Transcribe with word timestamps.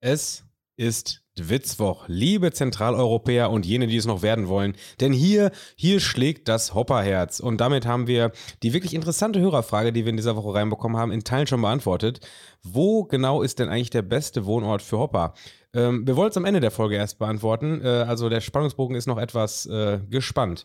Es 0.00 0.44
ist 0.76 1.24
Dwitzwoch, 1.36 2.04
liebe 2.06 2.52
Zentraleuropäer 2.52 3.50
und 3.50 3.66
jene, 3.66 3.88
die 3.88 3.96
es 3.96 4.06
noch 4.06 4.22
werden 4.22 4.46
wollen. 4.46 4.76
Denn 5.00 5.12
hier, 5.12 5.50
hier 5.76 5.98
schlägt 5.98 6.46
das 6.46 6.72
Hopperherz. 6.72 7.40
Und 7.40 7.60
damit 7.60 7.84
haben 7.84 8.06
wir 8.06 8.30
die 8.62 8.72
wirklich 8.72 8.94
interessante 8.94 9.40
Hörerfrage, 9.40 9.92
die 9.92 10.04
wir 10.04 10.10
in 10.10 10.16
dieser 10.16 10.36
Woche 10.36 10.54
reinbekommen 10.54 10.96
haben, 10.96 11.10
in 11.10 11.24
Teilen 11.24 11.48
schon 11.48 11.62
beantwortet. 11.62 12.20
Wo 12.62 13.04
genau 13.04 13.42
ist 13.42 13.58
denn 13.58 13.68
eigentlich 13.68 13.90
der 13.90 14.02
beste 14.02 14.46
Wohnort 14.46 14.82
für 14.82 14.98
Hopper? 14.98 15.34
Ähm, 15.74 16.06
wir 16.06 16.16
wollen 16.16 16.30
es 16.30 16.36
am 16.36 16.44
Ende 16.44 16.60
der 16.60 16.70
Folge 16.70 16.94
erst 16.94 17.18
beantworten. 17.18 17.80
Äh, 17.82 17.88
also 17.88 18.28
der 18.28 18.40
Spannungsbogen 18.40 18.96
ist 18.96 19.06
noch 19.06 19.18
etwas 19.18 19.66
äh, 19.66 19.98
gespannt. 20.08 20.64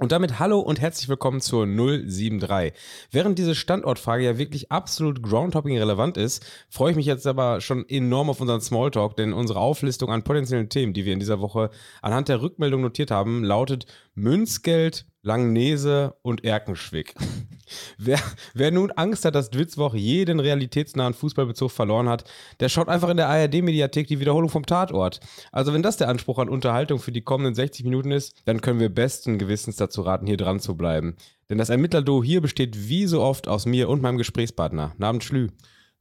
Und 0.00 0.10
damit 0.10 0.40
hallo 0.40 0.58
und 0.58 0.80
herzlich 0.80 1.08
willkommen 1.08 1.40
zur 1.40 1.66
073. 1.66 2.72
Während 3.12 3.38
diese 3.38 3.54
Standortfrage 3.54 4.24
ja 4.24 4.38
wirklich 4.38 4.72
absolut 4.72 5.22
Groundhopping 5.22 5.78
relevant 5.78 6.16
ist, 6.16 6.44
freue 6.68 6.90
ich 6.90 6.96
mich 6.96 7.06
jetzt 7.06 7.28
aber 7.28 7.60
schon 7.60 7.88
enorm 7.88 8.28
auf 8.28 8.40
unseren 8.40 8.60
Smalltalk, 8.60 9.14
denn 9.14 9.32
unsere 9.32 9.60
Auflistung 9.60 10.10
an 10.10 10.24
potenziellen 10.24 10.68
Themen, 10.68 10.94
die 10.94 11.04
wir 11.04 11.12
in 11.12 11.20
dieser 11.20 11.38
Woche 11.38 11.70
anhand 12.02 12.28
der 12.28 12.42
Rückmeldung 12.42 12.80
notiert 12.80 13.12
haben, 13.12 13.44
lautet 13.44 13.86
Münzgeld, 14.16 15.06
Langnese 15.24 16.14
und 16.22 16.44
Erkenschwick. 16.44 17.14
wer, 17.98 18.20
wer 18.52 18.70
nun 18.70 18.92
Angst 18.92 19.24
hat, 19.24 19.34
dass 19.34 19.50
Dwitzwoch 19.50 19.94
jeden 19.94 20.38
realitätsnahen 20.38 21.14
Fußballbezug 21.14 21.70
verloren 21.70 22.08
hat, 22.08 22.24
der 22.60 22.68
schaut 22.68 22.88
einfach 22.88 23.08
in 23.08 23.16
der 23.16 23.28
ARD-Mediathek 23.28 24.06
die 24.06 24.20
Wiederholung 24.20 24.50
vom 24.50 24.66
Tatort. 24.66 25.20
Also 25.50 25.72
wenn 25.72 25.82
das 25.82 25.96
der 25.96 26.08
Anspruch 26.08 26.38
an 26.38 26.50
Unterhaltung 26.50 26.98
für 26.98 27.10
die 27.10 27.22
kommenden 27.22 27.54
60 27.54 27.84
Minuten 27.84 28.10
ist, 28.10 28.34
dann 28.44 28.60
können 28.60 28.80
wir 28.80 28.90
besten 28.90 29.38
Gewissens 29.38 29.76
dazu 29.76 30.02
raten, 30.02 30.26
hier 30.26 30.36
dran 30.36 30.60
zu 30.60 30.76
bleiben. 30.76 31.16
Denn 31.48 31.58
das 31.58 31.70
Ermittlerduo 31.70 32.22
hier 32.22 32.42
besteht 32.42 32.88
wie 32.88 33.06
so 33.06 33.22
oft 33.22 33.48
aus 33.48 33.64
mir 33.64 33.88
und 33.88 34.02
meinem 34.02 34.18
Gesprächspartner. 34.18 34.94
Namens 34.98 35.24
Schlü. 35.24 35.48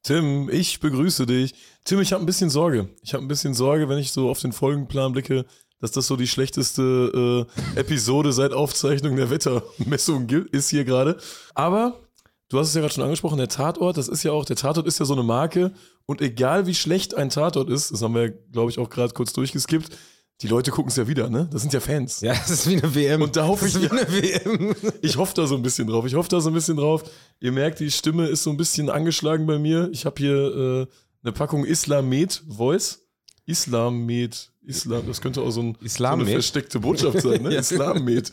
Tim, 0.04 0.50
ich 0.52 0.82
begrüße 0.82 1.26
dich. 1.26 1.54
Tim, 1.86 2.02
ich 2.02 2.12
habe 2.12 2.22
ein 2.22 2.26
bisschen 2.26 2.50
Sorge. 2.50 2.90
Ich 3.04 3.14
habe 3.14 3.24
ein 3.24 3.30
bisschen 3.30 3.54
Sorge, 3.54 3.88
wenn 3.88 4.00
ich 4.00 4.12
so 4.12 4.30
auf 4.30 4.42
den 4.42 4.52
Folgenplan 4.52 5.14
blicke, 5.14 5.46
dass 5.84 5.92
das 5.92 6.08
so 6.08 6.16
die 6.16 6.28
schlechteste 6.28 7.46
äh, 7.76 7.80
Episode 7.80 8.32
seit 8.32 8.54
Aufzeichnung 8.54 9.18
der 9.18 9.30
Wettermessung 9.30 10.30
ist 10.30 10.70
hier 10.70 10.86
gerade. 10.86 11.18
Aber 11.56 12.00
du 12.48 12.58
hast 12.58 12.70
es 12.70 12.74
ja 12.74 12.80
gerade 12.80 12.94
schon 12.94 13.04
angesprochen, 13.04 13.38
der 13.38 13.50
Tatort, 13.50 13.98
das 13.98 14.08
ist 14.08 14.24
ja 14.24 14.32
auch, 14.32 14.46
der 14.46 14.56
Tatort 14.56 14.88
ist 14.88 15.00
ja 15.00 15.06
so 15.06 15.12
eine 15.12 15.24
Marke 15.24 15.74
und 16.06 16.22
egal 16.22 16.68
wie 16.68 16.74
schlecht 16.74 17.16
ein 17.16 17.30
Tatort 17.30 17.70
ist, 17.70 17.92
das 17.92 18.02
haben 18.02 18.16
wir, 18.16 18.30
glaube 18.30 18.72
ich, 18.72 18.80
auch 18.80 18.90
gerade 18.90 19.14
kurz 19.14 19.34
durchgeskippt, 19.34 19.98
die 20.42 20.48
Leute 20.48 20.72
gucken 20.72 20.90
es 20.90 20.96
ja 20.96 21.06
wieder, 21.06 21.30
ne? 21.30 21.50
Das 21.52 21.64
sind 21.64 21.74
ja 21.74 21.82
Fans. 21.82 22.22
Ja, 22.22 22.32
das 22.32 22.50
ist 22.50 22.70
wie 22.70 22.82
eine 22.82 22.96
WM. 22.96 23.22
Und 23.22 23.36
da 23.36 23.46
hoffe 23.46 23.68
ich, 23.68 23.82
wie 23.82 23.90
eine 23.90 24.08
WM. 24.10 24.74
ich 25.02 25.18
hoffe 25.18 25.34
da 25.36 25.46
so 25.48 25.56
ein 25.56 25.64
bisschen 25.64 25.88
drauf. 25.88 26.06
Ich 26.06 26.16
hoffe 26.16 26.30
da 26.30 26.40
so 26.40 26.50
ein 26.50 26.54
bisschen 26.54 26.78
drauf. 26.78 27.04
Ihr 27.42 27.52
merkt, 27.52 27.82
die 27.82 27.92
Stimme 27.92 28.28
ist 28.28 28.44
so 28.44 28.52
ein 28.52 28.58
bisschen 28.58 28.90
angeschlagen 28.90 29.46
bei 29.46 29.60
mir. 29.60 29.90
Ich 29.92 30.06
habe 30.06 30.16
hier 30.18 30.34
äh, 30.34 30.88
eine 31.24 31.34
Packung 31.34 31.66
Islamed 31.66 32.42
Voice. 32.48 33.02
Islamed, 33.46 34.53
Islam, 34.66 35.06
das 35.08 35.22
könnte 35.22 35.42
auch 35.42 35.52
so, 35.52 35.62
ein, 35.62 35.78
so 35.82 36.06
eine 36.06 36.26
versteckte 36.26 36.80
Botschaft 36.80 37.22
sein, 37.22 37.42
ne? 37.44 37.54
ja. 37.54 37.60
Islamed. 37.60 38.32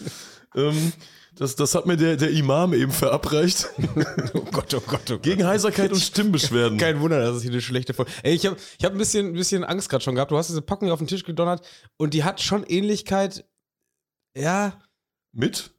Ähm, 0.54 0.92
das, 1.36 1.56
das 1.56 1.74
hat 1.74 1.86
mir 1.86 1.96
der, 1.96 2.16
der 2.16 2.30
Imam 2.30 2.74
eben 2.74 2.92
verabreicht. 2.92 3.68
oh 4.34 4.40
Gott, 4.52 4.74
oh 4.74 4.80
Gott, 4.80 5.02
oh 5.10 5.12
Gott. 5.12 5.22
Gegen 5.22 5.46
Heiserkeit 5.46 5.92
und 5.92 6.00
Stimmbeschwerden. 6.00 6.78
Kein 6.78 7.00
Wunder, 7.00 7.20
dass 7.20 7.36
es 7.36 7.42
hier 7.42 7.52
eine 7.52 7.60
schlechte 7.60 7.94
Folge 7.94 8.10
Ey, 8.22 8.34
ich 8.34 8.46
habe 8.46 8.56
ich 8.78 8.84
hab 8.84 8.92
ein 8.92 8.98
bisschen, 8.98 9.28
ein 9.28 9.32
bisschen 9.34 9.64
Angst 9.64 9.88
gerade 9.88 10.02
schon 10.02 10.14
gehabt. 10.14 10.32
Du 10.32 10.36
hast 10.36 10.48
diese 10.48 10.62
Packung 10.62 10.90
auf 10.90 10.98
den 10.98 11.06
Tisch 11.06 11.24
gedonnert 11.24 11.66
und 11.96 12.14
die 12.14 12.24
hat 12.24 12.40
schon 12.40 12.64
Ähnlichkeit, 12.64 13.44
ja. 14.36 14.80
Mit? 15.32 15.72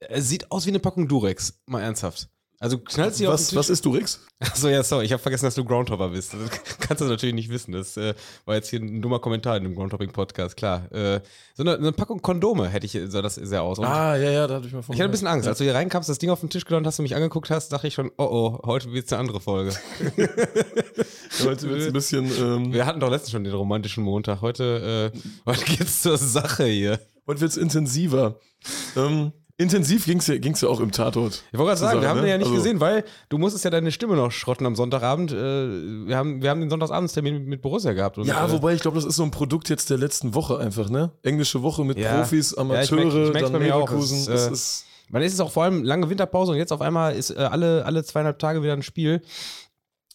Es 0.00 0.28
sieht 0.28 0.50
aus 0.50 0.66
wie 0.66 0.70
eine 0.70 0.78
Packung 0.78 1.08
Durex, 1.08 1.60
mal 1.66 1.80
ernsthaft. 1.80 2.28
Also 2.62 2.76
knallst 2.76 3.18
du 3.18 3.26
was, 3.26 3.54
was 3.56 3.70
ist 3.70 3.86
Durex? 3.86 4.20
Achso, 4.38 4.68
ja, 4.68 4.82
sorry, 4.82 5.06
ich 5.06 5.12
habe 5.12 5.22
vergessen, 5.22 5.46
dass 5.46 5.54
du 5.54 5.64
Groundhopper 5.64 6.10
bist. 6.10 6.34
Das 6.34 6.78
kannst 6.80 7.00
du 7.00 7.06
natürlich 7.06 7.34
nicht 7.34 7.48
wissen. 7.48 7.72
Das 7.72 7.96
äh, 7.96 8.12
war 8.44 8.54
jetzt 8.54 8.68
hier 8.68 8.80
ein 8.80 9.00
dummer 9.00 9.18
Kommentar 9.18 9.56
in 9.56 9.62
dem 9.62 9.74
Groundhopping-Podcast, 9.74 10.58
klar. 10.58 10.92
Äh, 10.92 11.22
so 11.54 11.62
eine, 11.62 11.76
eine, 11.76 11.92
Packung 11.92 12.20
Kondome 12.20 12.68
hätte 12.68 12.84
ich, 12.84 12.98
sah 13.10 13.22
das 13.22 13.36
sehr 13.36 13.62
aus. 13.62 13.78
Und 13.78 13.86
ah, 13.86 14.14
ja, 14.14 14.30
ja, 14.30 14.46
da 14.46 14.56
hatte 14.56 14.66
ich 14.66 14.74
mal 14.74 14.82
von. 14.82 14.94
Ich 14.94 15.00
hatte 15.00 15.08
ein 15.08 15.10
bisschen 15.10 15.26
Angst. 15.26 15.46
Ja. 15.46 15.52
Als 15.52 15.58
du 15.58 15.64
hier 15.64 15.74
reinkamst, 15.74 16.06
das 16.10 16.18
Ding 16.18 16.28
auf 16.28 16.40
den 16.40 16.50
Tisch 16.50 16.66
genommen 16.66 16.84
hast, 16.84 16.98
du 16.98 17.02
mich 17.02 17.16
angeguckt 17.16 17.48
hast, 17.48 17.72
dachte 17.72 17.86
ich 17.86 17.94
schon, 17.94 18.10
oh 18.18 18.24
oh, 18.24 18.60
heute 18.66 18.92
wird 18.92 19.06
es 19.06 19.12
eine 19.14 19.20
andere 19.20 19.40
Folge. 19.40 19.74
heute 21.42 21.70
wird 21.70 21.80
es 21.80 21.86
ein 21.86 21.92
bisschen. 21.94 22.30
Ähm 22.38 22.74
Wir 22.74 22.84
hatten 22.84 23.00
doch 23.00 23.10
letztens 23.10 23.30
schon 23.30 23.44
den 23.44 23.54
romantischen 23.54 24.04
Montag. 24.04 24.42
Heute, 24.42 25.12
äh, 25.14 25.18
heute 25.46 25.64
geht's 25.64 26.02
zur 26.02 26.18
Sache 26.18 26.66
hier. 26.66 27.00
Heute 27.26 27.40
wird 27.40 27.52
es 27.52 27.56
intensiver. 27.56 28.38
ähm, 28.96 29.32
Intensiv 29.60 30.06
ging 30.06 30.18
es 30.18 30.26
ja, 30.26 30.38
ging's 30.38 30.62
ja 30.62 30.70
auch 30.70 30.80
im 30.80 30.90
Tatort. 30.90 31.44
Ich 31.52 31.58
wollte 31.58 31.68
gerade 31.68 31.80
sagen, 31.80 32.00
wir 32.00 32.08
haben 32.08 32.16
ne? 32.16 32.22
den 32.22 32.30
ja 32.30 32.38
nicht 32.38 32.46
also, 32.46 32.56
gesehen, 32.56 32.80
weil 32.80 33.04
du 33.28 33.36
musstest 33.36 33.62
ja 33.62 33.70
deine 33.70 33.92
Stimme 33.92 34.16
noch 34.16 34.32
schrotten 34.32 34.64
am 34.64 34.74
Sonntagabend. 34.74 35.32
Äh, 35.32 36.06
wir, 36.06 36.16
haben, 36.16 36.40
wir 36.40 36.48
haben 36.48 36.60
den 36.60 36.70
Sonntagabendstermin 36.70 37.44
mit 37.44 37.60
Borussia 37.60 37.92
gehabt. 37.92 38.16
Ja, 38.24 38.46
äh, 38.46 38.52
wobei 38.52 38.72
ich 38.72 38.80
glaube, 38.80 38.94
das 38.94 39.04
ist 39.04 39.16
so 39.16 39.22
ein 39.22 39.30
Produkt 39.30 39.68
jetzt 39.68 39.90
der 39.90 39.98
letzten 39.98 40.34
Woche 40.34 40.58
einfach, 40.58 40.88
ne? 40.88 41.12
Englische 41.22 41.62
Woche 41.62 41.84
mit 41.84 41.98
ja, 41.98 42.16
Profis, 42.16 42.54
Amateure, 42.54 43.04
ja, 43.04 43.04
ich 43.04 43.14
merk, 43.14 43.36
ich 43.36 43.42
dann 43.42 43.52
bei 43.52 43.58
mir 43.58 43.76
auch. 43.76 43.92
Es, 43.92 44.28
äh, 44.28 44.50
ist, 44.50 44.86
man 45.10 45.20
ist 45.20 45.34
es 45.34 45.40
auch 45.40 45.52
vor 45.52 45.64
allem 45.64 45.84
lange 45.84 46.08
Winterpause 46.08 46.52
und 46.52 46.56
jetzt 46.56 46.72
auf 46.72 46.80
einmal 46.80 47.14
ist 47.14 47.28
äh, 47.28 47.40
alle, 47.40 47.84
alle 47.84 48.02
zweieinhalb 48.02 48.38
Tage 48.38 48.62
wieder 48.62 48.72
ein 48.72 48.82
Spiel. 48.82 49.20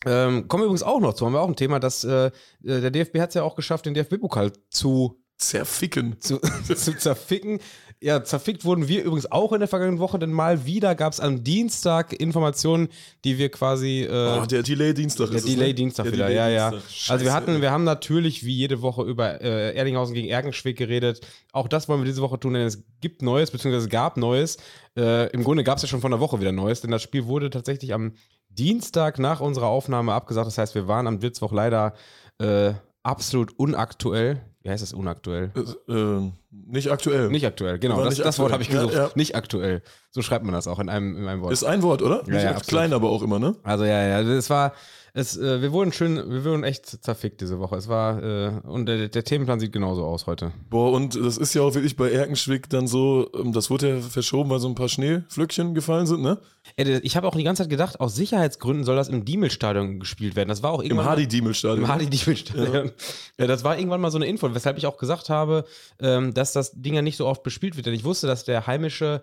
Ähm, 0.08 0.48
kommen 0.48 0.64
wir 0.64 0.66
übrigens 0.66 0.82
auch 0.82 1.00
noch 1.00 1.14
zu, 1.14 1.24
haben 1.24 1.34
wir 1.34 1.42
auch 1.42 1.48
ein 1.48 1.56
Thema, 1.56 1.80
dass 1.80 2.04
äh, 2.04 2.32
der 2.62 2.90
DFB 2.90 3.20
hat 3.20 3.30
es 3.30 3.36
ja 3.36 3.44
auch 3.44 3.56
geschafft, 3.56 3.86
den 3.86 3.94
DFB-Pokal 3.94 4.54
zu 4.72 5.22
zerficken. 5.38 6.20
Zu, 6.20 6.40
zu 6.76 6.98
zerficken. 6.98 7.60
Ja, 8.06 8.24
zerfickt 8.24 8.66
wurden 8.66 8.88
wir 8.88 9.02
übrigens 9.02 9.32
auch 9.32 9.52
in 9.52 9.58
der 9.58 9.68
vergangenen 9.68 9.98
Woche, 9.98 10.20
denn 10.20 10.32
mal 10.32 10.64
wieder 10.68 10.94
gab 10.94 11.12
es 11.12 11.20
am 11.20 11.44
Dienstag 11.44 12.14
Informationen, 12.14 12.90
die 13.24 13.40
wir 13.40 13.50
quasi. 13.50 14.04
Äh, 14.04 14.42
oh, 14.44 14.46
der 14.46 14.62
Delay-Dienstag 14.62 15.32
Der 15.32 15.42
Delay-Dienstag 15.42 16.06
wieder, 16.06 16.28
Delay 16.28 16.36
ja, 16.36 16.70
ja. 16.70 16.74
also 17.08 17.26
wir 17.26 17.34
hatten, 17.34 17.64
wir 17.64 17.72
haben 17.72 17.84
natürlich 17.84 18.46
wie 18.46 18.54
jede 18.54 18.84
Woche 18.84 19.02
über 19.02 19.42
äh, 19.42 19.76
Erdinghausen 19.76 20.14
gegen 20.14 20.28
Erkenschwick 20.28 20.78
geredet. 20.78 21.22
Auch 21.52 21.68
das 21.68 21.90
wollen 21.90 22.02
wir 22.02 22.06
diese 22.06 22.22
Woche 22.22 22.40
tun, 22.40 22.54
denn 22.54 22.68
es 22.68 22.84
gibt 23.02 23.24
Neues, 23.24 23.50
beziehungsweise 23.50 23.86
es 23.86 23.92
gab 23.92 24.18
Neues. 24.18 24.58
Äh, 24.96 25.32
Im 25.32 25.44
Grunde 25.44 25.64
gab 25.64 25.78
es 25.78 25.82
ja 25.82 25.90
schon 25.90 26.02
vor 26.02 26.12
einer 26.12 26.20
Woche 26.20 26.40
wieder 26.40 26.52
Neues, 26.52 26.82
denn 26.82 26.92
das 26.92 27.02
Spiel 27.02 27.26
wurde 27.26 27.50
tatsächlich 27.50 27.92
am 27.92 28.14
Dienstag 28.50 29.18
nach 29.18 29.40
unserer 29.40 29.70
Aufnahme 29.70 30.14
abgesagt. 30.14 30.46
Das 30.46 30.60
heißt, 30.60 30.76
wir 30.76 30.88
waren 30.88 31.08
am 31.08 31.18
Blitzwoch 31.18 31.52
leider 31.52 31.96
äh, 32.38 32.74
absolut 33.02 33.58
unaktuell. 33.58 34.44
Wie 34.66 34.72
heißt 34.72 34.82
das 34.82 34.94
unaktuell? 34.94 35.52
Äh, 35.88 35.94
äh, 35.94 36.32
nicht 36.52 36.92
aktuell. 36.92 37.30
Nicht 37.30 37.46
aktuell, 37.46 37.78
genau. 37.78 38.04
Das, 38.04 38.18
das 38.18 38.40
Wort 38.40 38.52
habe 38.52 38.64
ich 38.64 38.70
gesucht. 38.70 38.96
Ja, 38.96 39.04
ja. 39.04 39.12
Nicht 39.14 39.36
aktuell. 39.36 39.84
So 40.10 40.24
schreibt 40.24 40.44
man 40.44 40.56
das 40.56 40.68
auch 40.68 40.80
in 40.80 40.90
einem, 40.90 41.16
in 41.18 41.28
einem 41.28 41.44
Wort. 41.44 41.54
Ist 41.54 41.64
ein 41.64 41.84
Wort, 41.84 42.02
oder? 42.02 42.24
Ja, 42.28 42.40
ja, 42.40 42.54
klein, 42.54 42.92
aber 42.92 43.12
auch 43.12 43.22
immer, 43.22 43.38
ne? 43.38 43.56
Also 43.62 43.86
ja, 43.86 44.08
ja. 44.08 44.22
Es 44.22 44.50
war, 44.50 44.74
es, 45.14 45.38
äh, 45.38 45.62
wir 45.62 45.72
wurden 45.72 45.92
schön, 45.92 46.16
wir 46.16 46.44
wurden 46.44 46.64
echt 46.64 46.88
zerfickt 46.88 47.42
diese 47.42 47.60
Woche. 47.60 47.76
Es 47.76 47.88
war, 47.90 48.24
äh, 48.24 48.52
und 48.64 48.88
der, 48.88 49.08
der, 49.08 49.24
Themenplan 49.24 49.60
sieht 49.60 49.72
genauso 49.72 50.04
aus 50.04 50.26
heute. 50.26 50.52
Boah, 50.72 50.94
und 50.94 51.14
das 51.16 51.38
ist 51.38 51.54
ja 51.54 51.62
auch 51.62 51.76
wirklich 51.76 51.96
bei 51.96 52.10
Erkenschwick 52.10 52.68
dann 52.68 52.88
so, 52.88 53.30
ähm, 53.40 53.54
das 53.54 53.70
wurde 53.70 53.90
ja 53.90 54.02
verschoben, 54.02 54.50
weil 54.50 54.60
so 54.60 54.68
ein 54.68 54.74
paar 54.74 54.90
Schneeflöckchen 54.90 55.76
gefallen 55.76 56.08
sind, 56.08 56.24
ne? 56.24 56.40
Ich 56.78 57.16
habe 57.16 57.26
auch 57.28 57.36
die 57.36 57.44
ganze 57.44 57.64
Zeit 57.64 57.70
gedacht, 57.70 58.02
aus 58.02 58.16
Sicherheitsgründen 58.16 58.84
soll 58.84 58.98
das 58.98 59.08
im 59.08 59.24
Diemel-Stadion 59.24 60.02
gespielt 60.02 60.36
werden. 60.36 60.50
Das 60.50 60.62
war 60.62 60.72
auch 60.72 60.84
irgendwann. 60.84 61.06
Im 61.06 61.10
Hardy-Diemel-Stadion. 61.10 61.84
Im 61.84 61.88
Hardy-Diemel-Stadion. 61.88 62.74
Ja. 62.74 62.92
ja. 63.40 63.48
das 63.48 63.64
war 63.64 63.78
irgendwann 63.78 64.02
mal 64.02 64.12
so 64.12 64.18
eine 64.18 64.26
Info, 64.26 64.54
weshalb 64.54 64.78
ich 64.78 64.86
auch 64.86 64.98
gesagt 64.98 65.30
habe, 65.30 65.64
ähm, 66.00 66.34
dass 66.34 66.52
das 66.52 66.74
Ding 66.74 66.94
ja 66.94 67.02
nicht 67.02 67.16
so 67.16 67.28
oft 67.28 67.44
bespielt 67.44 67.78
wird. 67.78 67.86
Denn 67.86 67.94
ich 67.94 68.04
wusste, 68.04 68.28
dass 68.28 68.44
der 68.44 68.68
heimische 68.68 69.22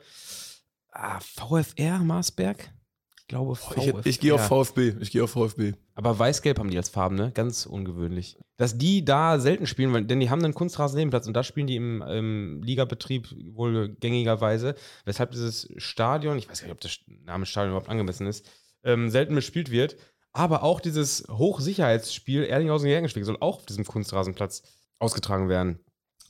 ah, 0.92 1.20
VfR 1.20 1.98
Marsberg, 1.98 2.70
glaube 3.32 3.56
VfB. 3.56 4.00
Ich, 4.00 4.06
ich 4.06 4.20
gehe 4.20 4.34
auf 4.34 4.46
VfB. 4.46 4.94
Ich 5.00 5.10
gehe 5.10 5.24
auf 5.24 5.30
VfB. 5.30 5.72
Aber 5.94 6.18
weiß-gelb 6.18 6.58
haben 6.58 6.70
die 6.70 6.76
als 6.76 6.90
Farben, 6.90 7.16
ne? 7.16 7.30
Ganz 7.32 7.64
ungewöhnlich. 7.64 8.36
Dass 8.58 8.76
die 8.76 9.06
da 9.06 9.38
selten 9.38 9.66
spielen, 9.66 9.92
weil, 9.94 10.04
denn 10.04 10.20
die 10.20 10.28
haben 10.28 10.44
einen 10.44 10.52
Kunstrasennebenplatz 10.52 11.26
und 11.26 11.34
da 11.34 11.42
spielen 11.42 11.66
die 11.66 11.76
im, 11.76 12.02
im 12.02 12.62
Ligabetrieb 12.62 13.34
wohl 13.54 13.96
gängigerweise, 14.00 14.74
weshalb 15.06 15.30
dieses 15.30 15.68
Stadion, 15.78 16.36
ich 16.36 16.48
weiß 16.48 16.60
gar 16.60 16.66
nicht, 16.66 16.74
ob 16.74 16.80
der 16.80 16.90
Name 17.24 17.46
Stadion 17.46 17.70
überhaupt 17.70 17.88
angemessen 17.88 18.26
ist, 18.26 18.46
ähm, 18.84 19.08
selten 19.08 19.34
bespielt 19.34 19.70
wird. 19.70 19.96
Aber 20.34 20.62
auch 20.62 20.80
dieses 20.80 21.24
Hochsicherheitsspiel 21.30 22.44
Erlinghausen-Jergenschwick 22.44 23.24
soll 23.24 23.38
auch 23.40 23.56
auf 23.56 23.66
diesem 23.66 23.86
Kunstrasenplatz 23.86 24.62
ausgetragen 24.98 25.48
werden. 25.48 25.80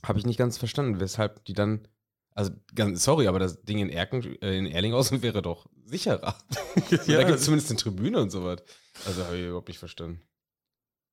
Habe 0.05 0.19
ich 0.19 0.25
nicht 0.25 0.39
ganz 0.39 0.57
verstanden, 0.57 1.01
weshalb 1.01 1.43
die 1.45 1.53
dann 1.53 1.87
also, 2.35 2.51
ganz, 2.73 3.03
sorry, 3.03 3.27
aber 3.27 3.39
das 3.39 3.63
Ding 3.63 3.79
in, 3.79 3.89
Erken, 3.89 4.37
äh, 4.41 4.57
in 4.57 4.65
Erlinghausen 4.65 5.21
wäre 5.21 5.41
doch 5.41 5.67
sicherer. 5.85 6.35
ja, 7.07 7.17
da 7.17 7.23
gibt 7.23 7.39
es 7.39 7.45
zumindest 7.45 7.69
eine 7.69 7.79
Tribüne 7.79 8.19
und 8.19 8.31
so 8.31 8.43
was. 8.43 8.63
Also 9.05 9.23
habe 9.25 9.37
ich 9.37 9.45
überhaupt 9.45 9.67
nicht 9.67 9.79
verstanden. 9.79 10.21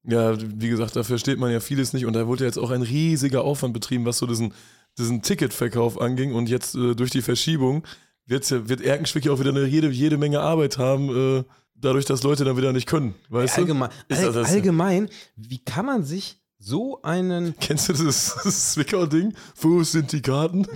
Ja, 0.04 0.34
wie 0.40 0.70
gesagt, 0.70 0.96
da 0.96 1.02
versteht 1.02 1.38
man 1.38 1.52
ja 1.52 1.60
vieles 1.60 1.92
nicht. 1.92 2.06
Und 2.06 2.14
da 2.14 2.26
wurde 2.26 2.44
jetzt 2.44 2.58
auch 2.58 2.70
ein 2.70 2.82
riesiger 2.82 3.44
Aufwand 3.44 3.74
betrieben, 3.74 4.06
was 4.06 4.18
so 4.18 4.26
diesen, 4.26 4.54
diesen 4.96 5.20
Ticketverkauf 5.22 6.00
anging. 6.00 6.32
Und 6.32 6.48
jetzt 6.48 6.74
äh, 6.74 6.94
durch 6.94 7.10
die 7.10 7.22
Verschiebung 7.22 7.86
wird's 8.24 8.48
ja, 8.50 8.68
wird 8.68 8.80
Erkenschwick 8.80 9.26
ja 9.26 9.32
auch 9.32 9.40
wieder 9.40 9.50
eine 9.50 9.66
jede, 9.66 9.90
jede 9.90 10.16
Menge 10.16 10.40
Arbeit 10.40 10.78
haben, 10.78 11.40
äh, 11.40 11.44
dadurch, 11.74 12.06
dass 12.06 12.22
Leute 12.22 12.44
dann 12.44 12.56
wieder 12.56 12.72
nicht 12.72 12.86
können. 12.86 13.14
Weißt 13.28 13.58
allgemein, 13.58 13.90
du? 14.08 14.16
All, 14.16 14.44
allgemein, 14.44 15.10
wie 15.36 15.58
kann 15.58 15.84
man 15.84 16.04
sich 16.04 16.39
so 16.60 17.00
einen. 17.02 17.56
Kennst 17.60 17.88
du 17.88 17.92
das, 17.94 18.36
das 18.44 18.72
Zwickau-Ding? 18.74 19.34
Wo 19.60 19.82
sind 19.82 20.12
die 20.12 20.22
Karten? 20.22 20.66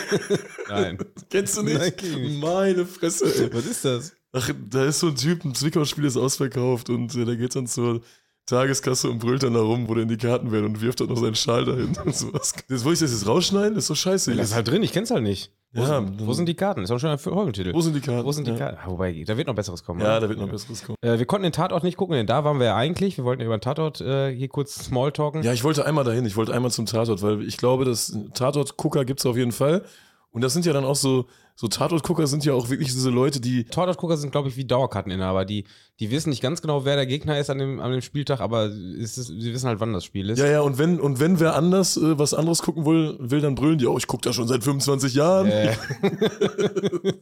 Nein. 0.68 0.98
Kennst 1.30 1.56
du 1.56 1.62
nicht? 1.62 1.80
Nein, 1.80 2.38
Meine 2.38 2.86
Fresse, 2.86 3.24
ey. 3.24 3.52
Was 3.52 3.66
ist 3.66 3.84
das? 3.84 4.12
Ach, 4.32 4.50
da 4.70 4.86
ist 4.86 5.00
so 5.00 5.08
ein 5.08 5.16
Typ, 5.16 5.44
ein 5.44 5.54
Zwickau-Spiel 5.54 6.04
ist 6.04 6.16
ausverkauft 6.16 6.88
und 6.90 7.14
äh, 7.16 7.24
der 7.24 7.36
geht 7.36 7.54
dann 7.56 7.66
zur, 7.66 8.02
Tageskasse 8.46 9.08
und 9.08 9.18
brüllt 9.18 9.42
dann 9.42 9.54
da 9.54 9.60
rum, 9.60 9.88
wo 9.88 9.94
denn 9.94 10.08
die 10.08 10.16
Karten 10.16 10.50
werden 10.50 10.66
und 10.66 10.80
wirft 10.80 11.00
dann 11.00 11.08
noch 11.08 11.16
seinen 11.16 11.34
Schal 11.34 11.64
dahin 11.64 11.96
und 12.04 12.14
sowas. 12.14 12.54
Das 12.68 12.84
wollte 12.84 13.04
ich 13.04 13.10
das 13.10 13.12
jetzt 13.12 13.26
rausschneiden? 13.26 13.74
Das 13.74 13.84
ist 13.84 13.90
doch 13.90 13.96
scheiße. 13.96 14.34
Das 14.34 14.48
ist 14.50 14.54
halt 14.54 14.68
drin, 14.68 14.82
ich 14.82 14.92
kenn's 14.92 15.10
halt 15.10 15.22
nicht. 15.22 15.52
Wo, 15.74 15.82
Ja, 15.82 16.00
sind, 16.00 16.26
wo 16.26 16.32
sind 16.34 16.46
die 16.46 16.54
Karten? 16.54 16.82
Ist 16.82 16.90
auch 16.90 16.98
schon 16.98 17.08
ein 17.10 17.18
Folgentitel. 17.18 17.72
Wo 17.72 17.80
sind 17.80 17.94
die 17.94 18.00
Karten? 18.00 18.26
Wo 18.26 18.32
sind 18.32 18.46
die 18.46 18.50
ja. 18.50 18.58
Karten? 18.58 18.78
Ah, 18.84 18.90
Wobei, 18.90 19.24
da 19.26 19.36
wird 19.36 19.46
noch 19.46 19.54
Besseres 19.54 19.82
kommen. 19.82 20.00
Ja, 20.00 20.08
oder? 20.18 20.20
da 20.20 20.28
wird 20.28 20.38
noch 20.38 20.48
besseres 20.48 20.84
kommen. 20.84 20.96
Äh, 21.00 21.18
wir 21.18 21.24
konnten 21.24 21.44
den 21.44 21.52
Tatort 21.52 21.82
nicht 21.82 21.96
gucken, 21.96 22.14
denn 22.14 22.26
da 22.26 22.44
waren 22.44 22.58
wir 22.58 22.66
ja 22.66 22.76
eigentlich. 22.76 23.16
Wir 23.16 23.24
wollten 23.24 23.40
ja 23.40 23.46
über 23.46 23.56
den 23.56 23.62
Tatort 23.62 24.00
äh, 24.02 24.34
hier 24.34 24.48
kurz 24.48 24.74
Smalltalken. 24.84 25.42
Ja, 25.42 25.52
ich 25.54 25.64
wollte 25.64 25.86
einmal 25.86 26.04
dahin, 26.04 26.26
ich 26.26 26.36
wollte 26.36 26.52
einmal 26.52 26.70
zum 26.70 26.84
Tatort, 26.84 27.22
weil 27.22 27.42
ich 27.42 27.56
glaube, 27.56 27.86
dass 27.86 28.14
Tatort-Gucker 28.34 29.04
gibt 29.06 29.20
es 29.20 29.26
auf 29.26 29.36
jeden 29.36 29.52
Fall. 29.52 29.82
Und 30.30 30.42
das 30.42 30.52
sind 30.52 30.66
ja 30.66 30.72
dann 30.72 30.84
auch 30.84 30.96
so, 30.96 31.26
so 31.54 31.68
Tatort-Gucker 31.68 32.26
sind 32.26 32.44
ja 32.44 32.54
auch 32.54 32.70
wirklich 32.70 32.88
diese 32.88 33.10
Leute, 33.10 33.40
die. 33.40 33.64
Tatortgucker 33.64 34.16
sind, 34.16 34.32
glaube 34.32 34.48
ich, 34.48 34.56
wie 34.56 34.64
Dauerkarteninhaber. 34.64 35.44
Die, 35.44 35.64
die 36.00 36.10
wissen 36.10 36.30
nicht 36.30 36.42
ganz 36.42 36.62
genau, 36.62 36.84
wer 36.84 36.96
der 36.96 37.06
Gegner 37.06 37.38
ist 37.38 37.50
an 37.50 37.58
dem, 37.58 37.80
an 37.80 37.92
dem 37.92 38.00
Spieltag, 38.00 38.40
aber 38.40 38.66
ist, 38.66 39.14
sie 39.14 39.52
wissen 39.52 39.68
halt, 39.68 39.80
wann 39.80 39.92
das 39.92 40.04
Spiel 40.04 40.30
ist. 40.30 40.38
Ja, 40.38 40.46
ja, 40.46 40.60
und 40.60 40.78
wenn, 40.78 41.00
und 41.00 41.20
wenn 41.20 41.40
wer 41.40 41.54
anders 41.54 41.96
äh, 41.96 42.18
was 42.18 42.34
anderes 42.34 42.62
gucken 42.62 42.86
will, 42.86 43.16
will, 43.20 43.40
dann 43.40 43.54
brüllen 43.54 43.78
die, 43.78 43.86
oh, 43.86 43.98
ich 43.98 44.06
gucke 44.06 44.22
da 44.22 44.32
schon 44.32 44.48
seit 44.48 44.64
25 44.64 45.14
Jahren. 45.14 45.46
Äh. 45.48 45.76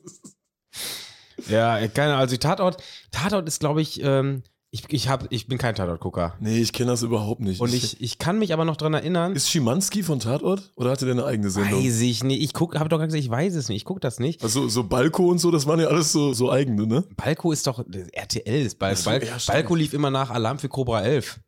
ja, 1.48 1.88
keine 1.88 2.12
Ahnung. 2.12 2.20
Also 2.20 2.36
Tatort, 2.36 2.82
Tatort 3.10 3.48
ist, 3.48 3.60
glaube 3.60 3.82
ich, 3.82 4.00
ähm, 4.02 4.42
ich, 4.72 4.84
ich, 4.92 5.08
hab, 5.08 5.26
ich 5.30 5.48
bin 5.48 5.58
kein 5.58 5.74
Tatortgucker. 5.74 6.36
Nee, 6.38 6.58
ich 6.58 6.72
kenne 6.72 6.92
das 6.92 7.02
überhaupt 7.02 7.40
nicht. 7.40 7.60
Und 7.60 7.74
ich, 7.74 8.00
ich 8.00 8.18
kann 8.18 8.38
mich 8.38 8.52
aber 8.52 8.64
noch 8.64 8.76
dran 8.76 8.94
erinnern. 8.94 9.34
ist 9.34 9.50
Schimanski 9.50 10.04
von 10.04 10.20
Tatort? 10.20 10.72
Oder 10.76 10.90
hatte 10.92 11.06
der 11.06 11.14
eine 11.14 11.24
eigene 11.24 11.50
Sendung? 11.50 11.82
Weiß 11.82 12.00
ich 12.00 12.22
nicht. 12.22 12.40
Ich 12.40 12.52
guck, 12.52 12.78
habe 12.78 12.88
doch 12.88 12.98
gesagt, 12.98 13.14
ich 13.22 13.28
weiß 13.28 13.56
es 13.56 13.68
nicht. 13.68 13.78
Ich 13.78 13.84
gucke 13.84 13.98
das 13.98 14.20
nicht. 14.20 14.44
Also 14.44 14.68
so 14.68 14.84
Balko 14.84 15.26
und 15.28 15.38
so, 15.38 15.50
das 15.50 15.66
waren 15.66 15.80
ja 15.80 15.88
alles 15.88 16.12
so, 16.12 16.32
so 16.32 16.52
eigene, 16.52 16.86
ne? 16.86 17.04
Balko 17.16 17.50
ist 17.50 17.66
doch 17.66 17.84
RTL 18.12 18.66
ist 18.66 18.78
Balko. 18.78 19.00
So, 19.00 19.10
ja. 19.10 19.36
Balko 19.48 19.74
lief 19.74 19.92
immer 19.92 20.10
nach 20.10 20.30
Alarm 20.30 20.60
für 20.60 20.68
Cobra 20.68 21.02
11. 21.02 21.40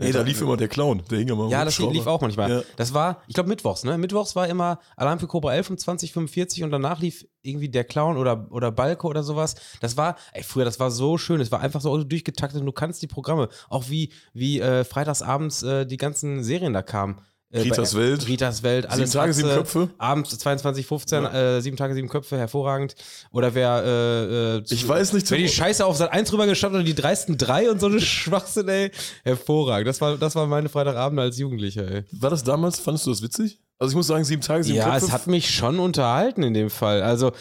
Nee, 0.00 0.12
da 0.12 0.22
lief 0.22 0.40
immer 0.40 0.56
der 0.56 0.68
Clown, 0.68 1.02
der 1.10 1.18
hing 1.18 1.28
immer 1.28 1.48
Ja, 1.48 1.64
das 1.64 1.78
lief 1.78 2.06
auch 2.06 2.20
manchmal. 2.20 2.50
Ja. 2.50 2.62
Das 2.76 2.94
war, 2.94 3.22
ich 3.26 3.34
glaube, 3.34 3.48
Mittwochs, 3.48 3.84
ne? 3.84 3.98
Mittwochs 3.98 4.34
war 4.34 4.48
immer 4.48 4.78
Alarm 4.96 5.18
für 5.18 5.26
Cobra 5.26 5.54
11 5.54 5.70
um 5.70 5.78
2045 5.78 6.62
und 6.64 6.70
danach 6.70 7.00
lief 7.00 7.26
irgendwie 7.42 7.68
der 7.68 7.84
Clown 7.84 8.16
oder, 8.16 8.46
oder 8.50 8.70
Balko 8.72 9.08
oder 9.08 9.22
sowas. 9.22 9.56
Das 9.80 9.96
war, 9.96 10.16
ey, 10.32 10.42
früher, 10.42 10.64
das 10.64 10.80
war 10.80 10.90
so 10.90 11.18
schön. 11.18 11.40
Es 11.40 11.52
war 11.52 11.60
einfach 11.60 11.80
so 11.80 12.02
durchgetaktet 12.02 12.60
und 12.60 12.66
du 12.66 12.72
kannst 12.72 13.02
die 13.02 13.06
Programme, 13.06 13.48
auch 13.68 13.88
wie, 13.88 14.12
wie 14.32 14.60
äh, 14.60 14.84
freitagsabends 14.84 15.62
äh, 15.62 15.86
die 15.86 15.96
ganzen 15.96 16.42
Serien 16.42 16.72
da 16.72 16.82
kamen. 16.82 17.20
Äh, 17.52 17.62
Ritas 17.62 17.94
bei- 17.94 18.00
Welt. 18.00 18.28
Ritas 18.28 18.62
Welt, 18.62 18.86
alles. 18.86 19.10
Sieben 19.10 19.22
Tage, 19.22 19.32
sieben 19.32 19.48
Köpfe. 19.48 19.90
Abends 19.98 20.30
22.15 20.38 21.32
äh, 21.32 21.60
sieben 21.60 21.76
Tage, 21.76 21.94
sieben 21.94 22.08
Köpfe, 22.08 22.38
hervorragend. 22.38 22.94
Oder 23.32 23.54
wer, 23.54 23.82
äh, 23.84 24.56
äh, 24.58 24.62
Ich 24.70 24.86
weiß 24.86 25.12
nicht, 25.14 25.28
Wer 25.30 25.38
die 25.38 25.48
Scheiße 25.48 25.84
auf 25.84 25.96
Sat 25.96 26.12
1 26.12 26.32
rübergeschafft 26.32 26.72
hat 26.74 26.78
und 26.80 26.86
die 26.86 26.94
dreisten 26.94 27.36
drei 27.36 27.68
und 27.70 27.80
so 27.80 27.86
eine 27.86 28.00
Schwachsinn, 28.00 28.68
ey. 28.68 28.92
Hervorragend. 29.24 29.88
Das 29.88 30.00
war, 30.00 30.16
das 30.16 30.34
war 30.36 30.46
meine 30.46 30.68
Freitagabende 30.68 31.22
als 31.22 31.38
Jugendlicher, 31.38 31.90
ey. 31.90 32.04
War 32.12 32.30
das 32.30 32.44
damals, 32.44 32.78
fandest 32.78 33.06
du 33.06 33.10
das 33.10 33.22
witzig? 33.22 33.58
Also 33.78 33.92
ich 33.92 33.96
muss 33.96 34.06
sagen, 34.06 34.24
sieben 34.24 34.42
Tage, 34.42 34.62
sieben 34.62 34.76
Ja, 34.78 34.90
Köpfe. 34.90 35.06
es 35.06 35.12
hat 35.12 35.26
mich 35.26 35.50
schon 35.52 35.80
unterhalten 35.80 36.42
in 36.42 36.54
dem 36.54 36.70
Fall. 36.70 37.02
Also, 37.02 37.32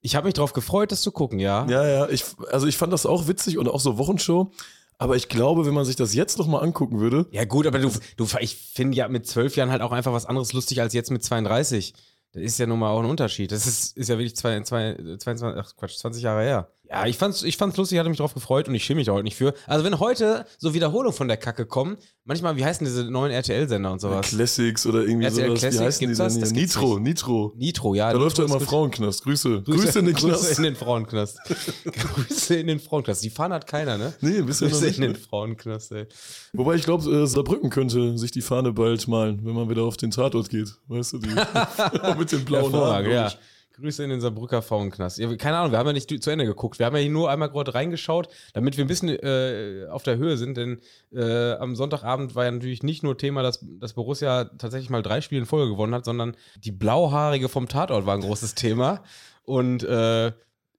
ich 0.00 0.14
habe 0.14 0.26
mich 0.26 0.34
drauf 0.34 0.52
gefreut, 0.52 0.92
das 0.92 1.02
zu 1.02 1.10
gucken, 1.10 1.40
ja. 1.40 1.66
Ja, 1.68 1.84
ja, 1.86 2.08
ich, 2.08 2.24
also 2.52 2.66
ich 2.68 2.76
fand 2.78 2.92
das 2.92 3.04
auch 3.04 3.26
witzig 3.26 3.58
und 3.58 3.68
auch 3.68 3.80
so 3.80 3.98
Wochenshow. 3.98 4.50
Aber 4.98 5.14
ich 5.14 5.28
glaube, 5.28 5.64
wenn 5.64 5.74
man 5.74 5.84
sich 5.84 5.96
das 5.96 6.14
jetzt 6.14 6.38
nochmal 6.38 6.64
angucken 6.64 6.98
würde, 6.98 7.26
Ja, 7.30 7.44
gut, 7.44 7.66
aber 7.66 7.78
du, 7.78 7.90
du 8.16 8.26
ich 8.40 8.56
finde 8.56 8.96
ja 8.96 9.08
mit 9.08 9.26
zwölf 9.26 9.54
Jahren 9.56 9.70
halt 9.70 9.80
auch 9.80 9.92
einfach 9.92 10.12
was 10.12 10.26
anderes 10.26 10.52
lustig 10.52 10.80
als 10.80 10.92
jetzt 10.92 11.10
mit 11.10 11.22
32. 11.22 11.94
Das 12.32 12.42
ist 12.42 12.58
ja 12.58 12.66
nun 12.66 12.80
mal 12.80 12.90
auch 12.90 12.98
ein 12.98 13.06
Unterschied. 13.06 13.52
Das 13.52 13.66
ist, 13.66 13.96
ist 13.96 14.08
ja 14.08 14.18
wirklich 14.18 14.36
zwei, 14.36 14.60
zwei, 14.62 14.94
22, 15.18 15.58
ach 15.58 15.76
Quatsch, 15.76 15.96
20 15.96 16.22
Jahre 16.22 16.42
her. 16.42 16.72
Ja, 16.90 17.06
ich 17.06 17.18
fand's, 17.18 17.42
ich 17.42 17.56
fand's 17.58 17.76
lustig, 17.76 17.98
hatte 17.98 18.08
mich 18.08 18.18
drauf 18.18 18.32
gefreut 18.32 18.66
und 18.66 18.74
ich 18.74 18.82
schäme 18.82 18.98
mich 18.98 19.06
da 19.06 19.12
heute 19.12 19.24
nicht 19.24 19.36
für. 19.36 19.52
Also, 19.66 19.84
wenn 19.84 19.98
heute 19.98 20.46
so 20.56 20.72
Wiederholungen 20.72 21.12
von 21.12 21.28
der 21.28 21.36
Kacke 21.36 21.66
kommen, 21.66 21.98
manchmal, 22.24 22.56
wie 22.56 22.64
heißen 22.64 22.84
diese 22.84 23.04
neuen 23.04 23.30
RTL-Sender 23.30 23.92
und 23.92 24.00
sowas? 24.00 24.28
Classics 24.28 24.86
oder 24.86 25.00
irgendwie 25.00 25.26
RTL 25.26 25.48
sowas, 25.48 25.60
Classics, 25.60 25.80
wie 25.80 25.84
heißen 25.84 26.00
die 26.00 26.06
gibt's 26.06 26.18
denn 26.18 26.26
das? 26.26 26.40
Das 26.40 26.52
Nitro. 26.52 26.98
Nitro. 26.98 27.52
Nitro, 27.56 27.94
ja. 27.94 28.06
Da 28.06 28.12
Nitro 28.12 28.24
läuft 28.24 28.38
doch 28.38 28.44
immer. 28.46 28.60
Frauenknast. 28.60 29.22
Grüße. 29.22 29.62
Grüße, 29.62 29.98
in 29.98 30.06
den 30.06 30.14
Grüße 30.14 30.28
Knast. 30.28 30.58
in 30.58 30.64
den 30.64 30.76
Frauenknast. 30.76 31.38
Grüße 31.84 32.54
in 32.56 32.66
den 32.68 32.80
Frauenknast. 32.80 33.22
Die 33.22 33.30
Fahne 33.30 33.56
hat 33.56 33.66
keiner, 33.66 33.98
ne? 33.98 34.14
Nee, 34.22 34.40
bisher 34.40 34.68
noch 34.68 34.74
Grüße 34.74 34.86
nicht. 34.86 34.96
in 34.98 35.02
den 35.02 35.16
Frauenknast, 35.16 35.92
ey. 35.92 36.06
Wobei 36.54 36.76
ich 36.76 36.84
glaube, 36.84 37.10
äh, 37.10 37.26
Saarbrücken 37.26 37.68
könnte 37.68 38.16
sich 38.16 38.30
die 38.30 38.40
Fahne 38.42 38.72
bald 38.72 39.06
malen, 39.08 39.40
wenn 39.44 39.54
man 39.54 39.68
wieder 39.68 39.82
auf 39.82 39.98
den 39.98 40.10
Tatort 40.10 40.48
geht. 40.48 40.74
Weißt 40.86 41.12
du, 41.12 41.18
die 41.18 41.28
mit 42.18 42.32
den 42.32 42.44
blauen 42.46 42.72
Haaren. 42.72 43.10
Ja. 43.10 43.32
Grüße 43.80 44.02
in 44.02 44.10
den 44.10 44.20
Saarbrücker 44.20 44.60
Frauenknast. 44.60 45.18
Ja, 45.18 45.34
keine 45.36 45.58
Ahnung, 45.58 45.70
wir 45.70 45.78
haben 45.78 45.86
ja 45.86 45.92
nicht 45.92 46.22
zu 46.22 46.30
Ende 46.30 46.44
geguckt. 46.44 46.78
Wir 46.80 46.86
haben 46.86 46.96
ja 46.96 47.02
hier 47.02 47.10
nur 47.10 47.30
einmal 47.30 47.48
gerade 47.48 47.74
reingeschaut, 47.74 48.28
damit 48.52 48.76
wir 48.76 48.84
ein 48.84 48.88
bisschen 48.88 49.08
äh, 49.08 49.86
auf 49.88 50.02
der 50.02 50.16
Höhe 50.16 50.36
sind, 50.36 50.56
denn 50.56 50.80
äh, 51.12 51.52
am 51.52 51.76
Sonntagabend 51.76 52.34
war 52.34 52.44
ja 52.44 52.50
natürlich 52.50 52.82
nicht 52.82 53.04
nur 53.04 53.16
Thema, 53.16 53.42
dass, 53.42 53.64
dass 53.78 53.92
Borussia 53.92 54.46
tatsächlich 54.58 54.90
mal 54.90 55.02
drei 55.02 55.20
Spiele 55.20 55.42
in 55.42 55.46
Folge 55.46 55.70
gewonnen 55.70 55.94
hat, 55.94 56.04
sondern 56.04 56.36
die 56.56 56.72
Blauhaarige 56.72 57.48
vom 57.48 57.68
Tatort 57.68 58.04
war 58.04 58.14
ein 58.14 58.22
großes 58.22 58.56
Thema. 58.56 59.02
Und 59.44 59.84
äh, 59.84 60.32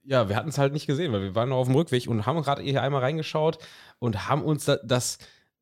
ja, 0.04 0.28
wir 0.28 0.36
hatten 0.36 0.50
es 0.50 0.58
halt 0.58 0.74
nicht 0.74 0.88
gesehen, 0.88 1.14
weil 1.14 1.22
wir 1.22 1.36
waren 1.36 1.50
noch 1.50 1.58
auf 1.58 1.68
dem 1.68 1.76
Rückweg 1.76 2.08
und 2.08 2.26
haben 2.26 2.42
gerade 2.42 2.62
hier 2.62 2.82
einmal 2.82 3.02
reingeschaut 3.02 3.60
und 4.00 4.28
haben 4.28 4.42
uns 4.42 4.66
da, 4.66 4.78
das, 4.84 5.20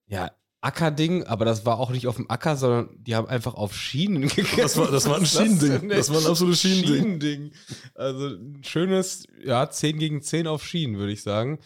ja, 0.08 0.32
Ackerding, 0.62 1.24
aber 1.24 1.46
das 1.46 1.66
war 1.66 1.80
auch 1.80 1.92
nicht 1.92 2.08
auf 2.08 2.16
dem 2.16 2.30
Acker, 2.30 2.56
sondern 2.56 2.90
die 2.98 3.16
haben 3.16 3.28
einfach 3.28 3.54
auf 3.54 3.76
Schienen 3.76 4.22
gegessen. 4.28 4.58
Das 4.58 4.78
war, 4.78 4.92
das 4.92 5.08
war 5.08 5.16
ein 5.16 5.22
das 5.22 5.32
Schienending. 5.32 5.90
Das, 5.90 6.12
war 6.12 6.20
ein 6.20 6.28
absolutes 6.28 6.62
Schienending. 6.62 6.96
Schienending. 6.96 7.52
Also 7.94 8.28
ein 8.28 8.64
schönes, 8.64 9.28
ja, 9.44 9.70
10 9.70 10.00
gegen 10.00 10.22
10 10.22 10.48
auf 10.48 10.66
Schienen, 10.66 10.98
würde 10.98 11.14
ich 11.14 11.22
sagen. 11.22 11.60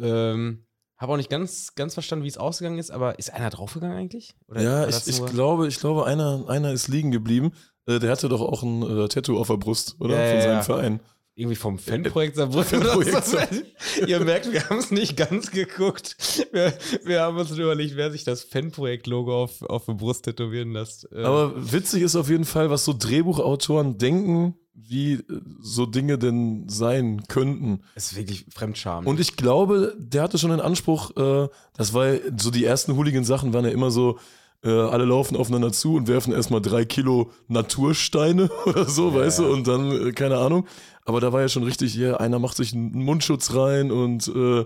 Ähm, 0.00 0.64
habe 0.96 1.12
auch 1.12 1.16
nicht 1.16 1.28
ganz, 1.28 1.74
ganz 1.74 1.94
verstanden, 1.94 2.24
wie 2.24 2.28
es 2.28 2.38
ausgegangen 2.38 2.78
ist, 2.78 2.90
aber 2.90 3.18
ist 3.18 3.32
einer 3.32 3.50
draufgegangen 3.50 3.96
eigentlich? 3.96 4.34
Oder 4.48 4.62
Ja, 4.62 4.88
ich, 4.88 5.06
ich 5.06 5.24
glaube, 5.26 5.68
ich 5.68 5.78
glaube, 5.78 6.06
einer, 6.06 6.48
einer 6.48 6.72
ist 6.72 6.88
liegen 6.88 7.10
geblieben. 7.10 7.52
Äh, 7.86 7.98
der 7.98 8.10
hatte 8.10 8.28
doch 8.28 8.40
auch 8.40 8.62
ein 8.62 8.82
äh, 8.82 9.08
Tattoo 9.08 9.38
auf 9.38 9.48
der 9.48 9.56
Brust, 9.56 9.96
oder? 9.98 10.14
Ja, 10.14 10.28
Von 10.28 10.36
ja, 10.36 10.42
seinem 10.42 10.56
ja. 10.56 10.62
Verein. 10.62 11.00
Irgendwie 11.36 11.56
vom 11.56 11.78
Fanprojekt 11.78 12.36
Saarbrücken 12.36 12.80
oder 12.80 13.22
so. 13.22 13.36
Ihr 14.06 14.20
merkt, 14.20 14.50
wir 14.50 14.68
haben 14.68 14.78
es 14.78 14.90
nicht 14.90 15.18
ganz 15.18 15.50
geguckt. 15.50 16.16
Wir, 16.50 16.72
wir 17.04 17.20
haben 17.20 17.36
uns 17.36 17.50
überlegt, 17.50 17.94
wer 17.96 18.10
sich 18.10 18.24
das 18.24 18.42
Fanprojekt-Logo 18.42 19.42
auf, 19.42 19.62
auf 19.62 19.84
die 19.84 19.92
Brust 19.92 20.24
tätowieren 20.24 20.72
lässt. 20.72 21.06
Äh, 21.12 21.22
Aber 21.22 21.52
witzig 21.72 22.02
ist 22.02 22.16
auf 22.16 22.30
jeden 22.30 22.46
Fall, 22.46 22.70
was 22.70 22.86
so 22.86 22.94
Drehbuchautoren 22.98 23.98
denken, 23.98 24.54
wie 24.72 25.12
äh, 25.14 25.22
so 25.60 25.84
Dinge 25.84 26.16
denn 26.16 26.70
sein 26.70 27.22
könnten. 27.28 27.82
es 27.94 28.12
ist 28.12 28.16
wirklich 28.16 28.46
Fremdscham. 28.54 29.06
Und 29.06 29.20
ich 29.20 29.36
glaube, 29.36 29.94
der 29.98 30.22
hatte 30.22 30.38
schon 30.38 30.50
den 30.50 30.60
Anspruch, 30.60 31.14
äh, 31.18 31.48
das 31.76 31.92
war 31.92 32.14
so 32.38 32.50
die 32.50 32.64
ersten 32.64 32.96
Hooligan-Sachen 32.96 33.52
waren 33.52 33.66
ja 33.66 33.70
immer 33.72 33.90
so, 33.90 34.18
äh, 34.64 34.70
alle 34.70 35.04
laufen 35.04 35.36
aufeinander 35.36 35.70
zu 35.70 35.96
und 35.96 36.08
werfen 36.08 36.32
erstmal 36.32 36.62
drei 36.62 36.86
Kilo 36.86 37.30
Natursteine 37.48 38.50
oder 38.64 38.86
so, 38.86 39.14
weißt 39.14 39.40
du, 39.40 39.52
und 39.52 39.66
dann, 39.68 40.08
äh, 40.08 40.12
keine 40.12 40.38
Ahnung. 40.38 40.66
Aber 41.06 41.20
da 41.20 41.32
war 41.32 41.40
ja 41.40 41.48
schon 41.48 41.62
richtig, 41.62 41.94
ja, 41.94 42.16
einer 42.16 42.38
macht 42.38 42.56
sich 42.56 42.74
einen 42.74 42.90
Mundschutz 42.90 43.54
rein 43.54 43.90
und 43.92 44.26
äh, 44.28 44.64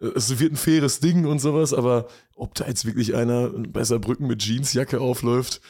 es 0.00 0.38
wird 0.38 0.52
ein 0.52 0.56
faires 0.56 1.00
Ding 1.00 1.26
und 1.26 1.40
sowas, 1.40 1.74
aber 1.74 2.08
ob 2.34 2.54
da 2.54 2.66
jetzt 2.66 2.86
wirklich 2.86 3.14
einer 3.14 3.50
bei 3.50 3.84
Saarbrücken 3.84 4.26
mit 4.26 4.42
Jeansjacke 4.42 4.98
aufläuft, 4.98 5.60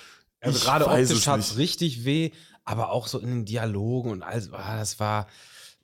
ich 0.40 0.62
gerade 0.62 0.86
optisch 0.86 1.10
es 1.10 1.26
hat 1.26 1.40
es 1.40 1.50
nicht. 1.50 1.58
richtig 1.58 2.04
weh, 2.04 2.30
aber 2.64 2.90
auch 2.92 3.08
so 3.08 3.18
in 3.18 3.28
den 3.28 3.44
Dialogen 3.44 4.10
und 4.10 4.22
alles, 4.22 4.52
ah, 4.52 4.78
das 4.78 5.00
war, 5.00 5.26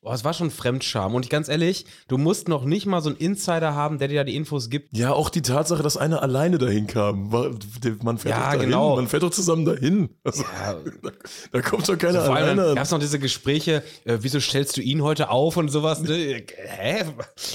oh, 0.07 0.13
es 0.13 0.25
war 0.25 0.33
schon 0.33 0.51
Fremdscham. 0.51 1.15
Und 1.15 1.25
ich 1.25 1.31
ganz 1.31 1.49
ehrlich, 1.49 1.85
du 2.09 2.17
musst 2.19 2.49
noch 2.49 2.65
nicht 2.65 2.87
mal 2.87 3.01
so 3.01 3.11
einen 3.11 3.19
Insider 3.19 3.75
haben, 3.75 3.99
der 3.99 4.09
dir 4.09 4.21
da 4.21 4.25
die 4.25 4.37
Infos 4.37 4.71
gibt. 4.71 4.97
Ja, 4.97 5.13
auch 5.13 5.29
die 5.31 5.43
Tatsache, 5.43 5.83
dass 5.83 5.97
einer 5.97 6.23
alleine 6.23 6.59
dahin 6.59 6.87
kam. 6.87 7.31
Man 7.31 8.19
fährt 8.19 8.35
Ja, 8.37 8.43
doch 8.43 8.53
dahin, 8.53 8.61
genau. 8.61 8.97
man 8.97 9.09
fährt 9.09 9.23
doch 9.23 9.31
zusammen 9.31 9.65
dahin. 9.65 10.09
Also, 10.25 10.43
Ja, 10.43 10.75
da, 11.03 11.11
da 11.53 11.61
kommt 11.63 11.89
doch 11.89 11.99
keiner 11.99 12.25
vor 12.25 12.37
allem 12.37 12.59
alleine. 12.59 12.75
gab 12.75 12.85
es 12.85 12.91
noch 12.91 12.99
diese 13.01 13.19
Gespräche, 13.19 13.83
äh, 14.05 14.19
wieso 14.21 14.41
stellst 14.41 14.77
du 14.77 14.81
ihn 14.81 15.03
heute 15.03 15.31
auf 15.31 15.57
und 15.57 15.69
sowas. 15.69 16.01
Ne? 16.03 16.45
Hä? 16.57 17.05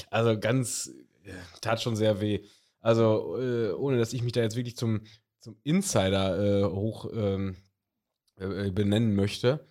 Also 0.10 0.40
ganz, 0.40 0.92
tat 1.62 1.82
schon 1.82 1.96
sehr 1.96 2.22
weh. 2.22 2.42
Also 2.82 3.38
äh, 3.40 3.72
ohne, 3.74 3.98
dass 3.98 4.12
ich 4.14 4.24
mich 4.24 4.34
da 4.34 4.42
jetzt 4.42 4.56
wirklich 4.56 4.76
zum, 4.76 5.02
zum 5.40 5.56
Insider 5.64 6.38
äh, 6.38 6.64
hoch 6.66 7.10
ähm, 7.14 7.56
äh, 8.38 8.72
benennen 8.72 9.16
möchte. 9.16 9.68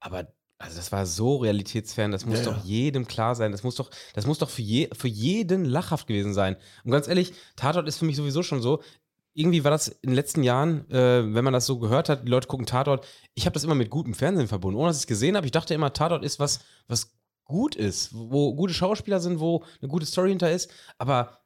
Aber 0.00 0.32
also 0.62 0.76
das 0.76 0.92
war 0.92 1.06
so 1.06 1.36
realitätsfern, 1.38 2.12
das 2.12 2.24
muss 2.24 2.38
Ja, 2.38 2.44
doch 2.44 2.58
ja. 2.58 2.62
jedem 2.64 3.06
klar 3.08 3.34
sein. 3.34 3.50
Das 3.50 3.64
muss 3.64 3.74
doch, 3.74 3.90
das 4.14 4.26
muss 4.26 4.38
doch 4.38 4.48
für, 4.48 4.62
je, 4.62 4.88
für 4.92 5.08
jeden 5.08 5.64
lachhaft 5.64 6.06
gewesen 6.06 6.34
sein. 6.34 6.56
Und 6.84 6.92
ganz 6.92 7.08
ehrlich, 7.08 7.32
Tatort 7.56 7.88
ist 7.88 7.98
für 7.98 8.04
mich 8.04 8.16
sowieso 8.16 8.42
schon 8.42 8.62
so. 8.62 8.80
Irgendwie 9.34 9.64
war 9.64 9.70
das 9.72 9.88
in 9.88 10.10
den 10.10 10.14
letzten 10.14 10.42
Jahren, 10.44 10.88
äh, 10.90 11.34
wenn 11.34 11.42
man 11.44 11.52
das 11.52 11.66
so 11.66 11.78
gehört 11.78 12.08
hat, 12.08 12.26
die 12.26 12.30
Leute 12.30 12.46
gucken 12.46 12.66
Tatort. 12.66 13.06
Ich 13.34 13.44
habe 13.46 13.54
das 13.54 13.64
immer 13.64 13.74
mit 13.74 13.90
gutem 13.90 14.14
Fernsehen 14.14 14.46
verbunden, 14.46 14.78
ohne 14.78 14.90
dass 14.90 14.98
ich 14.98 15.02
es 15.02 15.06
gesehen 15.08 15.36
habe. 15.36 15.46
Ich 15.46 15.52
dachte 15.52 15.74
immer, 15.74 15.92
Tatort 15.92 16.24
ist 16.24 16.38
was, 16.38 16.60
was 16.86 17.12
gut 17.44 17.74
ist, 17.74 18.10
wo 18.12 18.54
gute 18.54 18.72
Schauspieler 18.74 19.18
sind, 19.20 19.40
wo 19.40 19.64
eine 19.80 19.88
gute 19.88 20.06
Story 20.06 20.28
hinter 20.28 20.52
ist. 20.52 20.70
Aber 20.98 21.38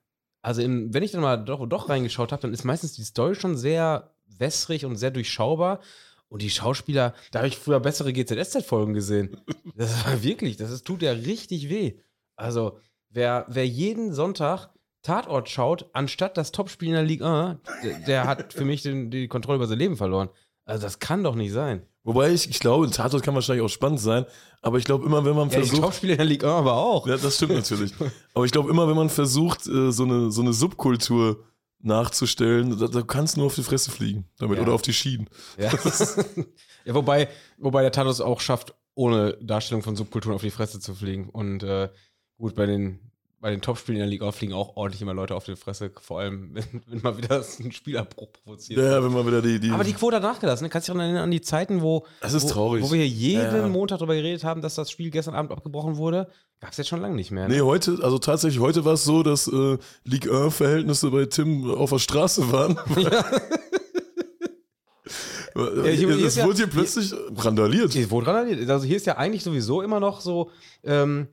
also 0.43 0.61
in, 0.61 0.93
wenn 0.93 1.03
ich 1.03 1.13
dann 1.13 1.23
mal 1.23 1.37
doch, 1.39 1.67
doch 1.67 1.89
reingeschaut 1.89 2.33
habe, 2.33 2.43
dann 2.43 2.53
ist 2.53 2.65
meistens 2.65 2.93
die 2.93 3.05
Story 3.05 3.35
schon 3.35 3.57
sehr 3.57 4.13
wässrig 4.27 4.85
und 4.85 4.97
sehr 4.97 5.11
durchschaubar. 5.11 5.81
Und 6.29 6.43
die 6.43 6.51
Schauspieler, 6.51 7.15
da 7.31 7.41
habe 7.41 7.49
ich 7.49 7.57
früher 7.57 7.81
bessere 7.81 8.13
GZSZ-Folgen 8.13 8.95
gesehen. 8.95 9.37
Das 9.77 10.05
war 10.05 10.23
wirklich, 10.23 10.57
das 10.57 10.71
ist, 10.71 10.85
tut 10.85 11.03
ja 11.03 11.13
richtig 11.13 11.69
weh. 11.69 11.99
Also, 12.35 12.79
wer, 13.11 13.45
wer 13.49 13.67
jeden 13.67 14.13
Sonntag 14.13 14.71
Tatort 15.03 15.49
schaut, 15.49 15.89
anstatt 15.93 16.37
das 16.37 16.51
Topspiel 16.51 16.89
in 16.89 16.95
der 16.95 17.05
Liga 17.05 17.51
1, 17.51 17.61
der, 17.85 17.99
der 18.01 18.27
hat 18.27 18.53
für 18.53 18.65
mich 18.65 18.83
den, 18.83 19.11
die 19.11 19.29
Kontrolle 19.29 19.57
über 19.57 19.67
sein 19.69 19.79
Leben 19.79 19.97
verloren. 19.97 20.31
Also 20.65 20.83
das 20.83 20.99
kann 20.99 21.23
doch 21.23 21.37
nicht 21.37 21.53
sein. 21.53 21.87
Wobei 22.03 22.33
ich, 22.33 22.51
ich 22.51 22.59
glaube, 22.59 22.87
ein 22.87 22.91
Tatort 22.91 23.23
kann 23.23 23.35
wahrscheinlich 23.35 23.65
auch 23.65 23.69
spannend 23.69 24.01
sein, 24.01 24.27
aber 24.63 24.79
ich 24.79 24.85
glaube 24.85 25.07
immer, 25.07 25.25
wenn 25.25 25.37
man 25.37 25.49
Ja, 25.51 25.61
die 25.61 25.67
versucht. 25.67 25.83
Topspiele 25.83 26.15
in 26.15 26.19
der 26.19 26.27
Liga 26.27 26.49
1 26.49 26.59
aber 26.59 26.75
auch. 26.77 27.07
Ja, 27.07 27.17
das 27.17 27.37
stimmt 27.37 27.53
natürlich. 27.55 27.93
Aber 28.35 28.45
ich 28.45 28.51
glaube 28.51 28.69
immer, 28.69 28.89
wenn 28.89 28.97
man 28.97 29.09
versucht, 29.09 29.67
äh, 29.69 29.93
so 29.93 30.03
eine, 30.03 30.33
so 30.33 30.43
eine 30.43 30.53
Subkultur 30.53 31.45
nachzustellen, 31.87 32.79
da, 32.79 32.89
da 32.89 33.03
kannst 33.03 33.37
du 33.37 33.41
nur 33.41 33.47
auf 33.47 33.55
die 33.55 33.63
Fresse 33.63 33.91
fliegen 33.91 34.29
damit 34.39 34.59
Ja. 34.59 34.65
oder 34.65 34.75
auf 34.75 34.83
die 34.83 34.93
Schienen. 34.93 35.29
Ja, 35.59 35.71
ja 36.85 36.95
wobei, 36.95 37.29
wobei 37.59 37.89
der 37.89 38.07
es 38.07 38.21
auch 38.21 38.41
schafft, 38.41 38.75
ohne 38.95 39.37
Darstellung 39.41 39.83
von 39.83 39.97
Subkulturen 39.97 40.35
auf 40.35 40.43
die 40.43 40.51
Fresse 40.51 40.81
zu 40.81 40.95
fliegen. 40.95 41.29
Und 41.29 41.63
äh, 41.63 41.89
gut, 42.39 42.55
bei 42.55 42.67
den, 42.67 43.01
bei 43.41 43.51
den 43.51 43.61
Topspielen 43.61 43.97
in 43.97 44.01
der 44.01 44.11
Liga 44.11 44.33
fliegen 44.33 44.55
auch 44.55 44.77
ordentlich 44.77 45.03
immer 45.03 45.15
Leute 45.15 45.35
auf 45.35 45.45
die 45.45 45.55
Fresse, 45.55 45.93
vor 46.01 46.21
allem, 46.21 46.51
wenn, 46.55 46.83
wenn 46.87 47.03
mal 47.03 47.17
wieder 47.17 47.45
ein 47.61 47.73
Spielabbruch 47.73 48.33
provoziert. 48.33 48.81
Ja, 48.81 49.03
wenn 49.05 49.13
man 49.13 49.27
wieder 49.27 49.43
die. 49.43 49.61
die 49.61 49.71
Aber 49.71 49.85
die 49.85 49.93
Quote 49.93 50.17
hat 50.17 50.23
nachgelassen. 50.23 50.65
Ne? 50.65 50.71
Kannst 50.71 50.89
du 50.89 50.93
dich 50.93 51.01
erinnern 51.01 51.23
an 51.25 51.31
die 51.31 51.43
Zeiten, 51.43 51.83
wo, 51.83 52.07
Das 52.21 52.33
ist 52.33 52.45
wo, 52.45 52.49
traurig. 52.49 52.83
wo 52.83 52.91
wir 52.91 53.05
hier 53.05 53.09
jeden 53.09 53.57
ja. 53.57 53.69
Montag 53.69 53.99
darüber 53.99 54.15
geredet 54.15 54.43
haben, 54.45 54.63
dass 54.63 54.75
das 54.75 54.91
Spiel 54.91 55.11
gestern 55.11 55.35
Abend 55.35 55.53
abgebrochen 55.53 55.97
wurde? 55.97 56.29
Gab 56.61 56.71
es 56.73 56.79
jetzt 56.79 56.89
schon 56.89 57.01
lange 57.03 57.15
nicht 57.17 57.31
mehr. 57.31 57.49
Ne? 57.49 57.57
Nee, 57.57 57.61
heute, 57.61 57.99
also 58.03 58.19
tatsächlich, 58.19 58.61
heute 58.61 58.85
war 58.85 58.95
es 58.95 59.05
so, 59.05 59.23
dass 59.23 59.47
äh, 59.47 59.77
Ligue 60.05 60.33
1-Verhältnisse 60.33 61.11
bei 61.11 61.27
Tim 61.27 61.71
auf 61.71 61.91
der 61.91 61.99
Straße 61.99 62.51
waren. 62.53 62.79
Ja, 65.55 65.83
hier- 65.85 65.93
hier 65.93 66.09
es 66.19 66.23
ist 66.25 66.37
ja- 66.37 66.45
wurde 66.47 66.57
hier 66.59 66.67
plötzlich 66.67 67.15
randaliert. 67.37 67.93
Hier 67.93 68.11
wurde 68.11 68.27
randaliert. 68.27 68.69
Also 68.69 68.85
hier 68.87 68.97
ist 68.97 69.07
ja 69.07 69.17
eigentlich 69.17 69.43
sowieso 69.43 69.81
immer 69.83 70.01
noch 70.01 70.21
so 70.21 70.51
ähm, 70.85 71.29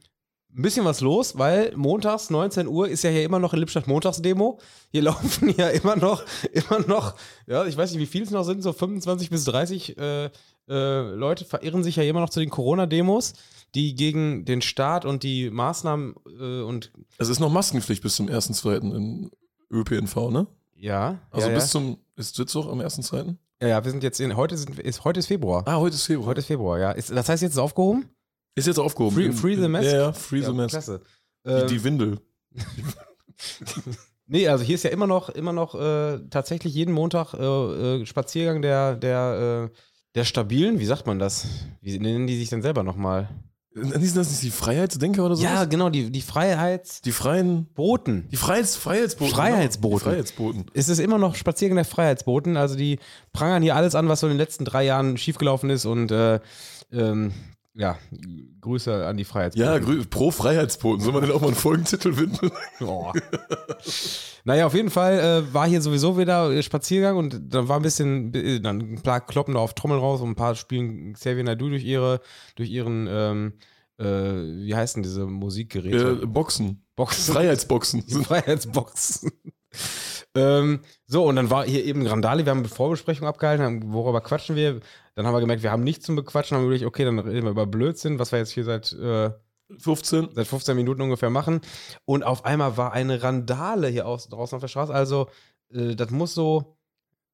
ein 0.55 0.61
bisschen 0.61 0.85
was 0.85 1.01
los, 1.01 1.37
weil 1.37 1.73
montags 1.75 2.29
19 2.29 2.67
Uhr 2.67 2.87
ist 2.87 3.03
ja 3.03 3.09
hier 3.09 3.23
immer 3.23 3.39
noch 3.39 3.53
in 3.53 3.59
Lippstadt 3.59 3.87
Montagsdemo. 3.87 4.59
Hier 4.91 5.01
laufen 5.09 5.53
ja 5.57 5.69
immer 5.69 5.95
noch, 5.95 6.23
immer 6.51 6.79
noch, 6.87 7.15
ja, 7.47 7.65
ich 7.65 7.75
weiß 7.75 7.91
nicht, 7.91 7.99
wie 8.01 8.05
viel 8.05 8.23
es 8.23 8.31
noch 8.31 8.43
sind, 8.43 8.61
so 8.61 8.71
25 8.71 9.29
bis 9.29 9.45
30 9.45 9.97
äh, 9.97 10.29
äh, 10.69 11.01
Leute 11.15 11.43
verirren 11.43 11.83
sich 11.83 11.95
ja 11.97 12.03
immer 12.03 12.21
noch 12.21 12.29
zu 12.29 12.39
den 12.39 12.49
Corona-Demos, 12.49 13.33
die 13.75 13.95
gegen 13.95 14.45
den 14.45 14.61
Staat 14.61 15.05
und 15.05 15.23
die 15.23 15.49
Maßnahmen 15.49 16.15
äh, 16.39 16.61
und 16.61 16.91
Es 17.17 17.29
ist 17.29 17.39
noch 17.39 17.51
Maskenpflicht 17.51 18.01
bis 18.03 18.15
zum 18.15 18.27
1.2. 18.27 18.95
in 18.95 19.31
ÖPNV, 19.71 20.29
ne? 20.29 20.47
ja, 20.75 21.19
Also 21.31 21.47
ja, 21.47 21.53
bis 21.55 21.63
ja. 21.65 21.69
zum, 21.71 21.97
ist 22.15 22.35
Sitzwoch 22.35 22.67
am 22.71 22.79
1.2.? 22.81 23.35
ja, 23.61 23.67
ja, 23.67 23.83
wir 23.83 23.91
sind 23.91 24.03
jetzt 24.03 24.19
in, 24.19 24.35
heute 24.35 24.57
sind, 24.57 24.77
ist, 24.79 25.03
heute 25.05 25.19
ist 25.19 25.27
Februar. 25.27 25.63
Ah, 25.67 25.77
heute 25.77 25.95
ist 25.95 26.05
Februar. 26.05 26.27
Heute 26.27 26.39
ist 26.41 26.47
Februar, 26.47 26.77
ja. 26.79 26.91
Ist, 26.91 27.09
das 27.09 27.29
heißt, 27.29 27.41
jetzt 27.41 27.51
ist 27.51 27.57
es 27.57 27.61
aufgehoben? 27.63 28.09
ist 28.55 28.67
jetzt 28.67 28.77
aufgehoben. 28.79 29.15
Free- 29.15 29.31
free 29.31 29.55
the 29.55 29.67
mask? 29.67 29.85
Ja, 29.85 29.97
ja, 29.97 30.13
Free 30.13 30.41
the 30.41 30.51
Mask. 30.51 30.69
Klasse. 30.71 31.01
Die, 31.45 31.49
Ähm, 31.51 31.67
die 31.67 31.83
Windel. 31.83 32.19
Nee, 34.25 34.47
also 34.47 34.63
hier 34.63 34.75
ist 34.75 34.83
ja 34.83 34.89
immer 34.89 35.05
noch, 35.05 35.29
immer 35.29 35.51
noch 35.51 35.75
äh, 35.75 36.17
tatsächlich 36.29 36.73
jeden 36.73 36.93
Montag 36.93 37.33
äh, 37.33 37.43
äh, 38.01 38.05
Spaziergang 38.05 38.61
der, 38.61 38.95
der, 38.95 39.69
äh, 39.71 39.77
der 40.15 40.23
Stabilen. 40.23 40.79
Wie 40.79 40.85
sagt 40.85 41.05
man 41.05 41.19
das? 41.19 41.45
Wie 41.81 41.99
nennen 41.99 42.25
die 42.25 42.37
sich 42.37 42.49
denn 42.49 42.61
selber 42.61 42.83
nochmal? 42.83 43.27
Sind 43.75 44.15
das 44.17 44.29
nicht 44.29 44.43
die 44.43 44.51
Freiheitsdenker 44.51 45.25
oder 45.25 45.35
so? 45.35 45.43
Ja, 45.43 45.65
genau, 45.65 45.89
die, 45.89 46.11
die 46.11 46.21
Freiheitsboten. 46.21 47.01
Die 47.05 47.11
freien. 47.11 47.67
Die 48.31 48.37
Freiheits 48.37 48.75
Freiheitsboten. 48.75 49.33
Freiheitsboten. 49.33 49.97
Genau. 49.97 50.11
Freiheitsboten. 50.11 50.65
Es 50.73 50.89
ist 50.89 50.99
immer 50.99 51.17
noch 51.17 51.33
Spaziergang 51.35 51.77
der 51.77 51.85
Freiheitsboten. 51.85 52.55
Also 52.55 52.75
die 52.75 52.99
prangern 53.31 53.63
hier 53.63 53.75
alles 53.75 53.95
an, 53.95 54.07
was 54.07 54.19
so 54.19 54.27
in 54.27 54.33
den 54.33 54.37
letzten 54.37 54.65
drei 54.65 54.83
Jahren 54.83 55.17
schiefgelaufen 55.17 55.71
ist 55.71 55.85
und 55.85 56.11
äh, 56.11 56.39
ähm, 56.91 57.33
ja, 57.75 57.97
Grüße 58.61 59.05
an 59.05 59.17
die 59.17 59.23
Freiheitsboten. 59.23 59.97
Ja, 59.99 60.05
pro 60.09 60.29
Freiheitsboten. 60.31 61.01
Soll 61.01 61.13
man 61.13 61.23
denn 61.23 61.31
auch 61.31 61.41
mal 61.41 61.47
einen 61.47 61.55
Folgentitel 61.55 62.17
widmen? 62.17 62.51
Oh. 62.81 63.11
naja, 64.43 64.65
auf 64.65 64.73
jeden 64.73 64.89
Fall 64.89 65.19
äh, 65.19 65.53
war 65.53 65.67
hier 65.67 65.81
sowieso 65.81 66.17
wieder 66.17 66.61
Spaziergang 66.61 67.17
und 67.17 67.53
dann 67.53 67.67
war 67.67 67.77
ein 67.77 67.81
bisschen, 67.81 68.33
äh, 68.33 68.59
dann 68.59 68.79
ein 68.79 69.01
paar 69.01 69.25
kloppen 69.25 69.53
da 69.53 69.59
auf 69.59 69.73
Trommel 69.73 69.97
raus 69.97 70.21
und 70.21 70.29
ein 70.29 70.35
paar 70.35 70.55
spielen 70.55 71.13
Xavier 71.13 71.43
Naidu 71.43 71.69
durch 71.69 71.83
ihre, 71.83 72.21
durch 72.55 72.69
ihren, 72.69 73.07
ähm, 73.09 73.53
äh, 73.97 74.05
wie 74.05 74.75
heißen 74.75 75.01
diese 75.01 75.25
Musikgeräte? 75.25 76.21
äh, 76.23 76.25
Boxen. 76.25 76.83
Boxen. 76.95 77.33
Freiheitsboxen. 77.33 78.05
Die 78.07 78.23
Freiheitsbox. 78.23 79.25
Ähm, 80.35 80.81
so, 81.05 81.25
und 81.25 81.35
dann 81.35 81.49
war 81.49 81.65
hier 81.65 81.83
eben 81.85 82.05
Randale, 82.05 82.45
wir 82.45 82.51
haben 82.51 82.59
eine 82.59 82.67
Vorbesprechung 82.67 83.27
abgehalten, 83.27 83.65
haben, 83.65 83.93
worüber 83.93 84.21
quatschen 84.21 84.55
wir? 84.55 84.79
Dann 85.15 85.27
haben 85.27 85.33
wir 85.33 85.41
gemerkt, 85.41 85.63
wir 85.63 85.71
haben 85.71 85.83
nichts 85.83 86.05
zum 86.05 86.15
Bequatschen, 86.15 86.55
haben 86.55 86.63
wir 86.63 86.67
überlegt, 86.67 86.85
okay, 86.85 87.05
dann 87.05 87.19
reden 87.19 87.43
wir 87.43 87.51
über 87.51 87.67
Blödsinn, 87.67 88.19
was 88.19 88.31
wir 88.31 88.39
jetzt 88.39 88.51
hier 88.51 88.63
seit, 88.63 88.93
äh, 88.93 89.31
15. 89.77 90.29
seit 90.33 90.47
15 90.47 90.75
Minuten 90.75 91.01
ungefähr 91.01 91.29
machen. 91.29 91.61
Und 92.05 92.23
auf 92.23 92.45
einmal 92.45 92.77
war 92.77 92.93
eine 92.93 93.23
Randale 93.23 93.87
hier 93.87 94.07
aus, 94.07 94.29
draußen 94.29 94.55
auf 94.55 94.61
der 94.61 94.67
Straße. 94.67 94.93
Also, 94.93 95.27
äh, 95.69 95.95
das 95.95 96.09
muss 96.11 96.33
so, 96.33 96.77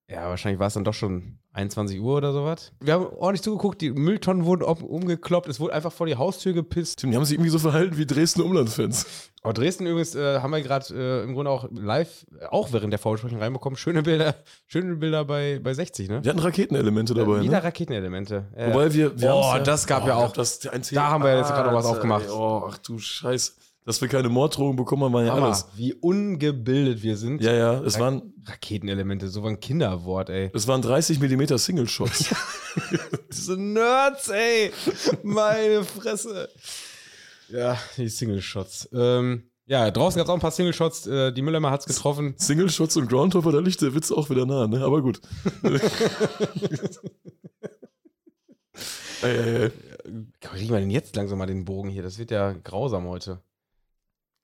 ja, 0.09 0.27
wahrscheinlich 0.29 0.59
war 0.59 0.67
es 0.67 0.73
dann 0.73 0.83
doch 0.83 0.93
schon 0.93 1.37
21 1.53 1.99
Uhr 1.99 2.17
oder 2.17 2.31
sowas. 2.33 2.71
Wir 2.79 2.93
haben 2.93 3.05
ordentlich 3.07 3.41
zugeguckt, 3.41 3.81
die 3.81 3.91
Mülltonnen 3.91 4.45
wurden 4.45 4.63
um, 4.63 4.83
umgekloppt, 4.83 5.47
es 5.49 5.59
wurde 5.59 5.73
einfach 5.73 5.91
vor 5.91 6.07
die 6.07 6.15
Haustür 6.15 6.53
gepisst. 6.53 6.99
Tim, 6.99 7.11
die 7.11 7.17
haben 7.17 7.25
sich 7.25 7.35
irgendwie 7.35 7.49
so 7.49 7.59
verhalten 7.59 7.97
wie 7.97 8.05
Dresden 8.05 8.41
Umlandfans. 8.41 9.05
Aber 9.41 9.53
Dresden 9.53 9.85
übrigens 9.87 10.15
äh, 10.15 10.39
haben 10.39 10.51
wir 10.51 10.61
gerade 10.61 10.93
äh, 10.93 11.23
im 11.23 11.33
Grunde 11.33 11.51
auch 11.51 11.67
live, 11.71 12.25
äh, 12.39 12.45
auch 12.45 12.71
während 12.71 12.91
der 12.93 12.99
Vorbesprechung 12.99 13.39
reinbekommen. 13.39 13.77
Schöne 13.77 14.03
Bilder, 14.03 14.35
schöne 14.67 14.95
Bilder 14.95 15.25
bei, 15.25 15.59
bei 15.63 15.73
60, 15.73 16.09
ne? 16.09 16.23
Wir 16.23 16.31
hatten 16.31 16.39
Raketenelemente 16.41 17.13
dabei, 17.13 17.41
Wieder 17.41 17.57
ne? 17.57 17.63
Raketenelemente. 17.63 18.47
Äh, 18.55 18.69
Wobei 18.73 18.93
wir, 18.93 19.19
wir 19.19 19.33
Oh, 19.33 19.43
haben's 19.51 19.65
das 19.65 19.87
gab 19.87 20.05
ja 20.07 20.15
auch- 20.15 20.33
Das, 20.33 20.59
da 20.59 20.71
haben 21.09 21.23
wir 21.23 21.37
jetzt 21.37 21.49
gerade 21.49 21.69
noch 21.69 21.75
was 21.77 21.85
aufgemacht. 21.85 22.25
ey, 22.25 22.31
Oh, 22.31 22.63
ach 22.69 22.77
du 22.79 22.99
Scheiße. 22.99 23.53
Dass 23.89 24.01
wir 24.01 24.07
keine 24.07 24.29
Morddrohungen 24.29 24.75
bekommen 24.75 25.05
haben, 25.05 25.13
war 25.13 25.23
ja 25.23 25.33
Hammer, 25.33 25.47
alles. 25.47 25.65
wie 25.73 25.95
ungebildet 25.95 27.01
wir 27.01 27.17
sind. 27.17 27.41
Ja, 27.41 27.53
ja, 27.53 27.81
es 27.81 27.97
waren, 27.97 28.35
Raketenelemente, 28.45 29.29
so 29.29 29.43
ein 29.43 29.59
Kinderwort, 29.59 30.29
ey. 30.29 30.51
es 30.53 30.67
waren 30.67 30.83
30 30.83 31.19
mm 31.19 31.57
Single-Shots. 31.57 32.35
Diese 33.33 33.57
Nerds, 33.57 34.27
ey. 34.27 34.71
Meine 35.23 35.83
Fresse. 35.83 36.49
Ja, 37.47 37.79
die 37.97 38.09
Single-Shots. 38.09 38.89
Ähm, 38.93 39.49
ja, 39.65 39.89
draußen 39.89 40.19
gab 40.19 40.27
es 40.27 40.29
auch 40.29 40.35
ein 40.35 40.39
paar 40.39 40.51
Single-Shots. 40.51 41.07
Äh, 41.07 41.33
die 41.33 41.41
Mülleimer 41.41 41.71
hat 41.71 41.79
es 41.79 41.87
getroffen. 41.87 42.35
Single-Shots 42.37 42.95
und 42.97 43.09
Groundhopper, 43.09 43.51
da 43.53 43.57
liegt 43.57 43.81
der 43.81 43.95
Witz 43.95 44.11
auch 44.11 44.29
wieder 44.29 44.45
nah, 44.45 44.67
ne? 44.67 44.85
Aber 44.85 45.01
gut. 45.01 45.19
ey, 49.23 49.35
ey, 49.35 49.63
ey. 49.63 49.71
Kriegen 50.41 50.69
wir 50.69 50.79
denn 50.79 50.91
jetzt 50.91 51.15
langsam 51.15 51.39
mal 51.39 51.47
den 51.47 51.65
Bogen 51.65 51.89
hier? 51.89 52.03
Das 52.03 52.19
wird 52.19 52.29
ja 52.29 52.53
grausam 52.53 53.07
heute. 53.07 53.41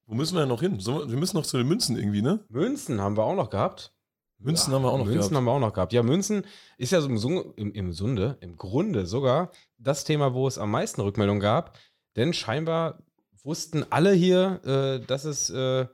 Wo 0.08 0.16
müssen 0.16 0.36
wir 0.36 0.42
denn 0.42 0.50
noch 0.50 0.62
hin? 0.62 0.78
Wir 0.80 1.18
müssen 1.18 1.38
noch 1.38 1.46
zu 1.46 1.58
den 1.58 1.68
Münzen 1.68 1.98
irgendwie, 1.98 2.22
ne? 2.22 2.40
Münzen 2.50 3.02
haben 3.02 3.18
wir 3.18 3.24
auch 3.24 3.36
noch 3.36 3.50
gehabt. 3.50 3.94
Münzen 4.38 4.72
Ja, 4.72 4.76
haben 4.76 4.84
wir 4.84 4.92
auch 4.92 4.98
noch 4.98 5.06
Münzen 5.06 5.20
gehabt. 5.20 5.36
haben 5.36 5.44
wir 5.46 5.52
auch 5.52 5.60
noch 5.60 5.74
gehabt. 5.74 5.94
Ja, 5.94 6.04
Münzen 6.04 6.46
ist 6.78 6.92
ja 6.92 7.02
so 7.02 7.10
im, 7.10 7.54
im, 7.56 7.74
im 7.74 7.94
Sunde, 7.94 8.38
im 8.42 8.58
Grunde 8.58 9.06
sogar 9.06 9.52
das 9.78 10.04
Thema, 10.04 10.34
wo 10.34 10.48
es 10.48 10.58
am 10.58 10.72
meisten 10.72 11.02
Rückmeldungen 11.02 11.42
gab. 11.42 11.78
Denn 12.16 12.34
scheinbar 12.34 13.00
wussten 13.44 13.86
alle 13.90 14.14
hier, 14.14 14.62
äh, 14.66 15.06
dass 15.06 15.26
es 15.26 15.50
äh, 15.50 15.88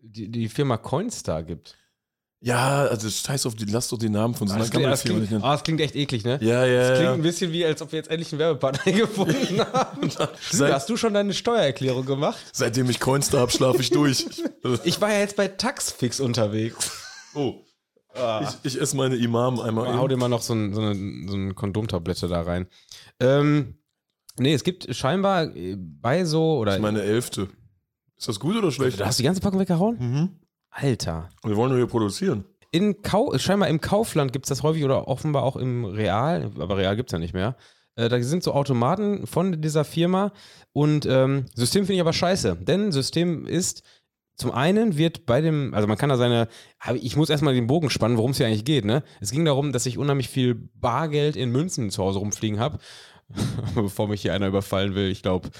die, 0.00 0.30
die 0.30 0.48
Firma 0.48 0.76
Coinstar 0.76 1.42
gibt. 1.42 1.76
Ja, 2.40 2.84
also 2.86 3.10
scheiß 3.10 3.46
auf 3.46 3.56
die, 3.56 3.64
lass 3.64 3.88
doch 3.88 3.98
den 3.98 4.12
Namen 4.12 4.32
von 4.34 4.46
so 4.46 4.54
einer 4.54 4.64
klingt, 4.68 4.86
das, 4.86 5.02
klingt, 5.02 5.32
ah, 5.42 5.52
das 5.52 5.64
klingt 5.64 5.80
echt 5.80 5.96
eklig, 5.96 6.22
ne? 6.24 6.38
Ja, 6.40 6.64
ja, 6.64 6.78
Das 6.80 6.88
klingt 6.90 7.04
ja. 7.04 7.12
ein 7.14 7.22
bisschen 7.22 7.52
wie, 7.52 7.64
als 7.64 7.82
ob 7.82 7.90
wir 7.90 7.96
jetzt 7.96 8.10
endlich 8.10 8.32
einen 8.32 8.38
Werbepartner 8.38 8.92
gefunden 8.96 9.60
haben. 9.60 10.08
Seit- 10.50 10.72
Hast 10.72 10.88
du 10.88 10.96
schon 10.96 11.14
deine 11.14 11.34
Steuererklärung 11.34 12.06
gemacht? 12.06 12.38
Seitdem 12.52 12.88
ich 12.90 13.00
Coinstar 13.00 13.40
hab, 13.40 13.50
schlafe 13.52 13.80
ich 13.80 13.90
durch. 13.90 14.26
Ich 14.84 15.00
war 15.00 15.12
ja 15.12 15.18
jetzt 15.20 15.34
bei 15.36 15.48
Taxfix 15.48 16.20
unterwegs. 16.20 16.90
oh. 17.34 17.54
Ich, 18.42 18.74
ich 18.74 18.80
esse 18.80 18.96
meine 18.96 19.14
Imam 19.16 19.60
einmal. 19.60 19.94
Hau 19.94 20.00
eben. 20.00 20.08
dir 20.08 20.16
mal 20.16 20.28
noch 20.28 20.42
so, 20.42 20.52
ein, 20.52 20.74
so 20.74 20.80
eine, 20.80 21.28
so 21.28 21.34
eine 21.36 21.54
Kondomtablette 21.54 22.26
da 22.26 22.42
rein. 22.42 22.66
Ähm, 23.20 23.78
nee, 24.38 24.54
es 24.54 24.64
gibt 24.64 24.92
scheinbar 24.94 25.54
äh, 25.54 25.76
bei 25.78 26.24
so, 26.24 26.56
oder. 26.58 26.72
Das 26.72 26.76
ist 26.78 26.82
meine 26.82 27.02
elfte. 27.02 27.48
Ist 28.16 28.26
das 28.28 28.40
gut 28.40 28.56
oder 28.56 28.72
schlecht? 28.72 28.98
du 28.98 29.06
hast 29.06 29.20
die 29.20 29.22
ganze 29.22 29.40
Packung 29.40 29.60
weggehauen? 29.60 29.96
Mhm. 30.00 30.40
Alter. 30.70 31.28
Wir 31.44 31.56
wollen 31.56 31.70
nur 31.70 31.78
hier 31.78 31.86
produzieren. 31.86 32.44
In 32.70 33.00
Kau 33.02 33.36
scheinbar 33.38 33.68
im 33.68 33.80
Kaufland 33.80 34.32
gibt 34.32 34.44
es 34.44 34.50
das 34.50 34.62
häufig 34.62 34.84
oder 34.84 35.08
offenbar 35.08 35.42
auch 35.42 35.56
im 35.56 35.84
Real, 35.84 36.50
aber 36.58 36.76
Real 36.76 36.96
gibt 36.96 37.08
es 37.10 37.12
ja 37.12 37.18
nicht 37.18 37.34
mehr. 37.34 37.56
Äh, 37.96 38.08
da 38.08 38.22
sind 38.22 38.42
so 38.42 38.52
Automaten 38.52 39.26
von 39.26 39.60
dieser 39.60 39.84
Firma 39.84 40.32
und 40.72 41.06
ähm, 41.06 41.46
System 41.54 41.84
finde 41.84 41.94
ich 41.94 42.00
aber 42.00 42.12
scheiße, 42.12 42.56
denn 42.56 42.92
System 42.92 43.46
ist 43.46 43.82
zum 44.36 44.52
einen 44.52 44.96
wird 44.96 45.26
bei 45.26 45.40
dem, 45.40 45.74
also 45.74 45.88
man 45.88 45.98
kann 45.98 46.10
da 46.10 46.16
seine, 46.16 46.46
aber 46.78 46.96
ich 46.96 47.16
muss 47.16 47.28
erstmal 47.28 47.54
den 47.54 47.66
Bogen 47.66 47.90
spannen, 47.90 48.16
worum 48.16 48.30
es 48.30 48.36
hier 48.36 48.46
eigentlich 48.46 48.64
geht, 48.64 48.84
ne? 48.84 49.02
Es 49.20 49.32
ging 49.32 49.44
darum, 49.44 49.72
dass 49.72 49.84
ich 49.84 49.98
unheimlich 49.98 50.28
viel 50.28 50.54
Bargeld 50.54 51.34
in 51.34 51.50
Münzen 51.50 51.90
zu 51.90 52.04
Hause 52.04 52.20
rumfliegen 52.20 52.60
habe, 52.60 52.78
bevor 53.74 54.06
mich 54.06 54.22
hier 54.22 54.34
einer 54.34 54.46
überfallen 54.46 54.94
will, 54.94 55.10
ich 55.10 55.22
glaube 55.22 55.50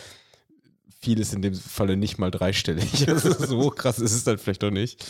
viel 1.01 1.21
ist 1.21 1.33
in 1.33 1.43
dem 1.43 1.55
Falle 1.55 1.97
nicht 1.97 2.19
mal 2.19 2.31
dreistellig. 2.31 3.07
Also 3.09 3.33
so 3.33 3.71
krass 3.71 3.99
ist 3.99 4.13
es 4.13 4.25
dann 4.25 4.39
vielleicht 4.39 4.63
doch 4.63 4.71
nicht. 4.71 5.05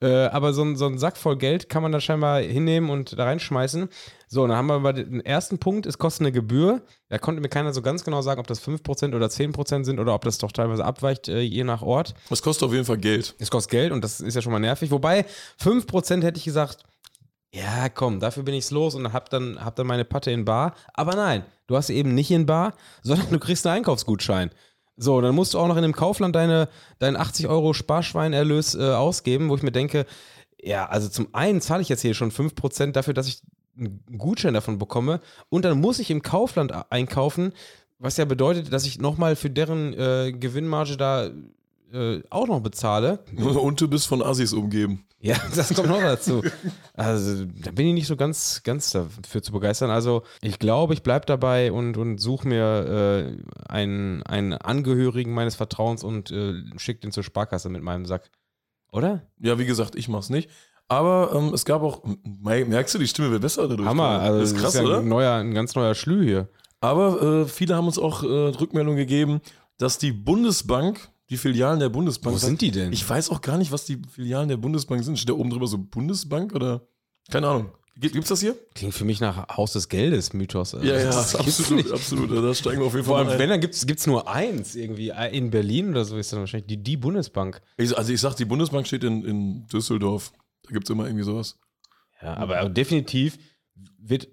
Äh, 0.00 0.26
aber 0.26 0.52
so 0.52 0.74
so 0.74 0.86
ein 0.86 0.98
Sack 0.98 1.16
voll 1.16 1.38
Geld 1.38 1.68
kann 1.68 1.82
man 1.82 1.92
da 1.92 2.00
scheinbar 2.00 2.40
hinnehmen 2.40 2.90
und 2.90 3.18
da 3.18 3.24
reinschmeißen. 3.24 3.88
So, 4.26 4.42
und 4.42 4.50
dann 4.50 4.58
haben 4.58 4.66
wir 4.66 4.78
mal 4.78 4.92
den 4.92 5.24
ersten 5.24 5.58
Punkt, 5.58 5.86
es 5.86 5.98
kostet 5.98 6.22
eine 6.22 6.32
Gebühr. 6.32 6.82
Da 7.08 7.18
konnte 7.18 7.40
mir 7.40 7.48
keiner 7.48 7.72
so 7.72 7.80
ganz 7.80 8.04
genau 8.04 8.20
sagen, 8.20 8.40
ob 8.40 8.46
das 8.46 8.60
5% 8.62 9.14
oder 9.14 9.26
10% 9.26 9.84
sind 9.84 9.98
oder 9.98 10.14
ob 10.14 10.22
das 10.22 10.38
doch 10.38 10.52
teilweise 10.52 10.84
abweicht, 10.84 11.28
äh, 11.28 11.40
je 11.40 11.64
nach 11.64 11.82
Ort. 11.82 12.14
Das 12.28 12.42
kostet 12.42 12.66
auf 12.66 12.72
jeden 12.72 12.84
Fall 12.84 12.98
Geld. 12.98 13.34
Es 13.38 13.50
kostet 13.50 13.70
Geld 13.70 13.92
und 13.92 14.04
das 14.04 14.20
ist 14.20 14.34
ja 14.34 14.42
schon 14.42 14.52
mal 14.52 14.58
nervig. 14.58 14.90
Wobei 14.90 15.24
5% 15.62 16.22
hätte 16.22 16.38
ich 16.38 16.44
gesagt, 16.44 16.84
ja, 17.50 17.88
komm, 17.88 18.20
dafür 18.20 18.42
bin 18.42 18.54
ich's 18.54 18.70
los 18.70 18.94
und 18.94 19.12
hab 19.12 19.30
dann, 19.30 19.64
hab 19.64 19.76
dann 19.76 19.86
meine 19.86 20.04
Patte 20.04 20.30
in 20.30 20.44
Bar. 20.44 20.74
Aber 20.92 21.14
nein, 21.14 21.44
du 21.66 21.76
hast 21.76 21.86
sie 21.86 21.96
eben 21.96 22.14
nicht 22.14 22.30
in 22.30 22.44
Bar, 22.46 22.74
sondern 23.02 23.30
du 23.30 23.38
kriegst 23.38 23.66
einen 23.66 23.78
Einkaufsgutschein. 23.78 24.50
So, 25.00 25.20
dann 25.20 25.34
musst 25.34 25.54
du 25.54 25.58
auch 25.58 25.68
noch 25.68 25.76
in 25.76 25.82
dem 25.82 25.94
Kaufland 25.94 26.34
deine, 26.34 26.68
deinen 26.98 27.16
80 27.16 27.46
Euro 27.46 27.72
Sparschweinerlös 27.72 28.74
äh, 28.74 28.90
ausgeben, 28.90 29.48
wo 29.48 29.54
ich 29.54 29.62
mir 29.62 29.72
denke, 29.72 30.06
ja, 30.60 30.86
also 30.86 31.08
zum 31.08 31.28
einen 31.32 31.60
zahle 31.60 31.82
ich 31.82 31.88
jetzt 31.88 32.02
hier 32.02 32.14
schon 32.14 32.32
5% 32.32 32.90
dafür, 32.90 33.14
dass 33.14 33.28
ich 33.28 33.42
einen 33.78 34.02
Gutschein 34.18 34.54
davon 34.54 34.78
bekomme 34.78 35.20
und 35.50 35.64
dann 35.64 35.80
muss 35.80 36.00
ich 36.00 36.10
im 36.10 36.22
Kaufland 36.22 36.72
einkaufen, 36.90 37.52
was 38.00 38.16
ja 38.16 38.24
bedeutet, 38.24 38.72
dass 38.72 38.86
ich 38.86 38.98
nochmal 38.98 39.36
für 39.36 39.50
deren 39.50 39.92
äh, 39.94 40.32
Gewinnmarge 40.32 40.96
da 40.96 41.30
äh, 41.92 42.22
auch 42.30 42.46
noch 42.46 42.60
bezahle. 42.60 43.20
Und 43.36 43.80
du 43.80 43.88
bist 43.88 44.06
von 44.06 44.22
Assis 44.22 44.52
umgeben. 44.52 45.04
Ja, 45.20 45.36
das 45.54 45.74
kommt 45.74 45.88
noch 45.88 46.00
dazu. 46.00 46.42
Also, 46.94 47.44
da 47.44 47.70
bin 47.72 47.88
ich 47.88 47.94
nicht 47.94 48.06
so 48.06 48.16
ganz, 48.16 48.62
ganz 48.62 48.92
dafür 48.92 49.42
zu 49.42 49.52
begeistern. 49.52 49.90
Also, 49.90 50.22
ich 50.42 50.58
glaube, 50.58 50.94
ich 50.94 51.02
bleibe 51.02 51.26
dabei 51.26 51.72
und, 51.72 51.96
und 51.96 52.18
suche 52.18 52.46
mir 52.46 53.36
äh, 53.36 53.68
einen, 53.68 54.22
einen 54.22 54.52
Angehörigen 54.52 55.34
meines 55.34 55.56
Vertrauens 55.56 56.04
und 56.04 56.30
äh, 56.30 56.54
schicke 56.76 57.00
den 57.00 57.12
zur 57.12 57.24
Sparkasse 57.24 57.68
mit 57.68 57.82
meinem 57.82 58.06
Sack. 58.06 58.30
Oder? 58.92 59.22
Ja, 59.40 59.58
wie 59.58 59.66
gesagt, 59.66 59.96
ich 59.96 60.08
mach's 60.08 60.30
nicht. 60.30 60.50
Aber 60.88 61.32
ähm, 61.34 61.52
es 61.52 61.66
gab 61.66 61.82
auch, 61.82 62.02
merkst 62.42 62.94
du, 62.94 62.98
die 62.98 63.08
Stimme 63.08 63.30
wird 63.30 63.42
besser 63.42 63.68
dadurch. 63.68 63.86
Hammer, 63.86 64.20
also 64.20 64.40
das 64.40 64.52
ist 64.52 64.58
krass, 64.58 64.74
ist 64.74 64.80
ja 64.80 64.98
ein, 64.98 65.08
neuer, 65.08 65.34
ein 65.34 65.52
ganz 65.52 65.74
neuer 65.74 65.94
Schlü 65.94 66.24
hier. 66.24 66.48
Aber 66.80 67.20
äh, 67.20 67.44
viele 67.44 67.76
haben 67.76 67.86
uns 67.86 67.98
auch 67.98 68.22
äh, 68.22 68.26
Rückmeldung 68.26 68.96
gegeben, 68.96 69.40
dass 69.76 69.98
die 69.98 70.12
Bundesbank 70.12 71.10
die 71.30 71.36
Filialen 71.36 71.80
der 71.80 71.88
Bundesbank. 71.88 72.34
Wo 72.34 72.38
sind 72.38 72.60
die 72.60 72.70
denn? 72.70 72.92
Ich 72.92 73.08
weiß 73.08 73.30
auch 73.30 73.40
gar 73.40 73.58
nicht, 73.58 73.70
was 73.70 73.84
die 73.84 74.00
Filialen 74.10 74.48
der 74.48 74.56
Bundesbank 74.56 75.04
sind. 75.04 75.18
Steht 75.18 75.30
da 75.30 75.34
oben 75.34 75.50
drüber 75.50 75.66
so 75.66 75.78
Bundesbank 75.78 76.54
oder? 76.54 76.86
Keine 77.30 77.48
Ahnung. 77.48 77.70
Gibt's 78.00 78.28
das 78.28 78.40
hier? 78.40 78.56
Klingt 78.74 78.94
für 78.94 79.04
mich 79.04 79.20
nach 79.20 79.48
Haus 79.56 79.72
des 79.72 79.88
Geldes, 79.88 80.32
Mythos. 80.32 80.70
Ja, 80.72 80.82
ja, 80.82 81.08
absolut, 81.10 81.90
absolut. 81.90 82.30
Da 82.30 82.54
steigen 82.54 82.78
wir 82.78 82.86
auf 82.86 82.94
jeden 82.94 83.04
Fall 83.04 83.24
Vor 83.24 83.30
allem, 83.30 83.38
wenn, 83.40 83.48
dann 83.50 83.60
gibt 83.60 83.74
es 83.74 84.06
nur 84.06 84.28
eins 84.28 84.76
irgendwie. 84.76 85.12
In 85.32 85.50
Berlin 85.50 85.90
oder 85.90 86.04
so 86.04 86.16
ist 86.16 86.32
dann 86.32 86.38
wahrscheinlich 86.40 86.68
die, 86.68 86.76
die 86.76 86.96
Bundesbank. 86.96 87.60
Ich, 87.76 87.96
also 87.98 88.12
ich 88.12 88.20
sag, 88.20 88.34
die 88.34 88.44
Bundesbank 88.44 88.86
steht 88.86 89.02
in, 89.02 89.24
in 89.24 89.66
Düsseldorf. 89.66 90.32
Da 90.62 90.70
gibt 90.70 90.84
es 90.84 90.90
immer 90.90 91.06
irgendwie 91.06 91.24
sowas. 91.24 91.58
Ja, 92.22 92.36
aber 92.36 92.68
definitiv 92.68 93.34
wird, 93.34 93.44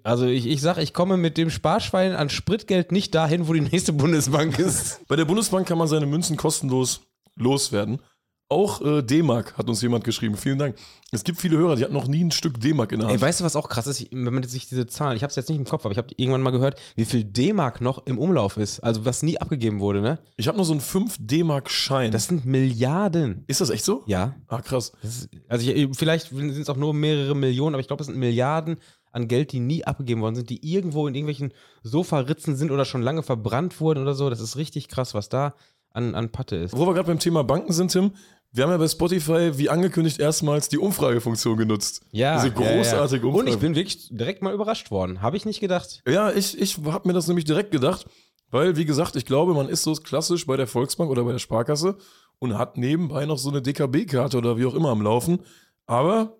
also 0.02 0.26
ich, 0.26 0.46
ich 0.46 0.60
sag, 0.60 0.78
ich 0.78 0.94
komme 0.94 1.16
mit 1.16 1.36
dem 1.36 1.50
Sparschwein 1.50 2.12
an 2.12 2.30
Spritgeld 2.30 2.92
nicht 2.92 3.14
dahin, 3.14 3.48
wo 3.48 3.52
die 3.52 3.60
nächste 3.60 3.92
Bundesbank 3.92 4.58
ist. 4.58 5.00
Bei 5.08 5.16
der 5.16 5.24
Bundesbank 5.24 5.66
kann 5.66 5.78
man 5.78 5.88
seine 5.88 6.06
Münzen 6.06 6.36
kostenlos 6.36 7.00
loswerden. 7.36 8.00
Auch 8.48 8.80
äh, 8.80 9.02
D-Mark 9.02 9.58
hat 9.58 9.68
uns 9.68 9.82
jemand 9.82 10.04
geschrieben. 10.04 10.36
Vielen 10.36 10.58
Dank. 10.58 10.76
Es 11.10 11.24
gibt 11.24 11.40
viele 11.40 11.56
Hörer, 11.56 11.74
die 11.74 11.82
hatten 11.82 11.94
noch 11.94 12.06
nie 12.06 12.22
ein 12.22 12.30
Stück 12.30 12.60
D-Mark 12.60 12.92
in 12.92 13.00
der 13.00 13.08
Hand. 13.08 13.16
Ey, 13.16 13.20
weißt 13.20 13.40
du, 13.40 13.44
was 13.44 13.56
auch 13.56 13.68
krass 13.68 13.88
ist? 13.88 14.06
Wenn 14.12 14.32
man 14.32 14.44
sich 14.44 14.68
diese 14.68 14.86
Zahlen, 14.86 15.16
ich 15.16 15.24
habe 15.24 15.30
es 15.30 15.36
jetzt 15.36 15.48
nicht 15.48 15.58
im 15.58 15.64
Kopf, 15.64 15.84
aber 15.84 15.90
ich 15.90 15.98
habe 15.98 16.10
irgendwann 16.16 16.42
mal 16.42 16.52
gehört, 16.52 16.80
wie 16.94 17.04
viel 17.04 17.24
D-Mark 17.24 17.80
noch 17.80 18.06
im 18.06 18.18
Umlauf 18.18 18.56
ist. 18.56 18.78
Also 18.80 19.04
was 19.04 19.24
nie 19.24 19.36
abgegeben 19.40 19.80
wurde, 19.80 20.00
ne? 20.00 20.20
Ich 20.36 20.46
habe 20.46 20.56
nur 20.56 20.64
so 20.64 20.72
einen 20.72 20.80
5 20.80 21.16
D-Mark-Schein. 21.18 22.12
Das 22.12 22.26
sind 22.26 22.44
Milliarden. 22.44 23.42
Ist 23.48 23.60
das 23.60 23.70
echt 23.70 23.84
so? 23.84 24.04
Ja. 24.06 24.36
Ah, 24.46 24.62
krass. 24.62 24.92
Ist, 25.02 25.28
also 25.48 25.68
ich, 25.68 25.88
vielleicht 25.96 26.28
sind 26.28 26.50
es 26.50 26.68
auch 26.68 26.76
nur 26.76 26.94
mehrere 26.94 27.34
Millionen, 27.34 27.74
aber 27.74 27.80
ich 27.80 27.88
glaube, 27.88 28.02
es 28.02 28.06
sind 28.06 28.16
Milliarden 28.16 28.76
an 29.16 29.28
Geld, 29.28 29.52
die 29.52 29.60
nie 29.60 29.84
abgegeben 29.84 30.20
worden 30.20 30.36
sind, 30.36 30.50
die 30.50 30.64
irgendwo 30.64 31.08
in 31.08 31.14
irgendwelchen 31.14 31.52
Sofaritzen 31.82 32.54
sind 32.54 32.70
oder 32.70 32.84
schon 32.84 33.02
lange 33.02 33.22
verbrannt 33.22 33.80
wurden 33.80 34.02
oder 34.02 34.14
so. 34.14 34.30
Das 34.30 34.40
ist 34.40 34.56
richtig 34.56 34.88
krass, 34.88 35.14
was 35.14 35.28
da 35.28 35.54
an, 35.90 36.14
an 36.14 36.30
Patte 36.30 36.56
ist. 36.56 36.76
Wo 36.76 36.86
wir 36.86 36.94
gerade 36.94 37.08
beim 37.08 37.18
Thema 37.18 37.42
Banken 37.42 37.72
sind, 37.72 37.90
Tim, 37.90 38.12
wir 38.52 38.64
haben 38.64 38.70
ja 38.70 38.76
bei 38.76 38.88
Spotify, 38.88 39.56
wie 39.56 39.70
angekündigt, 39.70 40.20
erstmals 40.20 40.68
die 40.68 40.78
Umfragefunktion 40.78 41.56
genutzt. 41.56 42.02
Ja. 42.12 42.36
Diese 42.36 42.52
großartige 42.52 43.26
ja, 43.26 43.32
ja. 43.32 43.38
Und 43.38 43.48
ich 43.48 43.58
bin 43.58 43.74
wirklich 43.74 44.08
direkt 44.10 44.42
mal 44.42 44.54
überrascht 44.54 44.90
worden. 44.90 45.22
Habe 45.22 45.36
ich 45.36 45.46
nicht 45.46 45.60
gedacht. 45.60 46.02
Ja, 46.06 46.30
ich, 46.30 46.60
ich 46.60 46.78
habe 46.84 47.08
mir 47.08 47.14
das 47.14 47.26
nämlich 47.26 47.46
direkt 47.46 47.70
gedacht, 47.70 48.06
weil, 48.50 48.76
wie 48.76 48.84
gesagt, 48.84 49.16
ich 49.16 49.24
glaube, 49.24 49.54
man 49.54 49.68
ist 49.68 49.82
so 49.82 49.94
klassisch 49.94 50.46
bei 50.46 50.56
der 50.56 50.66
Volksbank 50.66 51.10
oder 51.10 51.24
bei 51.24 51.32
der 51.32 51.38
Sparkasse 51.38 51.96
und 52.38 52.56
hat 52.58 52.76
nebenbei 52.76 53.24
noch 53.24 53.38
so 53.38 53.48
eine 53.48 53.62
DKB-Karte 53.62 54.36
oder 54.36 54.58
wie 54.58 54.66
auch 54.66 54.74
immer 54.74 54.90
am 54.90 55.02
Laufen. 55.02 55.40
Aber 55.86 56.36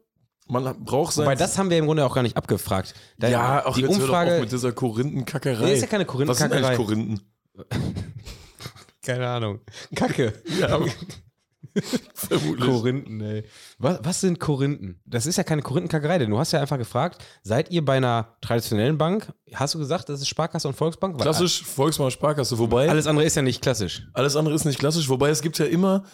man 0.48 0.84
braucht 0.84 1.14
sein. 1.14 1.24
Wobei, 1.24 1.34
das 1.34 1.58
haben 1.58 1.70
wir 1.70 1.78
im 1.78 1.86
Grunde 1.86 2.04
auch 2.04 2.14
gar 2.14 2.22
nicht 2.22 2.36
abgefragt. 2.36 2.94
Da 3.18 3.28
ja, 3.28 3.66
auch 3.66 3.74
die 3.74 3.82
jetzt 3.82 4.00
Umfrage. 4.00 4.40
Mit 4.40 4.52
dieser 4.52 4.72
Korinthenkackerei. 4.72 5.64
Nee, 5.64 5.74
ist 5.74 5.80
ja 5.82 5.86
keine 5.86 6.04
Korinthenkackerei. 6.04 6.62
Was 6.62 6.76
sind 6.78 6.88
eigentlich 6.92 7.20
Korinthen? 7.56 8.04
keine 9.02 9.28
Ahnung. 9.28 9.60
Kacke. 9.94 10.32
Ja. 10.60 10.80
Vermutlich. 12.14 12.66
Korinthen, 12.66 13.20
ey. 13.20 13.44
Was, 13.78 13.98
was 14.02 14.20
sind 14.20 14.40
Korinthen? 14.40 15.00
Das 15.04 15.26
ist 15.26 15.36
ja 15.36 15.44
keine 15.44 15.62
Korinthenkackerei, 15.62 16.18
denn 16.18 16.30
du 16.30 16.38
hast 16.38 16.52
ja 16.52 16.60
einfach 16.60 16.78
gefragt, 16.78 17.22
seid 17.42 17.70
ihr 17.70 17.84
bei 17.84 17.96
einer 17.96 18.36
traditionellen 18.40 18.98
Bank? 18.98 19.32
Hast 19.54 19.74
du 19.74 19.78
gesagt, 19.78 20.08
das 20.08 20.20
ist 20.20 20.28
Sparkasse 20.28 20.68
und 20.68 20.74
Volksbank? 20.74 21.20
Klassisch 21.20 21.62
Volksbank, 21.62 22.12
Sparkasse, 22.12 22.58
wobei. 22.58 22.88
Alles 22.88 23.06
andere 23.06 23.26
ist 23.26 23.36
ja 23.36 23.42
nicht 23.42 23.62
klassisch. 23.62 24.06
Alles 24.14 24.36
andere 24.36 24.54
ist 24.54 24.64
nicht 24.64 24.78
klassisch, 24.78 25.08
wobei 25.08 25.28
es 25.28 25.42
gibt 25.42 25.58
ja 25.58 25.66
immer, 25.66 26.04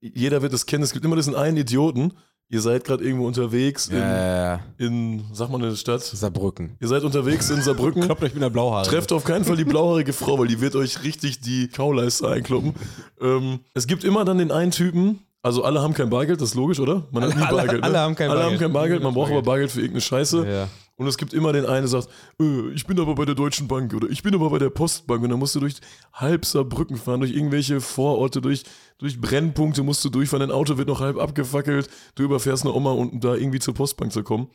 jeder 0.00 0.42
wird 0.42 0.52
es 0.52 0.66
kennen, 0.66 0.84
es 0.84 0.92
gibt 0.92 1.04
immer 1.04 1.16
diesen 1.16 1.34
einen 1.34 1.56
Idioten, 1.56 2.12
Ihr 2.52 2.60
seid 2.60 2.84
gerade 2.84 3.02
irgendwo 3.02 3.26
unterwegs 3.26 3.88
in, 3.88 3.96
ja, 3.96 4.60
in, 4.76 5.24
sag 5.32 5.48
mal 5.48 5.56
eine 5.56 5.74
Stadt. 5.74 6.02
Saarbrücken. 6.02 6.76
Ihr 6.80 6.88
seid 6.88 7.02
unterwegs 7.02 7.48
in 7.48 7.62
Saarbrücken. 7.62 8.02
Kloppt 8.02 8.22
euch 8.22 8.34
mit 8.34 8.42
der 8.42 8.50
Blauhaare. 8.50 8.86
Trefft 8.86 9.10
auf 9.10 9.24
keinen 9.24 9.46
Fall 9.46 9.56
die 9.56 9.64
blauhaarige 9.64 10.12
Frau, 10.12 10.38
weil 10.38 10.48
die 10.48 10.60
wird 10.60 10.76
euch 10.76 11.02
richtig 11.02 11.40
die 11.40 11.68
Kauleiste 11.68 12.28
einkloppen. 12.28 12.74
Ähm, 13.22 13.60
es 13.72 13.86
gibt 13.86 14.04
immer 14.04 14.26
dann 14.26 14.36
den 14.36 14.50
einen 14.50 14.70
Typen, 14.70 15.20
also 15.40 15.64
alle 15.64 15.80
haben 15.80 15.94
kein 15.94 16.10
Bargeld, 16.10 16.42
das 16.42 16.50
ist 16.50 16.54
logisch, 16.54 16.78
oder? 16.78 17.04
Man 17.10 17.22
alle, 17.22 17.34
hat 17.34 17.40
nie 17.40 17.56
Bargeld. 17.56 17.70
Alle, 17.70 17.80
ne? 17.80 17.84
alle 17.84 17.98
haben 18.00 18.14
kein 18.14 18.30
alle 18.30 18.40
Bargeld. 18.40 18.60
Haben 18.60 18.66
kein 18.66 18.72
Bargeld. 18.74 19.02
Man 19.02 19.14
braucht 19.14 19.30
aber 19.32 19.42
Bargeld 19.42 19.70
für 19.70 19.80
irgendeine 19.80 20.02
Scheiße. 20.02 20.46
Ja. 20.46 20.68
Und 20.96 21.06
es 21.06 21.16
gibt 21.16 21.32
immer 21.32 21.52
den 21.52 21.64
einen, 21.64 21.82
der 21.82 21.88
sagt, 21.88 22.08
äh, 22.38 22.70
ich 22.70 22.86
bin 22.86 23.00
aber 23.00 23.14
bei 23.14 23.24
der 23.24 23.34
Deutschen 23.34 23.66
Bank 23.66 23.94
oder 23.94 24.08
ich 24.08 24.22
bin 24.22 24.34
aber 24.34 24.50
bei 24.50 24.58
der 24.58 24.70
Postbank. 24.70 25.22
Und 25.22 25.30
dann 25.30 25.38
musst 25.38 25.54
du 25.54 25.60
durch 25.60 25.76
halb 26.12 26.44
Saarbrücken 26.44 26.96
fahren, 26.96 27.20
durch 27.20 27.34
irgendwelche 27.34 27.80
Vororte, 27.80 28.40
durch, 28.40 28.64
durch 28.98 29.20
Brennpunkte 29.20 29.82
musst 29.82 30.04
du 30.04 30.10
durchfahren. 30.10 30.48
Dein 30.48 30.56
Auto 30.56 30.76
wird 30.76 30.88
noch 30.88 31.00
halb 31.00 31.18
abgefackelt. 31.18 31.88
Du 32.14 32.22
überfährst 32.22 32.64
eine 32.64 32.74
Oma, 32.74 32.92
um 32.92 33.20
da 33.20 33.34
irgendwie 33.34 33.58
zur 33.58 33.74
Postbank 33.74 34.12
zu 34.12 34.22
kommen. 34.22 34.48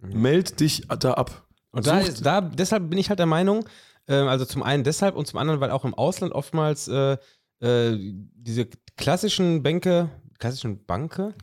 Mhm. 0.00 0.22
Meld 0.22 0.60
dich 0.60 0.86
da 0.88 1.14
ab. 1.14 1.46
Und 1.72 1.86
da, 1.86 1.98
ist, 1.98 2.24
da, 2.24 2.40
deshalb 2.40 2.88
bin 2.88 2.98
ich 2.98 3.08
halt 3.10 3.18
der 3.18 3.26
Meinung, 3.26 3.68
äh, 4.06 4.14
also 4.14 4.44
zum 4.44 4.62
einen 4.62 4.84
deshalb 4.84 5.14
und 5.16 5.26
zum 5.26 5.38
anderen, 5.38 5.60
weil 5.60 5.70
auch 5.70 5.84
im 5.84 5.94
Ausland 5.94 6.32
oftmals 6.32 6.88
äh, 6.88 7.18
äh, 7.60 7.98
diese 7.98 8.68
klassischen 8.96 9.62
Bänke, 9.62 10.10
klassischen 10.38 10.84
Banke, 10.86 11.34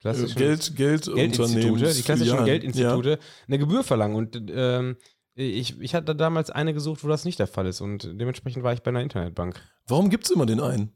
klassischen 0.00 0.36
Geld, 0.36 0.76
Geld 0.76 1.04
Geldinstitute, 1.04 1.94
die 1.94 2.02
klassischen 2.02 2.34
Jahren. 2.34 2.44
Geldinstitute, 2.44 3.10
ja. 3.10 3.18
eine 3.46 3.58
Gebühr 3.58 3.84
verlangen. 3.84 4.16
Und 4.16 4.40
ähm, 4.50 4.96
ich, 5.34 5.80
ich 5.80 5.94
hatte 5.94 6.14
damals 6.14 6.50
eine 6.50 6.74
gesucht, 6.74 7.04
wo 7.04 7.08
das 7.08 7.24
nicht 7.24 7.38
der 7.38 7.46
Fall 7.46 7.66
ist. 7.66 7.80
Und 7.80 8.04
dementsprechend 8.04 8.62
war 8.62 8.72
ich 8.72 8.82
bei 8.82 8.90
einer 8.90 9.02
Internetbank. 9.02 9.60
Warum 9.86 10.10
gibt 10.10 10.24
es 10.24 10.30
immer 10.30 10.46
den 10.46 10.60
einen? 10.60 10.92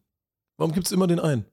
Warum 0.57 0.73
gibt 0.73 0.87
es 0.87 0.93
immer 0.93 1.07
den 1.07 1.21
einen? 1.21 1.45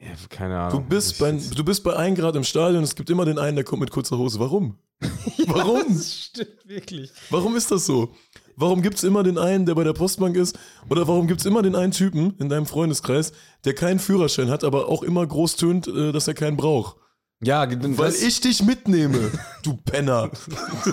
Ja, 0.00 0.08
keine 0.30 0.58
Ahnung. 0.58 0.82
Du 0.82 0.88
bist, 0.88 1.18
bei, 1.18 1.32
du 1.32 1.64
bist 1.64 1.84
bei 1.84 1.94
1 1.94 2.18
Grad 2.18 2.34
im 2.34 2.44
Stadion 2.44 2.78
und 2.78 2.84
es 2.84 2.94
gibt 2.94 3.10
immer 3.10 3.26
den 3.26 3.38
einen, 3.38 3.56
der 3.56 3.64
kommt 3.64 3.80
mit 3.80 3.90
kurzer 3.90 4.16
Hose. 4.16 4.40
Warum? 4.40 4.78
Warum? 5.46 5.84
das 5.88 6.24
stimmt 6.24 6.66
wirklich. 6.66 7.10
Warum 7.28 7.54
ist 7.56 7.70
das 7.70 7.84
so? 7.86 8.14
Warum 8.60 8.82
gibt 8.82 8.96
es 8.96 9.04
immer 9.04 9.22
den 9.22 9.38
einen, 9.38 9.64
der 9.64 9.74
bei 9.74 9.84
der 9.84 9.94
Postbank 9.94 10.36
ist? 10.36 10.58
Oder 10.90 11.08
warum 11.08 11.26
gibt 11.26 11.40
es 11.40 11.46
immer 11.46 11.62
den 11.62 11.74
einen 11.74 11.92
Typen 11.92 12.34
in 12.38 12.50
deinem 12.50 12.66
Freundeskreis, 12.66 13.32
der 13.64 13.74
keinen 13.74 13.98
Führerschein 13.98 14.50
hat, 14.50 14.64
aber 14.64 14.88
auch 14.88 15.02
immer 15.02 15.26
groß 15.26 15.56
tönt, 15.56 15.88
äh, 15.88 16.12
dass 16.12 16.28
er 16.28 16.34
keinen 16.34 16.58
braucht? 16.58 16.96
Ja, 17.42 17.66
weil 17.96 18.12
ich 18.12 18.42
dich 18.42 18.62
mitnehme, 18.62 19.32
du 19.62 19.78
Penner. 19.78 20.30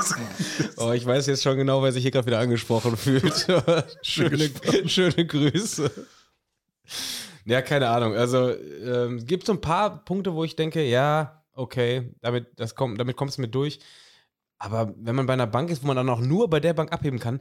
oh, 0.78 0.94
ich 0.94 1.06
weiß 1.06 1.28
jetzt 1.28 1.44
schon 1.44 1.58
genau, 1.58 1.84
wer 1.84 1.92
sich 1.92 2.04
hier 2.04 2.12
gerade 2.12 2.28
wieder 2.28 2.40
angesprochen 2.40 2.96
fühlt. 2.96 3.48
schöne, 4.02 4.50
schöne 4.86 5.26
Grüße. 5.26 5.92
Ja, 7.44 7.62
keine 7.62 7.90
Ahnung. 7.90 8.16
Also 8.16 8.50
ähm, 8.50 9.26
gibt 9.26 9.46
so 9.46 9.52
ein 9.52 9.60
paar 9.60 10.06
Punkte, 10.06 10.34
wo 10.34 10.46
ich 10.46 10.56
denke, 10.56 10.86
ja, 10.86 11.44
okay, 11.52 12.14
damit, 12.22 12.48
das 12.56 12.76
kommt, 12.76 12.98
damit 12.98 13.18
kommst 13.18 13.40
du 13.40 13.42
mit 13.42 13.54
durch. 13.54 13.80
Aber 14.60 14.94
wenn 14.98 15.16
man 15.16 15.26
bei 15.26 15.34
einer 15.34 15.48
Bank 15.48 15.70
ist, 15.70 15.84
wo 15.84 15.88
man 15.88 15.96
dann 15.96 16.10
auch 16.10 16.20
nur 16.20 16.50
bei 16.50 16.60
der 16.60 16.74
Bank 16.74 16.92
abheben 16.92 17.20
kann 17.20 17.40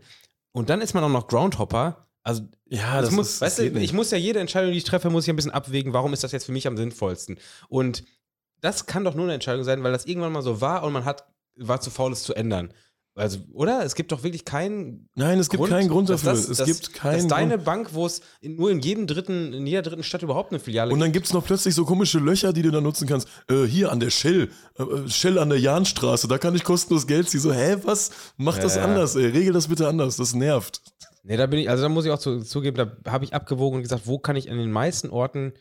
und 0.52 0.70
dann 0.70 0.81
ist 0.81 0.94
man 0.94 1.05
auch 1.05 1.09
noch 1.09 1.29
Groundhopper, 1.29 2.09
also 2.22 2.42
ja, 2.66 2.96
das, 2.96 3.11
das 3.11 3.16
muss, 3.16 3.29
ist, 3.29 3.40
weißt 3.40 3.59
du, 3.59 3.79
ich 3.79 3.92
muss 3.92 4.11
ja 4.11 4.18
jede 4.18 4.40
Entscheidung, 4.40 4.72
die 4.72 4.79
ich 4.79 4.85
treffe, 4.85 5.11
muss 5.11 5.24
ich 5.24 5.31
ein 5.31 5.37
bisschen 5.37 5.52
abwägen, 5.52 5.92
warum 5.92 6.12
ist 6.12 6.24
das 6.24 6.33
jetzt 6.33 6.46
für 6.46 6.52
mich 6.52 6.66
am 6.66 6.76
sinnvollsten? 6.76 7.38
Und 7.68 8.05
das 8.61 8.87
kann 8.87 9.05
doch 9.05 9.14
nur 9.14 9.24
eine 9.24 9.35
Entscheidung 9.35 9.64
sein, 9.64 9.83
weil 9.85 9.92
das 9.92 10.07
irgendwann 10.07 10.33
mal 10.33 10.42
so 10.42 10.61
war 10.61 10.83
und 10.83 10.92
man 10.92 11.05
hat, 11.05 11.24
war 11.57 11.81
zu 11.81 11.90
faul, 11.90 12.12
es 12.12 12.24
zu 12.24 12.35
ändern. 12.35 12.72
Also, 13.18 13.38
oder? 13.55 13.83
Es 13.83 13.94
gibt 13.94 14.12
doch 14.12 14.22
wirklich 14.24 14.44
keinen 14.44 15.09
Nein, 15.14 15.38
es 15.38 15.48
gibt 15.48 15.61
Grund, 15.61 15.70
keinen 15.72 15.88
Grund 15.88 16.11
dafür. 16.11 16.33
das- 16.33 16.48
es 16.50 16.59
dass- 16.59 16.66
gibt 16.66 16.92
keinen 16.92 17.14
Dass 17.16 17.26
deine 17.29 17.55
Grund. 17.55 17.64
Bank, 17.64 17.88
wo 17.94 18.05
es 18.05 18.20
in, 18.42 18.57
nur 18.57 18.70
in 18.70 18.81
jedem 18.81 19.07
dritten, 19.07 19.55
in 19.55 19.66
jeder 19.66 19.81
dritten 19.83 20.02
Stadt 20.02 20.22
überhaupt 20.22 20.52
eine 20.52 20.61
Filiale 20.61 20.92
Und 20.92 21.00
dann 21.00 21.12
gibt 21.12 21.24
es 21.26 21.33
noch 21.33 21.42
plötzlich 21.44 21.74
so 21.74 21.87
komische 21.87 22.18
Löcher, 22.18 22.52
die 22.52 22.61
du 22.61 22.70
dann 22.70 22.85
nutzen 22.85 23.09
kannst. 23.09 23.26
Äh, 23.50 23.64
hier 23.64 23.90
an 23.90 24.00
der 24.00 24.11
Shell, 24.11 24.50
äh, 24.79 24.83
äh, 24.83 25.09
Shell 25.09 25.38
an 25.38 25.48
der 25.48 25.59
Jahnstraße, 25.59 26.29
da 26.29 26.37
kann 26.37 26.55
ich 26.55 26.62
kostenlos 26.62 27.07
Geld 27.07 27.31
ziehen. 27.31 27.40
So, 27.40 27.52
hä, 27.55 27.76
was? 27.85 28.11
Mach 28.37 28.59
das 28.59 28.76
ja. 28.76 28.85
anders, 28.85 29.16
ey. 29.16 29.26
Regel 29.26 29.55
das 29.55 29.68
bitte 29.68 29.88
anders. 29.88 30.16
Das 30.16 30.35
nervt. 30.35 30.83
Nee, 31.24 31.38
da 31.38 31.46
bin 31.46 31.59
ich, 31.59 31.70
also 31.70 31.83
da 31.85 31.88
muss 31.88 32.05
ich 32.05 32.11
auch 32.11 32.18
zu, 32.18 32.40
zugeben, 32.42 32.76
da 32.76 33.11
habe 33.11 33.24
ich 33.24 33.33
abgewogen 33.35 33.79
und 33.79 33.83
gesagt, 33.83 34.02
wo 34.07 34.18
kann 34.18 34.37
ich 34.37 34.50
an 34.50 34.59
den 34.59 34.70
meisten 34.70 35.09
Orten 35.11 35.55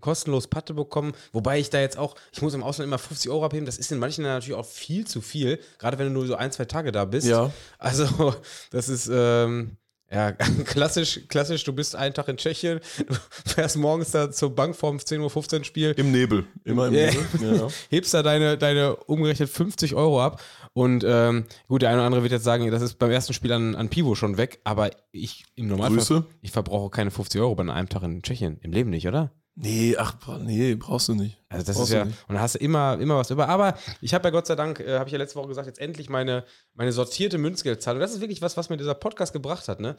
kostenlos 0.00 0.46
Patte 0.48 0.74
bekommen, 0.74 1.12
wobei 1.32 1.58
ich 1.58 1.70
da 1.70 1.80
jetzt 1.80 1.98
auch, 1.98 2.14
ich 2.32 2.42
muss 2.42 2.54
im 2.54 2.62
Ausland 2.62 2.88
immer 2.88 2.98
50 2.98 3.30
Euro 3.30 3.44
abheben, 3.44 3.66
das 3.66 3.78
ist 3.78 3.92
in 3.92 3.98
manchen 3.98 4.22
Ländern 4.22 4.38
natürlich 4.38 4.58
auch 4.58 4.66
viel 4.66 5.06
zu 5.06 5.20
viel, 5.20 5.58
gerade 5.78 5.98
wenn 5.98 6.06
du 6.06 6.12
nur 6.12 6.26
so 6.26 6.34
ein, 6.36 6.52
zwei 6.52 6.64
Tage 6.64 6.92
da 6.92 7.04
bist. 7.04 7.26
Ja. 7.26 7.50
Also, 7.78 8.34
das 8.70 8.88
ist, 8.88 9.10
ähm, 9.12 9.76
ja, 10.10 10.32
klassisch, 10.64 11.20
klassisch, 11.28 11.64
du 11.64 11.72
bist 11.74 11.94
einen 11.94 12.14
Tag 12.14 12.28
in 12.28 12.38
Tschechien, 12.38 12.80
du 13.06 13.14
fährst 13.46 13.76
morgens 13.76 14.10
da 14.10 14.30
zur 14.30 14.54
Bank 14.54 14.74
vorm 14.74 14.96
10.15 14.96 15.58
Uhr 15.58 15.64
Spiel, 15.64 15.94
Im 15.98 16.10
Nebel. 16.12 16.46
Immer 16.64 16.86
im 16.88 16.94
Ja. 16.94 17.10
Nebel. 17.10 17.58
Ja. 17.58 17.68
hebst 17.90 18.14
da 18.14 18.22
deine, 18.22 18.56
deine 18.56 18.96
umgerechnet 18.96 19.50
50 19.50 19.94
Euro 19.94 20.22
ab. 20.22 20.40
Und 20.72 21.04
ähm, 21.06 21.44
gut, 21.66 21.82
der 21.82 21.88
eine 21.90 21.98
oder 21.98 22.06
andere 22.06 22.22
wird 22.22 22.32
jetzt 22.32 22.44
sagen, 22.44 22.70
das 22.70 22.82
ist 22.82 22.94
beim 22.98 23.10
ersten 23.10 23.32
Spiel 23.34 23.52
an, 23.52 23.74
an 23.74 23.88
Pivo 23.88 24.14
schon 24.14 24.36
weg, 24.38 24.60
aber 24.64 24.90
ich 25.12 25.44
im 25.56 25.66
Normalfall, 25.66 25.96
Grüße. 25.98 26.24
ich 26.40 26.52
verbrauche 26.52 26.88
keine 26.90 27.10
50 27.10 27.40
Euro 27.40 27.54
bei 27.54 27.64
einem 27.70 27.88
Tag 27.88 28.02
in 28.04 28.22
Tschechien. 28.22 28.58
Im 28.62 28.72
Leben 28.72 28.90
nicht, 28.90 29.08
oder? 29.08 29.32
Nee, 29.60 29.96
ach, 29.98 30.14
nee, 30.40 30.76
brauchst 30.76 31.08
du 31.08 31.14
nicht. 31.14 31.36
Also 31.48 31.66
das 31.66 31.76
Brauchst 31.76 31.90
ist 31.90 31.94
ja, 31.94 32.04
nicht. 32.04 32.16
und 32.28 32.36
da 32.36 32.40
hast 32.40 32.54
du 32.54 32.58
immer, 32.60 32.96
immer 33.00 33.16
was 33.16 33.30
über. 33.30 33.48
Aber 33.48 33.76
ich 34.00 34.14
habe 34.14 34.28
ja 34.28 34.30
Gott 34.30 34.46
sei 34.46 34.54
Dank, 34.54 34.78
äh, 34.78 34.98
habe 34.98 35.08
ich 35.08 35.12
ja 35.12 35.18
letzte 35.18 35.36
Woche 35.36 35.48
gesagt, 35.48 35.66
jetzt 35.66 35.80
endlich 35.80 36.08
meine, 36.08 36.44
meine 36.74 36.92
sortierte 36.92 37.38
Münzgeldzahlung. 37.38 38.00
Das 38.00 38.12
ist 38.12 38.20
wirklich 38.20 38.40
was, 38.40 38.56
was 38.56 38.70
mir 38.70 38.76
dieser 38.76 38.94
Podcast 38.94 39.32
gebracht 39.32 39.66
hat, 39.66 39.80
ne? 39.80 39.96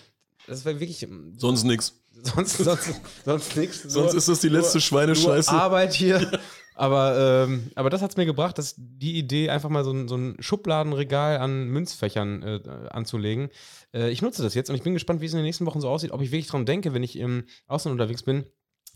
Das 0.48 0.64
war 0.64 0.80
wirklich, 0.80 1.04
ähm, 1.04 1.34
Sonst 1.38 1.66
nix. 1.66 2.02
sonst, 2.24 2.58
sonst, 2.58 3.02
sonst 3.26 3.58
nichts. 3.58 3.84
Sonst 3.88 4.14
ist 4.14 4.30
das 4.30 4.40
die 4.40 4.48
letzte 4.48 4.78
nur 4.78 4.82
Schweinescheiße. 4.82 5.52
Arbeit 5.52 5.94
hier. 5.94 6.40
Aber, 6.76 7.46
ähm, 7.46 7.70
aber 7.76 7.90
das 7.90 8.02
hat 8.02 8.12
es 8.12 8.18
mir 8.18 8.26
gebracht, 8.26 8.58
dass 8.58 8.76
die 8.78 9.18
Idee, 9.18 9.50
einfach 9.50 9.68
mal 9.68 9.84
so 9.84 9.92
ein, 9.92 10.08
so 10.08 10.16
ein 10.16 10.38
Schubladenregal 10.40 11.40
an 11.40 11.68
Münzfächern 11.68 12.42
äh, 12.42 12.62
anzulegen. 12.92 13.50
Äh, 13.94 14.10
ich 14.12 14.22
nutze 14.22 14.42
das 14.42 14.54
jetzt 14.54 14.70
und 14.70 14.78
ich 14.78 14.84
bin 14.84 14.94
gespannt, 14.94 15.20
wie 15.20 15.26
es 15.26 15.34
in 15.34 15.40
den 15.40 15.46
nächsten 15.46 15.66
Wochen 15.66 15.82
so 15.82 15.90
aussieht, 15.90 16.12
ob 16.12 16.22
ich 16.22 16.32
wirklich 16.32 16.48
dran 16.48 16.66
denke, 16.66 16.94
wenn 16.94 17.04
ich 17.04 17.18
im 17.18 17.44
Ausland 17.68 17.92
unterwegs 18.00 18.24
bin, 18.24 18.46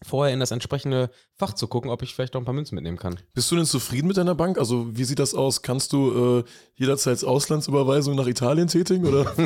vorher 0.04 0.34
in 0.34 0.40
das 0.40 0.52
entsprechende 0.52 1.10
Fach 1.36 1.54
zu 1.54 1.68
gucken, 1.68 1.90
ob 1.90 2.02
ich 2.02 2.14
vielleicht 2.14 2.34
noch 2.34 2.42
ein 2.42 2.46
paar 2.46 2.54
Münzen 2.54 2.76
mitnehmen 2.76 2.98
kann. 2.98 3.20
Bist 3.34 3.50
du 3.52 3.56
denn 3.56 3.66
zufrieden 3.66 4.08
mit 4.08 4.18
deiner 4.18 4.36
Bank? 4.36 4.58
Also, 4.58 4.88
wie 4.96 5.04
sieht 5.04 5.20
das 5.20 5.34
aus? 5.34 5.62
Kannst 5.62 5.94
du 5.94 6.40
äh, 6.40 6.44
jederzeit 6.76 7.24
Auslandsüberweisung 7.24 8.16
nach 8.16 8.28
Italien 8.28 8.68
tätigen? 8.68 9.06
Oder? 9.06 9.32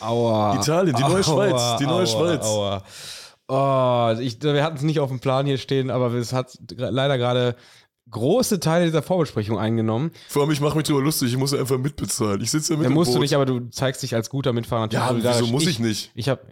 Aua. 0.00 0.56
Italien, 0.56 0.96
die 0.96 1.02
neue 1.02 1.22
Schweiz, 1.22 1.76
die 1.78 1.86
neue 1.86 2.06
Schweiz. 2.06 2.44
Aua. 2.44 2.82
Oh, 3.48 4.14
ich, 4.20 4.42
wir 4.42 4.64
hatten 4.64 4.76
es 4.76 4.82
nicht 4.82 5.00
auf 5.00 5.10
dem 5.10 5.20
Plan 5.20 5.46
hier 5.46 5.58
stehen, 5.58 5.90
aber 5.90 6.12
es 6.14 6.32
hat 6.32 6.58
leider 6.76 7.18
gerade 7.18 7.54
große 8.10 8.60
Teile 8.60 8.86
dieser 8.86 9.02
Vorbesprechung 9.02 9.58
eingenommen. 9.58 10.10
Vor 10.28 10.42
allem, 10.42 10.50
ich 10.52 10.60
mache 10.60 10.76
mich 10.76 10.86
darüber 10.86 11.04
lustig, 11.04 11.30
ich 11.32 11.36
muss 11.38 11.52
ja 11.52 11.58
einfach 11.58 11.78
mitbezahlen. 11.78 12.40
Ich 12.40 12.50
sitze 12.50 12.72
ja 12.74 12.78
mit 12.78 12.86
Da 12.86 12.88
im 12.88 12.94
musst 12.94 13.10
Boot. 13.10 13.16
du 13.16 13.20
nicht, 13.22 13.34
aber 13.34 13.46
du 13.46 13.68
zeigst 13.70 14.02
dich 14.02 14.14
als 14.14 14.30
guter 14.30 14.52
Mitfahrer 14.52 14.90
Ja, 14.92 15.14
wieso 15.14 15.46
muss 15.46 15.66
ich 15.66 15.78
nicht? 15.78 16.12
Ich 16.14 16.28
habe, 16.28 16.42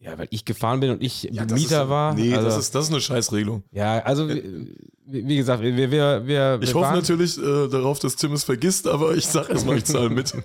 ja, 0.00 0.18
weil 0.18 0.28
ich 0.30 0.44
gefahren 0.46 0.80
bin 0.80 0.90
und 0.90 1.02
ich 1.02 1.24
Ja, 1.24 1.44
Mieter 1.44 1.82
ist, 1.82 1.88
war. 1.88 2.14
Nee, 2.14 2.34
also, 2.34 2.48
das, 2.48 2.58
ist, 2.58 2.74
das 2.74 2.86
ist 2.86 2.90
eine 2.90 3.00
Scheißregelung. 3.02 3.62
ja, 3.70 3.98
also 4.00 4.28
wie, 4.28 4.74
wie 5.04 5.36
gesagt, 5.36 5.62
wir, 5.62 5.76
wir, 5.76 5.90
wir, 5.90 6.26
wir 6.26 6.58
Ich 6.62 6.72
hoffe 6.74 6.86
waren, 6.86 6.94
natürlich 6.94 7.36
äh, 7.36 7.68
darauf, 7.68 7.98
dass 7.98 8.16
Tim 8.16 8.32
es 8.32 8.44
vergisst, 8.44 8.86
aber 8.88 9.14
ich 9.14 9.26
sag 9.26 9.50
erstmal, 9.50 9.76
ich 9.76 9.84
zahle 9.84 10.10
mit. 10.10 10.34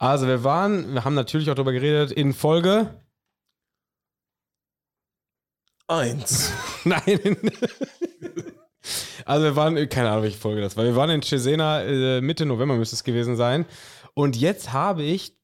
Also 0.00 0.28
wir 0.28 0.44
waren, 0.44 0.94
wir 0.94 1.04
haben 1.04 1.14
natürlich 1.14 1.50
auch 1.50 1.56
darüber 1.56 1.72
geredet 1.72 2.12
in 2.12 2.32
Folge. 2.32 3.02
Eins. 5.88 6.52
Nein. 6.84 7.36
Also 9.24 9.44
wir 9.44 9.56
waren, 9.56 9.88
keine 9.88 10.10
Ahnung, 10.10 10.22
welche 10.22 10.38
Folge 10.38 10.60
das 10.60 10.76
war. 10.76 10.84
Wir 10.84 10.94
waren 10.94 11.10
in 11.10 11.22
Cesena, 11.22 11.82
äh, 11.82 12.20
Mitte 12.20 12.46
November 12.46 12.76
müsste 12.76 12.94
es 12.94 13.02
gewesen 13.02 13.34
sein. 13.36 13.66
Und 14.14 14.36
jetzt 14.36 14.72
habe 14.72 15.02
ich 15.02 15.37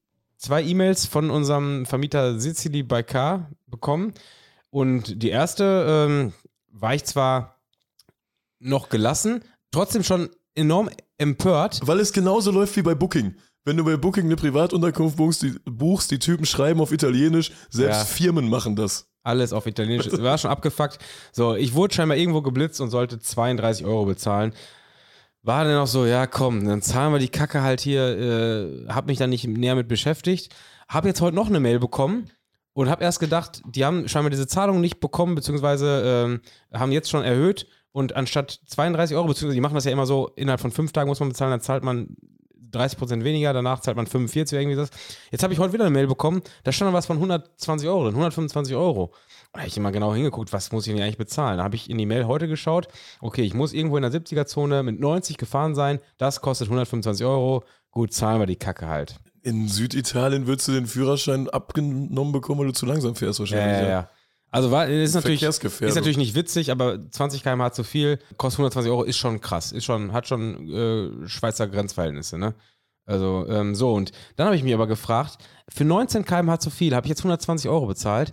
zwei 0.44 0.62
E-Mails 0.62 1.06
von 1.06 1.30
unserem 1.30 1.86
Vermieter 1.86 2.38
Sicily 2.38 2.82
by 2.82 3.02
Car 3.02 3.50
bekommen. 3.66 4.12
Und 4.70 5.22
die 5.22 5.30
erste 5.30 5.86
ähm, 5.88 6.32
war 6.70 6.94
ich 6.94 7.04
zwar 7.04 7.60
noch 8.58 8.88
gelassen, 8.88 9.42
trotzdem 9.70 10.02
schon 10.02 10.30
enorm 10.54 10.90
empört. 11.18 11.80
Weil 11.84 12.00
es 12.00 12.12
genauso 12.12 12.50
läuft 12.50 12.76
wie 12.76 12.82
bei 12.82 12.94
Booking. 12.94 13.34
Wenn 13.64 13.78
du 13.78 13.84
bei 13.84 13.96
Booking 13.96 14.24
eine 14.24 14.36
Privatunterkunft 14.36 15.16
buchst, 15.16 15.42
die, 15.42 15.54
buchst, 15.64 16.10
die 16.10 16.18
Typen 16.18 16.44
schreiben 16.44 16.80
auf 16.80 16.92
Italienisch, 16.92 17.50
selbst 17.70 17.98
Ja. 17.98 18.04
Firmen 18.04 18.48
machen 18.50 18.76
das. 18.76 19.08
Alles 19.22 19.54
auf 19.54 19.66
Italienisch. 19.66 20.06
Es 20.06 20.22
war 20.22 20.36
schon 20.36 20.50
abgefuckt. 20.50 20.98
So, 21.32 21.54
ich 21.54 21.72
wurde 21.72 21.94
scheinbar 21.94 22.18
irgendwo 22.18 22.42
geblitzt 22.42 22.82
und 22.82 22.90
sollte 22.90 23.18
32 23.18 23.86
Euro 23.86 24.04
bezahlen. 24.04 24.52
War 25.44 25.64
dann 25.64 25.76
auch 25.76 25.86
so, 25.86 26.06
ja 26.06 26.26
komm, 26.26 26.64
dann 26.64 26.80
zahlen 26.80 27.12
wir 27.12 27.18
die 27.18 27.28
Kacke 27.28 27.60
halt 27.60 27.82
hier. 27.82 28.18
Äh, 28.18 28.88
hab 28.88 29.06
mich 29.06 29.18
dann 29.18 29.28
nicht 29.28 29.46
näher 29.46 29.74
mit 29.74 29.88
beschäftigt. 29.88 30.54
Hab 30.88 31.04
jetzt 31.04 31.20
heute 31.20 31.36
noch 31.36 31.48
eine 31.48 31.60
Mail 31.60 31.78
bekommen 31.78 32.30
und 32.72 32.88
hab 32.88 33.02
erst 33.02 33.20
gedacht, 33.20 33.60
die 33.66 33.84
haben 33.84 34.08
scheinbar 34.08 34.30
diese 34.30 34.46
Zahlung 34.46 34.80
nicht 34.80 35.00
bekommen, 35.00 35.34
beziehungsweise 35.34 36.02
ähm, 36.04 36.40
haben 36.72 36.92
jetzt 36.92 37.10
schon 37.10 37.22
erhöht. 37.22 37.66
Und 37.92 38.16
anstatt 38.16 38.58
32 38.68 39.16
Euro, 39.16 39.28
beziehungsweise 39.28 39.54
die 39.54 39.60
machen 39.60 39.74
das 39.74 39.84
ja 39.84 39.92
immer 39.92 40.06
so, 40.06 40.30
innerhalb 40.34 40.60
von 40.60 40.72
fünf 40.72 40.92
Tagen 40.92 41.08
muss 41.08 41.20
man 41.20 41.28
bezahlen, 41.28 41.50
dann 41.50 41.60
zahlt 41.60 41.84
man 41.84 42.16
30% 42.72 43.22
weniger, 43.22 43.52
danach 43.52 43.80
zahlt 43.80 43.96
man 43.96 44.06
45 44.06 44.54
oder 44.56 44.62
irgendwie 44.62 44.76
das. 44.76 44.90
Jetzt 45.30 45.42
habe 45.42 45.52
ich 45.52 45.58
heute 45.58 45.74
wieder 45.74 45.84
eine 45.84 45.92
Mail 45.92 46.06
bekommen, 46.06 46.42
da 46.64 46.72
stand 46.72 46.88
dann 46.88 46.94
was 46.94 47.06
von 47.06 47.16
120 47.18 47.86
Euro 47.88 48.04
drin, 48.04 48.14
125 48.14 48.74
Euro. 48.74 49.12
Da 49.54 49.60
habe 49.60 49.68
ich 49.68 49.76
immer 49.76 49.92
genau 49.92 50.12
hingeguckt, 50.12 50.52
was 50.52 50.72
muss 50.72 50.84
ich 50.86 50.92
denn 50.92 51.00
eigentlich 51.00 51.16
bezahlen? 51.16 51.58
Da 51.58 51.64
habe 51.64 51.76
ich 51.76 51.88
in 51.88 51.96
die 51.96 52.06
Mail 52.06 52.26
heute 52.26 52.48
geschaut, 52.48 52.88
okay, 53.20 53.42
ich 53.42 53.54
muss 53.54 53.72
irgendwo 53.72 53.96
in 53.96 54.02
der 54.02 54.10
70er-Zone 54.10 54.82
mit 54.82 54.98
90 54.98 55.36
gefahren 55.38 55.76
sein, 55.76 56.00
das 56.18 56.40
kostet 56.40 56.66
125 56.66 57.24
Euro, 57.24 57.62
gut, 57.92 58.12
zahlen 58.12 58.40
wir 58.40 58.46
die 58.46 58.56
Kacke 58.56 58.88
halt. 58.88 59.14
In 59.42 59.68
Süditalien 59.68 60.48
würdest 60.48 60.66
du 60.66 60.72
den 60.72 60.86
Führerschein 60.86 61.48
abgenommen 61.48 62.32
bekommen, 62.32 62.60
weil 62.60 62.66
du 62.66 62.72
zu 62.72 62.84
langsam 62.84 63.14
fährst 63.14 63.38
Ja, 63.38 63.42
wahrscheinlich. 63.44 63.82
ja, 63.82 63.88
ja. 63.88 64.10
Also 64.50 64.72
war, 64.72 64.88
ist 64.88 65.14
natürlich, 65.14 65.42
ist 65.42 65.94
natürlich 65.94 66.16
nicht 66.16 66.34
witzig, 66.34 66.72
aber 66.72 67.10
20 67.10 67.42
km/h 67.42 67.72
zu 67.72 67.84
viel, 67.84 68.18
kostet 68.36 68.58
120 68.58 68.90
Euro, 68.90 69.04
ist 69.04 69.18
schon 69.18 69.40
krass, 69.40 69.70
ist 69.70 69.84
schon, 69.84 70.12
hat 70.12 70.26
schon 70.26 70.68
äh, 70.68 71.28
Schweizer 71.28 71.68
Grenzverhältnisse, 71.68 72.38
ne? 72.38 72.54
Also, 73.06 73.46
ähm, 73.48 73.74
so, 73.74 73.92
und 73.92 74.12
dann 74.36 74.46
habe 74.46 74.56
ich 74.56 74.62
mich 74.64 74.74
aber 74.74 74.86
gefragt, 74.86 75.38
für 75.68 75.84
19 75.84 76.24
km/h 76.24 76.58
zu 76.58 76.70
viel 76.70 76.94
habe 76.94 77.06
ich 77.06 77.10
jetzt 77.10 77.20
120 77.20 77.68
Euro 77.68 77.86
bezahlt. 77.86 78.32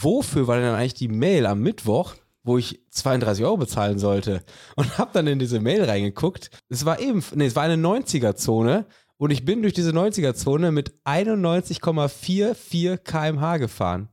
Wofür 0.00 0.46
war 0.46 0.60
denn 0.60 0.74
eigentlich 0.74 0.94
die 0.94 1.08
Mail 1.08 1.44
am 1.46 1.60
Mittwoch, 1.60 2.14
wo 2.44 2.56
ich 2.56 2.80
32 2.90 3.44
Euro 3.44 3.56
bezahlen 3.56 3.98
sollte? 3.98 4.44
Und 4.76 4.96
habe 4.96 5.10
dann 5.12 5.26
in 5.26 5.40
diese 5.40 5.58
Mail 5.58 5.84
reingeguckt. 5.84 6.50
Es 6.68 6.84
war 6.84 7.00
eben, 7.00 7.24
nee, 7.34 7.46
es 7.46 7.56
war 7.56 7.64
eine 7.64 7.74
90er-Zone 7.74 8.86
und 9.16 9.32
ich 9.32 9.44
bin 9.44 9.60
durch 9.62 9.74
diese 9.74 9.90
90er-Zone 9.90 10.70
mit 10.70 10.92
91,44 11.04 12.98
km/h 12.98 13.56
gefahren. 13.56 14.08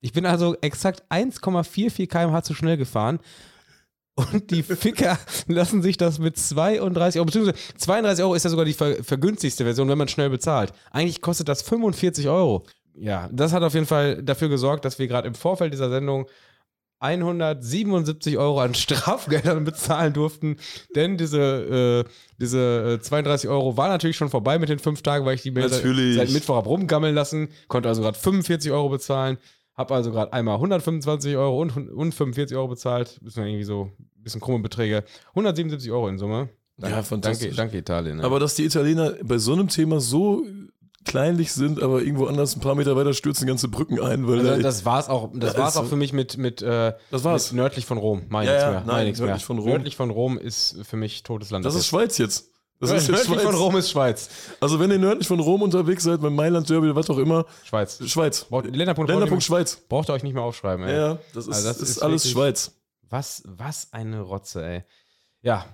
Ich 0.00 0.12
bin 0.12 0.26
also 0.26 0.56
exakt 0.60 1.04
1,44 1.08 2.08
km/h 2.08 2.42
zu 2.42 2.54
schnell 2.54 2.76
gefahren. 2.76 3.20
Und 4.14 4.50
die 4.50 4.64
Ficker 4.64 5.18
lassen 5.46 5.82
sich 5.82 5.96
das 5.96 6.18
mit 6.18 6.36
32 6.36 7.20
Euro, 7.20 7.26
beziehungsweise 7.26 7.58
32 7.78 8.24
Euro 8.24 8.34
ist 8.34 8.42
ja 8.42 8.50
sogar 8.50 8.64
die 8.64 8.74
ver 8.74 9.02
vergünstigste 9.04 9.64
Version, 9.64 9.88
wenn 9.88 9.98
man 9.98 10.08
schnell 10.08 10.30
bezahlt. 10.30 10.72
Eigentlich 10.90 11.22
kostet 11.22 11.48
das 11.48 11.62
45 11.62 12.28
Euro. 12.28 12.66
Ja, 12.94 13.28
das 13.32 13.52
hat 13.52 13.62
auf 13.62 13.74
jeden 13.74 13.86
Fall 13.86 14.22
dafür 14.22 14.48
gesorgt, 14.48 14.84
dass 14.84 14.98
wir 14.98 15.08
gerade 15.08 15.28
im 15.28 15.34
Vorfeld 15.34 15.72
dieser 15.72 15.90
Sendung 15.90 16.26
177 17.02 18.38
Euro 18.38 18.60
an 18.60 18.74
Strafgeldern 18.74 19.64
bezahlen 19.64 20.12
durften, 20.12 20.56
denn 20.94 21.16
diese, 21.16 22.04
äh, 22.06 22.10
diese 22.38 22.98
äh, 23.00 23.02
32 23.02 23.50
Euro 23.50 23.76
war 23.76 23.88
natürlich 23.88 24.16
schon 24.16 24.30
vorbei 24.30 24.58
mit 24.58 24.68
den 24.68 24.78
fünf 24.78 25.02
Tagen, 25.02 25.26
weil 25.26 25.34
ich 25.34 25.42
die 25.42 25.50
Mail 25.50 25.68
seit, 25.68 25.82
seit 25.82 26.30
Mittwoch 26.30 26.56
hab 26.56 26.66
rumgammeln 26.66 27.14
lassen, 27.14 27.48
konnte 27.66 27.88
also 27.88 28.02
gerade 28.02 28.18
45 28.18 28.70
Euro 28.70 28.88
bezahlen, 28.88 29.38
habe 29.74 29.94
also 29.94 30.12
gerade 30.12 30.32
einmal 30.32 30.54
125 30.56 31.36
Euro 31.36 31.60
und, 31.60 31.76
und 31.76 32.14
45 32.14 32.56
Euro 32.56 32.68
bezahlt, 32.68 33.18
das 33.22 33.34
sind 33.34 33.46
irgendwie 33.46 33.64
so 33.64 33.90
ein 33.98 34.22
bisschen 34.22 34.40
krumme 34.40 34.60
Beträge, 34.60 35.02
177 35.30 35.90
Euro 35.90 36.08
in 36.08 36.18
Summe. 36.18 36.50
Ja, 36.78 37.02
fantastisch. 37.02 37.48
Danke, 37.48 37.56
danke 37.56 37.78
Italien. 37.78 38.16
Ne? 38.18 38.24
Aber 38.24 38.40
dass 38.40 38.54
die 38.54 38.64
Italiener 38.64 39.14
bei 39.22 39.38
so 39.38 39.52
einem 39.52 39.68
Thema 39.68 40.00
so 40.00 40.44
kleinlich 41.04 41.52
sind, 41.52 41.82
aber 41.82 42.02
irgendwo 42.02 42.26
anders 42.26 42.56
ein 42.56 42.60
paar 42.60 42.74
Meter 42.74 42.96
weiter 42.96 43.12
stürzen 43.14 43.46
ganze 43.46 43.68
Brücken 43.68 44.00
ein, 44.00 44.26
weil 44.28 44.38
also 44.40 44.50
da- 44.52 44.58
das 44.58 44.84
war's 44.84 45.08
auch, 45.08 45.30
das 45.34 45.54
Ja, 45.54 45.58
war's 45.60 45.74
ist 45.74 45.80
auch 45.80 45.86
für 45.86 45.96
mich 45.96 46.12
mit, 46.12 46.36
mit, 46.36 46.62
äh, 46.62 46.94
Das 47.10 47.24
war's. 47.24 47.52
mit 47.52 47.56
nördlich 47.60 47.86
von 47.86 47.98
Rom. 47.98 48.22
Ich 48.26 48.32
Ja, 48.32 48.42
ja, 48.42 48.70
mehr. 48.70 48.82
Nein, 48.86 48.98
ich 49.00 49.04
nichts 49.06 49.20
mehr. 49.20 49.26
nördlich 49.28 49.44
von 49.44 49.58
Rom. 49.58 49.68
Nördlich 49.70 49.96
von 49.96 50.10
Rom 50.10 50.38
ist 50.38 50.76
für 50.82 50.96
mich 50.96 51.22
totes 51.22 51.50
Land. 51.50 51.64
das 51.64 51.74
ist 51.74 51.86
Schweiz 51.86 52.18
jetzt. 52.18 52.48
Das 52.80 52.90
ist 52.90 53.08
nördlich 53.08 53.28
Schweiz. 53.28 53.42
von 53.42 53.54
Rom 53.54 53.76
ist 53.76 53.90
Schweiz. 53.90 54.28
Also 54.60 54.80
wenn 54.80 54.90
ihr 54.90 54.98
nördlich 54.98 55.28
von 55.28 55.38
Rom 55.38 55.62
unterwegs 55.62 56.02
seid, 56.02 56.20
beim 56.20 56.34
Mailand 56.34 56.68
Derby, 56.68 56.94
was 56.96 57.08
auch 57.10 57.18
immer, 57.18 57.46
Schweiz. 57.64 57.98
Schweiz. 58.08 58.44
Braucht- 58.44 58.66
Länderpunkt, 58.74 59.08
Länderpunkt 59.08 59.44
Schweiz. 59.44 59.76
braucht 59.88 60.08
ihr 60.10 60.14
euch 60.14 60.24
nicht 60.24 60.34
mehr 60.34 60.42
aufschreiben, 60.42 60.84
ey. 60.86 60.96
Ja, 60.96 61.18
das 61.32 61.46
ist, 61.46 61.54
Also 61.54 61.68
das 61.68 61.76
ist, 61.78 61.88
ist 61.90 62.02
alles 62.02 62.28
Schweiz. 62.28 62.72
Was, 63.08 63.42
was 63.46 63.88
eine 63.92 64.20
Rotze, 64.22 64.64
ey. 64.64 64.84
Ja. 65.42 65.64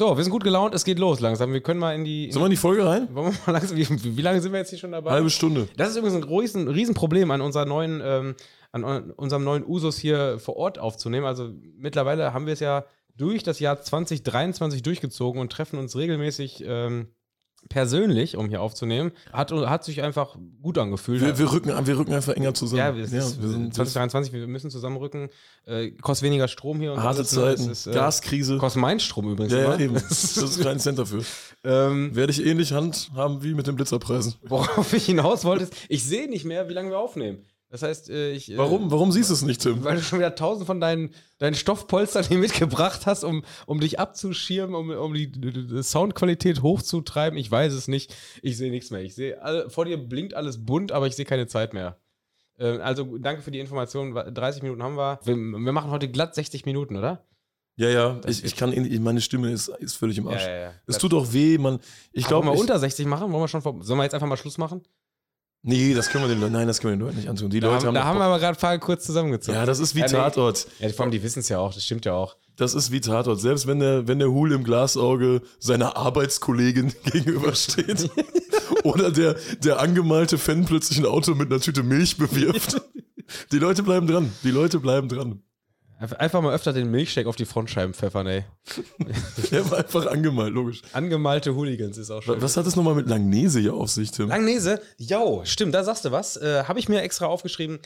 So, 0.00 0.16
wir 0.16 0.24
sind 0.24 0.30
gut 0.30 0.44
gelaunt, 0.44 0.74
es 0.74 0.86
geht 0.86 0.98
los 0.98 1.20
langsam. 1.20 1.52
Wir 1.52 1.60
können 1.60 1.78
mal 1.78 1.94
in 1.94 2.06
die. 2.06 2.32
Sollen 2.32 2.44
wir 2.44 2.46
in 2.46 2.52
die 2.52 2.56
Folge 2.56 2.86
rein? 2.86 3.14
Wollen 3.14 3.34
wir 3.34 3.38
mal 3.44 3.52
langsam, 3.52 3.76
wie, 3.76 4.16
wie 4.16 4.22
lange 4.22 4.40
sind 4.40 4.50
wir 4.50 4.58
jetzt 4.58 4.70
hier 4.70 4.78
schon 4.78 4.92
dabei? 4.92 5.10
Halbe 5.10 5.28
Stunde. 5.28 5.68
Das 5.76 5.90
ist 5.90 5.96
übrigens 5.98 6.16
ein 6.16 6.24
riesen, 6.24 6.68
Riesenproblem 6.68 7.30
an 7.30 7.42
unserer 7.42 7.66
neuen, 7.66 8.00
ähm, 8.02 8.34
an 8.72 9.10
unserem 9.10 9.44
neuen 9.44 9.62
Usus 9.62 9.98
hier 9.98 10.38
vor 10.38 10.56
Ort 10.56 10.78
aufzunehmen. 10.78 11.26
Also 11.26 11.50
mittlerweile 11.76 12.32
haben 12.32 12.46
wir 12.46 12.54
es 12.54 12.60
ja 12.60 12.86
durch 13.14 13.42
das 13.42 13.60
Jahr 13.60 13.78
2023 13.78 14.80
durchgezogen 14.80 15.38
und 15.38 15.52
treffen 15.52 15.78
uns 15.78 15.94
regelmäßig 15.94 16.64
ähm, 16.66 17.08
persönlich, 17.68 18.36
um 18.36 18.48
hier 18.48 18.60
aufzunehmen. 18.60 19.12
Hat, 19.32 19.52
hat 19.52 19.84
sich 19.84 20.02
einfach 20.02 20.36
gut 20.62 20.78
angefühlt. 20.78 21.20
Wir, 21.20 21.38
wir, 21.38 21.52
rücken, 21.52 21.86
wir 21.86 21.98
rücken 21.98 22.12
einfach 22.12 22.34
enger 22.34 22.54
zusammen. 22.54 22.78
Ja, 22.78 22.96
wir, 22.96 23.04
ja, 23.04 23.12
wir 23.12 23.48
sind 23.48 23.74
2023, 23.74 24.32
wir 24.32 24.46
müssen 24.46 24.70
zusammenrücken. 24.70 25.28
Äh, 25.66 25.92
kostet 25.92 26.26
weniger 26.26 26.48
Strom 26.48 26.80
hier. 26.80 26.92
Und 26.92 27.02
harte? 27.02 27.24
Zeiten, 27.24 27.70
ist, 27.70 27.86
äh, 27.86 27.92
Gaskrise. 27.92 28.58
Kostet 28.58 28.82
mein 28.82 28.98
Strom 29.00 29.30
übrigens. 29.30 29.52
Ja, 29.52 29.60
ja 29.60 29.78
eben. 29.78 29.94
das 30.08 30.36
ist 30.36 30.62
kein 30.62 30.80
Cent 30.80 30.98
dafür. 30.98 31.22
ähm, 31.64 32.14
Werde 32.14 32.32
ich 32.32 32.44
ähnlich 32.44 32.72
handhaben 32.72 33.42
wie 33.42 33.54
mit 33.54 33.66
den 33.66 33.76
Blitzerpreisen. 33.76 34.34
Worauf 34.42 34.92
ich 34.92 35.06
hinaus 35.06 35.44
wollte, 35.44 35.64
ist, 35.64 35.74
ich 35.88 36.04
sehe 36.04 36.28
nicht 36.28 36.44
mehr, 36.44 36.68
wie 36.68 36.74
lange 36.74 36.90
wir 36.90 36.98
aufnehmen. 36.98 37.44
Das 37.70 37.82
heißt, 37.82 38.10
äh, 38.10 38.32
ich. 38.32 38.50
Äh, 38.50 38.58
warum, 38.58 38.90
warum 38.90 39.12
siehst 39.12 39.30
du 39.30 39.34
es 39.34 39.42
nicht, 39.42 39.62
Tim? 39.62 39.84
Weil 39.84 39.96
du 39.96 40.02
schon 40.02 40.18
wieder 40.18 40.34
tausend 40.34 40.66
von 40.66 40.80
deinen, 40.80 41.14
deinen 41.38 41.54
Stoffpolstern 41.54 42.24
hier 42.24 42.38
mitgebracht 42.38 43.06
hast, 43.06 43.22
um, 43.22 43.44
um 43.64 43.78
dich 43.80 44.00
abzuschirmen, 44.00 44.74
um, 44.74 44.90
um 44.90 45.14
die, 45.14 45.82
Soundqualität 45.82 46.62
hochzutreiben. 46.62 47.38
Ich 47.38 47.48
weiß 47.50 47.72
es 47.72 47.86
nicht. 47.86 48.14
Ich 48.42 48.56
sehe 48.56 48.72
nichts 48.72 48.90
mehr. 48.90 49.02
Ich 49.02 49.14
sehe, 49.14 49.38
vor 49.68 49.84
dir 49.84 49.96
blinkt 49.96 50.34
alles 50.34 50.64
bunt, 50.64 50.90
aber 50.90 51.06
ich 51.06 51.14
sehe 51.14 51.24
keine 51.24 51.46
Zeit 51.46 51.72
mehr. 51.72 51.96
Äh, 52.58 52.78
also 52.78 53.18
danke 53.18 53.42
für 53.42 53.52
die 53.52 53.60
Information. 53.60 54.14
30 54.14 54.62
Minuten 54.62 54.82
haben 54.82 54.96
wir. 54.96 55.20
wir. 55.22 55.36
Wir 55.36 55.72
machen 55.72 55.92
heute 55.92 56.08
glatt 56.08 56.34
60 56.34 56.66
Minuten, 56.66 56.96
oder? 56.96 57.24
Ja, 57.76 57.88
ja, 57.88 58.20
ich, 58.26 58.44
ich 58.44 58.56
kann, 58.56 58.74
meine 59.02 59.22
Stimme 59.22 59.50
ist, 59.52 59.68
ist 59.68 59.96
völlig 59.96 60.18
im 60.18 60.28
Arsch. 60.28 60.42
Ja, 60.42 60.50
ja, 60.50 60.60
ja. 60.60 60.74
Es 60.86 60.98
tut 60.98 61.14
auch 61.14 61.32
weh, 61.32 61.56
man. 61.56 61.78
Ich 62.12 62.26
glaube. 62.26 62.46
Wollen 62.46 62.56
wir 62.56 62.60
unter 62.60 62.78
60 62.78 63.06
machen? 63.06 63.32
Wollen 63.32 63.44
wir 63.44 63.48
schon, 63.48 63.62
sollen 63.62 63.98
wir 63.98 64.02
jetzt 64.02 64.12
einfach 64.12 64.26
mal 64.26 64.36
Schluss 64.36 64.58
machen? 64.58 64.82
Nee, 65.62 65.92
das 65.92 66.08
können 66.08 66.24
wir 66.24 66.28
den 66.28 66.40
Leuten, 66.40 66.54
nein, 66.54 66.66
das 66.66 66.80
können 66.80 66.92
wir 66.92 66.96
den 66.96 67.06
Leuten 67.06 67.16
nicht 67.18 67.28
antun. 67.28 67.50
Die 67.50 67.60
da 67.60 67.72
Leute 67.72 67.86
haben, 67.86 67.94
da 67.94 68.04
haben 68.04 68.18
wir 68.18 68.24
aber 68.24 68.38
gerade 68.38 68.58
paar 68.58 68.78
kurz 68.78 69.04
zusammengezogen. 69.04 69.58
Ja, 69.58 69.66
das 69.66 69.78
ist 69.78 69.94
wie 69.94 70.00
ja, 70.00 70.06
Tatort. 70.06 70.66
Ja, 70.78 70.88
vor 70.88 71.04
allem, 71.04 71.12
die 71.12 71.22
wissen 71.22 71.40
es 71.40 71.50
ja 71.50 71.58
auch, 71.58 71.74
das 71.74 71.84
stimmt 71.84 72.06
ja 72.06 72.14
auch. 72.14 72.36
Das 72.56 72.74
ist 72.74 72.92
wie 72.92 73.00
Tatort. 73.00 73.40
Selbst 73.40 73.66
wenn 73.66 73.80
der, 73.80 74.08
wenn 74.08 74.18
der 74.18 74.30
Hul 74.30 74.52
im 74.52 74.64
Glasauge 74.64 75.42
seiner 75.58 75.96
Arbeitskollegin 75.96 76.92
gegenübersteht 77.04 78.10
oder 78.84 79.10
der, 79.10 79.36
der 79.62 79.80
angemalte 79.80 80.38
Fan 80.38 80.64
plötzlich 80.64 80.98
ein 80.98 81.06
Auto 81.06 81.34
mit 81.34 81.50
einer 81.50 81.60
Tüte 81.60 81.82
Milch 81.82 82.16
bewirft. 82.16 82.80
Die 83.52 83.58
Leute 83.58 83.82
bleiben 83.82 84.06
dran. 84.06 84.32
Die 84.42 84.50
Leute 84.50 84.80
bleiben 84.80 85.08
dran. 85.08 85.42
Einfach 86.00 86.40
mal 86.40 86.54
öfter 86.54 86.72
den 86.72 86.90
Milchshake 86.90 87.28
auf 87.28 87.36
die 87.36 87.44
Frontscheiben 87.44 87.92
pfeffern, 87.92 88.26
ey. 88.26 88.44
Der 89.50 89.70
war 89.70 89.78
einfach 89.78 90.06
angemalt, 90.06 90.54
logisch. 90.54 90.80
Angemalte 90.92 91.54
Hooligans 91.54 91.98
ist 91.98 92.10
auch 92.10 92.22
schön. 92.22 92.40
Was 92.40 92.56
hat 92.56 92.66
das 92.66 92.74
nochmal 92.74 92.94
mit 92.94 93.06
Langnese 93.06 93.60
hier 93.60 93.74
auf 93.74 93.90
sich, 93.90 94.10
Tim? 94.10 94.28
Langnese? 94.28 94.80
Jo, 94.96 95.42
stimmt, 95.44 95.74
da 95.74 95.84
sagst 95.84 96.06
du 96.06 96.10
was. 96.10 96.38
Äh, 96.38 96.64
Habe 96.64 96.78
ich 96.78 96.88
mir 96.88 97.02
extra 97.02 97.26
aufgeschrieben. 97.26 97.80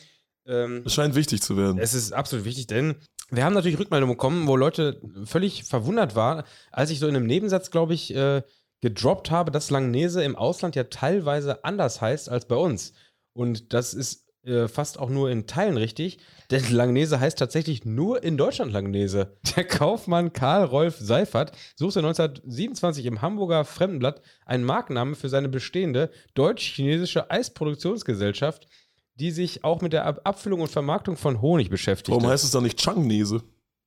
Ähm, 0.47 0.83
es 0.85 0.93
scheint 0.93 1.15
wichtig 1.15 1.41
zu 1.41 1.57
werden. 1.57 1.77
Es 1.77 1.93
ist 1.93 2.13
absolut 2.13 2.45
wichtig, 2.45 2.67
denn 2.67 2.95
wir 3.31 3.43
haben 3.43 3.53
natürlich 3.53 3.79
Rückmeldungen 3.79 4.15
bekommen, 4.15 4.47
wo 4.47 4.55
Leute 4.55 5.01
völlig 5.25 5.65
verwundert 5.65 6.15
waren, 6.15 6.43
als 6.71 6.91
ich 6.91 6.99
so 6.99 7.07
in 7.07 7.15
einem 7.15 7.25
Nebensatz, 7.25 7.69
glaube 7.69 7.93
ich, 7.93 8.15
äh, 8.15 8.43
gedroppt 8.81 9.29
habe, 9.29 9.51
dass 9.51 9.71
Langnese 9.71 10.23
im 10.23 10.35
Ausland 10.35 10.75
ja 10.75 10.85
teilweise 10.85 11.65
anders 11.65 11.99
heißt 11.99 12.29
als 12.29 12.47
bei 12.47 12.55
uns. 12.55 12.93
Und 13.33 13.73
das 13.73 13.93
ist 13.93 14.24
äh, 14.45 14.67
fast 14.67 14.99
auch 14.99 15.09
nur 15.09 15.31
in 15.31 15.47
Teilen 15.47 15.77
richtig, 15.77 16.19
denn 16.51 16.71
Langnese 16.71 17.19
heißt 17.19 17.39
tatsächlich 17.39 17.83
nur 17.83 18.23
in 18.23 18.37
Deutschland 18.37 18.71
Langnese. 18.71 19.37
Der 19.55 19.63
Kaufmann 19.63 20.33
Karl 20.33 20.65
Rolf 20.65 20.97
Seifert 20.99 21.51
suchte 21.75 21.99
1927 21.99 23.05
im 23.05 23.21
Hamburger 23.21 23.65
Fremdenblatt 23.65 24.21
einen 24.45 24.63
Markennamen 24.63 25.15
für 25.15 25.29
seine 25.29 25.49
bestehende 25.49 26.11
deutsch-chinesische 26.35 27.31
Eisproduktionsgesellschaft, 27.31 28.67
die 29.15 29.31
sich 29.31 29.63
auch 29.63 29.81
mit 29.81 29.93
der 29.93 30.05
Abfüllung 30.25 30.61
und 30.61 30.69
Vermarktung 30.69 31.17
von 31.17 31.41
Honig 31.41 31.69
beschäftigt. 31.69 32.15
Warum 32.15 32.29
heißt 32.29 32.43
es 32.43 32.51
dann 32.51 32.63
nicht 32.63 32.79
Changnese? 32.79 33.41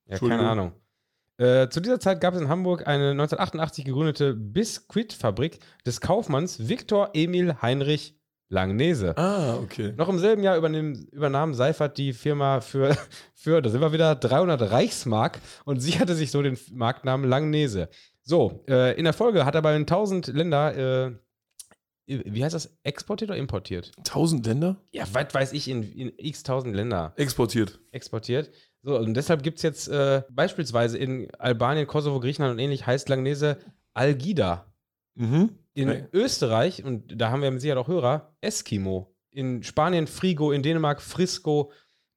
Ja, 0.06 0.18
keine 0.18 0.48
Ahnung. 0.48 0.72
Äh, 1.36 1.68
zu 1.68 1.80
dieser 1.80 2.00
Zeit 2.00 2.20
gab 2.20 2.34
es 2.34 2.40
in 2.40 2.48
Hamburg 2.48 2.88
eine 2.88 3.10
1988 3.12 3.84
gegründete 3.84 4.34
Biskuitfabrik 4.34 5.60
des 5.86 6.00
Kaufmanns 6.00 6.68
Viktor 6.68 7.10
Emil 7.14 7.62
Heinrich 7.62 8.17
Langnese. 8.48 9.16
Ah, 9.16 9.56
okay. 9.56 9.92
Noch 9.96 10.08
im 10.08 10.18
selben 10.18 10.42
Jahr 10.42 10.56
übernahm, 10.56 11.54
Seifert 11.54 11.98
die 11.98 12.12
Firma 12.12 12.60
für, 12.60 12.96
für, 13.34 13.60
da 13.60 13.68
sind 13.68 13.80
wir 13.80 13.92
wieder, 13.92 14.14
300 14.14 14.70
Reichsmark 14.70 15.40
und 15.64 15.80
sicherte 15.80 16.14
sich 16.14 16.30
so 16.30 16.42
den 16.42 16.58
Marktnamen 16.72 17.28
Langnese. 17.28 17.88
So, 18.22 18.64
äh, 18.68 18.96
in 18.98 19.04
der 19.04 19.12
Folge 19.12 19.44
hat 19.44 19.54
er 19.54 19.62
bei 19.62 19.72
den 19.72 19.82
1000 19.82 20.28
Länder, 20.28 20.76
äh, 20.76 21.12
wie 22.06 22.42
heißt 22.42 22.54
das, 22.54 22.78
exportiert 22.84 23.30
oder 23.30 23.38
importiert? 23.38 23.92
1000 23.98 24.46
Länder? 24.46 24.76
Ja, 24.92 25.04
weit 25.12 25.34
weiß 25.34 25.52
ich, 25.52 25.68
in, 25.68 25.82
in 25.82 26.12
x 26.16 26.40
1000 26.40 26.74
Länder. 26.74 27.12
Exportiert. 27.16 27.80
Exportiert. 27.90 28.50
So, 28.82 28.98
und 28.98 29.14
deshalb 29.14 29.42
gibt 29.42 29.58
es 29.58 29.62
jetzt 29.62 29.88
äh, 29.88 30.22
beispielsweise 30.30 30.96
in 30.96 31.28
Albanien, 31.38 31.86
Kosovo, 31.86 32.20
Griechenland 32.20 32.52
und 32.52 32.58
ähnlich 32.58 32.86
heißt 32.86 33.08
Langnese 33.08 33.58
Algida. 33.92 34.72
Mhm. 35.14 35.50
In 35.78 35.90
okay. 35.90 36.04
Österreich, 36.12 36.82
und 36.82 37.20
da 37.20 37.30
haben 37.30 37.40
wir 37.40 37.52
mit 37.52 37.60
Sicherheit 37.60 37.78
auch 37.78 37.86
Hörer, 37.86 38.34
Eskimo. 38.40 39.14
In 39.30 39.62
Spanien 39.62 40.08
Frigo, 40.08 40.50
in 40.50 40.64
Dänemark 40.64 41.00
Frisco. 41.00 41.70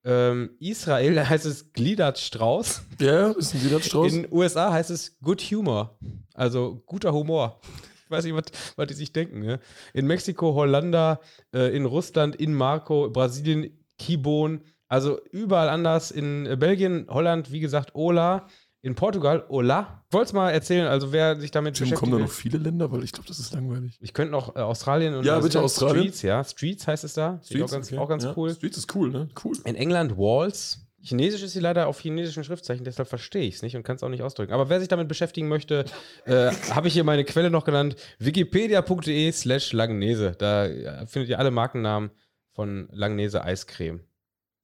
Ähm, 0.03 0.55
Israel 0.59 1.29
heißt 1.29 1.45
es 1.45 1.71
Gliedertstrauß. 1.71 2.81
Ja, 2.99 3.29
ist 3.29 3.53
ein 3.53 3.59
Gliedertstrauß. 3.59 4.13
In 4.13 4.23
den 4.23 4.33
USA 4.33 4.71
heißt 4.73 4.89
es 4.89 5.19
Good 5.19 5.41
Humor. 5.51 5.95
Also 6.33 6.81
guter 6.87 7.13
Humor. 7.13 7.61
Ich 8.03 8.09
weiß 8.09 8.23
nicht, 8.23 8.33
was, 8.33 8.45
was 8.77 8.87
die 8.87 8.95
sich 8.95 9.13
denken. 9.13 9.41
Ne? 9.41 9.59
In 9.93 10.07
Mexiko 10.07 10.55
Hollanda, 10.55 11.19
äh, 11.53 11.75
in 11.75 11.85
Russland 11.85 12.35
in 12.35 12.55
Marco, 12.55 13.11
Brasilien 13.11 13.77
Kibon. 13.99 14.61
Also 14.87 15.21
überall 15.31 15.69
anders. 15.69 16.09
In 16.09 16.57
Belgien, 16.57 17.05
Holland, 17.11 17.51
wie 17.51 17.59
gesagt, 17.59 17.93
Ola. 17.93 18.47
In 18.83 18.95
Portugal, 18.95 19.45
Ola. 19.49 20.03
Ich 20.07 20.13
wollte 20.13 20.25
es 20.25 20.33
mal 20.33 20.49
erzählen, 20.49 20.87
also 20.87 21.11
wer 21.11 21.39
sich 21.39 21.51
damit 21.51 21.75
Tim, 21.75 21.83
beschäftigt. 21.83 21.99
Kommen 21.99 22.13
da 22.13 22.25
noch 22.25 22.31
viele 22.31 22.57
Länder, 22.57 22.91
weil 22.91 23.03
ich 23.03 23.11
glaube, 23.11 23.27
das 23.27 23.37
ist 23.37 23.53
langweilig. 23.53 23.95
Ich 24.01 24.11
könnte 24.11 24.31
noch 24.31 24.55
äh, 24.55 24.59
Australien 24.59 25.13
und 25.13 25.23
Ja, 25.23 25.39
bitte 25.39 25.61
Australien. 25.61 26.05
Streets, 26.05 26.21
ja. 26.23 26.43
Streets 26.43 26.87
heißt 26.87 27.03
es 27.03 27.13
da. 27.13 27.39
Streets, 27.43 27.63
auch 27.63 27.71
ganz, 27.71 27.87
okay. 27.91 27.97
auch 27.99 28.09
ganz 28.09 28.23
ja. 28.23 28.33
cool. 28.35 28.49
Streets 28.51 28.77
ist 28.77 28.95
cool, 28.95 29.11
ne? 29.11 29.29
Cool. 29.43 29.55
In 29.65 29.75
England 29.75 30.17
Walls. 30.17 30.79
Chinesisch 31.03 31.41
ist 31.41 31.53
sie 31.53 31.59
leider 31.59 31.87
auf 31.87 31.99
chinesischen 31.99 32.43
Schriftzeichen, 32.43 32.85
deshalb 32.85 33.07
verstehe 33.07 33.47
ich 33.47 33.55
es 33.55 33.61
nicht 33.63 33.75
und 33.75 33.81
kann 33.81 33.95
es 33.95 34.03
auch 34.03 34.09
nicht 34.09 34.21
ausdrücken. 34.21 34.53
Aber 34.53 34.69
wer 34.69 34.79
sich 34.79 34.87
damit 34.87 35.07
beschäftigen 35.07 35.47
möchte, 35.47 35.85
äh, 36.25 36.51
habe 36.71 36.87
ich 36.87 36.93
hier 36.93 37.03
meine 37.03 37.23
Quelle 37.23 37.49
noch 37.49 37.65
genannt: 37.65 37.95
wikipedia.de 38.19 39.31
slash 39.31 39.73
Langnese. 39.73 40.35
Da 40.37 40.65
äh, 40.65 41.07
findet 41.07 41.29
ihr 41.29 41.39
alle 41.39 41.51
Markennamen 41.51 42.11
von 42.51 42.87
Langnese 42.91 43.43
Eiscreme. 43.43 44.01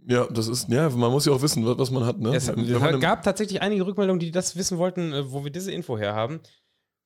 Ja, 0.05 0.25
das 0.25 0.47
ist, 0.47 0.69
ja, 0.69 0.89
man 0.89 1.11
muss 1.11 1.25
ja 1.25 1.33
auch 1.33 1.41
wissen, 1.41 1.65
was 1.65 1.91
man 1.91 2.05
hat. 2.05 2.19
Ne? 2.19 2.35
Es 2.35 2.47
Wenn 2.47 2.99
gab 2.99 3.23
tatsächlich 3.23 3.61
einige 3.61 3.85
Rückmeldungen, 3.85 4.19
die 4.19 4.31
das 4.31 4.55
wissen 4.55 4.77
wollten, 4.77 5.11
äh, 5.11 5.31
wo 5.31 5.43
wir 5.43 5.51
diese 5.51 5.71
Info 5.71 5.97
her 5.97 6.13
haben. 6.13 6.39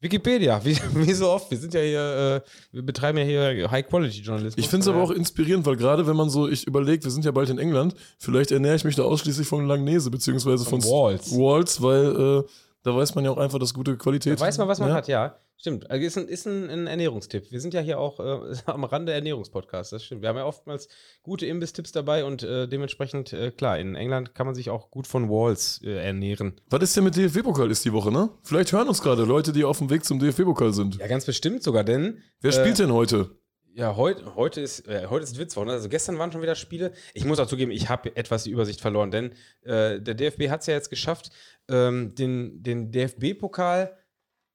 Wikipedia, 0.01 0.63
wie, 0.65 0.75
wie, 0.93 1.13
so 1.13 1.29
oft. 1.29 1.49
Wir 1.49 1.57
sind 1.57 1.73
ja 1.73 1.81
hier, 1.81 2.43
äh, 2.43 2.75
wir 2.75 2.81
betreiben 2.81 3.19
ja 3.19 3.23
hier 3.23 3.71
High-Quality-Journalismus. 3.71 4.63
Ich 4.63 4.69
finde 4.69 4.83
es 4.83 4.87
aber 4.87 5.01
auch 5.01 5.11
inspirierend, 5.11 5.65
weil 5.65 5.77
gerade 5.77 6.05
wenn 6.07 6.15
man 6.15 6.29
so, 6.29 6.47
ich 6.47 6.65
überlege, 6.65 7.03
wir 7.03 7.11
sind 7.11 7.23
ja 7.23 7.31
bald 7.31 7.49
in 7.49 7.59
England, 7.59 7.95
vielleicht 8.17 8.51
ernähre 8.51 8.75
ich 8.75 8.83
mich 8.83 8.95
da 8.95 9.03
ausschließlich 9.03 9.47
von 9.47 9.67
Langnese, 9.67 10.09
beziehungsweise 10.09 10.65
von, 10.65 10.81
von 10.81 10.91
Walls. 10.91 11.31
Walls, 11.31 11.81
weil 11.81 12.39
äh, 12.39 12.43
da 12.83 12.95
weiß 12.95 13.15
man 13.15 13.25
ja 13.25 13.31
auch 13.31 13.37
einfach, 13.37 13.59
dass 13.59 13.73
gute 13.73 13.97
Qualität. 13.97 14.39
Da 14.39 14.45
weiß 14.45 14.57
man, 14.57 14.67
was 14.67 14.79
man 14.79 14.89
ja. 14.89 14.95
hat, 14.95 15.07
ja. 15.07 15.37
Stimmt, 15.61 15.91
also 15.91 16.03
ist 16.03 16.17
ein, 16.17 16.27
ist 16.27 16.47
ein, 16.47 16.71
ein 16.71 16.87
Ernährungstipp. 16.87 17.51
Wir 17.51 17.61
sind 17.61 17.75
ja 17.75 17.81
hier 17.81 17.99
auch 17.99 18.19
äh, 18.19 18.55
am 18.65 18.83
Rande 18.83 19.13
Ernährungspodcast, 19.13 19.93
das 19.93 20.03
stimmt. 20.03 20.23
Wir 20.23 20.29
haben 20.29 20.37
ja 20.37 20.45
oftmals 20.45 20.87
gute 21.21 21.45
Imbiss-Tipps 21.45 21.91
dabei 21.91 22.25
und 22.25 22.41
äh, 22.41 22.67
dementsprechend, 22.67 23.31
äh, 23.31 23.51
klar, 23.51 23.77
in 23.77 23.93
England 23.93 24.33
kann 24.33 24.47
man 24.47 24.55
sich 24.55 24.71
auch 24.71 24.89
gut 24.89 25.05
von 25.05 25.29
Walls 25.29 25.79
äh, 25.83 26.03
ernähren. 26.03 26.59
Was 26.71 26.81
ist 26.81 26.97
denn 26.97 27.03
mit 27.03 27.15
DFB-Pokal 27.15 27.69
ist 27.69 27.85
die 27.85 27.93
Woche, 27.93 28.11
ne? 28.11 28.29
Vielleicht 28.41 28.73
hören 28.73 28.87
uns 28.87 29.03
gerade 29.03 29.23
Leute, 29.23 29.53
die 29.53 29.63
auf 29.63 29.77
dem 29.77 29.91
Weg 29.91 30.03
zum 30.03 30.17
DFB-Pokal 30.17 30.73
sind. 30.73 30.97
Ja, 30.97 31.05
ganz 31.05 31.25
bestimmt 31.25 31.61
sogar, 31.61 31.83
denn. 31.83 32.23
Wer 32.39 32.53
spielt 32.53 32.79
äh, 32.79 32.83
denn 32.83 32.91
heute? 32.91 33.29
Ja, 33.73 33.95
heute, 33.95 34.35
heute 34.35 34.59
ist, 34.59 34.87
äh, 34.87 35.07
heute 35.09 35.23
ist 35.23 35.37
Witzwoche. 35.37 35.67
Ne? 35.67 35.71
Also 35.73 35.87
gestern 35.87 36.19
waren 36.19 36.31
schon 36.31 36.41
wieder 36.41 36.55
Spiele. 36.55 36.91
Ich 37.13 37.23
muss 37.23 37.39
auch 37.39 37.47
zugeben, 37.47 37.71
ich 37.71 37.89
habe 37.89 38.15
etwas 38.15 38.43
die 38.43 38.51
Übersicht 38.51 38.81
verloren, 38.81 39.11
denn 39.11 39.31
äh, 39.61 40.01
der 40.01 40.13
DFB 40.13 40.49
hat 40.49 40.61
es 40.61 40.67
ja 40.67 40.73
jetzt 40.73 40.89
geschafft, 40.89 41.31
ähm, 41.69 42.13
den, 42.15 42.61
den 42.61 42.91
DFB-Pokal 42.91 43.97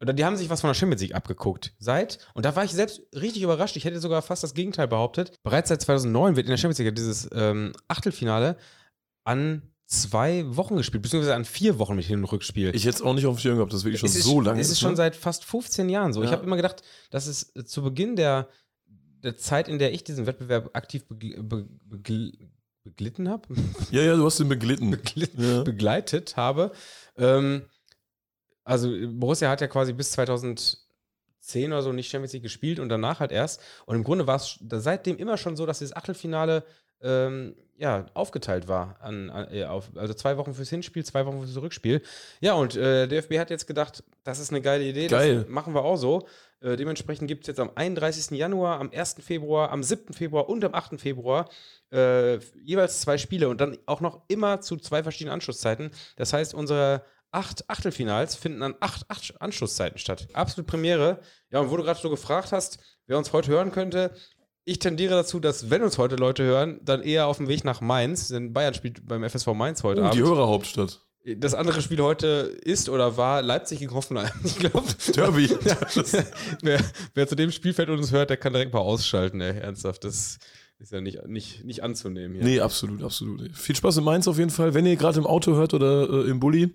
oder 0.02 0.12
die 0.12 0.24
haben 0.24 0.36
sich 0.36 0.50
was 0.50 0.60
von 0.60 0.68
der 0.68 0.74
Champions 0.74 1.00
League 1.00 1.14
abgeguckt. 1.14 1.72
Seit, 1.78 2.18
und 2.34 2.44
da 2.44 2.54
war 2.54 2.64
ich 2.64 2.72
selbst 2.72 3.02
richtig 3.14 3.42
überrascht, 3.42 3.76
ich 3.76 3.86
hätte 3.86 4.00
sogar 4.00 4.20
fast 4.20 4.42
das 4.42 4.52
Gegenteil 4.52 4.88
behauptet. 4.88 5.32
Bereits 5.42 5.70
seit 5.70 5.80
2009 5.80 6.36
wird 6.36 6.46
in 6.46 6.50
der 6.50 6.58
Champions 6.58 6.78
League 6.78 6.94
dieses 6.94 7.28
ähm, 7.32 7.72
Achtelfinale 7.88 8.58
an 9.24 9.62
zwei 9.86 10.44
Wochen 10.56 10.76
gespielt, 10.76 11.02
beziehungsweise 11.02 11.34
an 11.34 11.44
vier 11.44 11.78
Wochen 11.78 11.94
mit 11.94 12.04
Hin- 12.04 12.18
und 12.18 12.30
Rückspiel. 12.30 12.74
Ich 12.74 12.84
hätte 12.84 12.96
es 12.96 13.02
auch 13.02 13.14
nicht 13.14 13.24
auf 13.24 13.36
dem 13.36 13.40
Schirm 13.40 13.56
gehabt, 13.56 13.72
das 13.72 13.80
ist 13.80 13.84
wirklich 13.84 14.00
schon 14.00 14.08
ist, 14.08 14.22
so 14.22 14.40
lange 14.40 14.60
ist. 14.60 14.66
Es 14.66 14.72
ist 14.74 14.80
schon 14.80 14.90
ne? 14.90 14.96
seit 14.96 15.16
fast 15.16 15.44
15 15.44 15.88
Jahren 15.88 16.12
so. 16.12 16.20
Ja. 16.20 16.26
Ich 16.26 16.32
habe 16.32 16.44
immer 16.44 16.56
gedacht, 16.56 16.82
dass 17.10 17.26
es 17.26 17.52
zu 17.64 17.82
Beginn 17.82 18.16
der, 18.16 18.48
der 19.26 19.36
Zeit, 19.36 19.68
in 19.68 19.78
der 19.78 19.92
ich 19.92 20.04
diesen 20.04 20.26
Wettbewerb 20.26 20.70
aktiv 20.74 21.04
be 21.08 21.14
be 21.42 21.68
be 21.84 22.32
beglitten 22.84 23.28
habe. 23.28 23.48
Ja, 23.90 24.02
ja, 24.02 24.16
du 24.16 24.24
hast 24.24 24.38
ihn 24.40 24.48
beglitten. 24.48 24.90
Begl 24.90 25.28
ja. 25.36 25.62
Begleitet 25.62 26.36
habe. 26.36 26.70
Ähm, 27.16 27.62
Also 28.64 28.90
Borussia 29.08 29.48
hat 29.50 29.60
ja 29.60 29.66
quasi 29.68 29.92
bis 29.92 30.12
2010 30.12 30.78
oder 31.72 31.82
so 31.82 31.92
nicht 31.92 32.10
Champions 32.10 32.32
League 32.32 32.42
gespielt 32.42 32.78
und 32.80 32.88
danach 32.88 33.20
halt 33.20 33.32
erst. 33.32 33.60
Und 33.86 33.96
im 33.96 34.04
Grunde 34.04 34.26
war 34.26 34.36
es 34.36 34.58
seitdem 34.70 35.16
immer 35.18 35.36
schon 35.36 35.56
so, 35.56 35.66
dass 35.66 35.80
das 35.80 35.94
Achtelfinale 35.94 36.64
ähm, 37.02 37.54
ja, 37.78 38.06
aufgeteilt 38.14 38.68
war. 38.68 38.96
An, 39.00 39.30
an, 39.30 39.48
äh, 39.52 39.64
auf, 39.64 39.90
also 39.96 40.14
zwei 40.14 40.36
Wochen 40.36 40.54
fürs 40.54 40.70
Hinspiel, 40.70 41.04
zwei 41.04 41.26
Wochen 41.26 41.42
fürs 41.42 41.60
Rückspiel. 41.60 42.02
Ja, 42.40 42.54
und 42.54 42.76
äh, 42.76 43.06
der 43.06 43.22
DFB 43.22 43.38
hat 43.38 43.50
jetzt 43.50 43.66
gedacht, 43.66 44.02
das 44.24 44.38
ist 44.38 44.50
eine 44.50 44.62
geile 44.62 44.84
Idee. 44.84 45.08
Geil. 45.08 45.42
Das 45.42 45.48
machen 45.48 45.74
wir 45.74 45.84
auch 45.84 45.96
so. 45.96 46.26
Äh, 46.60 46.76
dementsprechend 46.76 47.28
gibt 47.28 47.44
es 47.44 47.48
jetzt 47.48 47.60
am 47.60 47.70
31. 47.74 48.30
Januar, 48.38 48.80
am 48.80 48.90
1. 48.90 49.16
Februar, 49.20 49.70
am 49.70 49.82
7. 49.82 50.14
Februar 50.14 50.48
und 50.48 50.64
am 50.64 50.74
8. 50.74 51.00
Februar 51.00 51.50
äh, 51.92 52.38
jeweils 52.62 53.00
zwei 53.00 53.18
Spiele 53.18 53.48
und 53.48 53.60
dann 53.60 53.76
auch 53.86 54.00
noch 54.00 54.22
immer 54.28 54.60
zu 54.60 54.76
zwei 54.76 55.02
verschiedenen 55.02 55.34
Anschlusszeiten. 55.34 55.90
Das 56.16 56.32
heißt, 56.32 56.54
unsere 56.54 57.02
acht 57.30 57.68
Achtelfinals 57.68 58.34
finden 58.34 58.62
an 58.62 58.74
acht, 58.80 59.04
acht 59.08 59.40
Anschlusszeiten 59.40 59.98
statt. 59.98 60.28
Absolut 60.32 60.66
Premiere. 60.66 61.20
Ja, 61.50 61.60
und 61.60 61.70
wo 61.70 61.76
du 61.76 61.82
gerade 61.82 62.00
so 62.00 62.08
gefragt 62.08 62.52
hast, 62.52 62.78
wer 63.06 63.18
uns 63.18 63.32
heute 63.32 63.50
hören 63.50 63.72
könnte, 63.72 64.12
ich 64.66 64.80
tendiere 64.80 65.14
dazu, 65.14 65.38
dass, 65.40 65.70
wenn 65.70 65.82
uns 65.82 65.96
heute 65.96 66.16
Leute 66.16 66.42
hören, 66.42 66.80
dann 66.84 67.02
eher 67.02 67.28
auf 67.28 67.38
dem 67.38 67.48
Weg 67.48 67.64
nach 67.64 67.80
Mainz, 67.80 68.28
denn 68.28 68.52
Bayern 68.52 68.74
spielt 68.74 69.06
beim 69.06 69.22
FSV 69.22 69.46
Mainz 69.54 69.82
heute 69.84 70.02
Oh, 70.02 70.04
Abend. 70.06 70.18
die 70.18 70.22
Hörerhauptstadt. 70.22 71.00
Das 71.38 71.54
andere 71.54 71.82
Spiel 71.82 72.00
heute 72.02 72.26
ist 72.62 72.88
oder 72.88 73.16
war 73.16 73.42
Leipzig 73.42 73.78
gegen 73.78 73.94
Hoffenheim. 73.94 74.30
Ich 74.44 74.58
glaube, 74.58 74.84
Derby. 75.14 75.48
wer, 76.62 76.80
wer 77.14 77.26
zu 77.28 77.34
dem 77.36 77.50
Spielfeld 77.52 77.88
uns 77.90 78.12
hört, 78.12 78.30
der 78.30 78.36
kann 78.36 78.52
direkt 78.52 78.72
mal 78.72 78.80
ausschalten, 78.80 79.40
ey. 79.40 79.56
Ernsthaft. 79.58 80.04
Das 80.04 80.38
ist 80.78 80.92
ja 80.92 81.00
nicht, 81.00 81.26
nicht, 81.26 81.64
nicht 81.64 81.82
anzunehmen 81.82 82.34
hier. 82.36 82.44
Nee, 82.44 82.60
absolut, 82.60 83.02
absolut. 83.02 83.50
Viel 83.56 83.74
Spaß 83.76 83.96
in 83.98 84.04
Mainz 84.04 84.28
auf 84.28 84.38
jeden 84.38 84.50
Fall. 84.50 84.74
Wenn 84.74 84.84
ihr 84.86 84.96
gerade 84.96 85.18
im 85.18 85.26
Auto 85.26 85.54
hört 85.54 85.74
oder 85.74 86.08
äh, 86.08 86.30
im 86.30 86.38
Bulli, 86.38 86.74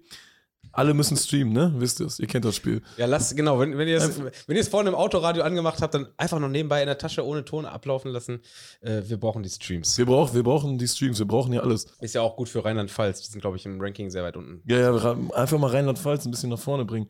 alle 0.74 0.94
müssen 0.94 1.18
streamen, 1.18 1.54
ne? 1.54 1.74
Wisst 1.78 2.00
ihr 2.00 2.06
es? 2.06 2.20
Ihr 2.20 2.28
kennt 2.28 2.46
das 2.46 2.56
Spiel. 2.56 2.82
Ja, 2.98 3.06
lasst, 3.06 3.36
genau, 3.36 3.60
wenn, 3.60 3.78
wenn 3.78 3.88
ihr 3.88 3.98
es 3.98 4.68
vorne 4.68 4.90
im 4.90 4.96
Autoradio 4.96 5.44
angemacht 5.44 5.82
habt, 5.82 5.94
dann 5.94 6.08
einfach 6.18 6.40
noch 6.40 6.50
nebenbei 6.50 6.82
in 6.82 6.88
der 6.88 6.98
Tasche 6.98 7.26
ohne 7.26 7.44
Ton 7.44 7.66
ablaufen 7.66 8.12
lassen. 8.12 8.42
Äh, 8.82 9.02
wir 9.06 9.18
brauchen 9.18 9.44
die 9.44 9.50
Streams. 9.50 9.98
Wir, 9.98 10.06
brauch, 10.06 10.34
wir 10.34 10.44
brauchen 10.44 10.78
die 10.78 10.88
Streams, 10.88 11.20
wir 11.20 11.28
brauchen 11.28 11.54
ja 11.54 11.62
alles. 11.62 11.86
Ist 12.00 12.16
ja 12.16 12.22
auch 12.22 12.36
gut 12.36 12.50
für 12.50 12.64
Rheinland-Pfalz. 12.64 13.22
Die 13.22 13.32
sind, 13.32 13.42
glaube 13.42 13.58
ich, 13.58 13.66
im 13.66 13.80
Ranking 13.82 14.10
sehr 14.10 14.24
weit 14.24 14.38
unten. 14.38 14.62
Ja, 14.66 14.80
ja, 14.80 15.18
einfach 15.34 15.58
mal 15.58 15.72
Rheinland-Pfalz 15.72 16.26
ein 16.26 16.32
bisschen 16.32 16.50
nach 16.50 16.60
vorne 16.60 16.86
bringen. 16.86 17.08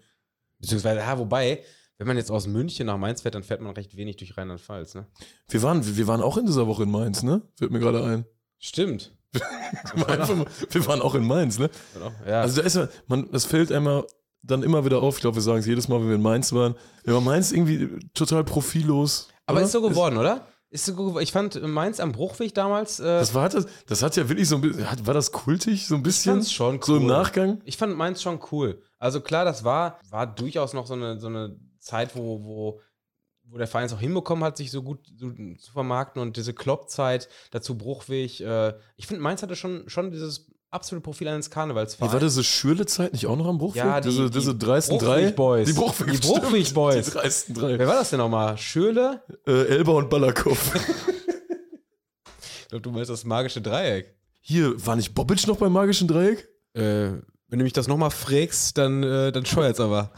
Beziehungsweise, 0.59 0.99
ja, 0.99 1.17
wobei, 1.17 1.63
wenn 1.97 2.07
man 2.07 2.17
jetzt 2.17 2.31
aus 2.31 2.47
München 2.47 2.87
nach 2.87 2.97
Mainz 2.97 3.21
fährt, 3.21 3.35
dann 3.35 3.43
fährt 3.43 3.61
man 3.61 3.73
recht 3.75 3.95
wenig 3.95 4.17
durch 4.17 4.37
Rheinland-Pfalz, 4.37 4.95
ne? 4.95 5.07
Wir 5.49 5.61
waren, 5.61 5.97
wir 5.97 6.07
waren 6.07 6.21
auch 6.21 6.37
in 6.37 6.45
dieser 6.45 6.67
Woche 6.67 6.83
in 6.83 6.91
Mainz, 6.91 7.23
ne? 7.23 7.41
Fällt 7.55 7.71
mir 7.71 7.79
gerade 7.79 8.03
ein. 8.03 8.25
Stimmt. 8.57 9.15
Wir 9.33 10.07
waren, 10.07 10.21
einfach 10.21 10.45
wir 10.69 10.87
waren 10.87 11.01
auch 11.01 11.15
in 11.15 11.25
Mainz, 11.25 11.57
ne? 11.57 11.69
Ja, 12.27 12.41
Also 12.41 12.61
da 12.61 12.67
ist 12.67 12.75
ja, 12.75 12.87
man, 13.07 13.29
das 13.31 13.45
fällt 13.45 13.71
einmal 13.71 14.05
dann 14.43 14.63
immer 14.63 14.83
wieder 14.85 15.01
auf. 15.01 15.15
Ich 15.15 15.21
glaube, 15.21 15.35
wir 15.35 15.41
sagen 15.41 15.59
es 15.59 15.65
jedes 15.65 15.87
Mal, 15.87 15.99
wenn 16.01 16.07
wir 16.09 16.15
in 16.15 16.21
Mainz 16.21 16.51
waren. 16.53 16.75
Wir 17.03 17.13
waren 17.13 17.23
Mainz 17.23 17.51
irgendwie 17.51 17.99
total 18.13 18.43
profillos. 18.43 19.29
aber 19.45 19.57
oder? 19.59 19.65
ist 19.65 19.71
so 19.71 19.81
geworden, 19.81 20.17
oder? 20.17 20.47
Ist 20.69 20.85
so 20.85 20.95
geworden. 20.95 21.21
Ich 21.23 21.31
fand 21.31 21.61
Mainz 21.61 21.99
am 21.99 22.11
Bruchweg 22.11 22.53
damals. 22.53 22.99
Äh, 22.99 23.03
Das 23.03 23.33
war 23.33 23.49
das, 23.49 23.67
das 23.87 24.01
hat 24.03 24.15
ja 24.15 24.27
wirklich 24.29 24.47
so 24.49 24.55
ein 24.55 24.61
bisschen, 24.61 24.85
war 25.05 25.13
das 25.13 25.31
kultig, 25.31 25.85
so 25.87 25.95
ein 25.95 26.03
bisschen? 26.03 26.33
fand's 26.35 26.51
schon 26.51 26.81
So 26.81 26.95
im 26.95 27.03
cool. 27.03 27.07
Nachgang? 27.09 27.61
Ich 27.65 27.77
fand 27.77 27.95
Mainz 27.97 28.21
schon 28.21 28.39
cool. 28.51 28.81
Also 28.97 29.21
klar, 29.21 29.45
das 29.45 29.63
war, 29.63 29.99
war 30.09 30.27
durchaus 30.27 30.73
noch 30.73 30.87
so 30.87 30.93
eine, 30.93 31.19
so 31.19 31.27
eine 31.27 31.55
Zeit, 31.79 32.15
wo, 32.15 32.43
wo, 32.43 32.81
wo 33.51 33.57
der 33.57 33.67
Verein 33.67 33.85
es 33.85 33.93
auch 33.93 33.99
hinbekommen 33.99 34.43
hat, 34.43 34.57
sich 34.57 34.71
so 34.71 34.81
gut 34.81 34.99
so 35.17 35.29
zu 35.31 35.71
vermarkten 35.73 36.21
und 36.21 36.37
diese 36.37 36.53
Klopp-Zeit, 36.53 37.27
dazu 37.51 37.77
Bruchweg. 37.77 38.39
Äh, 38.39 38.73
ich 38.95 39.07
finde, 39.07 39.21
Mainz 39.21 39.43
hatte 39.43 39.55
schon, 39.55 39.87
schon 39.89 40.09
dieses 40.11 40.49
absolute 40.69 41.03
Profil 41.03 41.27
eines 41.27 41.47
Wie 41.47 41.53
Karnevalsvereins. 41.53 42.13
war 42.13 42.19
diese 42.21 42.43
Schürle-Zeit 42.45 43.11
nicht 43.11 43.27
auch 43.27 43.35
noch 43.35 43.45
am 43.47 43.57
Bruchweg? 43.57 43.83
Ja, 43.83 43.99
die- 43.99 44.07
diese, 44.09 44.29
die 44.29 44.39
diese 44.39 44.55
dreisten 44.55 44.97
drei? 44.99 45.23
Bruchweg-Boys. 45.31 45.67
Die 45.67 45.73
Bruchweg, 45.73 46.11
Die 46.11 46.17
stimmt. 46.17 46.33
Bruchweg-Boys. 46.43 47.05
Die 47.05 47.11
dreisten 47.11 47.53
drei. 47.55 47.77
Wer 47.77 47.87
war 47.87 47.95
das 47.95 48.09
denn 48.11 48.19
nochmal? 48.19 48.57
Schöle? 48.57 49.21
Äh, 49.45 49.65
Elba 49.67 49.91
und 49.91 50.09
Ballerkopf. 50.09 50.71
Ich 52.63 52.67
glaube, 52.73 52.83
du 52.83 52.91
meinst 52.91 53.09
das 53.09 53.25
magische 53.25 53.59
Dreieck. 53.61 54.15
Hier, 54.39 54.73
war 54.85 54.95
nicht 54.95 55.13
Bobic 55.13 55.45
noch 55.45 55.57
beim 55.57 55.73
magischen 55.73 56.07
Dreieck? 56.07 56.47
Äh, 56.73 57.11
wenn 57.49 57.59
du 57.59 57.63
mich 57.63 57.73
das 57.73 57.89
nochmal 57.89 58.11
frägst, 58.11 58.77
dann, 58.77 59.03
äh, 59.03 59.33
dann 59.33 59.45
scheuert's 59.45 59.81
aber. 59.81 60.11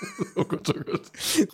Oh 0.36 0.44
Gott, 0.44 0.68
oh 0.68 0.80
Gott. 0.84 1.02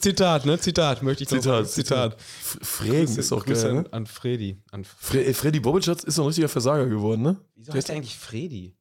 Zitat, 0.00 0.44
ne? 0.46 0.58
Zitat, 0.58 1.02
möchte 1.02 1.22
ich 1.24 1.28
Zitat, 1.28 1.68
Zitat. 1.68 2.14
Zitat. 2.14 2.14
F- 2.16 2.58
Frägen 2.62 3.16
ist 3.16 3.32
auch 3.32 3.44
Grüße 3.44 3.62
geil, 3.68 3.76
an, 3.78 3.82
ne? 3.84 3.92
an 3.92 4.06
Freddy. 4.06 4.58
An 4.70 4.84
Fre 4.84 5.32
Freddy 5.34 5.60
Bobic 5.60 5.86
ist 5.88 6.18
doch 6.18 6.24
ein 6.24 6.26
richtiger 6.26 6.48
Versager 6.48 6.86
geworden, 6.86 7.22
ne? 7.22 7.36
Wieso 7.56 7.72
heißt 7.72 7.88
der 7.88 7.96
eigentlich 7.96 8.16
Freddy? 8.16 8.76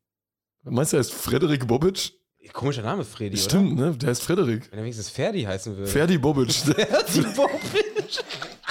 Meinst 0.64 0.94
du, 0.94 0.98
er 0.98 1.02
ist 1.02 1.14
Frederik 1.14 1.68
Bobic? 1.68 2.14
Komischer 2.52 2.82
Name, 2.82 3.06
Freddy, 3.06 3.36
oder? 3.38 3.44
Stimmt, 3.44 3.76
ne? 3.78 3.96
Der 3.96 4.10
heißt 4.10 4.22
Frederik. 4.24 4.70
Wenn 4.70 4.80
er 4.80 4.84
wenigstens 4.84 5.10
Ferdi 5.10 5.44
heißen 5.44 5.78
würde. 5.78 5.90
Ferdi 5.90 6.18
Bobic. 6.18 6.52
Ferdi 6.54 7.22
Bobic. 7.36 8.20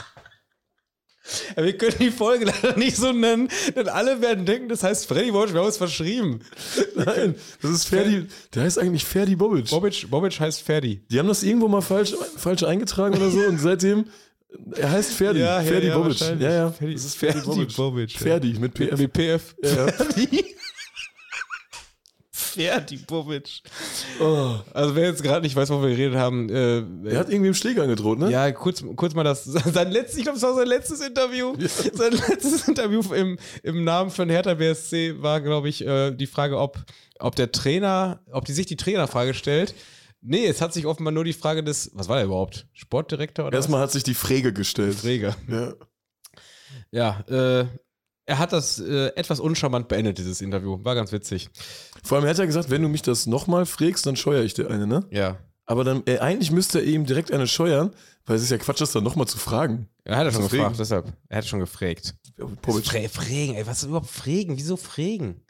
Wir 1.57 1.77
können 1.77 1.97
die 1.99 2.11
Folge 2.11 2.45
leider 2.63 2.77
nicht 2.77 2.97
so 2.97 3.13
nennen, 3.13 3.49
denn 3.75 3.89
alle 3.89 4.21
werden 4.21 4.45
denken, 4.47 4.69
das 4.69 4.83
heißt 4.83 5.07
Freddy 5.07 5.31
Bobic, 5.33 5.53
wir 5.55 5.61
haben 5.61 5.69
es 5.69 5.77
verschrieben. 5.77 6.41
Nein, 6.97 7.35
das 7.61 7.71
ist 7.71 7.85
Ferdi. 7.85 8.27
Der 8.55 8.65
heißt 8.65 8.79
eigentlich 8.79 9.05
Ferdi 9.05 9.37
Bobic. 9.37 9.71
Bobic, 9.71 10.07
Bobic 10.11 10.39
heißt 10.41 10.63
Ferdi. 10.63 11.01
Die 11.11 11.19
haben 11.19 11.29
das 11.29 11.43
irgendwo 11.43 11.69
mal 11.69 11.81
falsch, 11.83 12.15
falsch 12.37 12.63
eingetragen 12.63 13.17
oder 13.17 13.31
so 13.31 13.41
und 13.41 13.59
seitdem. 13.59 14.07
Er 14.77 14.91
heißt 14.91 15.13
Ferdi. 15.13 15.41
Ja, 15.41 15.61
Ferdi 15.63 15.87
ja, 15.87 15.99
Bobic. 15.99 16.21
Ja, 16.21 16.53
ja. 16.53 16.69
Ferdi- 16.71 16.93
das 16.95 17.05
ist 17.07 17.17
Ferdi, 17.17 17.41
Ferdi 17.41 17.49
Bobic. 17.65 17.77
Bobic. 17.77 18.11
Ferdi 18.13 18.57
mit 18.59 18.75
PF. 18.75 18.99
Mit 18.99 19.13
PF. 19.13 19.55
Ja, 19.63 19.87
ja. 19.87 19.93
Ferdi. 22.55 22.97
Ferdi 22.97 22.97
Bobic. 22.99 23.63
Oh. 24.21 24.57
Also 24.73 24.95
wer 24.95 25.07
jetzt 25.09 25.23
gerade 25.23 25.43
nicht 25.43 25.57
weiß, 25.57 25.71
wovon 25.71 25.83
wir 25.89 25.97
geredet 25.97 26.17
haben, 26.17 26.49
äh, 26.49 26.79
Er 27.11 27.19
hat 27.19 27.29
irgendwie 27.31 27.49
im 27.49 27.55
Steg 27.55 27.79
angedroht, 27.79 28.19
ne? 28.19 28.31
Ja, 28.31 28.51
kurz, 28.53 28.85
kurz 28.97 29.15
mal 29.15 29.25
das. 29.25 29.45
Sein 29.45 29.91
letztes, 29.91 30.19
ich 30.19 30.25
glaube, 30.25 30.37
es 30.37 30.43
war 30.43 30.55
sein 30.55 30.67
letztes 30.67 31.01
Interview. 31.01 31.55
Sein 31.93 32.13
letztes 32.13 32.69
Interview 32.69 33.01
im, 33.15 33.39
im 33.63 33.85
Namen 33.85 34.11
von 34.11 34.29
Hertha 34.29 34.55
BSC 34.55 35.23
war, 35.23 35.41
glaube 35.41 35.69
ich, 35.69 35.87
äh, 35.87 36.11
die 36.13 36.27
Frage, 36.27 36.59
ob, 36.59 36.79
ob 37.19 37.35
der 37.37 37.53
Trainer, 37.53 38.21
ob 38.31 38.45
die 38.45 38.53
sich 38.53 38.67
die 38.67 38.77
Trainerfrage 38.77 39.35
stellt. 39.35 39.75
Nee, 40.21 40.47
es 40.47 40.61
hat 40.61 40.73
sich 40.73 40.87
offenbar 40.87 41.13
nur 41.13 41.25
die 41.25 41.33
Frage 41.33 41.65
des, 41.65 41.91
was 41.95 42.09
war 42.09 42.17
der 42.17 42.27
überhaupt? 42.27 42.67
Sportdirektor 42.75 43.47
oder 43.47 43.57
Erstmal 43.57 43.81
hat 43.81 43.91
sich 43.91 44.05
die 44.05 44.15
Frage 44.15 44.53
gestellt. 44.53 44.95
was? 44.95 45.03
Träger. 45.03 45.37
Ja. 45.49 45.75
Ja, 46.93 47.21
äh, 47.29 47.67
er 48.27 48.39
hat 48.39 48.53
das 48.53 48.79
äh, 48.79 49.09
etwas 49.17 49.41
uncharmant 49.41 49.89
beendet, 49.89 50.19
dieses 50.19 50.41
Interview. 50.41 50.79
War 50.83 50.95
ganz 50.95 51.13
witzig. 51.13 51.49
Vor 52.05 52.17
allem 52.17 52.25
er 52.25 52.31
hat 52.31 52.39
ja 52.39 52.47
gesagt, 52.47 52.71
wenn 52.71 52.83
du 52.83 52.89
mich 52.89 53.03
das 53.03 53.27
nochmal 53.27 53.67
frägst, 53.67 54.07
dann 54.07 54.17
scheuere 54.17 54.45
ich 54.45 54.55
dir 54.55 54.71
eine, 54.71 54.87
ne? 54.87 55.05
Ja. 55.11 55.39
Aber 55.67 55.85
dann, 55.85 56.03
äh, 56.07 56.19
eigentlich 56.19 56.51
müsste 56.51 56.81
er 56.81 56.85
ihm 56.85 57.07
direkt 57.07 57.33
eine 57.33 57.47
scheuern, 57.47 57.93
weil 58.27 58.37
es 58.37 58.43
ist 58.43 58.51
ja 58.51 58.59
Quatsch, 58.59 58.81
das 58.81 58.93
dann 58.93 59.05
nochmal 59.05 59.27
zu 59.27 59.39
fragen. 59.39 59.89
Er 60.05 60.17
hat 60.17 60.25
ja 60.25 60.33
schon 60.33 60.49
gefragt, 60.49 60.77
deshalb. 60.79 61.13
Er 61.29 61.39
hat 61.39 61.47
schon 61.47 61.61
gefragt. 61.61 62.15
Frägen, 63.09 63.55
ey, 63.55 63.67
was 63.67 63.79
ist 63.79 63.89
überhaupt 63.89 64.11
Frägen? 64.11 64.57
Wieso 64.57 64.77
Frägen? 64.77 65.43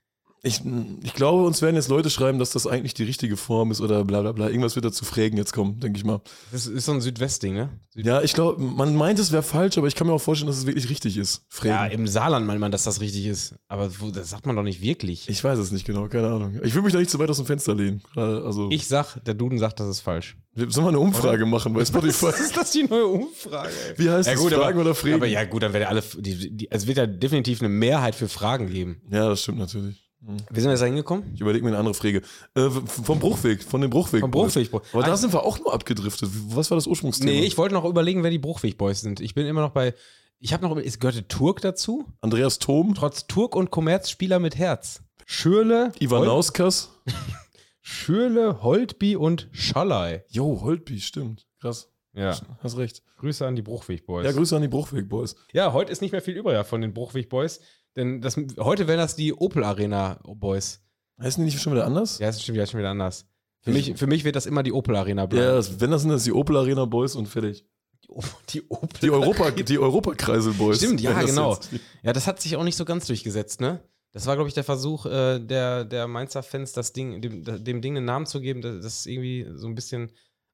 Ich, 0.44 0.60
ich 1.04 1.14
glaube, 1.14 1.44
uns 1.44 1.62
werden 1.62 1.76
jetzt 1.76 1.88
Leute 1.88 2.10
schreiben, 2.10 2.40
dass 2.40 2.50
das 2.50 2.66
eigentlich 2.66 2.94
die 2.94 3.04
richtige 3.04 3.36
Form 3.36 3.70
ist 3.70 3.80
oder 3.80 4.04
bla 4.04 4.22
bla 4.22 4.32
bla. 4.32 4.48
Irgendwas 4.48 4.74
wird 4.74 4.84
dazu 4.84 5.04
frägen 5.04 5.36
jetzt 5.36 5.52
kommen, 5.52 5.78
denke 5.78 5.98
ich 5.98 6.04
mal. 6.04 6.20
Das 6.50 6.66
ist 6.66 6.84
so 6.86 6.92
ein 6.92 7.00
Südwestding, 7.00 7.54
ne? 7.54 7.68
Süd 7.90 8.06
Ja, 8.06 8.22
ich 8.22 8.32
glaube, 8.32 8.60
man 8.60 8.96
meint, 8.96 9.20
es 9.20 9.30
wäre 9.30 9.44
falsch, 9.44 9.78
aber 9.78 9.86
ich 9.86 9.94
kann 9.94 10.08
mir 10.08 10.12
auch 10.14 10.20
vorstellen, 10.20 10.48
dass 10.48 10.58
es 10.58 10.66
wirklich 10.66 10.88
richtig 10.90 11.16
ist. 11.16 11.44
Frägen. 11.48 11.76
Ja, 11.76 11.86
im 11.86 12.08
Saarland 12.08 12.44
meint 12.44 12.58
man, 12.58 12.72
dass 12.72 12.82
das 12.82 13.00
richtig 13.00 13.26
ist. 13.26 13.54
Aber 13.68 13.88
das 14.12 14.30
sagt 14.30 14.46
man 14.46 14.56
doch 14.56 14.64
nicht 14.64 14.80
wirklich. 14.82 15.28
ich 15.28 15.44
weiß 15.44 15.60
es 15.60 15.70
nicht 15.70 15.86
genau, 15.86 16.08
keine 16.08 16.26
Ahnung. 16.26 16.58
Ich 16.64 16.74
will 16.74 16.82
mich 16.82 16.92
da 16.92 16.98
nicht 16.98 17.10
zu 17.10 17.20
weit 17.20 17.30
aus 17.30 17.36
dem 17.36 17.46
Fenster 17.46 17.76
lehnen. 17.76 18.02
Also, 18.16 18.68
Ich 18.72 18.88
sag, 18.88 19.22
der 19.24 19.34
Duden 19.34 19.60
sagt, 19.60 19.78
das 19.78 19.88
ist 19.88 20.00
falsch. 20.00 20.36
wir 20.54 20.68
sollen 20.72 20.86
wir 20.86 20.88
eine 20.88 20.98
Umfrage 20.98 21.46
machen 21.46 21.72
bei 21.72 21.84
Spotify. 21.84 22.26
Was 22.26 22.40
ist 22.40 22.56
das 22.56 22.72
die 22.72 22.82
neue 22.82 23.06
Umfrage? 23.06 23.70
Ey? 23.90 23.94
Wie 24.04 24.10
heißt 24.10 24.28
Ja, 24.28 24.34
gut, 24.34 24.52
Fragen 24.52 24.72
aber, 24.72 24.80
oder 24.80 24.94
Frägen? 24.96 25.18
Aber 25.18 25.26
ja, 25.26 25.44
gut, 25.44 25.62
dann 25.62 25.72
werden 25.72 25.84
alle. 25.86 26.02
Die, 26.18 26.56
die, 26.56 26.68
es 26.68 26.88
wird 26.88 26.98
ja 26.98 27.06
definitiv 27.06 27.60
eine 27.60 27.68
Mehrheit 27.68 28.16
für 28.16 28.28
Fragen 28.28 28.66
geben. 28.66 29.02
Ja, 29.08 29.28
das 29.28 29.42
stimmt 29.44 29.58
natürlich. 29.58 30.01
Wie 30.24 30.60
sind 30.60 30.68
wir 30.68 30.70
jetzt 30.70 30.80
da 30.80 30.86
hingekommen? 30.86 31.32
Ich 31.34 31.40
überlege 31.40 31.64
mir 31.64 31.70
eine 31.70 31.78
andere 31.78 31.94
Frage. 31.94 32.22
Äh, 32.54 32.70
vom 32.70 33.18
Bruchweg, 33.18 33.62
von 33.62 33.80
dem 33.80 33.90
Bruchweg. 33.90 34.20
Vom 34.20 34.30
Bruchweg. 34.30 34.70
Aber 34.92 35.02
da 35.02 35.16
sind 35.16 35.32
wir 35.32 35.44
auch 35.44 35.58
nur 35.58 35.74
abgedriftet. 35.74 36.30
Was 36.48 36.70
war 36.70 36.76
das 36.76 36.86
Ursprungsthema? 36.86 37.30
Nee, 37.30 37.44
ich 37.44 37.58
wollte 37.58 37.74
noch 37.74 37.84
überlegen, 37.84 38.22
wer 38.22 38.30
die 38.30 38.38
Bruchweg-Boys 38.38 39.00
sind. 39.00 39.20
Ich 39.20 39.34
bin 39.34 39.46
immer 39.46 39.62
noch 39.62 39.72
bei. 39.72 39.94
Ich 40.38 40.52
habe 40.52 40.66
noch. 40.66 40.76
Es 40.76 41.00
gehörte 41.00 41.26
Turk 41.26 41.60
dazu. 41.60 42.06
Andreas 42.20 42.60
Thom, 42.60 42.94
Trotz 42.94 43.26
Turk 43.26 43.56
und 43.56 43.70
Kommerzspieler 43.70 44.38
mit 44.38 44.56
Herz. 44.56 45.02
Schürle, 45.26 45.92
Ivan 45.98 46.20
Hol 46.20 46.26
Nauskas. 46.28 46.90
Schürle, 47.80 48.62
Holtby 48.62 49.16
und 49.16 49.48
Schallei. 49.50 50.24
Jo, 50.28 50.60
Holtby, 50.60 51.00
stimmt. 51.00 51.46
Krass. 51.60 51.88
Ja. 52.12 52.38
Hast 52.60 52.76
recht. 52.76 53.02
Grüße 53.16 53.46
an 53.46 53.56
die 53.56 53.62
Bruchweg-Boys. 53.62 54.24
Ja, 54.24 54.32
Grüße 54.32 54.54
an 54.54 54.62
die 54.62 54.68
Bruchweg-Boys. 54.68 55.36
Ja, 55.52 55.72
heute 55.72 55.90
ist 55.90 56.02
nicht 56.02 56.12
mehr 56.12 56.20
viel 56.22 56.36
übrig 56.36 56.64
von 56.66 56.80
den 56.80 56.92
Bruchweg-Boys. 56.92 57.60
Denn 57.96 58.20
das, 58.20 58.36
heute 58.58 58.86
wären 58.88 58.98
das 58.98 59.16
die 59.16 59.34
Opel 59.34 59.64
Arena 59.64 60.20
Boys. 60.24 60.80
Heißen 61.20 61.44
die 61.44 61.50
nicht 61.50 61.60
schon 61.62 61.72
wieder 61.74 61.84
anders? 61.86 62.18
Ja, 62.18 62.26
das 62.28 62.42
stimmt 62.42 62.58
ja 62.58 62.66
schon 62.66 62.78
wieder 62.80 62.90
anders. 62.90 63.26
Für 63.60 63.70
mich, 63.70 63.94
für 63.96 64.06
mich 64.06 64.24
wird 64.24 64.34
das 64.34 64.46
immer 64.46 64.62
die 64.62 64.72
Opel 64.72 64.96
Arena 64.96 65.22
Ja, 65.22 65.26
bleiben. 65.26 65.46
das, 65.54 65.80
wenn 65.80 65.90
das 65.90 66.02
sind 66.02 66.10
das 66.10 66.24
die 66.24 66.32
Opel 66.32 66.56
Arena 66.56 66.84
Boys 66.84 67.14
und 67.14 67.26
fertig. 67.26 67.64
Die, 68.04 68.08
O- 68.10 68.22
die 68.50 68.62
Opel. 68.68 68.98
Die 69.02 69.10
Europa, 69.10 69.50
die 69.52 69.78
Europakreisel 69.78 70.52
Boys. 70.54 70.78
Stimmt, 70.78 71.00
ja, 71.00 71.22
genau. 71.22 71.58
Ja, 72.02 72.12
das 72.12 72.26
hat 72.26 72.40
sich 72.40 72.56
auch 72.56 72.64
nicht 72.64 72.76
so 72.76 72.84
ganz 72.84 73.06
durchgesetzt, 73.06 73.60
ne? 73.60 73.80
Das 74.12 74.26
war, 74.26 74.34
glaube 74.34 74.48
ich, 74.48 74.54
der 74.54 74.64
Versuch 74.64 75.06
äh, 75.06 75.38
der, 75.38 75.84
der 75.84 76.06
Mainzer 76.08 76.42
Fans, 76.42 76.72
das 76.72 76.92
Ding, 76.92 77.22
dem, 77.22 77.44
dem 77.64 77.80
Ding 77.80 77.96
einen 77.96 78.04
Namen 78.04 78.26
zu 78.26 78.40
geben, 78.40 78.60
das, 78.60 78.82
das 78.82 79.06
irgendwie 79.06 79.46
so 79.54 79.66
ein 79.68 79.74
bisschen 79.74 80.10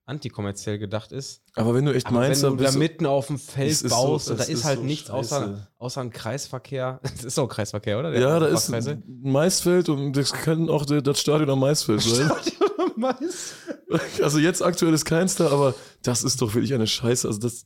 antikommerziell 0.09 0.77
gedacht 0.79 1.11
ist. 1.11 1.41
Aber 1.55 1.73
wenn 1.73 1.85
du 1.85 1.93
echt 1.93 2.07
Aber 2.07 2.17
meinst, 2.17 2.43
wenn 2.43 2.57
du 2.57 2.63
da 2.63 2.71
mitten 2.73 3.05
auf 3.05 3.27
dem 3.27 3.39
Feld 3.39 3.69
ist 3.71 3.81
so- 3.81 3.89
baust 3.89 4.29
und 4.31 4.39
da 4.39 4.43
ist 4.43 4.49
ist 4.49 4.63
halt 4.65 4.79
so 4.79 4.85
nichts 4.85 5.09
außer, 5.09 5.39
scheiße. 5.39 5.67
außer 5.77 6.01
ein 6.01 6.11
Kreisverkehr. 6.11 6.99
Das 7.15 7.23
ist 7.23 7.37
doch 7.37 7.43
ein 7.43 7.49
Kreisverkehr, 7.49 7.99
oder? 7.99 8.11
Der 8.11 8.21
Ja, 8.21 8.39
da 8.39 8.47
ist 8.47 8.69
ein 8.73 9.03
Maisfeld 9.21 9.87
und 9.89 10.13
das 10.13 10.33
kann 10.33 10.69
auch 10.69 10.85
das 10.85 11.19
Stadion 11.19 11.49
am 11.49 11.59
Maisfeld 11.59 12.01
sein. 12.01 12.29
Mais. 12.97 13.53
Also 14.21 14.37
jetzt 14.37 14.61
aktuell 14.61 14.93
ist 14.93 15.05
keins 15.05 15.35
da, 15.35 15.47
aber 15.49 15.73
das 16.03 16.23
ist 16.23 16.39
doch 16.43 16.53
wirklich 16.53 16.75
eine 16.75 16.85
Scheiße. 16.85 17.27
Also 17.27 17.39
das, 17.39 17.65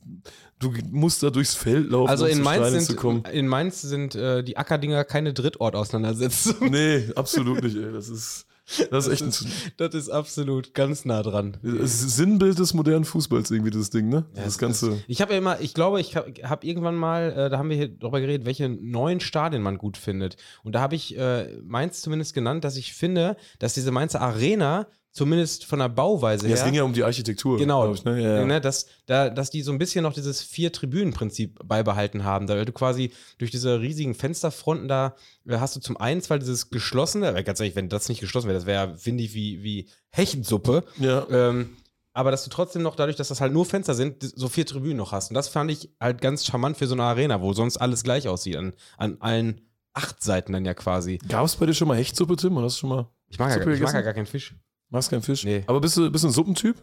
du 0.58 0.72
musst 0.90 1.22
da 1.22 1.28
durchs 1.28 1.54
Feld 1.54 1.90
laufen, 1.90 2.08
Also 2.08 2.24
um 2.24 2.30
in 2.30 2.40
Mainz 2.40 2.60
Stadion 2.62 2.80
zu 2.80 2.86
sind, 2.86 2.96
kommen. 2.96 3.24
in 3.30 3.46
Mainz 3.46 3.82
sind 3.82 4.14
äh, 4.14 4.42
die 4.42 4.56
Ackerdinger 4.56 5.04
keine 5.04 5.34
Drittortauseinandersetzungen. 5.34 6.70
Nee, 6.70 7.10
absolut 7.14 7.62
nicht, 7.62 7.76
ey. 7.76 7.92
Das 7.92 8.08
ist, 8.08 8.46
das 8.90 9.06
ist 9.06 9.22
echt 9.22 9.42
ein 9.42 9.52
Das 9.76 9.94
ist 9.94 10.08
absolut 10.08 10.74
ganz 10.74 11.04
nah 11.04 11.22
dran. 11.22 11.56
ist 11.62 12.16
Sinnbild 12.16 12.58
des 12.58 12.74
modernen 12.74 13.04
Fußballs 13.04 13.50
irgendwie, 13.50 13.70
das 13.70 13.90
Ding, 13.90 14.08
ne? 14.08 14.24
das 14.34 14.58
Ganze. 14.58 15.02
Ich 15.06 15.20
habe 15.20 15.32
ja 15.32 15.38
immer, 15.38 15.60
ich 15.60 15.74
glaube, 15.74 16.00
ich 16.00 16.16
habe 16.16 16.32
hab 16.42 16.64
irgendwann 16.64 16.96
mal, 16.96 17.32
äh, 17.32 17.50
da 17.50 17.58
haben 17.58 17.68
wir 17.68 17.76
hier 17.76 17.88
drüber 17.88 18.20
geredet, 18.20 18.46
welche 18.46 18.68
neuen 18.68 19.20
Stadien 19.20 19.62
man 19.62 19.78
gut 19.78 19.96
findet. 19.96 20.36
Und 20.62 20.74
da 20.74 20.80
habe 20.80 20.94
ich 20.94 21.16
äh, 21.16 21.60
Mainz 21.62 22.00
zumindest 22.00 22.34
genannt, 22.34 22.64
dass 22.64 22.76
ich 22.76 22.94
finde, 22.94 23.36
dass 23.58 23.74
diese 23.74 23.90
Mainzer 23.90 24.20
Arena 24.20 24.86
zumindest 25.14 25.64
von 25.64 25.78
der 25.78 25.88
Bauweise 25.88 26.46
Ja, 26.48 26.54
es 26.54 26.60
her. 26.60 26.66
ging 26.66 26.74
ja 26.74 26.82
um 26.82 26.92
die 26.92 27.04
Architektur. 27.04 27.56
Genau, 27.56 27.92
Ich, 27.92 28.04
ne? 28.04 28.20
ja, 28.20 28.36
ja. 28.40 28.44
Ne, 28.44 28.60
dass, 28.60 28.86
da, 29.06 29.30
dass 29.30 29.48
die 29.48 29.62
so 29.62 29.72
ein 29.72 29.78
bisschen 29.78 30.02
noch 30.02 30.12
dieses 30.12 30.42
Vier-Tribünen-Prinzip 30.42 31.60
beibehalten 31.64 32.24
haben. 32.24 32.46
Da 32.46 32.62
du 32.62 32.72
quasi 32.72 33.12
durch 33.38 33.50
diese 33.50 33.80
riesigen 33.80 34.14
Fensterfronten 34.14 34.88
da 34.88 35.14
äh, 35.48 35.56
hast 35.58 35.76
du 35.76 35.80
zum 35.80 35.96
einen 35.96 36.20
zwar 36.20 36.38
dieses 36.38 36.68
geschlossene, 36.70 37.42
ganz 37.44 37.60
ehrlich, 37.60 37.76
wenn 37.76 37.88
das 37.88 38.08
nicht 38.08 38.20
geschlossen 38.20 38.48
wäre, 38.48 38.58
das 38.58 38.66
wäre, 38.66 38.96
finde 38.98 39.22
ich, 39.24 39.34
wie, 39.34 39.62
wie 39.62 39.88
Hechensuppe. 40.10 40.84
ja. 40.98 41.26
Ähm, 41.30 41.76
aber 42.16 42.30
dass 42.30 42.44
du 42.44 42.50
trotzdem 42.50 42.82
noch, 42.82 42.94
dadurch, 42.94 43.16
dass 43.16 43.26
das 43.26 43.40
halt 43.40 43.52
nur 43.52 43.66
Fenster 43.66 43.92
sind, 43.92 44.22
so 44.22 44.48
vier 44.48 44.64
Tribünen 44.64 44.96
noch 44.96 45.10
hast. 45.10 45.30
Und 45.30 45.34
das 45.34 45.48
fand 45.48 45.68
ich 45.72 45.90
halt 46.00 46.20
ganz 46.20 46.46
charmant 46.46 46.76
für 46.76 46.86
so 46.86 46.94
eine 46.94 47.02
Arena, 47.02 47.40
wo 47.40 47.52
sonst 47.54 47.76
alles 47.76 48.04
gleich 48.04 48.28
aussieht. 48.28 48.54
An, 48.56 48.72
an 48.98 49.16
allen 49.18 49.60
acht 49.94 50.22
Seiten 50.22 50.52
dann 50.52 50.64
ja 50.64 50.74
quasi. 50.74 51.18
Gab 51.28 51.44
es 51.44 51.56
bei 51.56 51.66
dir 51.66 51.74
schon 51.74 51.88
mal 51.88 51.96
Hechtsuppe, 51.96 52.36
Tim? 52.36 52.56
Oder 52.56 52.66
hast 52.66 52.76
du 52.76 52.80
schon 52.82 52.90
mal. 52.90 53.08
Ich 53.28 53.38
mag, 53.40 53.50
ja, 53.50 53.68
ich 53.68 53.80
mag 53.80 53.94
ja 53.94 54.00
gar 54.02 54.14
keinen 54.14 54.26
Fisch. 54.26 54.54
Magst 54.94 55.10
keinen 55.10 55.22
Fisch? 55.22 55.44
Nee. 55.44 55.64
Aber 55.66 55.80
bist 55.80 55.96
du, 55.96 56.08
bist 56.10 56.22
du 56.22 56.28
ein 56.28 56.32
Suppentyp? 56.32 56.76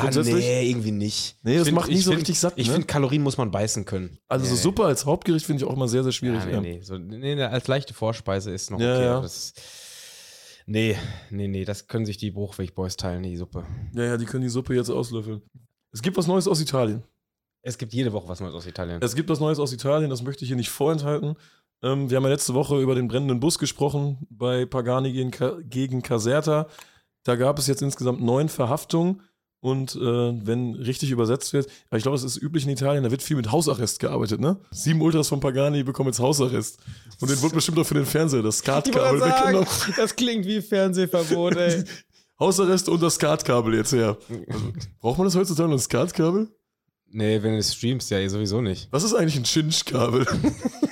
Grundsätzlich? 0.00 0.36
nee, 0.36 0.70
irgendwie 0.70 0.92
nicht. 0.92 1.36
Nee, 1.42 1.56
das 1.58 1.64
find- 1.66 1.74
macht 1.74 1.88
nicht 1.88 1.98
ich 1.98 2.04
so 2.04 2.12
find- 2.12 2.20
richtig 2.20 2.38
satt, 2.40 2.54
Ich 2.56 2.68
ne? 2.68 2.72
finde, 2.74 2.86
Kalorien 2.86 3.20
muss 3.22 3.36
man 3.36 3.50
beißen 3.50 3.84
können. 3.84 4.16
Also 4.28 4.46
so 4.46 4.52
Nee. 4.54 4.60
Suppe 4.60 4.84
als 4.86 5.04
Hauptgericht 5.04 5.44
finde 5.44 5.62
ich 5.64 5.68
auch 5.68 5.74
immer 5.74 5.86
sehr, 5.88 6.02
sehr 6.04 6.12
schwierig. 6.12 6.38
Ja, 6.40 6.46
nee, 6.46 6.52
ja. 6.52 6.60
nee. 6.60 6.80
So, 6.80 6.96
nee, 6.96 7.42
als 7.42 7.66
leichte 7.68 7.92
Vorspeise 7.92 8.52
ist 8.52 8.70
noch 8.70 8.80
Ja, 8.80 8.94
okay. 8.94 9.04
ja. 9.04 9.20
Das, 9.20 9.52
nee, 10.66 10.96
nee, 11.30 11.48
nee, 11.48 11.64
das 11.66 11.88
können 11.88 12.06
sich 12.06 12.16
die 12.16 12.30
Bruchweg-Boys 12.30 12.96
teilen, 12.96 13.22
die 13.24 13.36
Suppe. 13.36 13.66
ja, 13.94 14.04
ja, 14.04 14.16
die 14.16 14.24
können 14.24 14.44
die 14.44 14.48
Suppe 14.48 14.74
jetzt 14.74 14.88
auslöffeln. 14.88 15.42
Es 15.92 16.00
gibt 16.00 16.16
was 16.16 16.26
Neues 16.26 16.46
aus 16.48 16.60
Italien. 16.60 17.02
Es 17.62 17.76
gibt 17.76 17.92
jede 17.92 18.12
Woche 18.12 18.28
was 18.28 18.40
Neues 18.40 18.54
aus 18.54 18.66
Italien. 18.66 19.00
Es 19.02 19.14
gibt 19.14 19.28
was 19.28 19.40
Neues 19.40 19.58
aus 19.58 19.72
Italien, 19.74 20.08
das 20.10 20.22
möchte 20.22 20.44
ich 20.44 20.48
hier 20.48 20.56
nicht 20.56 20.70
vorenthalten. 20.70 21.34
Ähm, 21.82 22.08
wir 22.10 22.16
haben 22.16 22.24
ja 22.24 22.30
letzte 22.30 22.54
Woche 22.54 22.80
über 22.80 22.94
den 22.94 23.08
brennenden 23.08 23.40
Bus 23.40 23.58
gesprochen 23.58 24.26
bei 24.30 24.66
Pagani 24.66 25.12
gegen, 25.12 25.30
Ca- 25.30 25.56
gegen 25.64 26.02
Caserta. 26.02 26.68
Da 27.24 27.36
gab 27.36 27.58
es 27.58 27.66
jetzt 27.66 27.82
insgesamt 27.82 28.20
neun 28.22 28.48
Verhaftungen. 28.48 29.22
Und 29.64 29.94
äh, 29.94 30.00
wenn 30.44 30.74
richtig 30.74 31.12
übersetzt 31.12 31.52
wird, 31.52 31.68
aber 31.88 31.96
ich 31.96 32.02
glaube, 32.02 32.16
es 32.16 32.24
ist 32.24 32.36
üblich 32.36 32.64
in 32.64 32.70
Italien, 32.70 33.04
da 33.04 33.12
wird 33.12 33.22
viel 33.22 33.36
mit 33.36 33.52
Hausarrest 33.52 34.00
gearbeitet, 34.00 34.40
ne? 34.40 34.56
Sieben 34.72 35.00
Ultras 35.00 35.28
von 35.28 35.38
Pagani 35.38 35.84
bekommen 35.84 36.08
jetzt 36.08 36.18
Hausarrest. 36.18 36.80
Und 37.20 37.30
den 37.30 37.40
wurde 37.42 37.54
bestimmt 37.54 37.78
auch 37.78 37.84
für 37.86 37.94
den 37.94 38.04
Fernseher 38.04 38.42
das 38.42 38.58
Skatkabel 38.58 39.20
weggenommen. 39.20 39.68
das 39.96 40.16
klingt 40.16 40.46
wie 40.46 40.60
Fernsehverbot, 40.60 41.54
ey. 41.54 41.84
Hausarrest 42.40 42.88
und 42.88 43.00
das 43.04 43.14
Skatkabel 43.14 43.74
jetzt 43.76 43.92
her. 43.92 44.18
Also, 44.48 44.72
braucht 45.00 45.18
man 45.18 45.28
das 45.28 45.36
heutzutage 45.36 45.68
noch 45.68 45.76
ein 45.76 45.80
Skatkabel? 45.80 46.48
nee, 47.14 47.40
wenn 47.40 47.52
du 47.52 47.58
es 47.58 47.72
streamst, 47.72 48.10
ja 48.10 48.28
sowieso 48.28 48.60
nicht. 48.62 48.88
Was 48.90 49.04
ist 49.04 49.14
eigentlich 49.14 49.36
ein 49.36 49.44
Chinch-Kabel? 49.44 50.26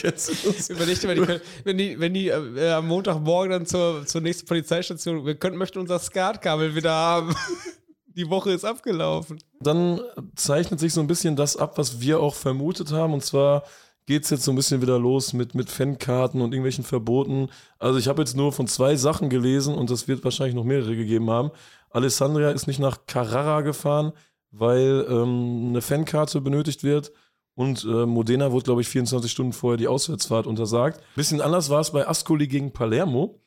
Kennst 0.00 0.28
du 0.28 0.52
das? 0.52 0.70
Überleg 0.70 1.00
dir 1.00 1.06
mal, 1.08 1.14
die 1.14 1.22
können, 1.22 1.40
wenn 1.64 1.78
die, 1.78 2.00
wenn 2.00 2.14
die 2.14 2.28
äh, 2.28 2.70
am 2.70 2.88
Montagmorgen 2.88 3.50
dann 3.50 3.66
zur, 3.66 4.06
zur 4.06 4.20
nächsten 4.20 4.46
Polizeistation, 4.46 5.26
wir 5.26 5.34
können, 5.34 5.56
möchten 5.56 5.78
unser 5.78 5.98
Skatkabel 5.98 6.74
wieder 6.74 6.92
haben. 6.92 7.34
die 8.06 8.28
Woche 8.28 8.52
ist 8.52 8.64
abgelaufen. 8.64 9.38
Dann 9.60 10.00
zeichnet 10.34 10.80
sich 10.80 10.92
so 10.92 11.00
ein 11.00 11.06
bisschen 11.06 11.36
das 11.36 11.56
ab, 11.56 11.76
was 11.76 12.00
wir 12.00 12.20
auch 12.20 12.34
vermutet 12.34 12.92
haben. 12.92 13.12
Und 13.12 13.24
zwar 13.24 13.64
geht 14.06 14.24
es 14.24 14.30
jetzt 14.30 14.44
so 14.44 14.52
ein 14.52 14.56
bisschen 14.56 14.82
wieder 14.82 14.98
los 14.98 15.32
mit, 15.32 15.54
mit 15.54 15.70
Fankarten 15.70 16.40
und 16.40 16.52
irgendwelchen 16.52 16.84
Verboten. 16.84 17.48
Also 17.78 17.98
ich 17.98 18.08
habe 18.08 18.22
jetzt 18.22 18.36
nur 18.36 18.52
von 18.52 18.66
zwei 18.66 18.96
Sachen 18.96 19.28
gelesen 19.30 19.74
und 19.74 19.90
das 19.90 20.08
wird 20.08 20.24
wahrscheinlich 20.24 20.56
noch 20.56 20.64
mehrere 20.64 20.96
gegeben 20.96 21.30
haben. 21.30 21.50
Alessandria 21.90 22.50
ist 22.50 22.66
nicht 22.66 22.80
nach 22.80 23.06
Carrara 23.06 23.60
gefahren, 23.60 24.12
weil 24.50 25.06
ähm, 25.08 25.68
eine 25.68 25.80
Fankarte 25.80 26.40
benötigt 26.40 26.82
wird. 26.82 27.12
Und 27.54 27.84
äh, 27.84 28.06
Modena 28.06 28.52
wurde, 28.52 28.64
glaube 28.64 28.80
ich, 28.80 28.88
24 28.88 29.30
Stunden 29.30 29.52
vorher 29.52 29.76
die 29.76 29.88
Auswärtsfahrt 29.88 30.46
untersagt. 30.46 31.02
Bisschen 31.16 31.40
anders 31.40 31.68
war 31.68 31.80
es 31.80 31.90
bei 31.90 32.06
Ascoli 32.06 32.48
gegen 32.48 32.72
Palermo. 32.72 33.40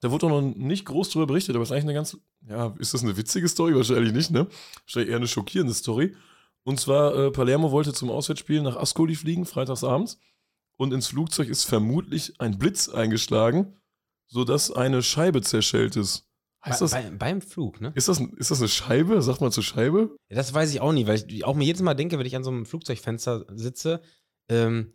Da 0.00 0.10
wurde 0.10 0.26
auch 0.26 0.30
noch 0.30 0.56
nicht 0.56 0.84
groß 0.84 1.10
drüber 1.10 1.28
berichtet, 1.28 1.54
aber 1.54 1.62
es 1.62 1.68
ist 1.68 1.72
eigentlich 1.72 1.84
eine 1.84 1.94
ganz, 1.94 2.16
ja, 2.48 2.74
ist 2.78 2.92
das 2.92 3.04
eine 3.04 3.16
witzige 3.16 3.48
Story? 3.48 3.74
Wahrscheinlich 3.74 4.12
nicht, 4.12 4.32
ne? 4.32 4.48
Wahrscheinlich 4.84 5.10
eher 5.10 5.18
eine 5.18 5.28
schockierende 5.28 5.74
Story. 5.74 6.16
Und 6.64 6.80
zwar, 6.80 7.14
äh, 7.14 7.30
Palermo 7.30 7.70
wollte 7.70 7.92
zum 7.92 8.10
Auswärtsspiel 8.10 8.62
nach 8.62 8.76
Ascoli 8.76 9.14
fliegen, 9.14 9.46
freitagsabends. 9.46 10.18
Und 10.76 10.92
ins 10.92 11.08
Flugzeug 11.08 11.48
ist 11.48 11.64
vermutlich 11.64 12.40
ein 12.40 12.58
Blitz 12.58 12.88
eingeschlagen, 12.88 13.76
sodass 14.26 14.72
eine 14.72 15.02
Scheibe 15.02 15.42
zerschellt 15.42 15.94
ist. 15.96 16.28
Heißt 16.64 16.78
Bei, 16.78 16.84
das, 16.84 16.90
bei, 16.92 17.10
beim 17.10 17.40
Flug, 17.42 17.80
ne? 17.80 17.90
ist, 17.94 18.08
das, 18.08 18.20
ist 18.36 18.50
das 18.52 18.60
eine 18.60 18.68
Scheibe? 18.68 19.20
Sagt 19.22 19.40
man 19.40 19.50
zur 19.50 19.64
Scheibe? 19.64 20.16
Ja, 20.28 20.36
das 20.36 20.54
weiß 20.54 20.72
ich 20.72 20.80
auch 20.80 20.92
nie, 20.92 21.06
weil 21.06 21.24
ich 21.28 21.44
auch 21.44 21.54
mir 21.56 21.64
jedes 21.64 21.82
Mal 21.82 21.94
denke, 21.94 22.18
wenn 22.18 22.26
ich 22.26 22.36
an 22.36 22.44
so 22.44 22.50
einem 22.50 22.66
Flugzeugfenster 22.66 23.46
sitze, 23.54 24.00
ähm, 24.48 24.92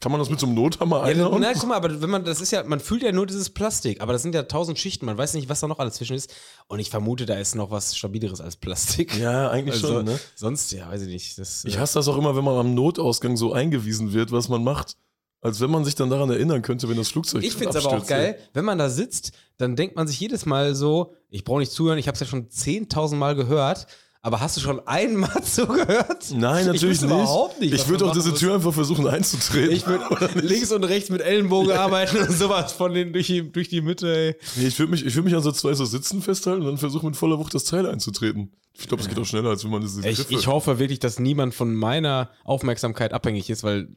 Kann 0.00 0.10
man 0.10 0.18
das 0.20 0.28
mit 0.30 0.40
so 0.40 0.46
einem 0.46 0.56
Nothammer 0.56 0.96
ja, 0.98 1.02
einhauen? 1.04 1.40
na, 1.40 1.52
guck 1.54 1.68
mal, 1.68 1.76
aber 1.76 2.02
wenn 2.02 2.10
man, 2.10 2.24
das 2.24 2.40
ist 2.40 2.50
ja, 2.50 2.64
man 2.64 2.80
fühlt 2.80 3.02
ja 3.04 3.12
nur 3.12 3.26
dieses 3.26 3.50
Plastik, 3.50 4.00
aber 4.00 4.12
das 4.12 4.22
sind 4.22 4.34
ja 4.34 4.42
tausend 4.42 4.78
Schichten, 4.80 5.06
man 5.06 5.16
weiß 5.16 5.34
nicht, 5.34 5.48
was 5.48 5.60
da 5.60 5.68
noch 5.68 5.78
alles 5.78 5.94
zwischen 5.94 6.16
ist. 6.16 6.34
Und 6.66 6.80
ich 6.80 6.90
vermute, 6.90 7.24
da 7.24 7.34
ist 7.34 7.54
noch 7.54 7.70
was 7.70 7.96
Stabileres 7.96 8.40
als 8.40 8.56
Plastik. 8.56 9.16
Ja, 9.16 9.48
eigentlich 9.50 9.76
Also, 9.76 9.88
schon, 9.98 10.04
ne? 10.06 10.18
Sonst, 10.34 10.72
ja, 10.72 10.88
weiß 10.90 11.02
ich 11.02 11.08
nicht. 11.08 11.38
Das, 11.38 11.64
Ich 11.64 11.76
äh, 11.76 11.78
hasse 11.78 11.94
das 12.00 12.08
auch 12.08 12.18
immer, 12.18 12.34
wenn 12.36 12.44
man 12.44 12.56
am 12.56 12.74
Notausgang 12.74 13.36
so 13.36 13.52
eingewiesen 13.52 14.12
wird, 14.12 14.32
was 14.32 14.48
man 14.48 14.64
macht. 14.64 14.96
Als 15.42 15.60
wenn 15.60 15.70
man 15.70 15.84
sich 15.84 15.94
dann 15.94 16.10
daran 16.10 16.30
erinnern 16.30 16.62
könnte, 16.62 16.88
wenn 16.88 16.96
das 16.96 17.08
Flugzeug 17.08 17.44
Ich 17.44 17.54
finde 17.54 17.76
es 17.78 17.84
aber 17.84 17.96
auch 17.98 18.06
geil, 18.06 18.38
wenn 18.54 18.64
man 18.64 18.78
da 18.78 18.88
sitzt, 18.88 19.32
dann 19.58 19.76
denkt 19.76 19.94
man 19.94 20.06
sich 20.08 20.18
jedes 20.18 20.44
Mal 20.46 20.74
so, 20.74 21.14
ich 21.30 21.44
brauche 21.44 21.60
nicht 21.60 21.72
zuhören, 21.72 21.98
ich 21.98 22.08
habe 22.08 22.14
es 22.14 22.20
ja 22.20 22.26
schon 22.26 22.48
10.000 22.48 23.14
Mal 23.16 23.34
gehört, 23.36 23.86
aber 24.22 24.40
hast 24.40 24.56
du 24.56 24.60
schon 24.60 24.84
einmal 24.88 25.40
zugehört? 25.44 26.32
Nein, 26.34 26.60
Ich 26.62 26.66
natürlich 26.66 26.82
wüsste 26.82 27.06
nicht. 27.06 27.14
überhaupt 27.14 27.60
nicht, 27.60 27.74
ich 27.74 27.86
würde 27.86 28.06
auch 28.06 28.12
diese 28.12 28.34
Tür 28.34 28.54
einfach 28.54 28.72
versuchen 28.74 29.06
einzutreten. 29.06 29.70
Ich 29.70 29.86
würde 29.86 30.04
links 30.40 30.72
und 30.72 30.82
rechts 30.82 31.10
mit 31.10 31.20
Ellenbogen 31.20 31.70
arbeiten 31.72 32.16
und 32.16 32.32
sowas 32.32 32.72
von 32.72 32.92
den 32.92 33.12
durch 33.12 33.28
die, 33.28 33.52
durch 33.52 33.68
die 33.68 33.82
Mitte, 33.82 34.12
ey. 34.12 34.36
Nee, 34.56 34.66
ich 34.66 34.78
würde 34.80 34.90
mich, 34.90 35.04
ich 35.06 35.14
würd 35.14 35.26
mich 35.26 35.34
an 35.36 35.42
so 35.42 35.52
zwei 35.52 35.74
so 35.74 35.84
Sitzen 35.84 36.22
festhalten 36.22 36.62
und 36.62 36.66
dann 36.66 36.78
versuchen 36.78 37.06
mit 37.06 37.16
voller 37.16 37.38
Wucht 37.38 37.54
das 37.54 37.64
Teil 37.64 37.86
einzutreten. 37.86 38.50
Ich 38.78 38.88
glaube, 38.88 39.02
es 39.02 39.08
geht 39.08 39.18
auch 39.18 39.24
schneller, 39.24 39.50
als 39.50 39.62
wenn 39.64 39.70
man 39.70 39.80
diese 39.82 40.00
Ich, 40.08 40.18
Griffe- 40.18 40.34
ich 40.34 40.46
hoffe 40.48 40.78
wirklich, 40.80 40.98
dass 40.98 41.18
niemand 41.20 41.54
von 41.54 41.74
meiner 41.74 42.30
Aufmerksamkeit 42.42 43.12
abhängig 43.12 43.48
ist, 43.48 43.62
weil, 43.62 43.88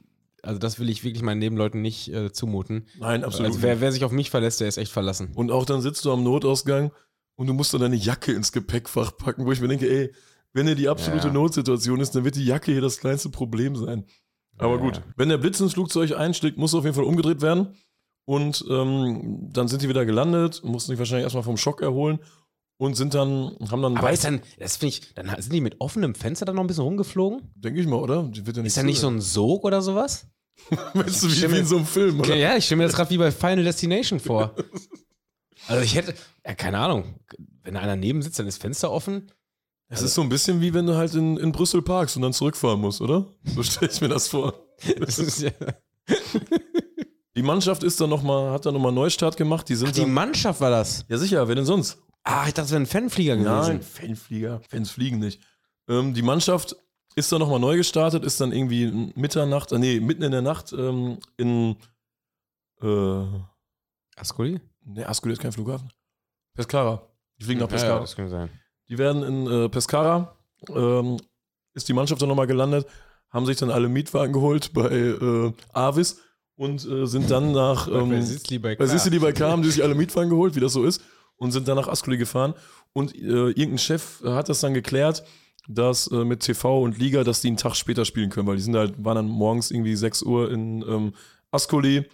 also 0.43 0.59
das 0.59 0.79
will 0.79 0.89
ich 0.89 1.03
wirklich 1.03 1.23
meinen 1.23 1.39
Nebenleuten 1.39 1.81
nicht 1.81 2.07
äh, 2.13 2.31
zumuten. 2.31 2.87
Nein, 2.99 3.23
absolut. 3.23 3.47
Also 3.51 3.61
wer, 3.61 3.81
wer 3.81 3.91
sich 3.91 4.03
auf 4.03 4.11
mich 4.11 4.29
verlässt, 4.29 4.59
der 4.61 4.67
ist 4.67 4.77
echt 4.77 4.91
verlassen. 4.91 5.31
und 5.35 5.51
auch 5.51 5.65
dann 5.65 5.81
sitzt 5.81 6.05
du 6.05 6.11
am 6.11 6.23
Notausgang 6.23 6.91
und 7.35 7.47
du 7.47 7.53
musst 7.53 7.73
dann 7.73 7.81
deine 7.81 7.95
Jacke 7.95 8.31
ins 8.33 8.51
Gepäckfach 8.51 9.15
packen, 9.17 9.45
wo 9.45 9.51
ich 9.51 9.61
mir 9.61 9.67
denke, 9.67 9.89
ey, 9.89 10.11
wenn 10.53 10.65
hier 10.65 10.75
die 10.75 10.89
absolute 10.89 11.27
Ja. 11.27 11.33
Notsituation 11.33 11.99
ist, 11.99 12.15
dann 12.15 12.25
wird 12.25 12.35
die 12.35 12.45
Jacke 12.45 12.71
hier 12.71 12.81
das 12.81 12.99
kleinste 12.99 13.29
Problem 13.29 13.75
sein. 13.75 14.05
Aber 14.57 14.75
Ja. 14.75 14.81
gut, 14.81 15.01
wenn 15.15 15.29
der 15.29 15.37
Blitz 15.37 15.59
ins 15.59 15.73
Flugzeug 15.73 16.11
einschlägt, 16.17 16.57
muss 16.57 16.73
auf 16.73 16.83
jeden 16.83 16.95
Fall 16.95 17.05
umgedreht 17.05 17.41
werden. 17.41 17.75
Und 18.25 18.63
ähm, 18.69 19.49
dann 19.51 19.67
sind 19.67 19.81
die 19.81 19.89
wieder 19.89 20.05
gelandet, 20.05 20.61
mussten 20.63 20.91
sich 20.91 20.99
wahrscheinlich 20.99 21.23
erstmal 21.23 21.43
vom 21.43 21.57
Schock 21.57 21.81
erholen 21.81 22.19
und 22.79 22.95
sind 22.95 23.13
dann, 23.13 23.57
haben 23.69 23.81
dann 23.81 23.97
Aber 23.97 24.11
ist 24.11 24.23
dann, 24.23 24.41
das 24.57 24.77
finde 24.77 24.95
ich, 24.95 25.13
dann 25.13 25.29
sind 25.37 25.51
die 25.51 25.59
mit 25.59 25.75
offenem 25.79 26.15
Fenster 26.15 26.45
dann 26.45 26.55
noch 26.55 26.63
ein 26.63 26.67
bisschen 26.67 26.85
rumgeflogen? 26.85 27.41
denke 27.55 27.81
ich 27.81 27.87
mal, 27.87 27.97
oder? 27.97 28.23
Die 28.23 28.45
wird 28.47 28.55
ja 28.55 28.63
Ist 28.63 28.77
da 28.77 28.83
nicht 28.83 28.99
so 28.99 29.09
ein 29.09 29.19
Sog 29.19 29.65
oder 29.65 29.81
sowas? 29.81 30.27
Weißt 30.93 31.23
du, 31.23 31.27
wie, 31.27 31.51
wie 31.51 31.57
in 31.59 31.65
so 31.65 31.75
einem 31.75 31.85
Film, 31.85 32.21
oder? 32.21 32.29
Ja, 32.29 32.51
ja 32.51 32.57
ich 32.57 32.65
stelle 32.65 32.77
mir 32.77 32.85
das 32.85 32.95
gerade 32.95 33.09
wie 33.09 33.17
bei 33.17 33.31
Final 33.31 33.63
Destination 33.63 34.19
vor. 34.19 34.55
Also 35.67 35.83
ich 35.83 35.93
hätte, 35.93 36.15
ja, 36.43 36.55
keine 36.55 36.79
Ahnung, 36.79 37.19
wenn 37.63 37.75
da 37.75 37.81
einer 37.81 37.97
neben 37.97 38.23
sitzt, 38.23 38.39
dann 38.39 38.47
ist 38.47 38.59
Fenster 38.59 38.89
offen. 38.89 39.29
Es 39.89 40.01
ist 40.01 40.15
so 40.15 40.21
ein 40.21 40.29
bisschen 40.29 40.61
wie 40.61 40.73
wenn 40.73 40.87
du 40.87 40.95
halt 40.95 41.13
in, 41.13 41.37
in 41.37 41.51
Brüssel 41.51 41.83
parkst 41.83 42.15
und 42.15 42.23
dann 42.23 42.33
zurückfahren 42.33 42.79
musst, 42.79 43.01
oder? 43.01 43.27
So 43.43 43.61
stelle 43.61 43.91
ich 43.91 44.01
mir 44.01 44.07
das 44.07 44.29
vor. 44.29 44.53
Das 44.97 45.19
ist 45.19 45.41
ja, 45.41 45.51
Die 47.35 47.43
Mannschaft 47.43 47.83
ist 47.83 47.99
dann 47.99 48.09
noch 48.09 48.23
mal, 48.23 48.51
hat 48.51 48.65
dann 48.65 48.73
nochmal 48.73 48.93
Neustart 48.93 49.35
gemacht. 49.35 49.67
Die 49.69 49.75
sind 49.75 49.89
Ach, 49.89 49.93
die 49.93 50.05
Mannschaft 50.05 50.61
war 50.61 50.71
das. 50.71 51.05
Ja, 51.09 51.17
sicher, 51.17 51.47
wer 51.47 51.55
denn 51.55 51.65
sonst? 51.65 52.01
Ah, 52.23 52.43
ich 52.47 52.53
dachte, 52.53 52.61
das 52.61 52.71
wäre 52.71 52.81
ein 52.81 52.85
Fanflieger 52.85 53.35
gewesen. 53.37 53.51
Nein, 53.51 53.81
Fanflieger. 53.81 54.61
Fans 54.69 54.91
fliegen 54.91 55.19
nicht. 55.19 55.41
Ähm, 55.87 56.13
die 56.13 56.21
Mannschaft 56.21 56.75
ist 57.15 57.31
dann 57.31 57.39
nochmal 57.39 57.59
neu 57.59 57.77
gestartet, 57.77 58.23
ist 58.23 58.39
dann 58.39 58.51
irgendwie 58.51 59.11
Mitternacht, 59.15 59.71
äh, 59.71 59.79
nee, 59.79 59.99
mitten 59.99 60.23
in 60.23 60.31
der 60.31 60.41
Nacht 60.41 60.71
ähm, 60.73 61.17
in 61.37 61.75
äh, 62.81 63.25
Ascoli? 64.15 64.59
Ne, 64.85 65.07
Ascoli 65.07 65.33
ist 65.33 65.41
kein 65.41 65.51
Flughafen. 65.51 65.89
Pescara. 66.55 67.01
Die 67.39 67.45
fliegen 67.45 67.59
nach 67.61 67.67
Ja, 67.71 67.75
ja, 67.75 67.81
Pescara. 67.81 67.99
das 68.01 68.15
kann 68.15 68.29
sein. 68.29 68.49
Die 68.89 68.97
werden 68.97 69.23
in 69.23 69.47
äh, 69.47 69.69
Pescara, 69.69 70.35
ähm, 70.69 71.17
ist 71.73 71.87
die 71.87 71.93
Mannschaft 71.93 72.21
dann 72.21 72.29
nochmal 72.29 72.47
gelandet, 72.47 72.87
haben 73.29 73.45
sich 73.45 73.57
dann 73.57 73.71
alle 73.71 73.87
Mietwagen 73.87 74.33
geholt 74.33 74.73
bei 74.73 74.89
äh, 74.89 75.53
Avis 75.73 76.19
und 76.55 76.85
äh, 76.85 77.05
sind 77.05 77.29
dann 77.31 77.51
nach. 77.51 77.87
Ähm, 77.87 78.09
Bei. 78.09 78.21
Sicily 78.21 79.19
bei 79.19 79.31
K 79.31 79.49
haben 79.49 79.61
die 79.61 79.69
sich 79.69 79.83
alle 79.83 79.95
Mietwagen 79.95 80.29
geholt, 80.29 80.55
wie 80.55 80.59
das 80.59 80.73
so 80.73 80.83
ist, 80.83 81.01
und 81.39 81.51
sind 81.51 81.67
dann 81.67 81.77
nach 81.77 81.87
Ascoli 81.87 82.17
gefahren. 82.17 82.53
Und 82.93 83.15
äh, 83.15 83.49
irgendein 83.49 83.79
Chef 83.79 84.21
hat 84.23 84.49
das 84.49 84.59
dann 84.59 84.73
geklärt, 84.75 85.23
dass 85.67 86.07
äh, 86.07 86.23
mit 86.23 86.41
TV 86.41 86.81
und 86.81 86.97
Liga, 86.97 87.23
dass 87.23 87.41
die 87.41 87.47
einen 87.47 87.57
Tag 87.57 87.75
später 87.75 88.05
spielen 88.05 88.29
können, 88.29 88.47
weil 88.47 88.57
die 88.57 88.61
sind 88.61 88.75
halt, 88.75 89.03
waren 89.03 89.15
dann 89.15 89.27
morgens 89.27 89.71
irgendwie 89.71 89.95
6 89.95 90.23
Uhr 90.23 90.51
in 90.51 90.83
ähm, 90.87 91.13
Ascoli 91.51 92.05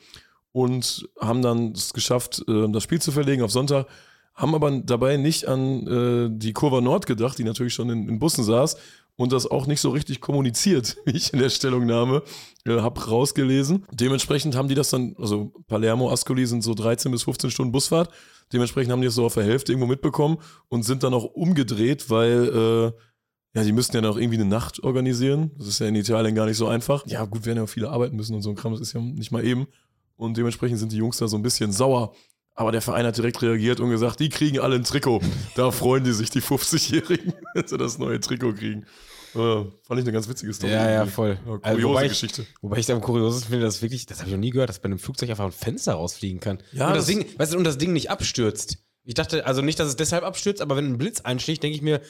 und 0.51 1.07
haben 1.19 1.41
dann 1.41 1.71
es 1.71 1.93
geschafft, 1.93 2.43
äh, 2.47 2.69
das 2.69 2.83
Spiel 2.83 3.01
zu 3.01 3.11
verlegen 3.11 3.43
auf 3.43 3.51
Sonntag, 3.51 3.87
haben 4.33 4.53
aber 4.53 4.71
dabei 4.71 5.17
nicht 5.17 5.47
an 5.47 5.87
äh, 5.87 6.29
die 6.31 6.53
Kurva 6.53 6.81
Nord 6.81 7.05
gedacht, 7.05 7.37
die 7.37 7.43
natürlich 7.43 7.73
schon 7.73 7.89
in, 7.89 8.09
in 8.09 8.19
Bussen 8.19 8.43
saß 8.43 8.75
und 9.15 9.31
das 9.31 9.49
auch 9.49 9.65
nicht 9.65 9.79
so 9.79 9.89
richtig 9.91 10.19
kommuniziert, 10.19 10.97
wie 11.05 11.15
ich 11.15 11.31
in 11.31 11.39
der 11.39 11.49
Stellungnahme 11.49 12.23
äh, 12.65 12.79
habe 12.79 13.05
rausgelesen. 13.05 13.85
Dementsprechend 13.91 14.55
haben 14.55 14.67
die 14.67 14.75
das 14.75 14.89
dann, 14.89 15.15
also 15.17 15.53
Palermo, 15.67 16.11
Ascoli 16.11 16.45
sind 16.45 16.61
so 16.61 16.73
13 16.73 17.11
bis 17.11 17.23
15 17.23 17.51
Stunden 17.51 17.71
Busfahrt, 17.71 18.09
dementsprechend 18.53 18.91
haben 18.91 19.01
die 19.01 19.07
das 19.07 19.15
so 19.15 19.25
auf 19.25 19.33
der 19.33 19.43
Hälfte 19.43 19.71
irgendwo 19.71 19.87
mitbekommen 19.87 20.37
und 20.67 20.83
sind 20.83 21.03
dann 21.03 21.13
auch 21.13 21.25
umgedreht, 21.25 22.09
weil 22.09 22.93
äh, 22.93 23.57
ja, 23.57 23.63
die 23.63 23.71
müssten 23.71 23.95
ja 23.95 24.01
noch 24.01 24.17
irgendwie 24.17 24.39
eine 24.39 24.49
Nacht 24.49 24.83
organisieren. 24.83 25.51
Das 25.57 25.67
ist 25.67 25.79
ja 25.79 25.87
in 25.87 25.95
Italien 25.95 26.35
gar 26.35 26.45
nicht 26.45 26.57
so 26.57 26.67
einfach. 26.67 27.05
Ja, 27.07 27.23
gut, 27.23 27.45
werden 27.45 27.57
ja 27.57 27.63
auch 27.63 27.69
viele 27.69 27.89
arbeiten 27.89 28.15
müssen 28.15 28.35
und 28.35 28.41
so 28.41 28.49
ein 28.49 28.55
Kram, 28.55 28.73
das 28.73 28.81
ist 28.81 28.93
ja 28.93 28.99
nicht 28.99 29.31
mal 29.31 29.45
eben. 29.45 29.67
Und 30.17 30.37
dementsprechend 30.37 30.79
sind 30.79 30.91
die 30.91 30.97
Jungs 30.97 31.17
da 31.17 31.27
so 31.27 31.37
ein 31.37 31.41
bisschen 31.41 31.71
sauer. 31.71 32.13
Aber 32.53 32.71
der 32.71 32.81
Verein 32.81 33.05
hat 33.05 33.17
direkt 33.17 33.41
reagiert 33.41 33.79
und 33.81 33.89
gesagt, 33.89 34.19
die 34.19 34.29
kriegen 34.29 34.59
alle 34.59 34.75
ein 34.75 34.83
Trikot. 34.83 35.21
Da 35.55 35.71
freuen 35.71 36.05
die 36.05 36.13
sich, 36.13 36.29
die 36.29 36.41
50-Jährigen, 36.41 37.33
wenn 37.53 37.67
sie 37.67 37.77
das 37.77 37.97
neue 37.97 38.19
Trikot 38.19 38.53
kriegen. 38.53 38.85
Fand 39.35 39.99
ich 39.99 40.05
eine 40.05 40.11
ganz 40.11 40.27
witzige 40.27 40.53
Story. 40.53 40.71
Ja, 40.73 40.89
ja, 40.89 41.05
voll. 41.05 41.37
Ja, 41.45 41.51
Also, 41.53 41.59
kuriose 41.61 41.87
wobei 41.89 42.03
ich- 42.05 42.09
Geschichte. 42.09 42.45
Wobei 42.61 42.77
ich 42.77 42.85
da 42.85 42.93
am 42.93 43.01
kuriosesten 43.01 43.49
finde, 43.49 43.65
dass 43.65 43.81
wirklich, 43.81 44.05
das 44.05 44.19
habe 44.19 44.29
ich 44.29 44.35
noch 44.35 44.39
nie 44.41 44.49
gehört, 44.49 44.69
dass 44.69 44.79
bei 44.79 44.85
einem 44.85 44.99
Flugzeug 44.99 45.29
einfach 45.29 45.45
ein 45.45 45.51
Fenster 45.51 45.93
rausfliegen 45.93 46.39
kann. 46.39 46.59
Ja, 46.71 46.87
und 46.87 46.95
das, 46.95 47.05
das- 47.05 47.15
Ding, 47.15 47.25
weißt 47.37 47.53
du, 47.53 47.57
und 47.57 47.63
das 47.63 47.77
Ding 47.77 47.93
nicht 47.93 48.09
abstürzt. 48.09 48.77
Ich 49.03 49.13
dachte, 49.13 49.45
also 49.45 49.61
nicht, 49.61 49.79
dass 49.79 49.87
es 49.87 49.95
deshalb 49.95 50.23
abstürzt, 50.23 50.61
aber 50.61 50.75
wenn 50.77 50.85
ein 50.87 50.97
Blitz 50.97 51.21
einschlägt, 51.21 51.61
denke 51.61 51.75
ich 51.75 51.81
mir, 51.83 52.01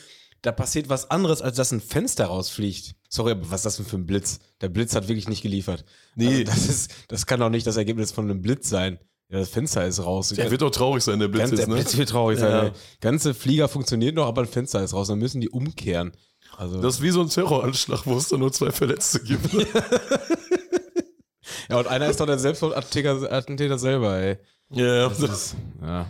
da 0.42 0.52
passiert 0.52 0.88
was 0.90 1.10
anderes, 1.12 1.42
als 1.42 1.58
dass 1.58 1.72
ein 1.72 1.82
Fenster 1.82 2.26
rausfliegt. 2.26 2.96
Sorry, 3.10 3.32
aber 3.32 3.50
was 3.50 3.62
ist 3.62 3.66
das 3.66 3.76
denn 3.78 3.86
für 3.86 3.98
ein 3.98 4.06
Blitz? 4.06 4.40
Der 4.62 4.70
Blitz 4.70 4.96
hat 4.96 5.08
wirklich 5.08 5.28
nicht 5.28 5.42
geliefert. 5.42 5.84
Nee. 6.16 6.28
Also 6.28 6.44
das, 6.46 6.70
ist, 6.70 6.92
das 7.08 7.26
kann 7.26 7.40
doch 7.40 7.50
nicht 7.50 7.66
das 7.66 7.78
Ergebnis 7.78 8.12
von 8.12 8.26
einem 8.30 8.42
Blitz 8.42 8.70
sein. 8.70 9.00
Ja, 9.30 9.40
das 9.40 9.50
Fenster 9.50 9.86
ist 9.88 10.00
raus. 10.06 10.30
Der 10.30 10.52
wird 10.52 10.62
doch 10.62 10.70
traurig 10.70 11.04
sein, 11.04 11.20
der 11.20 11.28
Blitz 11.30 11.50
Ganz, 11.50 11.54
ist, 11.54 11.60
der 11.62 11.68
ne? 11.70 11.74
Blitz 11.76 11.98
wird 11.98 12.10
traurig 12.10 12.40
Ja. 12.40 12.52
sein. 12.62 12.66
ey. 12.68 12.72
Ganze 13.02 13.34
Flieger 13.34 13.68
funktioniert 13.68 14.14
noch, 14.16 14.28
aber 14.28 14.42
ein 14.44 14.48
Fenster 14.48 14.84
ist 14.84 14.94
raus. 14.94 15.08
Dann 15.08 15.18
müssen 15.18 15.42
die 15.42 15.50
umkehren. 15.50 16.12
Also, 16.58 16.82
Das 16.82 16.96
ist 16.96 17.02
wie 17.02 17.12
so 17.12 17.22
ein 17.22 17.30
Terroranschlag, 17.30 18.06
wo 18.06 18.18
es 18.18 18.30
da 18.30 18.38
nur 18.38 18.52
zwei 18.52 18.72
Verletzte 18.72 19.22
gibt. 19.22 19.54
ja, 21.70 21.78
und 21.80 21.88
einer 21.88 22.08
ist 22.10 22.20
doch 22.20 22.26
der 22.26 22.40
Selbstmordattentäter 22.40 23.32
Attentäter 23.32 23.78
selber, 23.78 24.18
ey. 24.18 24.38
ja, 24.72 24.86
ja. 24.96 25.10
Das 25.10 25.20
ist, 25.20 25.56
ja, 25.82 26.08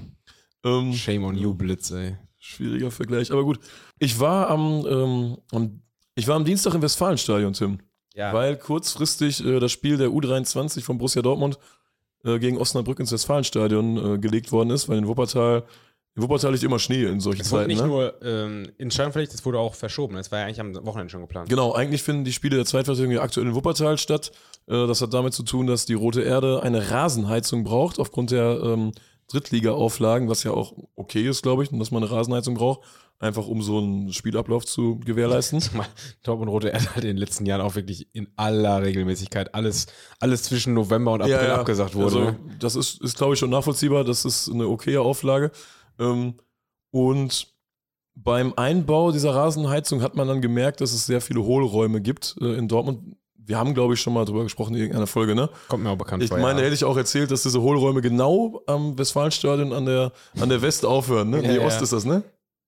Ähm, 0.63 0.93
shame 0.93 1.23
on 1.25 1.35
you, 1.35 1.53
Blitz, 1.53 1.91
ey. 1.91 2.17
schwieriger 2.39 2.91
Vergleich, 2.91 3.31
aber 3.31 3.43
gut. 3.43 3.59
Ich 3.99 4.19
war 4.19 4.49
am, 4.49 4.85
ähm, 4.87 5.37
am 5.51 5.81
ich 6.15 6.27
war 6.27 6.35
am 6.35 6.45
Dienstag 6.45 6.73
im 6.73 6.81
Westfalenstadion, 6.81 7.53
Tim. 7.53 7.79
Ja. 8.17 8.33
weil 8.33 8.55
kurzfristig 8.55 9.45
äh, 9.45 9.59
das 9.59 9.73
Spiel 9.73 9.97
der 9.97 10.07
U23 10.07 10.81
von 10.81 10.97
Borussia 10.97 11.21
Dortmund 11.21 11.59
äh, 12.23 12.39
gegen 12.39 12.57
Osnabrück 12.57 12.97
ins 13.01 13.11
Westfalenstadion 13.11 14.15
äh, 14.15 14.17
gelegt 14.19 14.53
worden 14.53 14.69
ist, 14.69 14.87
weil 14.87 14.97
in 14.97 15.07
Wuppertal, 15.07 15.63
in 16.15 16.23
Wuppertal 16.23 16.51
liegt 16.53 16.63
immer 16.63 16.79
Schnee 16.79 17.03
in 17.03 17.19
solchen 17.19 17.41
es 17.41 17.51
wurde 17.51 17.63
Zeiten. 17.63 17.71
nicht 17.71 17.81
Ne? 17.81 17.87
nur 17.87 18.21
ähm, 18.23 18.71
in 18.77 18.89
Scheinpflicht, 18.89 19.33
es 19.33 19.45
wurde 19.45 19.59
auch 19.59 19.75
verschoben. 19.75 20.15
Es 20.15 20.31
war 20.31 20.39
ja 20.39 20.45
eigentlich 20.45 20.61
am 20.61 20.73
Wochenende 20.85 21.11
schon 21.11 21.21
geplant. 21.21 21.49
Genau, 21.49 21.73
eigentlich 21.73 22.03
finden 22.03 22.23
die 22.23 22.31
Spiele 22.31 22.55
der 22.55 22.65
Zweitvertretung 22.65 23.11
ja 23.11 23.21
aktuell 23.21 23.47
in 23.47 23.53
Wuppertal 23.55 23.97
statt. 23.97 24.31
Äh, 24.67 24.87
das 24.87 25.01
hat 25.01 25.13
damit 25.13 25.33
zu 25.33 25.43
tun, 25.43 25.67
dass 25.67 25.85
die 25.85 25.93
Rote 25.93 26.21
Erde 26.21 26.63
eine 26.63 26.89
Rasenheizung 26.89 27.65
braucht, 27.65 27.99
aufgrund 27.99 28.31
der 28.31 28.61
ähm, 28.63 28.93
Drittliga-Auflagen, 29.27 30.29
was 30.29 30.43
ja 30.43 30.51
auch 30.51 30.73
okay 30.95 31.27
ist, 31.27 31.41
glaube 31.41 31.63
ich, 31.63 31.71
und 31.71 31.79
dass 31.79 31.91
man 31.91 32.03
eine 32.03 32.11
Rasenheizung 32.11 32.53
braucht, 32.55 32.81
einfach 33.19 33.47
um 33.47 33.61
so 33.61 33.79
einen 33.79 34.13
Spielablauf 34.13 34.65
zu 34.65 34.99
gewährleisten. 34.99 35.59
Zumal 35.61 35.87
Dortmund 36.23 36.49
Rote 36.49 36.69
Erde 36.69 36.95
hat 36.95 37.03
in 37.03 37.07
den 37.09 37.17
letzten 37.17 37.45
Jahren 37.45 37.59
auch 37.61 37.75
wirklich 37.75 38.07
in 38.13 38.29
aller 38.37 38.83
Regelmäßigkeit 38.83 39.53
alles, 39.53 39.87
alles 40.21 40.43
zwischen 40.43 40.73
November 40.73 41.11
und 41.11 41.23
April 41.23 41.51
abgesagt 41.51 41.93
wurde. 41.95 42.05
Also, 42.05 42.19
ne? 42.21 42.39
das 42.59 42.75
ist, 42.77 43.01
ist 43.01 43.17
glaube 43.17 43.33
ich, 43.33 43.39
schon 43.39 43.49
nachvollziehbar. 43.49 44.05
Das 44.05 44.23
ist 44.23 44.49
eine 44.49 44.67
okaye 44.67 45.01
Auflage. 45.01 45.51
Ähm, 45.99 46.35
und 46.91 47.47
beim 48.15 48.53
Einbau 48.55 49.11
dieser 49.11 49.35
Rasenheizung 49.35 50.01
hat 50.01 50.15
man 50.15 50.27
dann 50.27 50.41
gemerkt, 50.41 50.81
dass 50.81 50.93
es 50.93 51.05
sehr 51.05 51.21
viele 51.21 51.43
Hohlräume 51.43 52.01
gibt 52.01 52.35
äh, 52.39 52.53
in 52.53 52.67
Dortmund. 52.67 53.15
Wir 53.37 53.57
haben, 53.57 53.73
glaube 53.73 53.93
ich, 53.93 54.01
schon 54.01 54.13
mal 54.13 54.25
drüber 54.25 54.43
gesprochen 54.43 54.73
in 54.73 54.81
irgendeiner 54.81 55.05
Folge, 55.07 55.35
ne? 55.35 55.49
Kommt 55.67 55.83
mir 55.83 55.91
auch 55.91 55.97
bekannt 55.97 56.23
Ich 56.23 56.29
vor. 56.29 56.39
meine, 56.39 56.59
ja. 56.59 56.65
hätte 56.65 56.73
ich 56.75 56.83
auch 56.83 56.97
erzählt, 56.97 57.29
dass 57.29 57.43
diese 57.43 57.61
Hohlräume 57.61 58.01
genau 58.01 58.63
am 58.65 58.97
Westfalenstadion 58.97 59.71
an 59.71 59.85
der, 59.85 60.11
an 60.39 60.49
der 60.49 60.61
West 60.61 60.85
aufhören, 60.85 61.29
ne? 61.29 61.43
Ja, 61.43 61.47
nee, 61.49 61.57
ja. 61.57 61.65
Ost 61.65 61.81
ist 61.81 61.93
das, 61.93 62.05
ne? 62.05 62.23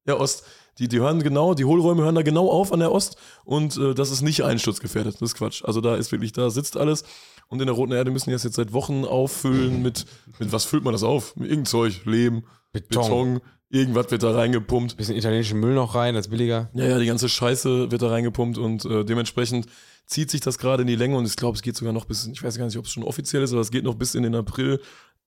Ja, 0.05 0.19
Ost. 0.19 0.43
Die, 0.77 0.87
die 0.87 0.99
hören 0.99 1.23
genau, 1.23 1.55
die 1.55 1.65
Hohlräume 1.65 2.03
hören 2.03 2.13
da 2.13 2.21
genau 2.21 2.51
auf 2.51 2.71
an 2.71 2.79
der 2.79 2.91
Ost 2.91 3.17
und 3.45 3.77
äh, 3.77 3.95
das 3.95 4.11
ist 4.11 4.21
nicht 4.21 4.43
einsturzgefährdet. 4.43 5.15
Das 5.15 5.31
ist 5.31 5.35
Quatsch. 5.35 5.63
Also 5.65 5.81
da 5.81 5.95
ist 5.95 6.11
wirklich, 6.11 6.33
da 6.33 6.51
sitzt 6.51 6.77
alles. 6.77 7.03
Und 7.47 7.59
in 7.61 7.65
der 7.65 7.75
Roten 7.75 7.93
Erde 7.93 8.11
müssen 8.11 8.29
die 8.29 8.33
das 8.33 8.43
jetzt 8.43 8.57
seit 8.57 8.73
Wochen 8.73 9.05
auffüllen 9.05 9.81
mit, 9.81 10.05
mit 10.37 10.51
was 10.51 10.65
füllt 10.65 10.83
man 10.83 10.93
das 10.93 11.01
auf? 11.01 11.35
Mit 11.35 11.49
irgendein 11.49 11.65
Zeug, 11.65 12.01
Lehm, 12.05 12.43
Beton. 12.71 13.01
Beton, 13.03 13.41
irgendwas 13.69 14.11
wird 14.11 14.23
da 14.23 14.31
reingepumpt. 14.31 14.97
Bisschen 14.97 15.15
italienischen 15.15 15.59
Müll 15.59 15.75
noch 15.75 15.95
rein, 15.95 16.13
das 16.15 16.27
ist 16.27 16.29
billiger. 16.31 16.69
Ja, 16.73 16.85
ja, 16.85 16.99
die 16.99 17.05
ganze 17.05 17.29
Scheiße 17.29 17.91
wird 17.91 18.01
da 18.01 18.09
reingepumpt 18.09 18.57
und 18.57 18.85
äh, 18.85 19.03
dementsprechend 19.03 19.67
zieht 20.05 20.31
sich 20.31 20.41
das 20.41 20.57
gerade 20.57 20.81
in 20.81 20.87
die 20.87 20.95
Länge 20.95 21.17
und 21.17 21.25
ich 21.25 21.35
glaube, 21.35 21.55
es 21.55 21.61
geht 21.61 21.75
sogar 21.75 21.93
noch 21.93 22.05
bis, 22.05 22.27
ich 22.27 22.41
weiß 22.41 22.57
gar 22.57 22.65
nicht, 22.65 22.77
ob 22.77 22.85
es 22.85 22.91
schon 22.91 23.03
offiziell 23.03 23.43
ist, 23.43 23.51
aber 23.51 23.61
es 23.61 23.71
geht 23.71 23.83
noch 23.83 23.95
bis 23.95 24.15
in 24.15 24.23
den 24.23 24.35
April. 24.35 24.81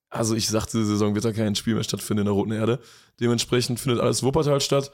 Also 0.08 0.34
ich 0.34 0.48
sagte, 0.48 0.78
diese 0.78 0.92
Saison 0.92 1.14
wird 1.14 1.24
da 1.24 1.32
kein 1.32 1.54
Spiel 1.54 1.74
mehr 1.74 1.84
stattfinden 1.84 2.22
in 2.22 2.24
der 2.26 2.34
Roten 2.34 2.52
Erde. 2.52 2.80
Dementsprechend 3.20 3.78
findet 3.78 4.00
alles 4.00 4.22
Wuppertal 4.22 4.60
statt 4.60 4.90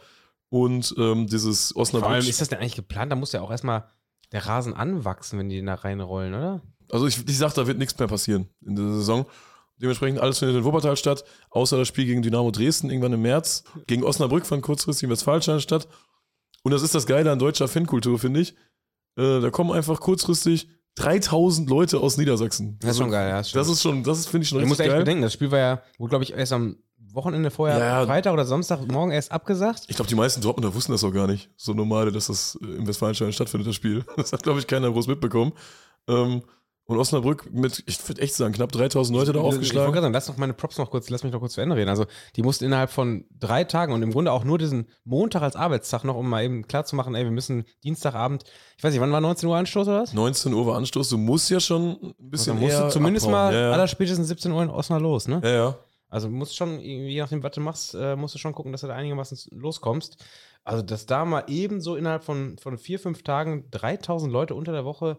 und 0.51 0.94
ähm, 0.99 1.26
dieses 1.26 1.70
Vor 1.72 1.82
Osnabrück. 1.82 2.11
allem 2.11 2.26
ist 2.26 2.40
das 2.40 2.49
denn 2.49 2.59
eigentlich 2.59 2.76
geplant? 2.76 3.12
Da 3.12 3.16
muss 3.16 3.32
ja 3.32 3.40
auch 3.40 3.51
erstmal 3.51 3.84
der 4.32 4.47
Rasen 4.47 4.74
anwachsen, 4.74 5.38
wenn 5.38 5.49
die 5.49 5.57
den 5.57 5.66
da 5.66 5.74
reinrollen, 5.74 6.34
oder? 6.34 6.62
Also 6.90 7.07
ich, 7.07 7.26
ich 7.26 7.38
sag, 7.38 7.55
da 7.55 7.66
wird 7.66 7.78
nichts 7.78 7.99
mehr 7.99 8.09
passieren 8.09 8.49
in 8.64 8.76
der 8.76 8.84
Saison. 8.86 9.26
Dementsprechend 9.81 10.20
alles 10.20 10.39
findet 10.39 10.57
in 10.57 10.64
Wuppertal 10.64 10.97
statt, 10.97 11.24
außer 11.51 11.77
das 11.77 11.89
Spiel 11.89 12.07
gegen 12.07 12.22
Dynamo 12.22 12.51
Dresden 12.51 12.89
irgendwann 12.91 13.12
im 13.12 13.22
März. 13.22 13.64
Gegen 13.87 14.05
Osnabrück 14.05 14.47
fand 14.47 14.62
kurzfristig 14.62 15.05
im 15.05 15.11
Westfalenstein 15.11 15.61
statt. 15.61 15.87
Und 16.62 16.72
das 16.72 16.83
ist 16.83 16.95
das 16.95 17.07
Geile 17.07 17.31
an 17.31 17.39
deutscher 17.39 17.68
Fankultur, 17.68 18.18
finde 18.18 18.41
ich. 18.41 18.55
Äh, 19.16 19.41
da 19.41 19.51
kommen 19.51 19.72
einfach 19.72 20.01
kurzfristig 20.01 20.68
3000 20.97 21.68
Leute 21.68 22.01
aus 22.01 22.16
Niedersachsen. 22.16 22.79
Das 22.81 22.93
ist 22.93 22.99
schon 22.99 23.11
geil, 23.11 23.29
ja. 23.29 23.39
Das, 23.39 23.53
Das 23.53 23.68
ist 23.68 23.83
schon, 23.83 24.03
das 24.03 24.27
finde 24.27 24.45
ich 24.45 24.49
schon 24.49 24.61
du 24.61 24.66
musst 24.66 24.81
richtig 24.81 24.87
echt 24.87 24.95
geil. 24.97 25.05
bedenken, 25.05 25.22
das 25.22 25.33
Spiel 25.35 25.51
war 25.51 25.59
ja, 25.59 25.83
wurde, 25.99 26.09
glaube 26.11 26.24
ich, 26.24 26.33
erst 26.33 26.53
am 26.53 26.77
Wochenende 27.12 27.51
vorher, 27.51 27.79
Ja. 27.79 28.05
Freitag 28.07 28.33
oder 28.33 28.45
Samstagmorgen 28.45 29.12
erst 29.12 29.31
abgesagt. 29.31 29.85
Ich 29.89 29.97
glaube, 29.97 30.09
die 30.09 30.14
meisten 30.14 30.41
Dortmunder 30.41 30.74
wussten 30.74 30.93
das 30.93 31.05
auch 31.05 31.12
gar 31.12 31.27
nicht. 31.27 31.51
So 31.57 31.72
normal, 31.74 32.11
dass 32.12 32.27
das 32.27 32.59
äh, 32.62 32.64
im 32.66 32.87
Westfalenstein 32.87 33.33
stattfindet, 33.33 33.68
das 33.68 33.74
Spiel. 33.77 34.05
Das 34.16 34.33
hat, 34.33 34.43
glaube 34.43 34.59
ich, 34.59 34.66
keiner 34.66 34.91
groß 34.91 35.07
mitbekommen. 35.07 35.53
Ähm, 36.09 36.43
und 36.87 36.99
Osnabrück 36.99 37.53
mit, 37.53 37.82
ich 37.87 38.07
würde 38.09 38.22
echt 38.22 38.34
sagen, 38.34 38.55
knapp 38.55 38.70
3000 38.72 39.16
Leute 39.18 39.32
da 39.32 39.39
Ich 39.41 39.45
wollte 39.45 39.57
aufgeschlagen. 39.57 39.95
sagen, 39.95 40.12
lass 40.14 40.26
doch 40.26 40.37
meine 40.37 40.53
Props 40.55 40.78
noch 40.78 40.91
kurz, 40.91 41.11
lass 41.11 41.24
mich 41.24 41.32
noch 41.32 41.41
kurz 41.41 41.55
zu 41.55 41.61
Ende 41.61 41.74
reden. 41.76 41.89
Also, 41.89 42.07
die 42.37 42.43
mussten 42.43 42.64
innerhalb 42.64 42.91
von 42.91 43.24
drei 43.39 43.64
Tagen 43.64 43.93
und 43.93 44.03
im 44.03 44.12
Grunde 44.12 44.30
auch 44.32 44.45
nur 44.45 44.57
diesen 44.59 44.89
Montag 45.05 45.43
als 45.43 45.57
Arbeitstag 45.57 46.05
noch, 46.05 46.14
um 46.16 46.28
mal 46.28 46.45
eben 46.45 46.66
klar 46.66 46.84
zu 46.84 46.95
machen, 46.95 47.14
ey, 47.14 47.24
wir 47.24 47.30
müssen 47.32 47.64
Dienstagabend, 47.82 48.45
ich 48.78 48.84
weiß 48.84 48.93
nicht, 48.93 49.01
wann 49.01 49.11
war 49.12 49.20
19 49.20 49.49
Uhr 49.49 49.57
Anstoß 49.57 49.89
oder 49.89 50.03
was? 50.03 50.12
19 50.12 50.53
Uhr 50.55 50.66
war 50.66 50.76
Anstoß. 50.76 51.09
Du 51.09 51.18
musst 51.18 51.51
ja 51.51 51.59
schon 51.61 51.91
ein 51.91 51.97
Also, 52.03 52.14
bisschen 52.18 52.59
musst 52.61 52.74
eher 52.74 52.84
du 52.84 52.91
zumindest 52.91 53.26
abhauen. 53.26 53.45
mal 53.47 53.55
ja, 53.55 53.61
ja. 53.61 53.72
allerspätestens 53.72 54.28
17 54.28 54.53
Uhr 54.53 54.62
in 54.62 54.70
Osnabrück 54.70 55.03
los, 55.03 55.28
ne? 55.28 55.41
ja, 55.43 55.51
ja. 55.51 55.78
Also 56.09 56.28
musst 56.30 56.55
schon, 56.57 56.78
je 56.78 57.18
nachdem, 57.20 57.43
was 57.43 57.51
du 57.51 57.61
machst, 57.61 57.95
äh, 57.97 58.14
musst 58.14 58.32
du 58.34 58.39
schon 58.39 58.53
gucken, 58.55 58.70
dass 58.70 58.82
du 58.82 58.87
da 58.87 58.95
einigermaßen 58.95 59.37
loskommst. 59.51 60.24
Also, 60.62 60.82
dass 60.82 61.05
da 61.07 61.24
mal 61.24 61.43
ebenso 61.49 61.97
innerhalb 61.97 62.22
von, 62.22 62.57
von 62.59 62.78
vier, 62.78 63.01
fünf 63.01 63.24
Tagen 63.24 63.64
3000 63.72 64.32
Leute 64.32 64.55
unter 64.55 64.70
der 64.72 64.84
Woche, 64.84 65.18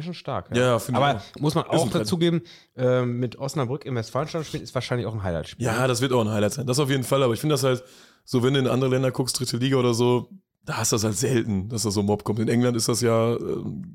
ich 0.00 0.04
schon 0.04 0.14
stark. 0.14 0.54
Ja, 0.56 0.62
ja, 0.62 0.78
finde 0.78 1.00
ich 1.00 1.04
Aber 1.06 1.18
auch. 1.18 1.40
muss 1.40 1.54
man 1.54 1.64
Ist 1.64 1.70
auch 1.70 1.90
dazugeben, 1.90 2.42
äh, 2.76 3.02
mit 3.04 3.38
Osnabrück 3.38 3.84
im 3.84 3.94
Westfalenstadion 3.94 4.44
spielen, 4.44 4.62
ist 4.62 4.74
wahrscheinlich 4.74 5.06
auch 5.06 5.14
ein 5.14 5.22
Highlight-Spiel. 5.22 5.64
Ja, 5.64 5.86
das 5.86 6.00
wird 6.00 6.12
auch 6.12 6.22
ein 6.22 6.30
Highlight 6.30 6.54
sein. 6.54 6.66
Das 6.66 6.78
auf 6.78 6.90
jeden 6.90 7.04
Fall. 7.04 7.22
Aber 7.22 7.34
ich 7.34 7.40
finde 7.40 7.54
das 7.54 7.62
halt, 7.64 7.82
so 8.24 8.42
wenn 8.42 8.54
du 8.54 8.60
in 8.60 8.66
andere 8.66 8.90
Länder 8.90 9.10
guckst, 9.10 9.38
dritte 9.38 9.56
Liga 9.56 9.76
oder 9.76 9.94
so, 9.94 10.30
da 10.64 10.78
hast 10.78 10.92
du 10.92 10.96
das 10.96 11.04
halt 11.04 11.16
selten, 11.16 11.68
dass 11.68 11.82
da 11.82 11.90
so 11.90 12.00
ein 12.00 12.06
Mob 12.06 12.24
kommt. 12.24 12.38
In 12.38 12.48
England 12.48 12.76
ist 12.76 12.88
das 12.88 13.00
ja 13.00 13.34
äh, 13.34 13.38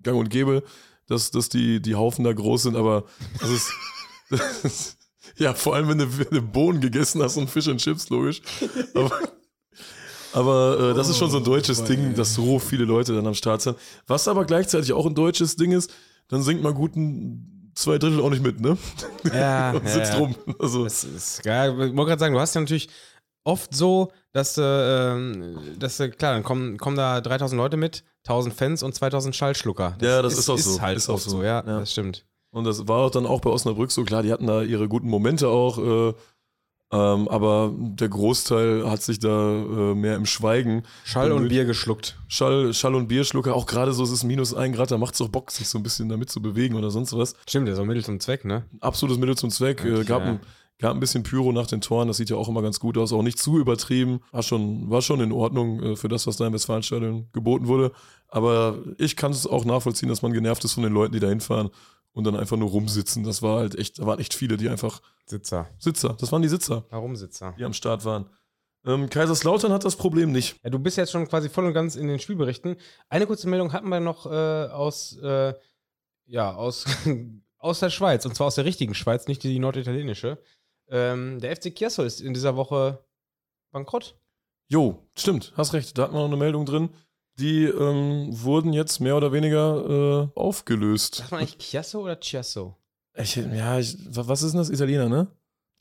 gang 0.03 0.19
und 0.19 0.29
gäbe, 0.29 0.63
dass, 1.07 1.31
dass 1.31 1.49
die, 1.49 1.81
die 1.81 1.95
Haufen 1.95 2.23
da 2.25 2.33
groß 2.33 2.63
sind, 2.63 2.75
aber 2.75 3.05
das 3.39 3.49
ist, 3.49 3.71
das 4.29 4.63
ist 4.65 4.97
ja, 5.37 5.53
vor 5.53 5.75
allem, 5.75 5.87
wenn 5.89 5.97
du, 5.99 6.17
wenn 6.17 6.29
du 6.31 6.41
Bohnen 6.41 6.81
gegessen 6.81 7.21
hast 7.21 7.37
und 7.37 7.49
Fish 7.49 7.67
and 7.67 7.79
Chips, 7.79 8.09
logisch. 8.09 8.41
Aber, 8.95 9.11
Aber 10.37 10.91
äh, 10.91 10.93
das 10.93 11.09
ist 11.09 11.17
schon 11.17 11.29
so 11.31 11.37
ein 11.37 11.43
Oh, 11.43 11.45
deutsches 11.45 11.79
boy. 11.79 11.87
Ding, 11.95 12.15
dass 12.15 12.33
so 12.33 12.59
viele 12.59 12.85
Leute 12.85 13.13
dann 13.15 13.25
am 13.27 13.33
Start 13.33 13.61
sind. 13.61 13.77
Was 14.07 14.27
aber 14.27 14.45
gleichzeitig 14.45 14.93
auch 14.93 15.05
ein 15.05 15.15
deutsches 15.15 15.55
Ding 15.55 15.71
ist, 15.71 15.91
dann 16.27 16.41
singt 16.43 16.61
man 16.61 16.73
guten 16.73 17.71
zwei 17.75 17.97
Drittel 17.97 18.21
auch 18.21 18.29
nicht 18.29 18.43
mit, 18.43 18.59
ne? 18.59 18.77
Ja, 19.33 19.71
Und 19.75 19.87
sitzt 19.87 20.13
ja. 20.13 20.17
rum. 20.19 20.35
Also, 20.59 20.83
Das 20.83 21.03
ist 21.03 21.43
geil. 21.43 21.71
Ich 21.71 21.77
wollte 21.95 22.09
gerade 22.09 22.19
sagen, 22.19 22.33
du 22.33 22.39
hast 22.39 22.55
ja 22.55 22.61
natürlich 22.61 22.89
oft 23.43 23.73
so, 23.75 24.11
dass 24.33 24.55
du, 24.55 24.61
ähm, 24.61 25.57
dass 25.79 25.97
du, 25.97 26.09
klar, 26.09 26.33
dann 26.33 26.43
kommen, 26.43 26.77
kommen 26.77 26.97
da 26.97 27.21
3000 27.21 27.57
Leute 27.57 27.77
mit, 27.77 28.03
1000 28.25 28.53
Fans 28.53 28.83
und 28.83 28.93
2000 28.93 29.35
Schallschlucker. 29.35 29.97
Ja, 30.01 30.21
das 30.21 30.37
ist 30.37 30.49
auch 30.49 30.57
so. 30.57 30.81
halt 30.81 30.97
Ist 30.97 31.09
auch 31.09 31.19
so. 31.19 31.29
so, 31.29 31.43
ja, 31.43 31.63
Ja. 31.65 31.79
das 31.79 31.91
stimmt. 31.91 32.25
Und 32.51 32.63
das 32.65 32.87
war 32.87 33.09
dann 33.11 33.25
auch 33.25 33.41
bei 33.41 33.49
Osnabrück 33.49 33.91
so, 33.91 34.03
klar, 34.03 34.23
die 34.23 34.31
hatten 34.33 34.47
da 34.47 34.61
ihre 34.63 34.87
guten 34.87 35.07
Momente 35.09 35.47
auch, 35.49 35.77
äh, 35.77 36.13
ähm, 36.89 37.27
aber 37.27 37.73
der 37.77 38.07
Großteil 38.07 38.89
hat 38.89 39.01
sich 39.01 39.19
da 39.19 39.29
äh, 39.29 39.93
mehr 39.93 40.15
im 40.15 40.25
Schweigen. 40.25 40.83
Schall 41.03 41.33
und. 41.33 41.49
Bier 41.49 41.65
geschluckt. 41.65 42.17
Schall, 42.29 42.73
Schall 42.73 42.95
und 42.95 43.07
Bierschlucker, 43.07 43.55
auch 43.55 43.65
gerade 43.65 43.91
so, 43.91 44.03
es 44.03 44.11
ist 44.11 44.23
minus 44.23 44.53
ein 44.53 44.71
Grad, 44.71 44.91
da 44.91 44.97
macht 44.97 45.13
es 45.13 45.21
auch 45.21 45.27
Bock, 45.27 45.51
sich 45.51 45.67
so 45.67 45.77
ein 45.77 45.83
bisschen 45.83 46.07
damit 46.07 46.29
zu 46.29 46.41
bewegen 46.41 46.75
oder 46.75 46.89
sonst 46.89 47.15
was. 47.17 47.35
Stimmt, 47.47 47.67
der 47.67 47.73
ist 47.73 47.79
auch 47.79 47.85
Mittel 47.85 48.05
zum 48.05 48.21
Zweck, 48.21 48.45
ne? 48.45 48.65
Absolutes 48.79 49.19
Mittel 49.19 49.35
zum 49.35 49.49
Zweck. 49.49 49.83
Äh, 49.83 50.05
gab, 50.05 50.21
ja. 50.21 50.29
ein, 50.29 50.39
gab 50.79 50.93
ein 50.93 51.01
bisschen 51.01 51.23
Pyro 51.23 51.51
nach 51.51 51.67
den 51.67 51.81
Toren, 51.81 52.07
das 52.07 52.17
sieht 52.17 52.29
ja 52.29 52.37
auch 52.37 52.47
immer 52.47 52.61
ganz 52.61 52.79
gut 52.79 52.97
aus, 52.97 53.11
auch 53.11 53.21
nicht 53.21 53.39
zu 53.39 53.57
übertrieben. 53.57 54.21
War 54.31 54.43
schon, 54.43 54.89
war 54.89 55.01
schon 55.01 55.19
in 55.19 55.33
Ordnung 55.33 55.83
äh, 55.83 55.95
für 55.97 56.07
das, 56.07 56.25
was 56.25 56.37
da 56.37 56.47
im 56.47 56.53
Westfalenstadion 56.53 57.27
geboten 57.33 57.67
wurde. 57.67 57.91
Aber 58.29 58.77
ich 58.97 59.17
kann 59.17 59.31
es 59.31 59.45
auch 59.45 59.65
nachvollziehen, 59.65 60.07
dass 60.07 60.21
man 60.21 60.31
genervt 60.31 60.63
ist 60.63 60.73
von 60.73 60.83
den 60.83 60.93
Leuten, 60.93 61.13
die 61.13 61.19
da 61.19 61.27
hinfahren 61.27 61.69
und 62.17 62.23
dann 62.23 62.35
einfach 62.35 62.57
nur 62.57 62.69
rumsitzen. 62.69 63.23
Das 63.23 63.43
war 63.43 63.59
halt 63.59 63.75
echt, 63.75 63.99
da 63.99 64.07
waren 64.07 64.19
echt 64.19 64.33
viele, 64.33 64.57
die 64.57 64.69
einfach 64.69 65.03
Sitzer. 65.27 65.69
Sitzer, 65.77 66.17
das 66.19 66.31
waren 66.31 66.41
die 66.41 66.47
Sitzer, 66.47 66.83
Warum 66.89 67.15
Sitzer? 67.15 67.53
die 67.59 67.63
am 67.63 67.73
Start 67.73 68.05
waren. 68.05 68.27
Ähm, 68.85 69.07
Kaiserslautern 69.07 69.71
hat 69.71 69.85
das 69.85 69.95
Problem 69.95 70.31
nicht. 70.31 70.57
Ja, 70.63 70.71
du 70.71 70.79
bist 70.79 70.97
jetzt 70.97 71.11
schon 71.11 71.27
quasi 71.27 71.47
voll 71.47 71.67
und 71.67 71.73
ganz 71.73 71.95
in 71.95 72.07
den 72.07 72.17
Spielberichten. 72.17 72.77
Eine 73.07 73.27
kurze 73.27 73.47
Meldung 73.47 73.71
hatten 73.71 73.89
wir 73.89 73.99
noch 73.99 74.25
äh, 74.25 74.29
aus, 74.29 75.15
äh, 75.21 75.53
ja, 76.25 76.55
aus, 76.55 76.85
aus 77.59 77.79
der 77.81 77.91
Schweiz, 77.91 78.25
und 78.25 78.33
zwar 78.33 78.47
aus 78.47 78.55
der 78.55 78.65
richtigen 78.65 78.95
Schweiz, 78.95 79.27
nicht 79.27 79.43
die 79.43 79.59
norditalienische. 79.59 80.41
Ähm, 80.89 81.39
der 81.39 81.55
FC 81.55 81.71
Chiasso 81.75 82.01
ist 82.01 82.19
in 82.19 82.33
dieser 82.33 82.55
Woche 82.55 83.05
bankrott. 83.71 84.17
Jo, 84.69 85.07
stimmt, 85.15 85.53
hast 85.55 85.73
recht. 85.73 85.95
Da 85.95 86.03
hatten 86.03 86.15
wir 86.15 86.19
noch 86.19 86.25
eine 86.25 86.37
Meldung 86.37 86.65
drin. 86.65 86.89
Die 87.39 87.65
ähm, 87.65 88.29
wurden 88.31 88.73
jetzt 88.73 88.99
mehr 88.99 89.15
oder 89.15 89.31
weniger 89.31 90.29
äh, 90.33 90.39
aufgelöst. 90.39 91.15
Sagt 91.15 91.31
man 91.31 91.41
eigentlich 91.41 91.57
Chiasso 91.59 91.99
oder 92.01 92.19
Chiasso? 92.19 92.75
Ich, 93.15 93.35
ja, 93.35 93.79
ich, 93.79 93.97
wa- 94.15 94.23
was 94.27 94.41
ist 94.43 94.51
denn 94.53 94.59
das? 94.59 94.69
Italiener, 94.69 95.09
ne? 95.09 95.27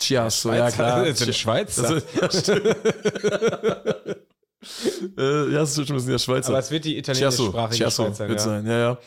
Chiasso, 0.00 0.52
ja 0.52 0.70
klar. 0.70 1.04
Das 1.06 1.18
sind 1.18 1.34
Schweizer. 1.34 2.02
Das 2.20 2.34
ist, 2.34 2.48
äh, 5.18 5.52
ja, 5.52 5.60
das 5.60 5.70
ist 5.70 5.76
schon 5.76 5.86
ein 5.88 5.94
bisschen 5.96 6.10
der 6.12 6.18
Schweizer. 6.18 6.48
Aber 6.50 6.58
es 6.58 6.70
wird 6.70 6.84
die 6.84 6.98
italienischsprachige 6.98 7.76
Chiasso 7.76 8.04
Schweiz 8.04 8.16
sein. 8.18 8.28
wird 8.28 8.38
Ja. 8.40 8.44
sein, 8.44 8.66
ja, 8.66 8.78
ja. 8.78 8.98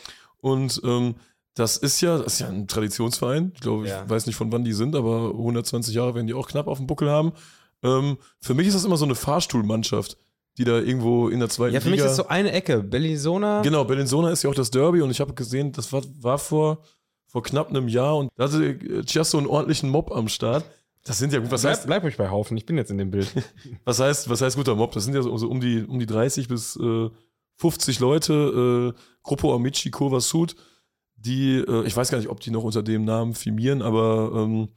Und 0.42 0.82
ähm, 0.84 1.16
das 1.56 1.78
ist 1.78 2.00
ja, 2.02 2.18
das 2.20 2.34
ist 2.34 2.40
ja 2.40 2.48
ein 2.48 2.68
Traditionsverein. 2.68 3.52
Ich 3.54 3.62
glaube, 3.62 3.88
Ja. 3.88 4.04
ich 4.04 4.10
weiß 4.10 4.26
nicht 4.26 4.36
von 4.36 4.52
wann 4.52 4.64
die 4.64 4.74
sind, 4.74 4.96
aber 4.96 5.32
120 5.32 5.94
Jahre 5.94 6.16
werden 6.16 6.28
die 6.28 6.34
auch 6.34 6.48
knapp 6.48 6.68
auf 6.68 6.78
dem 6.78 6.88
Buckel 6.88 7.10
haben. 7.10 7.34
Ähm, 7.84 8.18
für 8.40 8.54
mich 8.54 8.68
ist 8.68 8.76
das 8.76 8.86
immer 8.86 8.98
so 8.98 9.06
eine 9.06 9.16
Fahrstuhlmannschaft, 9.16 10.18
die 10.58 10.64
da 10.66 10.80
irgendwo 10.80 11.30
in 11.30 11.40
der 11.40 11.50
zweiten 11.50 11.74
ja, 11.74 11.80
für 11.80 11.90
mich 11.90 12.00
Liga. 12.00 12.06
ist 12.06 12.12
es 12.12 12.18
so 12.18 12.28
eine 12.28 12.52
Ecke. 12.52 12.84
Bellisona. 12.84 13.62
Genau, 13.62 13.86
Bellinzona 13.86 14.32
ist 14.32 14.44
ja 14.44 14.50
auch 14.50 14.56
das 14.56 14.72
Derby 14.72 15.02
und 15.02 15.12
ich 15.12 15.22
habe 15.22 15.34
gesehen, 15.34 15.72
das 15.72 15.92
war, 15.94 16.04
war 16.20 16.38
vor, 16.38 16.82
vor 17.28 17.44
knapp 17.44 17.70
einem 17.70 17.88
Jahr 17.88 18.18
und 18.18 18.30
da 18.36 18.46
hatte 18.46 18.66
äh, 18.66 19.04
Chiasso 19.04 19.38
einen 19.38 19.48
ordentlichen 19.48 19.90
Mob 19.90 20.12
am 20.12 20.28
Start. 20.28 20.66
Das 21.06 21.18
sind 21.18 21.32
ja 21.32 21.40
gut, 21.40 21.50
was 21.52 21.62
bleib, 21.62 21.76
heißt, 21.76 21.86
bleib 21.88 22.04
ruhig 22.04 22.18
bei 22.18 22.30
Haufen, 22.30 22.58
ich 22.58 22.66
bin 22.66 22.78
jetzt 22.78 22.92
in 22.92 22.98
dem 22.98 23.10
Bild. 23.10 23.32
was 23.86 24.00
heißt, 24.00 24.30
was 24.30 24.42
heißt 24.42 24.58
guter 24.58 24.76
Mob? 24.76 24.92
Das 24.92 25.06
sind 25.06 25.16
ja 25.16 25.22
so, 25.22 25.36
so 25.38 25.48
um, 25.48 25.62
die, 25.62 25.84
um 25.84 26.00
die 26.00 26.06
30 26.06 26.48
bis 26.48 26.76
äh, 26.76 27.10
50 27.56 28.00
Leute, 28.00 28.94
äh, 28.96 29.00
Gruppo 29.24 29.56
Amici 29.56 29.92
Kova 29.92 30.20
Sud, 30.20 30.56
die, 31.16 31.58
äh, 31.58 31.86
ich 31.86 31.96
weiß 31.96 32.12
gar 32.12 32.18
nicht, 32.18 32.30
ob 32.30 32.40
die 32.40 32.52
noch 32.52 32.64
unter 32.64 32.84
dem 32.84 33.06
Namen 33.06 33.34
firmieren, 33.34 33.82
aber 33.82 34.32
ähm, 34.36 34.70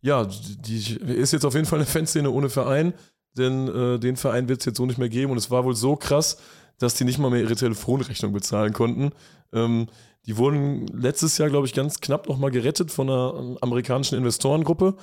ja, 0.00 0.24
die, 0.24 0.98
die 0.98 1.12
ist 1.12 1.32
jetzt 1.32 1.44
auf 1.44 1.54
jeden 1.54 1.66
Fall 1.66 1.78
eine 1.78 1.86
Fanszene 1.86 2.30
ohne 2.30 2.48
Verein, 2.48 2.94
denn 3.36 3.68
äh, 3.68 3.98
den 3.98 4.16
Verein 4.16 4.48
wird 4.48 4.60
es 4.60 4.66
jetzt 4.66 4.78
so 4.78 4.86
nicht 4.86 4.98
mehr 4.98 5.08
geben 5.08 5.32
und 5.32 5.38
es 5.38 5.50
war 5.50 5.64
wohl 5.64 5.74
so 5.76 5.96
krass, 5.96 6.38
dass 6.78 6.94
die 6.94 7.04
nicht 7.04 7.18
mal 7.18 7.30
mehr 7.30 7.40
ihre 7.42 7.56
Telefonrechnung 7.56 8.32
bezahlen 8.32 8.72
konnten. 8.72 9.10
Ähm, 9.52 9.86
die 10.26 10.36
wurden 10.36 10.86
letztes 10.88 11.38
Jahr, 11.38 11.48
glaube 11.48 11.66
ich, 11.66 11.72
ganz 11.74 12.00
knapp 12.00 12.28
nochmal 12.28 12.50
gerettet 12.50 12.90
von 12.90 13.08
einer 13.08 13.34
ähm, 13.38 13.58
amerikanischen 13.60 14.16
Investorengruppe, 14.18 14.96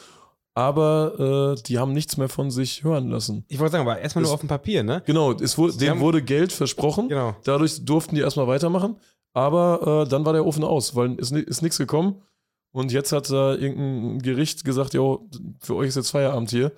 aber 0.54 1.56
äh, 1.58 1.62
die 1.64 1.78
haben 1.78 1.94
nichts 1.94 2.18
mehr 2.18 2.30
von 2.30 2.50
sich 2.52 2.84
hören 2.84 3.10
lassen. 3.10 3.46
Ich 3.48 3.60
wollte 3.60 3.74
sagen, 3.74 3.88
aber 3.88 4.00
erstmal 4.00 4.24
nur 4.24 4.34
auf 4.34 4.40
dem 4.40 4.50
Papier, 4.50 4.84
ne? 4.84 5.04
Genau, 5.06 5.32
es 5.34 5.58
wurde, 5.58 5.74
denen 5.78 5.92
haben- 5.92 6.00
wurde 6.00 6.22
Geld 6.22 6.52
versprochen, 6.52 7.10
Genau. 7.10 7.36
dadurch 7.44 7.86
durften 7.86 8.16
die 8.16 8.22
erstmal 8.22 8.48
weitermachen, 8.48 8.96
aber 9.34 10.04
äh, 10.06 10.10
dann 10.10 10.26
war 10.26 10.34
der 10.34 10.46
Ofen 10.46 10.64
aus, 10.64 10.96
weil 10.96 11.16
es 11.20 11.32
ni- 11.32 11.42
ist 11.42 11.62
nichts 11.62 11.78
gekommen 11.78 12.22
und 12.72 12.92
jetzt 12.92 13.12
hat 13.12 13.30
da 13.30 13.54
irgendein 13.54 14.20
Gericht 14.22 14.66
gesagt, 14.66 14.94
ja, 14.96 15.18
für 15.60 15.76
euch 15.76 15.90
ist 15.90 15.96
jetzt 15.96 16.10
Feierabend 16.12 16.50
hier 16.50 16.72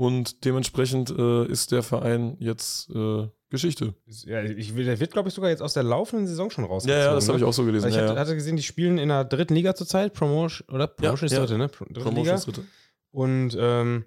und 0.00 0.46
dementsprechend 0.46 1.10
äh, 1.10 1.44
ist 1.44 1.72
der 1.72 1.82
Verein 1.82 2.38
jetzt 2.40 2.88
äh, 2.88 3.28
Geschichte. 3.50 3.94
Ja, 4.24 4.42
ich 4.42 4.74
will, 4.74 4.86
der 4.86 4.98
wird, 4.98 5.12
glaube 5.12 5.28
ich, 5.28 5.34
sogar 5.34 5.50
jetzt 5.50 5.60
aus 5.60 5.74
der 5.74 5.82
laufenden 5.82 6.26
Saison 6.26 6.48
schon 6.48 6.64
raus. 6.64 6.86
Ja, 6.86 6.96
ja, 6.96 7.14
das 7.14 7.28
habe 7.28 7.36
ich 7.36 7.44
auch 7.44 7.52
so 7.52 7.66
gelesen. 7.66 7.84
Also 7.84 7.98
ich 7.98 8.02
ja, 8.02 8.08
hatte, 8.08 8.14
ja. 8.14 8.20
hatte 8.20 8.34
gesehen, 8.34 8.56
die 8.56 8.62
spielen 8.62 8.96
in 8.96 9.10
der 9.10 9.26
dritten 9.26 9.54
Liga 9.54 9.74
zurzeit, 9.74 10.14
Promotion, 10.14 10.66
oder? 10.74 10.86
Promotion 10.86 11.26
ist 11.26 11.32
ja. 11.32 11.40
dritte, 11.40 11.58
ne? 11.58 11.68
Dritte 11.68 12.00
Promotion 12.00 12.16
Liga. 12.16 12.34
ist 12.34 12.46
dritte. 12.46 12.64
Und 13.10 13.54
ähm, 13.60 14.06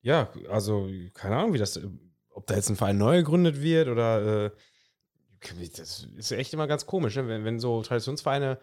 ja, 0.00 0.30
also 0.48 0.88
keine 1.12 1.36
Ahnung, 1.36 1.52
wie 1.52 1.58
das, 1.58 1.78
ob 2.30 2.46
da 2.46 2.54
jetzt 2.54 2.70
ein 2.70 2.76
Verein 2.76 2.96
neu 2.96 3.18
gegründet 3.18 3.60
wird 3.60 3.88
oder 3.88 4.46
äh, 4.46 4.50
das 5.76 6.08
ist 6.16 6.32
echt 6.32 6.54
immer 6.54 6.66
ganz 6.66 6.86
komisch, 6.86 7.16
ne? 7.16 7.28
wenn, 7.28 7.44
wenn 7.44 7.60
so 7.60 7.82
Traditionsvereine, 7.82 8.58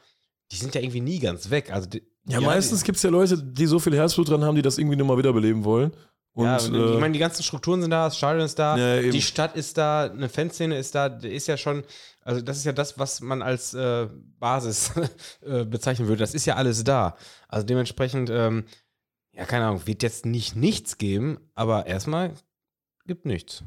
die 0.51 0.55
sind 0.55 0.73
ja 0.73 0.81
irgendwie 0.81 1.01
nie 1.01 1.19
ganz 1.19 1.51
weg. 1.51 1.71
Also 1.71 1.87
die, 1.87 2.01
Ja, 2.27 2.39
die- 2.39 2.45
meistens 2.45 2.83
gibt 2.83 2.95
es 2.95 3.03
ja 3.03 3.11
Leute, 3.11 3.37
die 3.37 3.67
so 3.67 3.77
viel 3.77 3.95
Herzblut 3.95 4.29
dran 4.29 4.43
haben, 4.43 4.55
die 4.55 4.63
das 4.63 4.79
irgendwie 4.79 4.97
nochmal 4.97 5.19
wiederbeleben 5.19 5.63
wollen. 5.63 5.91
Und, 6.33 6.45
ja, 6.45 6.57
äh, 6.57 6.93
ich 6.93 6.99
meine, 6.99 7.11
die 7.11 7.19
ganzen 7.19 7.43
Strukturen 7.43 7.81
sind 7.81 7.91
da, 7.91 8.05
das 8.05 8.17
Stadion 8.17 8.45
ist 8.45 8.57
da, 8.57 8.77
Ja, 8.77 9.01
die 9.01 9.21
Stadt 9.21 9.55
ist 9.55 9.77
da, 9.77 10.05
eine 10.05 10.29
Fanszene 10.29 10.77
ist 10.77 10.95
da, 10.95 11.07
ist 11.07 11.47
ja 11.47 11.57
schon, 11.57 11.83
also 12.21 12.41
das 12.41 12.57
ist 12.57 12.63
ja 12.63 12.71
das, 12.71 12.97
was 12.97 13.19
man 13.19 13.41
als 13.41 13.73
äh, 13.73 14.07
Basis 14.39 14.93
äh, 15.45 15.65
bezeichnen 15.65 16.07
würde. 16.07 16.19
Das 16.19 16.33
ist 16.33 16.45
ja 16.45 16.55
alles 16.55 16.83
da. 16.83 17.17
Also 17.49 17.65
dementsprechend, 17.65 18.29
ähm, 18.29 18.65
ja, 19.33 19.45
keine 19.45 19.65
Ahnung, 19.65 19.85
wird 19.85 20.03
jetzt 20.03 20.25
nicht 20.25 20.55
nichts 20.55 20.97
geben, 20.97 21.39
aber 21.53 21.85
erstmal 21.87 22.33
gibt 23.05 23.25
nichts. 23.25 23.63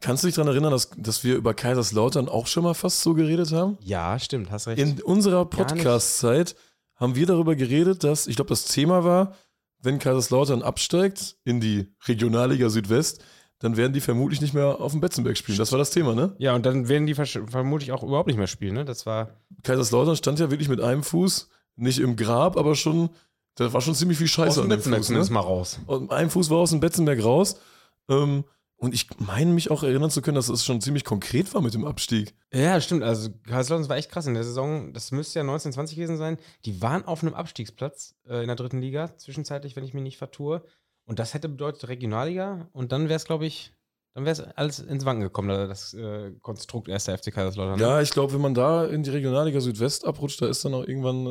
kannst 0.00 0.22
du 0.22 0.28
dich 0.28 0.36
daran 0.36 0.52
erinnern, 0.52 0.70
dass, 0.70 0.90
dass 0.96 1.24
wir 1.24 1.34
über 1.34 1.54
Kaiserslautern 1.54 2.28
auch 2.28 2.46
schon 2.46 2.62
mal 2.62 2.74
fast 2.74 3.00
so 3.00 3.14
geredet 3.14 3.50
haben? 3.52 3.78
Ja, 3.80 4.16
stimmt, 4.18 4.50
hast 4.52 4.68
recht. 4.68 4.78
In 4.78 5.02
unserer. 5.02 5.44
Podcast-Zeit 5.44 6.54
haben 6.94 7.16
wir 7.16 7.26
darüber 7.26 7.56
geredet, 7.56 8.04
dass, 8.04 8.28
ich 8.28 8.36
glaube, 8.36 8.50
das 8.50 8.66
Thema 8.66 9.02
war, 9.02 9.34
wenn 9.82 9.98
Kaiserslautern 9.98 10.62
absteigt 10.62 11.36
in 11.44 11.60
die 11.60 11.92
Regionalliga 12.06 12.68
Südwest, 12.68 13.22
dann 13.60 13.76
werden 13.76 13.92
die 13.92 14.00
vermutlich 14.00 14.40
nicht 14.40 14.54
mehr 14.54 14.80
auf 14.80 14.92
dem 14.92 15.00
Betzenberg 15.00 15.36
spielen. 15.36 15.58
Das 15.58 15.70
war 15.70 15.78
das 15.78 15.90
Thema, 15.90 16.14
ne? 16.14 16.34
ja, 16.38 16.54
und 16.54 16.64
dann 16.64 16.88
werden 16.88 17.06
die 17.06 17.14
vermutlich 17.14 17.92
auch 17.92 18.02
überhaupt 18.02 18.26
nicht 18.26 18.38
mehr 18.38 18.46
spielen, 18.46 18.74
ne? 18.74 18.84
Das 18.84 19.04
war. 19.06 19.36
Kaiserslautern 19.62 20.16
stand 20.16 20.38
ja 20.38 20.50
wirklich 20.50 20.68
mit 20.68 20.80
einem 20.80 21.02
Fuß, 21.02 21.50
nicht 21.76 21.98
im 21.98 22.16
Grab, 22.16 22.56
aber 22.56 22.74
schon, 22.74 23.10
da 23.56 23.72
war 23.72 23.82
schon 23.82 23.94
ziemlich 23.94 24.18
viel 24.18 24.28
Scheiße 24.28 24.62
an 24.62 24.70
dem 24.70 24.80
Fuß. 24.80 25.10
Ne? 25.10 25.24
mal 25.30 25.40
raus. 25.40 25.78
Und 25.86 26.10
ein 26.10 26.30
Fuß 26.30 26.48
war 26.48 26.58
aus 26.58 26.70
dem 26.70 26.80
Betzenberg 26.80 27.22
raus. 27.22 27.60
Ähm, 28.08 28.44
und 28.80 28.94
ich 28.94 29.08
meine 29.18 29.52
mich 29.52 29.70
auch 29.70 29.82
erinnern 29.82 30.10
zu 30.10 30.22
können, 30.22 30.36
dass 30.36 30.48
es 30.48 30.64
schon 30.64 30.80
ziemlich 30.80 31.04
konkret 31.04 31.52
war 31.52 31.60
mit 31.60 31.74
dem 31.74 31.84
Abstieg. 31.84 32.34
Ja, 32.50 32.80
stimmt. 32.80 33.02
Also 33.02 33.28
Kaiserslautern 33.46 33.90
war 33.90 33.98
echt 33.98 34.10
krass 34.10 34.26
in 34.26 34.32
der 34.32 34.42
Saison. 34.42 34.94
Das 34.94 35.12
müsste 35.12 35.38
ja 35.38 35.42
1920 35.42 35.96
gewesen 35.96 36.16
sein. 36.16 36.38
Die 36.64 36.80
waren 36.80 37.04
auf 37.04 37.22
einem 37.22 37.34
Abstiegsplatz 37.34 38.16
äh, 38.26 38.40
in 38.40 38.46
der 38.46 38.56
dritten 38.56 38.80
Liga, 38.80 39.14
zwischenzeitlich, 39.18 39.76
wenn 39.76 39.84
ich 39.84 39.92
mich 39.92 40.02
nicht 40.02 40.16
vertue. 40.16 40.64
Und 41.04 41.18
das 41.18 41.34
hätte 41.34 41.50
bedeutet 41.50 41.88
Regionalliga. 41.88 42.70
Und 42.72 42.92
dann 42.92 43.10
wäre 43.10 43.16
es, 43.16 43.26
glaube 43.26 43.44
ich, 43.44 43.74
dann 44.14 44.24
wäre 44.24 44.32
es 44.32 44.40
alles 44.40 44.80
ins 44.80 45.04
Wanken 45.04 45.22
gekommen, 45.22 45.48
da- 45.48 45.66
das 45.66 45.94
äh, 45.94 46.32
Konstrukt 46.42 46.88
erster 46.88 47.16
FC 47.16 47.32
Kaiserslautern. 47.32 47.78
ne? 47.78 47.82
Ja, 47.82 48.00
ich 48.00 48.10
glaube, 48.10 48.32
wenn 48.34 48.40
man 48.40 48.54
da 48.54 48.84
in 48.86 49.02
die 49.02 49.10
Regionalliga 49.10 49.60
Südwest 49.60 50.04
abrutscht, 50.04 50.42
da 50.42 50.46
ist 50.48 50.64
dann 50.64 50.74
auch 50.74 50.84
irgendwann 50.86 51.26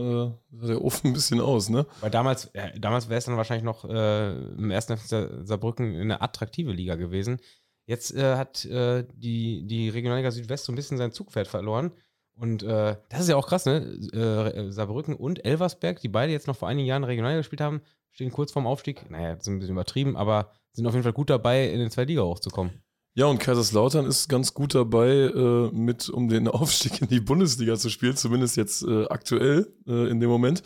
äh, 0.62 0.68
der 0.68 0.82
Ofen 0.84 1.08
ein 1.08 1.14
bisschen 1.14 1.42
aus, 1.42 1.70
ne? 1.70 1.86
Weil 2.02 2.10
damals, 2.12 2.50
ja, 2.54 2.70
damals 2.78 3.10
wäre 3.10 3.18
es 3.18 3.26
dann 3.26 3.38
wahrscheinlich 3.38 3.66
noch 3.66 3.84
äh, 3.86 4.32
im 4.32 4.72
ersten 4.72 4.96
FC 4.98 5.08
Sa- 5.08 5.44
Saarbrücken 5.46 5.96
eine 6.00 6.22
attraktive 6.22 6.72
Liga 6.72 6.96
gewesen. 6.96 7.40
Jetzt 7.86 8.14
äh, 8.16 8.36
hat 8.36 8.64
äh, 8.66 9.04
die, 9.16 9.66
die 9.66 9.90
Regionalliga 9.90 10.32
Südwest 10.32 10.66
so 10.66 10.72
ein 10.72 10.76
bisschen 10.76 10.98
sein 10.98 11.12
Zugpferd 11.12 11.48
verloren. 11.48 11.92
Und 12.36 12.64
äh, 12.64 12.96
das 13.10 13.22
ist 13.22 13.30
ja 13.30 13.36
auch 13.36 13.48
krass, 13.48 13.66
ne? 13.66 13.80
Äh, 14.14 14.72
Saarbrücken 14.72 15.16
und 15.16 15.44
Elversberg, 15.44 16.00
die 16.00 16.08
beide 16.08 16.32
jetzt 16.32 16.48
noch 16.48 16.56
vor 16.56 16.70
einigen 16.70 16.88
Jahren 16.88 17.04
Regionalliga 17.04 17.40
gespielt 17.42 17.60
haben, 17.62 17.82
stehen 18.12 18.32
kurz 18.32 18.52
vorm 18.54 18.68
Aufstieg. 18.68 19.10
Naja, 19.12 19.36
sind 19.42 19.56
ein 19.56 19.60
bisschen 19.60 19.74
übertrieben, 19.76 20.16
aber 20.16 20.52
sind 20.74 20.86
auf 20.88 20.94
jeden 20.94 21.04
Fall 21.04 21.14
gut 21.14 21.30
dabei, 21.30 21.70
in 21.70 21.80
den 21.80 21.92
zwei 21.92 22.06
Liga 22.06 22.22
hochzukommen. 22.22 22.74
Ja, 23.16 23.26
und 23.26 23.40
Kaiserslautern 23.40 24.06
ist 24.06 24.30
ganz 24.30 24.54
gut 24.54 24.76
dabei, 24.76 25.10
äh, 25.10 25.72
mit 25.72 26.10
um 26.10 26.30
den 26.30 26.48
Aufstieg 26.48 27.02
in 27.02 27.08
die 27.08 27.20
Bundesliga 27.20 27.76
zu 27.76 27.90
spielen, 27.90 28.16
zumindest 28.16 28.56
jetzt 28.56 28.84
äh, 28.84 29.06
aktuell 29.08 29.74
äh, 29.88 30.10
in 30.10 30.20
dem 30.20 30.30
Moment. 30.30 30.64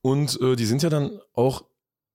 Und 0.00 0.40
äh, 0.40 0.54
die 0.54 0.66
sind 0.66 0.82
ja 0.82 0.90
dann 0.90 1.18
auch 1.32 1.64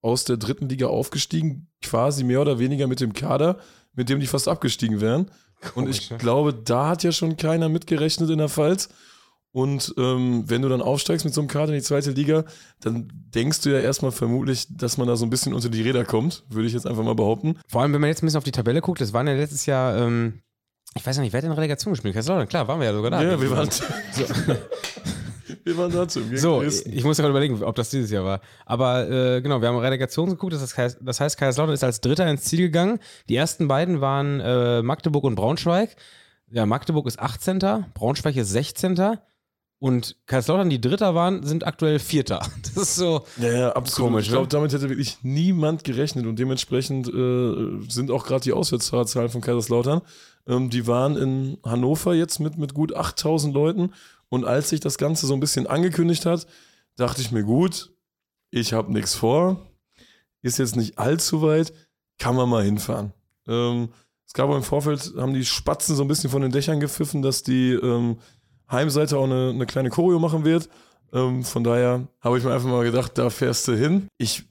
aus 0.02 0.26
der 0.26 0.38
dritten 0.38 0.70
Liga 0.70 0.88
aufgestiegen, 0.88 1.70
quasi 1.82 2.24
mehr 2.24 2.42
oder 2.42 2.60
weniger 2.60 2.88
mit 2.88 3.00
dem 3.00 3.14
Kader, 3.14 3.60
mit 3.94 4.10
dem 4.10 4.20
die 4.20 4.28
fast 4.28 4.48
abgestiegen 4.48 5.02
wären. 5.02 5.32
Und 5.76 5.90
ich 5.90 6.12
ne? 6.12 6.18
glaube, 6.18 6.54
da 6.54 6.90
hat 6.90 7.04
ja 7.04 7.12
schon 7.12 7.38
keiner 7.38 7.70
mitgerechnet 7.70 8.30
in 8.30 8.38
der 8.38 8.50
Pfalz. 8.50 8.90
Und 9.54 9.94
ähm, 10.00 10.44
wenn 10.48 10.64
du 10.64 10.68
dann 10.70 10.82
aufsteigst 10.82 11.26
mit 11.26 11.34
so 11.34 11.40
einem 11.40 11.48
Kader 11.48 11.70
in 11.74 11.76
die 11.76 11.84
zweite 11.84 12.10
Liga, 12.10 12.44
dann 12.82 13.08
denkst 13.36 13.62
du 13.62 13.70
ja 13.70 13.80
erstmal 13.80 14.12
vermutlich, 14.12 14.66
dass 14.76 14.98
man 14.98 15.08
da 15.08 15.16
so 15.16 15.26
ein 15.28 15.30
bisschen 15.30 15.54
unter 15.54 15.70
die 15.70 15.84
Räder 15.84 16.04
kommt, 16.06 16.44
würde 16.50 16.68
ich 16.68 16.74
jetzt 16.74 16.88
einfach 16.88 17.04
mal 17.04 17.14
behaupten. 17.14 17.60
Vor 17.68 17.84
allem, 17.84 17.94
wenn 17.94 18.02
man 18.02 18.08
jetzt 18.08 18.24
ein 18.24 18.26
bisschen 18.26 18.40
auf 18.40 18.44
die 18.44 18.52
Tabelle 18.52 18.82
guckt, 18.82 19.00
das 19.00 19.14
waren 19.14 19.28
ja 19.28 19.34
letztes 19.34 19.68
Jahr, 19.68 19.96
ähm, 19.96 20.42
ich 20.96 21.06
weiß 21.06 21.18
ja 21.18 21.22
nicht, 21.22 21.34
wer 21.34 21.38
hat 21.38 21.46
denn 21.46 21.52
Relegation 21.52 21.94
gespielt? 21.94 22.16
Kaiserslautern, 22.16 22.48
klar, 22.48 22.68
waren 22.68 22.80
wir 22.80 22.88
ja 22.88 22.94
sogar 22.94 23.12
da. 23.12 23.22
ja, 23.22 23.40
wir 23.40 23.52
waren, 23.52 23.70
wir 25.64 25.78
waren 25.78 25.92
dazu. 25.92 26.22
im 26.22 26.36
So, 26.36 26.64
ich 26.64 27.04
muss 27.04 27.18
gerade 27.18 27.30
überlegen, 27.30 27.62
ob 27.62 27.76
das 27.76 27.92
dieses 27.92 28.10
Jahr 28.10 28.26
war. 28.26 28.42
Aber 28.66 29.08
äh, 29.08 29.42
genau, 29.44 29.62
wir 29.62 29.68
haben 29.68 29.78
Relegation 29.78 30.32
geguckt, 30.32 30.54
das 30.54 30.76
heißt, 30.76 30.98
das 31.00 31.20
heißt, 31.20 31.38
Kaiserslautern 31.38 31.76
ist 31.76 31.84
als 31.84 32.02
Dritter 32.02 32.28
ins 32.28 32.42
Ziel 32.46 32.60
gegangen. 32.60 32.98
Die 33.30 33.36
ersten 33.36 33.68
beiden 33.68 34.02
waren 34.02 34.40
äh, 34.40 34.82
Magdeburg 34.82 35.26
und 35.26 35.36
Braunschweig. 35.36 35.96
Ja, 36.50 36.66
Magdeburg 36.66 37.06
ist 37.06 37.20
18., 37.20 37.60
Braunschweig 37.94 38.36
ist 38.36 38.50
16. 38.50 39.20
Und 39.84 40.16
Kaiserslautern, 40.28 40.70
die 40.70 40.80
Dritter 40.80 41.14
waren, 41.14 41.44
sind 41.44 41.68
aktuell 41.68 42.00
Vierter. 42.00 42.40
Das 42.64 42.84
ist 42.84 42.96
so. 42.96 43.26
Ja, 43.36 43.52
ja, 43.52 43.72
absolut. 43.74 44.12
Komisch, 44.12 44.28
ich 44.28 44.32
glaube, 44.32 44.46
ne? 44.46 44.48
damit 44.48 44.72
hätte 44.72 44.88
wirklich 44.88 45.18
niemand 45.24 45.84
gerechnet 45.84 46.26
und 46.26 46.40
dementsprechend 46.40 47.10
äh, 47.10 47.82
sind 47.90 48.10
auch 48.10 48.26
gerade 48.26 48.44
die 48.46 48.54
Auswärtszahlen 48.54 49.28
von 49.28 49.42
Kaiserslautern. 49.42 50.00
Ähm, 50.48 50.70
die 50.70 50.88
waren 50.88 51.18
in 51.18 51.58
Hannover 51.66 52.14
jetzt 52.14 52.40
mit, 52.40 52.58
mit 52.58 52.74
gut 52.74 52.96
8000 52.96 53.54
Leuten 53.54 53.92
und 54.30 54.46
als 54.46 54.70
sich 54.70 54.80
das 54.80 54.98
Ganze 54.98 55.28
so 55.28 55.34
ein 55.34 55.42
bisschen 55.42 55.68
angekündigt 55.68 56.26
hat, 56.26 56.48
dachte 56.96 57.20
ich 57.20 57.34
mir, 57.34 57.44
gut, 57.44 57.92
ich 58.52 58.72
habe 58.72 58.94
nichts 58.94 59.16
vor, 59.16 59.70
ist 60.42 60.60
jetzt 60.60 60.78
nicht 60.78 60.98
allzu 60.98 61.42
weit, 61.42 61.74
kann 62.20 62.38
man 62.38 62.48
mal 62.48 62.64
hinfahren. 62.64 63.12
Ähm, 63.50 63.90
es 64.26 64.32
gab 64.32 64.50
auch 64.50 64.56
im 64.56 64.64
Vorfeld, 64.64 65.14
haben 65.18 65.34
die 65.34 65.44
Spatzen 65.44 65.98
so 65.98 66.04
ein 66.04 66.08
bisschen 66.08 66.30
von 66.30 66.42
den 66.42 66.54
Dächern 66.54 66.80
gepfiffen, 66.80 67.22
dass 67.22 67.44
die 67.44 67.74
ähm, 67.74 68.18
Heimseite 68.74 69.18
auch 69.18 69.26
eine, 69.26 69.52
eine 69.52 69.66
kleine 69.66 69.90
Choreo 69.90 70.20
machen 70.20 70.44
wird. 70.44 70.70
Ähm, 71.14 71.44
von 71.44 71.64
daher 71.64 72.08
habe 72.22 72.38
ich 72.38 72.44
mir 72.44 72.54
einfach 72.54 72.70
mal 72.70 72.84
gedacht, 72.84 73.18
da 73.18 73.30
fährst 73.30 73.68
du 73.68 73.78
hin. 73.78 74.08
Ich 74.18 74.44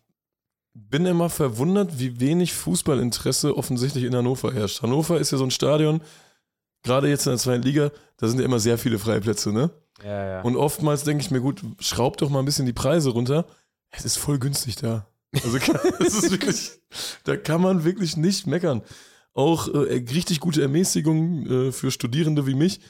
bin 0.74 1.04
immer 1.04 1.28
verwundert, 1.28 1.98
wie 1.98 2.20
wenig 2.20 2.54
Fußballinteresse 2.54 3.56
offensichtlich 3.56 4.04
in 4.04 4.14
Hannover 4.14 4.52
herrscht. 4.52 4.82
Hannover 4.82 5.18
ist 5.18 5.32
ja 5.32 5.38
so 5.38 5.44
ein 5.44 5.50
Stadion, 5.50 6.00
gerade 6.82 7.08
jetzt 7.08 7.26
in 7.26 7.32
der 7.32 7.38
zweiten 7.38 7.62
Liga, 7.62 7.90
da 8.16 8.28
sind 8.28 8.38
ja 8.38 8.44
immer 8.44 8.60
sehr 8.60 8.78
viele 8.78 8.98
Freiplätze, 8.98 9.52
ne? 9.52 9.70
Ja, 10.02 10.26
ja. 10.26 10.40
Und 10.42 10.56
oftmals 10.56 11.04
denke 11.04 11.22
ich 11.22 11.30
mir, 11.30 11.40
gut, 11.40 11.62
schraub 11.78 12.16
doch 12.16 12.30
mal 12.30 12.38
ein 12.38 12.44
bisschen 12.44 12.66
die 12.66 12.72
Preise 12.72 13.10
runter. 13.10 13.46
Es 13.90 14.04
ist 14.04 14.16
voll 14.16 14.38
günstig 14.38 14.76
da. 14.76 15.06
Also 15.32 15.56
es 16.00 16.14
ist 16.14 16.30
wirklich, 16.30 16.72
da 17.24 17.36
kann 17.36 17.60
man 17.60 17.84
wirklich 17.84 18.16
nicht 18.16 18.46
meckern. 18.46 18.82
Auch 19.34 19.68
äh, 19.68 20.04
richtig 20.12 20.40
gute 20.40 20.62
Ermäßigung 20.62 21.46
äh, 21.46 21.72
für 21.72 21.90
Studierende 21.90 22.46
wie 22.46 22.54
mich. 22.54 22.80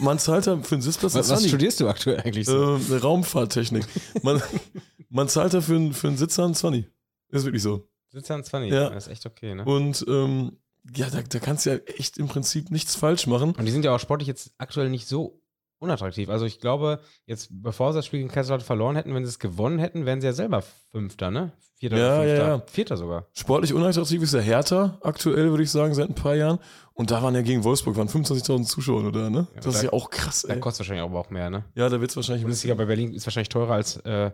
Man 0.00 0.18
zahlt 0.18 0.46
da 0.46 0.58
für 0.58 0.74
einen 0.74 0.82
Sitzplatz 0.82 1.14
was, 1.14 1.30
einen 1.30 1.40
was 1.40 1.48
studierst 1.48 1.80
du 1.80 1.88
aktuell 1.88 2.20
eigentlich 2.20 2.46
so? 2.46 2.76
Äh, 2.76 2.96
Raumfahrttechnik. 2.96 3.84
Man, 4.22 4.42
man 5.08 5.28
zahlt 5.28 5.54
dafür 5.54 5.76
einen, 5.76 5.92
für 5.92 6.08
einen 6.08 6.16
Sitzer 6.16 6.44
einen 6.44 6.54
20. 6.54 6.86
Ist 7.30 7.44
wirklich 7.44 7.62
so. 7.62 7.88
Sitzt 8.10 8.30
an 8.30 8.42
20. 8.42 8.72
Ja. 8.72 8.90
Das 8.90 9.06
ist 9.06 9.12
echt 9.12 9.26
okay, 9.26 9.54
ne? 9.54 9.64
Und 9.64 10.04
ähm, 10.08 10.58
ja, 10.94 11.08
da, 11.10 11.22
da 11.22 11.38
kannst 11.38 11.66
du 11.66 11.70
ja 11.70 11.76
echt 11.96 12.18
im 12.18 12.28
Prinzip 12.28 12.70
nichts 12.70 12.94
falsch 12.96 13.26
machen. 13.26 13.52
Und 13.52 13.64
die 13.64 13.70
sind 13.70 13.84
ja 13.84 13.94
auch 13.94 14.00
sportlich 14.00 14.26
jetzt 14.26 14.52
aktuell 14.58 14.88
nicht 14.88 15.06
so 15.06 15.39
unattraktiv. 15.80 16.28
Also 16.28 16.46
ich 16.46 16.60
glaube, 16.60 17.00
jetzt 17.26 17.48
bevor 17.50 17.92
sie 17.92 17.98
das 17.98 18.06
Spiel 18.06 18.20
gegen 18.20 18.30
Kaiserslautern 18.30 18.64
verloren 18.66 18.96
hätten, 18.96 19.14
wenn 19.14 19.24
sie 19.24 19.30
es 19.30 19.38
gewonnen 19.38 19.78
hätten, 19.78 20.06
wären 20.06 20.20
sie 20.20 20.26
ja 20.28 20.32
selber 20.32 20.62
Fünfter, 20.92 21.30
ne? 21.30 21.52
Vierter 21.76 21.96
Ja, 21.96 22.06
oder 22.06 22.16
Fünfter. 22.22 22.36
ja, 22.38 22.48
ja. 22.56 22.62
Vierter 22.66 22.96
sogar. 22.96 23.26
Sportlich 23.32 23.72
unattraktiv 23.74 24.22
ist 24.22 24.34
der 24.34 24.42
Hertha 24.42 24.98
aktuell, 25.02 25.50
würde 25.50 25.62
ich 25.62 25.70
sagen, 25.70 25.94
seit 25.94 26.08
ein 26.10 26.14
paar 26.14 26.34
Jahren. 26.34 26.58
Und 26.92 27.10
da 27.10 27.22
waren 27.22 27.34
ja 27.34 27.40
gegen 27.42 27.64
Wolfsburg 27.64 27.96
waren 27.96 28.08
25.000 28.08 28.64
Zuschauer 28.66 29.10
da, 29.10 29.30
ne? 29.30 29.46
Das 29.56 29.64
ist 29.66 29.78
da- 29.78 29.84
ja 29.86 29.92
auch 29.92 30.10
krass, 30.10 30.42
Da 30.46 30.54
ey. 30.54 30.60
kostet 30.60 30.80
wahrscheinlich 30.80 31.02
aber 31.04 31.18
auch 31.18 31.30
mehr, 31.30 31.48
ne? 31.48 31.64
Ja, 31.74 31.88
da 31.88 32.00
wird 32.00 32.10
es 32.10 32.16
wahrscheinlich 32.16 32.42
ein 32.42 32.46
Bundesliga 32.46 32.74
bei 32.74 32.84
Berlin 32.84 33.14
ist 33.14 33.26
wahrscheinlich 33.26 33.48
teurer 33.48 33.72
als 33.74 33.96
äh, 34.04 34.30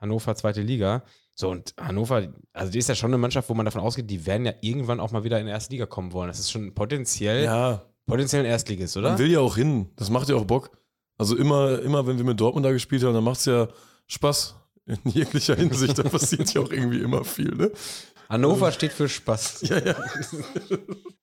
Hannover 0.00 0.34
zweite 0.34 0.60
Liga. 0.62 1.02
So, 1.34 1.50
und 1.50 1.72
Hannover, 1.80 2.26
also 2.52 2.72
die 2.72 2.78
ist 2.78 2.88
ja 2.88 2.96
schon 2.96 3.10
eine 3.10 3.18
Mannschaft, 3.18 3.48
wo 3.48 3.54
man 3.54 3.64
davon 3.64 3.80
ausgeht, 3.80 4.10
die 4.10 4.26
werden 4.26 4.44
ja 4.44 4.54
irgendwann 4.60 4.98
auch 4.98 5.12
mal 5.12 5.22
wieder 5.22 5.38
in 5.38 5.46
die 5.46 5.52
erste 5.52 5.70
Liga 5.72 5.86
kommen 5.86 6.12
wollen. 6.12 6.26
Das 6.28 6.40
ist 6.40 6.50
schon 6.50 6.74
potenziell, 6.74 7.44
Ja, 7.44 7.82
potenziell 8.06 8.42
ein 8.42 8.50
Erstligist, 8.50 8.96
oder? 8.96 9.10
man 9.10 9.18
will 9.20 9.30
ja 9.30 9.38
auch 9.38 9.54
hin. 9.56 9.88
Das 9.94 10.10
macht 10.10 10.28
ja 10.28 10.34
auch 10.34 10.44
Bock. 10.44 10.70
Also 11.18 11.36
immer, 11.36 11.80
immer 11.80 12.06
wenn 12.06 12.16
wir 12.16 12.24
mit 12.24 12.40
Dortmund 12.40 12.64
da 12.64 12.72
gespielt 12.72 13.02
haben, 13.04 13.12
dann 13.14 13.24
macht 13.24 13.40
es 13.40 13.44
ja 13.46 13.68
Spaß. 14.06 14.54
In 14.86 15.10
jeglicher 15.12 15.54
Hinsicht. 15.54 15.98
Da 15.98 16.04
passiert 16.04 16.54
ja 16.54 16.62
auch 16.62 16.70
irgendwie 16.70 17.00
immer 17.00 17.22
viel, 17.24 17.54
ne? 17.54 17.70
Hannover 18.30 18.72
steht 18.72 18.92
für 18.92 19.08
Spaß. 19.08 19.62
Ja, 19.68 19.78
ja. 19.78 19.94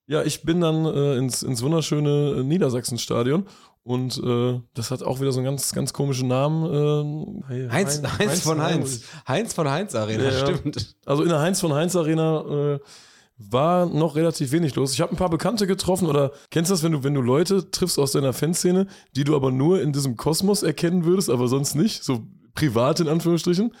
ja, 0.06 0.22
ich 0.22 0.42
bin 0.42 0.60
dann 0.60 0.84
äh, 0.86 1.16
ins, 1.16 1.42
ins 1.42 1.62
wunderschöne 1.62 2.36
äh, 2.38 2.42
Niedersachsen-Stadion 2.44 3.46
und 3.82 4.18
äh, 4.22 4.60
das 4.74 4.90
hat 4.92 5.02
auch 5.02 5.20
wieder 5.20 5.32
so 5.32 5.38
einen 5.40 5.46
ganz, 5.46 5.72
ganz 5.72 5.92
komischen 5.92 6.28
Namen. 6.28 7.42
Äh, 7.50 7.68
Heinz, 7.70 8.02
Hein- 8.02 8.18
Heinz, 8.18 8.40
von 8.42 8.60
Heinz. 8.60 9.00
Heinz 9.26 9.54
von 9.54 9.68
Heinz 9.70 9.94
Arena, 9.94 10.24
Ja, 10.24 10.30
ja. 10.30 10.56
stimmt. 10.56 10.96
Also 11.06 11.22
in 11.22 11.28
der 11.28 11.40
Heinz 11.40 11.60
von 11.60 11.72
Heinz 11.72 11.94
Arena 11.96 12.74
äh, 12.74 12.78
war 13.38 13.86
noch 13.86 14.16
relativ 14.16 14.52
wenig 14.52 14.74
los. 14.76 14.92
Ich 14.92 15.00
habe 15.00 15.12
ein 15.12 15.16
paar 15.18 15.28
Bekannte 15.30 15.66
getroffen 15.66 16.08
oder 16.08 16.32
kennst 16.50 16.70
du 16.70 16.74
das, 16.74 16.82
wenn 16.82 16.92
du, 16.92 17.04
wenn 17.04 17.14
du 17.14 17.20
Leute 17.20 17.70
triffst 17.70 17.98
aus 17.98 18.12
deiner 18.12 18.32
Fanszene, 18.32 18.86
die 19.14 19.24
du 19.24 19.36
aber 19.36 19.50
nur 19.50 19.80
in 19.82 19.92
diesem 19.92 20.16
Kosmos 20.16 20.62
erkennen 20.62 21.04
würdest, 21.04 21.28
aber 21.28 21.46
sonst 21.48 21.74
nicht, 21.74 22.02
so 22.02 22.26
privat 22.54 23.00
in 23.00 23.08
Anführungsstrichen? 23.08 23.72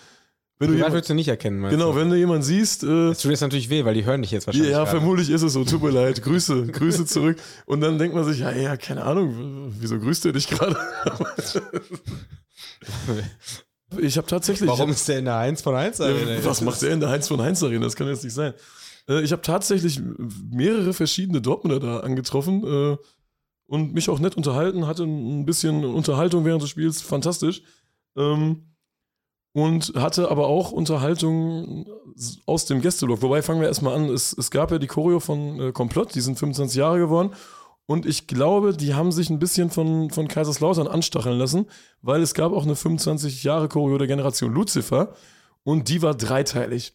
Wenn 0.58 0.68
du 0.68 0.72
Privat 0.72 0.78
jemand, 0.78 0.94
würdest 0.94 1.10
du 1.10 1.14
nicht 1.14 1.28
erkennen, 1.28 1.58
meinst 1.60 1.76
genau, 1.76 1.92
du? 1.92 1.98
wenn 1.98 2.08
du 2.08 2.16
jemanden 2.16 2.42
siehst, 2.42 2.82
äh, 2.82 3.08
Das 3.08 3.20
tut 3.20 3.30
jetzt 3.30 3.42
natürlich 3.42 3.68
weh, 3.68 3.84
weil 3.84 3.92
die 3.92 4.06
hören 4.06 4.22
dich 4.22 4.30
jetzt 4.30 4.46
wahrscheinlich. 4.46 4.70
ja, 4.72 4.84
gerade. 4.84 4.90
vermutlich 4.98 5.28
ist 5.28 5.42
es 5.42 5.52
so. 5.52 5.64
Tut 5.64 5.82
mir 5.82 5.90
leid. 6.04 6.22
Grüße, 6.22 6.66
Grüße 6.68 7.04
zurück. 7.04 7.36
Und 7.66 7.82
dann 7.82 7.98
denkt 7.98 8.14
man 8.14 8.24
sich, 8.24 8.38
ja, 8.38 8.50
ja, 8.52 8.76
keine 8.78 9.04
Ahnung, 9.04 9.74
wieso 9.78 9.98
grüßt 9.98 10.24
er 10.24 10.32
dich 10.32 10.48
gerade? 10.48 10.74
ich 13.98 14.16
habe 14.16 14.26
tatsächlich. 14.26 14.68
Warum 14.68 14.90
ist 14.90 15.06
der 15.08 15.18
in 15.18 15.26
der 15.26 15.36
Heinz 15.36 15.60
von 15.60 15.74
Heinz 15.74 16.00
Arena? 16.00 16.32
Ja, 16.32 16.44
was 16.44 16.62
macht 16.62 16.80
der 16.80 16.90
in 16.90 17.00
der 17.00 17.10
Heinz 17.10 17.28
von 17.28 17.40
Heinz 17.42 17.62
Arena? 17.62 17.84
Das 17.84 17.94
kann 17.96 18.08
jetzt 18.08 18.24
nicht 18.24 18.32
sein. 18.34 18.54
Äh, 19.08 19.22
ich 19.22 19.32
habe 19.32 19.42
tatsächlich 19.42 20.00
mehrere 20.50 20.92
verschiedene 20.92 21.40
Dortmunder 21.40 21.80
da 21.80 22.00
angetroffen 22.00 22.64
äh, 22.64 22.96
und 23.66 23.94
mich 23.94 24.08
auch 24.08 24.18
nett 24.18 24.36
unterhalten, 24.36 24.86
hatte 24.86 25.04
ein 25.04 25.44
bisschen 25.44 25.84
Unterhaltung 25.84 26.44
während 26.44 26.62
des 26.62 26.70
Spiels, 26.70 27.02
fantastisch. 27.02 27.62
Ähm, 28.16 28.72
und 29.52 29.94
hatte 29.96 30.30
aber 30.30 30.48
auch 30.48 30.70
Unterhaltung 30.70 31.86
aus 32.44 32.66
dem 32.66 32.82
Gästeblock. 32.82 33.22
Wobei 33.22 33.40
fangen 33.40 33.62
wir 33.62 33.68
erstmal 33.68 33.94
an. 33.94 34.10
Es, 34.10 34.36
es 34.36 34.50
gab 34.50 34.70
ja 34.70 34.78
die 34.78 34.86
Choreo 34.86 35.18
von 35.18 35.58
äh, 35.58 35.72
Komplott, 35.72 36.14
die 36.14 36.20
sind 36.20 36.38
25 36.38 36.76
Jahre 36.76 36.98
geworden. 36.98 37.30
Und 37.86 38.04
ich 38.04 38.26
glaube, 38.26 38.76
die 38.76 38.92
haben 38.92 39.12
sich 39.12 39.30
ein 39.30 39.38
bisschen 39.38 39.70
von, 39.70 40.10
von 40.10 40.28
Kaiserslautern 40.28 40.88
anstacheln 40.88 41.38
lassen, 41.38 41.66
weil 42.02 42.20
es 42.20 42.34
gab 42.34 42.52
auch 42.52 42.64
eine 42.64 42.76
25 42.76 43.44
Jahre 43.44 43.68
Choreo 43.68 43.96
der 43.96 44.08
Generation 44.08 44.52
Lucifer 44.52 45.14
und 45.62 45.88
die 45.88 46.02
war 46.02 46.14
dreiteilig. 46.14 46.92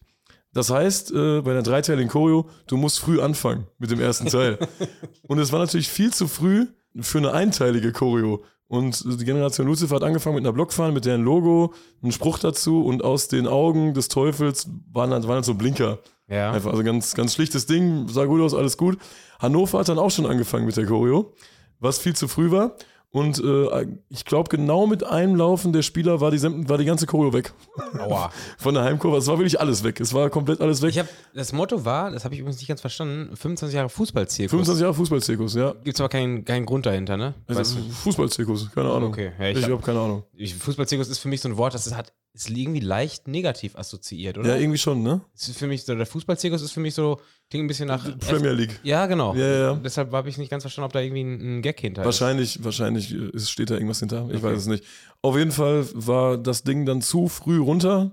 Das 0.54 0.70
heißt, 0.70 1.12
äh, 1.12 1.40
bei 1.40 1.52
einer 1.52 1.62
dreiteiligen 1.62 2.10
Choreo, 2.10 2.48
du 2.66 2.76
musst 2.76 3.00
früh 3.00 3.20
anfangen 3.20 3.66
mit 3.78 3.90
dem 3.90 4.00
ersten 4.00 4.26
Teil. 4.26 4.58
und 5.26 5.38
es 5.38 5.52
war 5.52 5.58
natürlich 5.58 5.88
viel 5.88 6.12
zu 6.12 6.28
früh 6.28 6.66
für 7.00 7.18
eine 7.18 7.32
einteilige 7.32 7.92
Choreo. 7.92 8.44
Und 8.68 9.04
die 9.20 9.24
Generation 9.24 9.66
Lucifer 9.66 9.96
hat 9.96 10.02
angefangen 10.02 10.36
mit 10.36 10.44
einer 10.44 10.52
Blockfahne, 10.52 10.92
mit 10.92 11.04
deren 11.04 11.22
Logo, 11.22 11.74
ein 12.02 12.12
Spruch 12.12 12.38
dazu 12.38 12.84
und 12.84 13.04
aus 13.04 13.28
den 13.28 13.46
Augen 13.46 13.92
des 13.92 14.08
Teufels 14.08 14.68
waren 14.90 15.10
dann, 15.10 15.22
waren 15.24 15.36
dann 15.36 15.44
so 15.44 15.54
Blinker. 15.54 15.98
Ja. 16.28 16.52
Einfach, 16.52 16.70
also 16.70 16.82
ganz, 16.82 17.14
ganz 17.14 17.34
schlichtes 17.34 17.66
Ding, 17.66 18.08
sah 18.08 18.24
gut 18.24 18.40
aus, 18.40 18.54
alles 18.54 18.78
gut. 18.78 18.98
Hannover 19.40 19.78
hat 19.78 19.88
dann 19.88 19.98
auch 19.98 20.10
schon 20.10 20.24
angefangen 20.24 20.64
mit 20.64 20.76
der 20.76 20.86
Choreo, 20.86 21.34
was 21.80 21.98
viel 21.98 22.16
zu 22.16 22.28
früh 22.28 22.50
war. 22.50 22.76
Und 23.14 23.38
äh, 23.44 23.86
ich 24.08 24.24
glaube, 24.24 24.48
genau 24.48 24.86
mit 24.86 25.04
einem 25.04 25.36
Laufen 25.36 25.74
der 25.74 25.82
Spieler 25.82 26.22
war 26.22 26.30
die, 26.30 26.42
war 26.42 26.78
die 26.78 26.86
ganze 26.86 27.06
Choreo 27.06 27.34
weg. 27.34 27.52
Aua. 27.98 28.32
Von 28.58 28.72
der 28.74 28.84
Heimkurve. 28.84 29.18
Es 29.18 29.26
war 29.26 29.38
wirklich 29.38 29.60
alles 29.60 29.84
weg. 29.84 30.00
Es 30.00 30.14
war 30.14 30.30
komplett 30.30 30.62
alles 30.62 30.80
weg. 30.80 30.90
Ich 30.92 30.98
hab, 30.98 31.08
das 31.34 31.52
Motto 31.52 31.84
war, 31.84 32.10
das 32.10 32.24
habe 32.24 32.32
ich 32.34 32.40
übrigens 32.40 32.56
nicht 32.58 32.68
ganz 32.68 32.80
verstanden, 32.80 33.36
25 33.36 33.76
Jahre 33.76 33.90
Fußballzirkus. 33.90 34.50
25 34.50 34.80
Jahre 34.82 34.94
Fußballzirkus, 34.94 35.54
ja. 35.54 35.72
Gibt 35.84 35.94
es 35.96 36.00
aber 36.00 36.08
keinen, 36.08 36.46
keinen 36.46 36.64
Grund 36.64 36.86
dahinter, 36.86 37.18
ne? 37.18 37.34
Also, 37.46 37.60
Weißt 37.60 37.76
du? 37.76 37.92
Fußballzirkus, 37.92 38.70
keine 38.74 38.90
Ahnung. 38.90 39.10
Okay, 39.12 39.32
ja, 39.38 39.48
ich 39.50 39.58
ich 39.58 39.64
hab- 39.64 39.72
habe 39.72 39.82
keine 39.82 40.00
Ahnung. 40.00 40.22
Ich, 40.34 40.54
Fußballzirkus 40.54 41.08
ist 41.08 41.18
für 41.18 41.28
mich 41.28 41.42
so 41.42 41.50
ein 41.50 41.58
Wort, 41.58 41.74
das 41.74 41.94
hat, 41.94 42.14
ist 42.34 42.48
irgendwie 42.50 42.80
leicht 42.80 43.28
negativ 43.28 43.76
assoziiert, 43.76 44.38
oder? 44.38 44.48
Ja, 44.48 44.56
irgendwie 44.56 44.78
schon, 44.78 45.02
ne? 45.02 45.20
Es 45.34 45.48
ist 45.48 45.58
für 45.58 45.66
mich 45.66 45.84
so, 45.84 45.94
der 45.94 46.06
Fußballzirkus 46.06 46.62
ist 46.62 46.72
für 46.72 46.80
mich 46.80 46.94
so, 46.94 47.20
klingt 47.50 47.64
ein 47.64 47.68
bisschen 47.68 47.88
nach. 47.88 48.18
Premier 48.18 48.52
League. 48.52 48.80
Ja, 48.82 49.06
genau. 49.06 49.34
Ja, 49.34 49.46
ja. 49.46 49.74
Deshalb 49.74 50.12
habe 50.12 50.28
ich 50.30 50.38
nicht 50.38 50.50
ganz 50.50 50.62
verstanden, 50.62 50.86
ob 50.86 50.92
da 50.92 51.00
irgendwie 51.00 51.22
ein, 51.24 51.58
ein 51.58 51.62
Gag 51.62 51.78
hinter 51.80 52.04
Wahrscheinlich, 52.04 52.64
wahrscheinlich 52.64 53.12
ist, 53.12 53.50
steht 53.50 53.68
da 53.70 53.74
irgendwas 53.74 53.98
hinter. 54.00 54.26
Ich 54.30 54.36
Okay. 54.36 54.44
weiß 54.44 54.58
es 54.60 54.66
nicht. 54.66 54.84
Auf 55.20 55.36
jeden 55.36 55.52
Fall 55.52 55.86
war 55.94 56.38
das 56.38 56.62
Ding 56.64 56.86
dann 56.86 57.02
zu 57.02 57.28
früh 57.28 57.58
runter. 57.58 58.12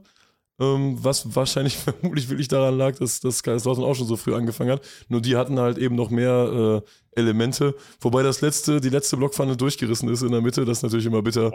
Ähm, 0.59 0.97
was 1.01 1.35
wahrscheinlich 1.35 1.77
vermutlich 2.01 2.29
wirklich 2.29 2.47
daran 2.47 2.77
lag, 2.77 2.97
dass, 2.97 3.19
dass 3.19 3.43
Kaiserslautern 3.43 3.83
auch 3.83 3.95
schon 3.95 4.07
so 4.07 4.17
früh 4.17 4.33
angefangen 4.33 4.71
hat. 4.71 4.81
Nur 5.07 5.21
die 5.21 5.35
hatten 5.35 5.59
halt 5.59 5.77
eben 5.77 5.95
noch 5.95 6.09
mehr 6.09 6.83
äh, 6.83 7.19
Elemente. 7.19 7.75
Wobei 8.01 8.23
das 8.23 8.41
letzte, 8.41 8.81
die 8.81 8.89
letzte 8.89 9.17
Blockpfanne 9.17 9.55
durchgerissen 9.57 10.09
ist 10.09 10.21
in 10.21 10.31
der 10.31 10.41
Mitte. 10.41 10.65
Das 10.65 10.79
ist 10.79 10.83
natürlich 10.83 11.05
immer 11.05 11.21
bitter. 11.21 11.51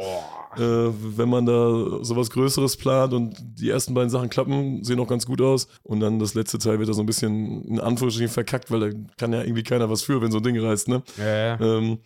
Äh, 0.56 0.92
wenn 1.16 1.28
man 1.28 1.46
da 1.46 2.02
sowas 2.02 2.30
Größeres 2.30 2.76
plant 2.76 3.12
und 3.12 3.36
die 3.40 3.70
ersten 3.70 3.94
beiden 3.94 4.10
Sachen 4.10 4.30
klappen, 4.30 4.84
sehen 4.84 5.00
auch 5.00 5.08
ganz 5.08 5.26
gut 5.26 5.40
aus. 5.40 5.68
Und 5.82 6.00
dann 6.00 6.18
das 6.18 6.34
letzte 6.34 6.58
Teil 6.58 6.78
wird 6.78 6.88
da 6.88 6.92
so 6.92 7.02
ein 7.02 7.06
bisschen 7.06 7.64
in 7.64 7.80
Anführungsstrichen 7.80 8.32
verkackt, 8.32 8.70
weil 8.70 8.80
da 8.80 8.98
kann 9.16 9.32
ja 9.32 9.42
irgendwie 9.42 9.62
keiner 9.62 9.90
was 9.90 10.02
für, 10.02 10.20
wenn 10.22 10.32
so 10.32 10.38
ein 10.38 10.44
Ding 10.44 10.58
reißt. 10.58 10.88
Ne? 10.88 11.02
Ja, 11.18 11.36
ja. 11.36 11.60
Ähm, 11.60 11.98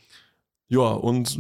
ja, 0.69 0.91
und 0.93 1.39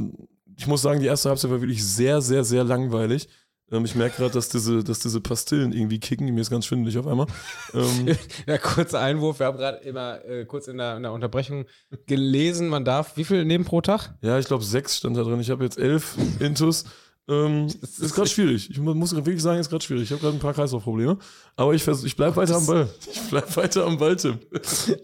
ich 0.56 0.66
muss 0.66 0.82
sagen, 0.82 1.00
die 1.00 1.06
erste 1.06 1.28
Halbzeit 1.28 1.50
war 1.50 1.60
wirklich 1.60 1.84
sehr, 1.84 2.20
sehr, 2.20 2.44
sehr 2.44 2.64
langweilig. 2.64 3.28
Ähm, 3.70 3.84
ich 3.84 3.94
merke 3.94 4.16
gerade, 4.16 4.32
dass 4.32 4.48
diese, 4.48 4.82
dass 4.82 5.00
diese 5.00 5.20
Pastillen 5.20 5.72
irgendwie 5.72 6.00
kicken. 6.00 6.26
Mir 6.34 6.40
ist 6.40 6.50
ganz 6.50 6.66
schwindelig 6.66 6.96
auf 6.98 7.06
einmal. 7.06 7.26
Ähm, 7.74 8.16
Ja, 8.46 8.58
kurzer 8.58 9.00
Einwurf. 9.00 9.38
Wir 9.40 9.46
haben 9.46 9.58
gerade 9.58 9.78
immer 9.78 10.24
äh, 10.24 10.44
kurz 10.46 10.68
in 10.68 10.78
der, 10.78 10.96
in 10.96 11.02
der 11.02 11.12
Unterbrechung 11.12 11.66
gelesen, 12.06 12.68
man 12.68 12.84
darf, 12.84 13.16
wie 13.16 13.24
viel 13.24 13.44
nehmen 13.44 13.64
pro 13.64 13.80
Tag? 13.80 14.14
ja, 14.22 14.38
ich 14.38 14.46
glaube, 14.46 14.64
sechs 14.64 14.96
stand 14.96 15.16
da 15.16 15.22
drin. 15.22 15.40
Ich 15.40 15.50
habe 15.50 15.64
jetzt 15.64 15.78
elf 15.78 16.16
Intus. 16.40 16.84
Ähm, 17.28 17.66
Das 17.82 17.98
ist 17.98 18.14
gerade 18.14 18.28
schwierig. 18.28 18.70
Ich 18.70 18.78
mu- 18.80 18.94
muss 18.94 19.14
wirklich 19.14 19.42
sagen, 19.42 19.60
ist 19.60 19.68
gerade 19.68 19.84
schwierig. 19.84 20.04
Ich 20.04 20.10
habe 20.12 20.20
gerade 20.22 20.36
ein 20.36 20.40
paar 20.40 20.54
Kreislaufprobleme. 20.54 21.18
Aber 21.56 21.74
ich, 21.74 21.86
ich 21.86 22.16
bleibe 22.16 22.36
weiter 22.36 22.56
am 22.56 22.64
Ball. 22.66 22.88
Ich 23.12 23.20
bleibe 23.28 23.56
weiter 23.56 23.84
am 23.84 23.98
Ball, 23.98 24.16
Tim. 24.16 24.38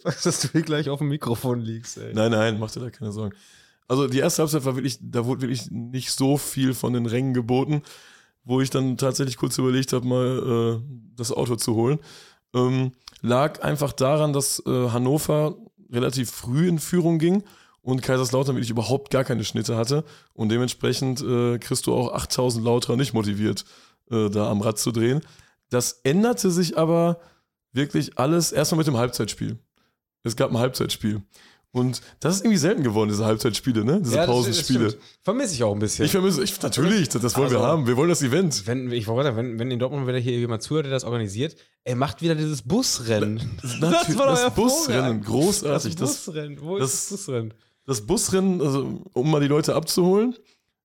Dass 0.05 0.41
du 0.41 0.49
hier 0.53 0.63
gleich 0.63 0.89
auf 0.89 1.01
dem 1.01 1.09
Mikrofon 1.09 1.61
liegst, 1.61 1.99
ey. 1.99 2.15
Nein, 2.15 2.31
nein, 2.31 2.59
mach 2.59 2.71
dir 2.71 2.81
da 2.81 2.89
keine 2.89 3.13
Sorgen. 3.13 3.37
Also 3.89 4.07
die 4.09 4.21
erste 4.21 4.41
Halbzeit 4.41 4.65
war 4.65 4.77
wirklich, 4.77 4.99
da 5.03 5.27
wurde 5.27 5.43
wirklich 5.43 5.71
nicht 5.71 6.11
so 6.13 6.39
viel 6.39 6.73
von 6.73 6.95
den 6.95 7.05
Rängen 7.05 7.35
geboten, 7.35 7.83
wo 8.45 8.61
ich 8.61 8.71
dann 8.71 8.97
tatsächlich 8.97 9.37
kurz 9.37 9.59
überlegt 9.59 9.93
habe, 9.93 10.07
mal 10.07 10.79
äh, 10.79 10.83
das 11.17 11.33
Auto 11.33 11.57
zu 11.57 11.75
holen. 11.75 11.99
Ähm, 12.55 12.93
lag 13.23 13.63
einfach 13.63 13.93
daran, 13.93 14.33
dass 14.33 14.63
äh, 14.67 14.91
Hannover 14.91 15.57
relativ 15.91 16.31
früh 16.31 16.69
in 16.69 16.79
Führung 16.79 17.19
ging 17.19 17.43
und 17.81 18.03
Kaiserslautern 18.03 18.57
wirklich 18.57 18.71
überhaupt 18.71 19.11
gar 19.11 19.25
keine 19.25 19.45
Schnitte 19.45 19.77
hatte 19.77 20.05
und 20.33 20.51
dementsprechend 20.51 21.23
äh, 21.23 21.59
kriegst 21.59 21.87
du 21.87 21.95
auch 21.95 22.13
8000 22.13 22.65
Lauterer 22.65 22.97
nicht 22.97 23.13
motiviert, 23.13 23.65
äh, 24.11 24.31
da 24.31 24.51
am 24.51 24.61
Rad 24.61 24.79
zu 24.79 24.93
drehen. 24.93 25.21
Das 25.71 26.01
änderte 26.05 26.51
sich 26.51 26.79
aber 26.79 27.21
wirklich 27.73 28.19
alles 28.19 28.53
erstmal 28.53 28.79
mit 28.79 28.87
dem 28.87 28.97
Halbzeitspiel. 28.97 29.59
Es 30.23 30.37
gab 30.37 30.51
ein 30.51 30.59
Halbzeitspiel. 30.59 31.23
Und 31.75 32.01
das 32.21 32.37
ist 32.37 32.41
irgendwie 32.43 32.57
selten 32.59 32.85
geworden, 32.85 33.09
diese 33.11 33.25
Halbzeitspiele, 33.27 33.85
ne? 33.85 34.01
Diese 34.01 34.15
Ja, 34.15 34.27
Pausenspiele. 34.27 34.95
Vermisse 35.23 35.55
ich 35.55 35.65
auch 35.65 35.73
ein 35.73 35.81
bisschen. 35.81 36.05
Ich 36.05 36.13
vermisse, 36.13 36.43
ich, 36.45 36.63
natürlich, 36.63 37.09
das, 37.09 37.21
das 37.21 37.37
wollen 37.37 37.51
wir 37.51 37.57
Also- 37.59 37.69
haben. 37.69 37.87
Wir 37.89 37.97
wollen 37.97 38.09
das 38.09 38.23
Event. 38.23 38.67
wenn, 38.67 38.93
ich 38.93 39.09
wollte 39.09 39.35
wenn, 39.35 39.59
wenn 39.59 39.71
in 39.73 39.81
Dortmund 39.81 40.07
wieder 40.07 40.19
hier 40.19 40.39
jemand 40.39 40.63
zuhört, 40.63 40.87
der 40.87 40.93
das 40.93 41.03
organisiert, 41.03 41.57
ey, 41.83 41.97
macht 41.97 42.23
wieder 42.23 42.37
dieses 42.37 42.63
Busrennen. 42.63 43.41
Das, 43.63 43.81
das, 44.07 44.17
war 44.17 44.27
das. 44.27 44.55
Busrennen, 44.55 45.21
großartig. 45.23 45.97
Das 45.97 46.11
Das, 46.13 46.25
Busrennen. 46.27 46.59
Wo 46.63 46.79
das- 46.79 46.95
ist 46.95 47.11
das 47.13 47.19
Busrennen? 47.27 47.55
das 47.87 48.01
Busrennen, 48.07 48.61
also, 48.63 49.03
um 49.13 49.31
mal 49.31 49.41
die 49.41 49.49
Leute 49.49 49.75
abzuholen, 49.75 50.35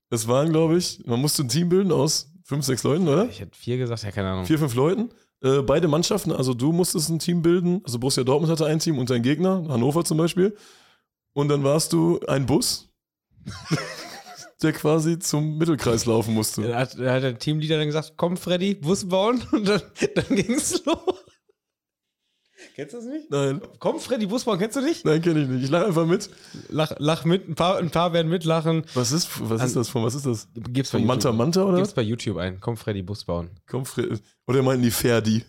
es 0.09 0.27
waren, 0.27 0.49
glaube 0.51 0.75
ich, 0.77 1.01
man 1.05 1.21
musste 1.21 1.43
ein 1.43 1.49
Team 1.49 1.69
bilden 1.69 1.91
aus 1.91 2.31
fünf, 2.43 2.65
sechs 2.65 2.81
Leuten, 2.83 3.07
oder? 3.07 3.29
Ich 3.29 3.39
hätte 3.41 3.55
vier 3.55 3.77
gesagt, 3.77 4.01
ja, 4.03 4.09
keine 4.11 4.29
Ahnung. 4.29 4.45
Vier, 4.45 4.57
fünf 4.57 4.73
Leuten. 4.73 5.09
Äh, 5.41 5.61
beide 5.61 5.87
Mannschaften, 5.87 6.33
also 6.33 6.53
du 6.53 6.73
musstest 6.73 7.09
ein 7.09 7.19
Team 7.19 7.41
bilden, 7.41 7.79
also 7.85 7.97
Borussia 7.99 8.25
Dortmund 8.25 8.51
hatte 8.51 8.65
ein 8.65 8.79
Team 8.79 8.97
und 8.97 9.09
dein 9.09 9.21
Gegner, 9.23 9.63
Hannover 9.69 10.03
zum 10.03 10.17
Beispiel. 10.17 10.53
Und 11.39 11.47
dann 11.47 11.63
warst 11.63 11.93
du 11.93 12.19
ein 12.27 12.45
Bus, 12.45 12.89
der 14.61 14.73
quasi 14.73 15.19
zum 15.19 15.57
Mittelkreis 15.57 16.05
laufen 16.05 16.33
musste. 16.33 16.63
Da 16.63 16.79
hat, 16.79 16.99
da 16.99 17.13
hat 17.13 17.23
der 17.23 17.39
Teamleader 17.39 17.77
dann 17.77 17.87
gesagt, 17.87 18.15
komm 18.17 18.35
Freddy, 18.35 18.75
Bus 18.75 19.07
bauen 19.07 19.41
und 19.53 19.65
dann, 19.65 19.81
dann 20.15 20.35
ging's 20.35 20.83
los. 20.83 20.97
Kennst 22.75 22.93
du 22.93 22.97
das 22.97 23.05
nicht? 23.05 23.31
Nein, 23.31 23.61
Komm 23.79 24.01
Freddy, 24.01 24.25
Bus 24.25 24.43
bauen, 24.43 24.59
kennst 24.59 24.75
du 24.75 24.81
nicht? 24.81 25.05
nein, 25.05 25.21
kenne 25.21 25.43
ich 25.43 25.47
nicht. 25.47 25.63
Ich 25.63 25.69
lach 25.69 25.85
einfach 25.85 26.05
mit. 26.05 26.29
Lach, 26.67 26.91
lach 26.97 27.23
mit, 27.23 27.47
ein 27.47 27.55
paar, 27.55 27.77
ein 27.77 27.89
paar 27.89 28.11
werden 28.11 28.27
mitlachen. 28.29 28.83
Was 28.95 29.13
ist, 29.13 29.29
was 29.39 29.63
ist 29.63 29.77
das 29.77 29.87
von, 29.87 30.03
was 30.03 30.15
ist 30.15 30.25
das? 30.25 30.49
Gib's 30.53 30.91
bei 30.91 30.97
Von 30.97 31.07
Manta 31.07 31.29
YouTube. 31.29 31.37
Manta 31.37 31.63
oder? 31.63 31.77
Gib's 31.77 31.93
bei 31.93 32.01
YouTube 32.01 32.35
ein. 32.35 32.59
Komm 32.59 32.75
Freddy, 32.75 33.01
Bus 33.01 33.23
bauen. 33.23 33.49
Komm, 33.65 33.85
Fre 33.85 34.19
oder 34.45 34.61
meinten 34.61 34.83
die 34.83 34.91
Ferdi? 34.91 35.45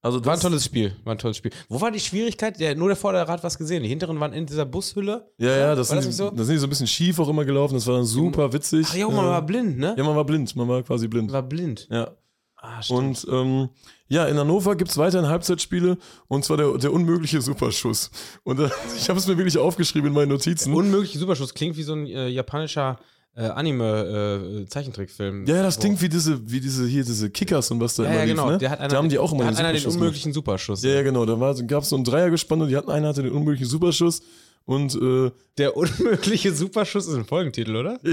Also 0.00 0.24
War 0.24 0.34
ein 0.34 0.40
tolles 0.40 0.64
Spiel, 0.64 0.94
war 1.04 1.14
ein 1.14 1.18
tolles 1.18 1.36
Spiel. 1.36 1.50
Wo 1.68 1.80
war 1.80 1.90
die 1.90 1.98
Schwierigkeit? 1.98 2.58
Der, 2.60 2.76
nur 2.76 2.86
der 2.88 2.96
Vorderrad 2.96 3.28
hat 3.28 3.42
was 3.44 3.58
gesehen. 3.58 3.82
Die 3.82 3.88
hinteren 3.88 4.20
waren 4.20 4.32
in 4.32 4.46
dieser 4.46 4.64
Bushülle. 4.64 5.28
ja, 5.38 5.50
ja, 5.56 5.74
das 5.74 5.88
War 5.88 5.96
das 5.96 6.04
sind, 6.04 6.10
nicht 6.10 6.16
so? 6.16 6.30
das 6.30 6.46
sind 6.46 6.54
die 6.54 6.58
so 6.60 6.66
ein 6.66 6.70
bisschen 6.70 6.86
schief 6.86 7.18
auch 7.18 7.28
immer 7.28 7.44
gelaufen. 7.44 7.74
Das 7.74 7.86
war 7.88 7.96
dann 7.96 8.04
super 8.04 8.52
witzig. 8.52 8.86
Ach 8.90 8.94
ja, 8.94 9.08
man 9.08 9.24
Äh, 9.24 9.28
war 9.28 9.42
blind, 9.42 9.78
ne? 9.78 9.94
ja, 9.98 10.04
man 10.04 10.14
war 10.14 10.24
blind. 10.24 10.54
Man 10.54 10.68
war 10.68 10.82
quasi 10.84 11.08
blind. 11.08 11.32
War 11.32 11.42
blind. 11.42 11.88
Ja. 11.90 12.12
Ah. 12.60 12.80
Und 12.88 13.26
ähm, 13.30 13.68
ja, 14.08 14.26
in 14.26 14.36
Hannover 14.36 14.74
gibt 14.76 14.90
es 14.90 14.96
weiterhin 14.98 15.28
Halbzeitspiele 15.28 15.96
und 16.26 16.44
zwar 16.44 16.56
der, 16.56 16.76
der 16.78 16.92
unmögliche 16.92 17.40
Superschuss. 17.40 18.10
Und 18.44 18.60
äh, 18.60 18.68
ich 18.96 19.08
habe 19.08 19.18
es 19.18 19.26
mir 19.26 19.36
wirklich 19.36 19.58
aufgeschrieben 19.58 20.08
in 20.08 20.14
meinen 20.14 20.30
Notizen. 20.30 20.74
Unmögliche 20.74 21.18
Superschuss 21.18 21.54
klingt 21.54 21.76
wie 21.76 21.82
so 21.84 21.92
ein 21.94 22.06
äh, 22.06 22.28
japanischer 22.28 22.98
äh, 23.38 23.48
Anime-Zeichentrickfilm. 23.50 25.46
ja, 25.46 25.56
ja, 25.56 25.62
das 25.62 25.78
klingt 25.78 26.00
wie 26.02 26.08
diese, 26.08 26.50
wie 26.50 26.60
diese 26.60 26.86
hier, 26.86 27.04
diese 27.04 27.30
Kickers 27.30 27.70
und 27.70 27.80
was 27.80 27.94
da 27.94 28.02
Ja, 28.04 28.10
immer 28.10 28.18
ja, 28.20 28.24
genau. 28.26 28.42
lief, 28.44 28.52
ne? 28.52 28.58
Der 28.58 28.70
hat 28.70 28.80
einer, 28.80 28.88
da 28.88 28.96
haben 28.96 29.08
die 29.08 29.18
auch 29.18 29.30
immer 29.32 29.44
der 29.44 29.52
hat 29.52 29.58
einer 29.58 29.72
den 29.72 29.82
gemacht. 29.82 29.94
unmöglichen 29.96 30.32
Superschuss. 30.32 30.82
Ja, 30.82 30.90
ja, 30.90 31.02
genau. 31.02 31.24
Da 31.24 31.34
gab 31.66 31.82
es 31.84 31.88
so 31.90 31.96
ein 31.96 32.04
Dreiergespann 32.04 32.60
und 32.62 32.68
die 32.68 32.76
hatten, 32.76 32.90
einer 32.90 33.08
hatte 33.08 33.22
den 33.22 33.32
unmöglichen 33.32 33.66
Superschuss 33.68 34.22
und 34.64 34.94
äh, 35.00 35.30
Der 35.56 35.76
unmögliche 35.76 36.52
Superschuss 36.52 37.06
ist 37.06 37.14
ein 37.14 37.24
Folgentitel, 37.24 37.76
oder? 37.76 38.00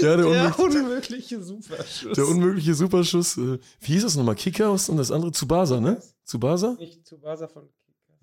ja, 0.00 0.16
der, 0.16 0.16
Der 0.16 0.58
unmögliche, 0.58 0.62
unmögliche 0.62 1.42
Superschuss. 1.42 2.12
der 2.16 2.26
unmögliche 2.28 2.74
Superschuss. 2.74 3.36
Äh, 3.38 3.58
wie 3.80 3.92
hieß 3.92 4.02
das 4.02 4.16
nochmal? 4.16 4.34
Kickers 4.34 4.88
und 4.88 4.98
das 4.98 5.10
andere 5.10 5.32
Tsubasa, 5.32 5.80
ne? 5.80 6.00
Tsubasa? 6.24 6.76
Nicht 6.78 7.04
Tsubasa 7.04 7.48
von 7.48 7.68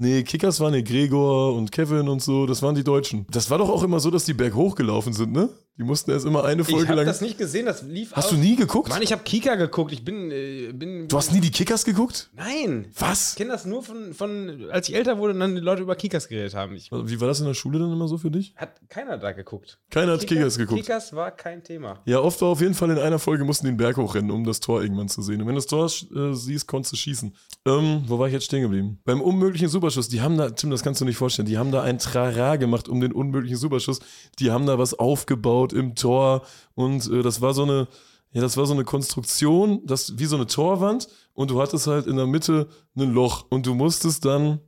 Nee, 0.03 0.23
Kickers 0.23 0.59
waren 0.59 0.73
nee, 0.73 0.83
Gregor 0.83 1.55
und 1.55 1.71
Kevin 1.71 2.09
und 2.09 2.21
so, 2.21 2.45
das 2.45 2.61
waren 2.61 2.75
die 2.75 2.83
Deutschen. 2.83 3.25
Das 3.31 3.49
war 3.49 3.57
doch 3.57 3.69
auch 3.69 3.83
immer 3.83 4.01
so, 4.01 4.11
dass 4.11 4.25
die 4.25 4.33
berghoch 4.33 4.75
gelaufen 4.75 5.13
sind, 5.13 5.31
ne? 5.31 5.47
Die 5.77 5.83
mussten 5.83 6.11
erst 6.11 6.25
immer 6.25 6.43
eine 6.45 6.61
Ich 6.61 6.69
Folge 6.69 6.87
habe 6.87 6.97
lang. 6.97 7.05
das 7.07 7.19
nicht 7.21 7.37
gesehen, 7.37 7.65
das 7.65 7.81
lief 7.81 8.11
Hast 8.13 8.25
auf- 8.25 8.31
du 8.31 8.37
nie 8.37 8.55
geguckt? 8.55 8.89
Mann, 8.89 9.01
ich 9.01 9.11
habe 9.11 9.23
Kika 9.23 9.55
geguckt. 9.55 9.91
Ich 9.91 10.05
bin, 10.05 10.29
äh, 10.31 10.71
bin. 10.71 11.07
du 11.07 11.17
hast 11.17 11.33
nie 11.33 11.41
die 11.41 11.51
Kickers 11.51 11.83
geguckt? 11.83 12.29
Nein. 12.35 12.85
Was? 12.97 13.31
Ich 13.31 13.37
kenne 13.37 13.51
das 13.51 13.65
nur 13.65 13.83
von, 13.83 14.13
von, 14.13 14.69
als 14.71 14.87
ich 14.87 14.95
älter 14.95 15.17
wurde 15.17 15.33
und 15.33 15.39
dann 15.39 15.55
die 15.55 15.61
Leute 15.61 15.81
über 15.81 15.95
Kickers 15.95 16.27
geredet 16.27 16.53
haben. 16.53 16.75
Ich, 16.75 16.91
Wie 16.91 17.19
war 17.19 17.27
das 17.27 17.39
in 17.39 17.47
der 17.47 17.53
Schule 17.55 17.79
dann 17.79 17.91
immer 17.91 18.07
so 18.07 18.17
für 18.17 18.31
dich? 18.31 18.53
hat 18.55 18.79
keiner 18.87 19.17
da 19.17 19.31
geguckt. 19.31 19.79
Keiner 19.89 20.13
hat 20.13 20.25
Kickers 20.27 20.57
geguckt. 20.57 20.79
Kickers 20.81 21.13
war 21.13 21.31
kein 21.31 21.63
Thema. 21.63 22.01
Ja, 22.05 22.19
oft 22.19 22.39
war 22.41 22.49
auf 22.49 22.61
jeden 22.61 22.75
Fall 22.75 22.91
in 22.91 22.99
einer 22.99 23.19
Folge 23.19 23.43
mussten 23.43 23.65
die 23.65 23.71
den 23.73 23.77
Berg 23.77 23.97
hochrennen, 23.97 24.31
um 24.31 24.43
das 24.43 24.59
Tor 24.59 24.81
irgendwann 24.81 25.09
zu 25.09 25.21
sehen. 25.21 25.41
Und 25.41 25.47
wenn 25.47 25.55
du 25.55 25.61
das 25.61 25.67
Tor 25.67 25.85
äh, 25.85 26.33
siehst, 26.33 26.67
konntest 26.67 26.93
du 26.93 26.97
schießen. 26.97 27.33
Ähm, 27.65 28.03
wo 28.07 28.19
war 28.19 28.27
ich 28.27 28.33
jetzt 28.33 28.45
stehen 28.45 28.61
geblieben? 28.61 28.99
Beim 29.05 29.21
unmöglichen 29.21 29.69
Superschuss, 29.69 30.07
die 30.09 30.21
haben 30.21 30.37
da, 30.37 30.49
Tim, 30.51 30.69
das 30.69 30.83
kannst 30.83 31.01
du 31.01 31.05
nicht 31.05 31.17
vorstellen, 31.17 31.47
die 31.47 31.57
haben 31.57 31.71
da 31.71 31.81
ein 31.81 31.97
Trara 31.97 32.57
gemacht 32.57 32.87
um 32.89 32.99
den 33.01 33.11
unmöglichen 33.11 33.57
Superschuss. 33.57 33.99
Die 34.39 34.51
haben 34.51 34.65
da 34.65 34.77
was 34.77 34.93
aufgebaut 34.93 35.62
im 35.71 35.95
Tor 35.95 36.41
und 36.73 37.09
äh, 37.09 37.21
das 37.21 37.39
war 37.39 37.53
so 37.53 37.63
eine, 37.63 37.87
ja, 38.31 38.41
das 38.41 38.57
war 38.57 38.65
so 38.65 38.73
eine 38.73 38.83
Konstruktion, 38.83 39.85
das 39.85 40.17
wie 40.17 40.25
so 40.25 40.35
eine 40.35 40.47
Torwand 40.47 41.07
und 41.33 41.51
du 41.51 41.61
hattest 41.61 41.87
halt 41.87 42.07
in 42.07 42.17
der 42.17 42.25
Mitte 42.27 42.67
ein 42.97 43.13
Loch 43.13 43.45
und 43.49 43.65
du 43.65 43.75
musstest 43.75 44.25
dann, 44.25 44.59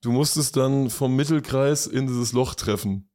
du 0.00 0.12
musstest 0.12 0.56
dann 0.56 0.88
vom 0.88 1.14
Mittelkreis 1.16 1.86
in 1.86 2.06
dieses 2.06 2.32
Loch 2.32 2.54
treffen. 2.54 3.10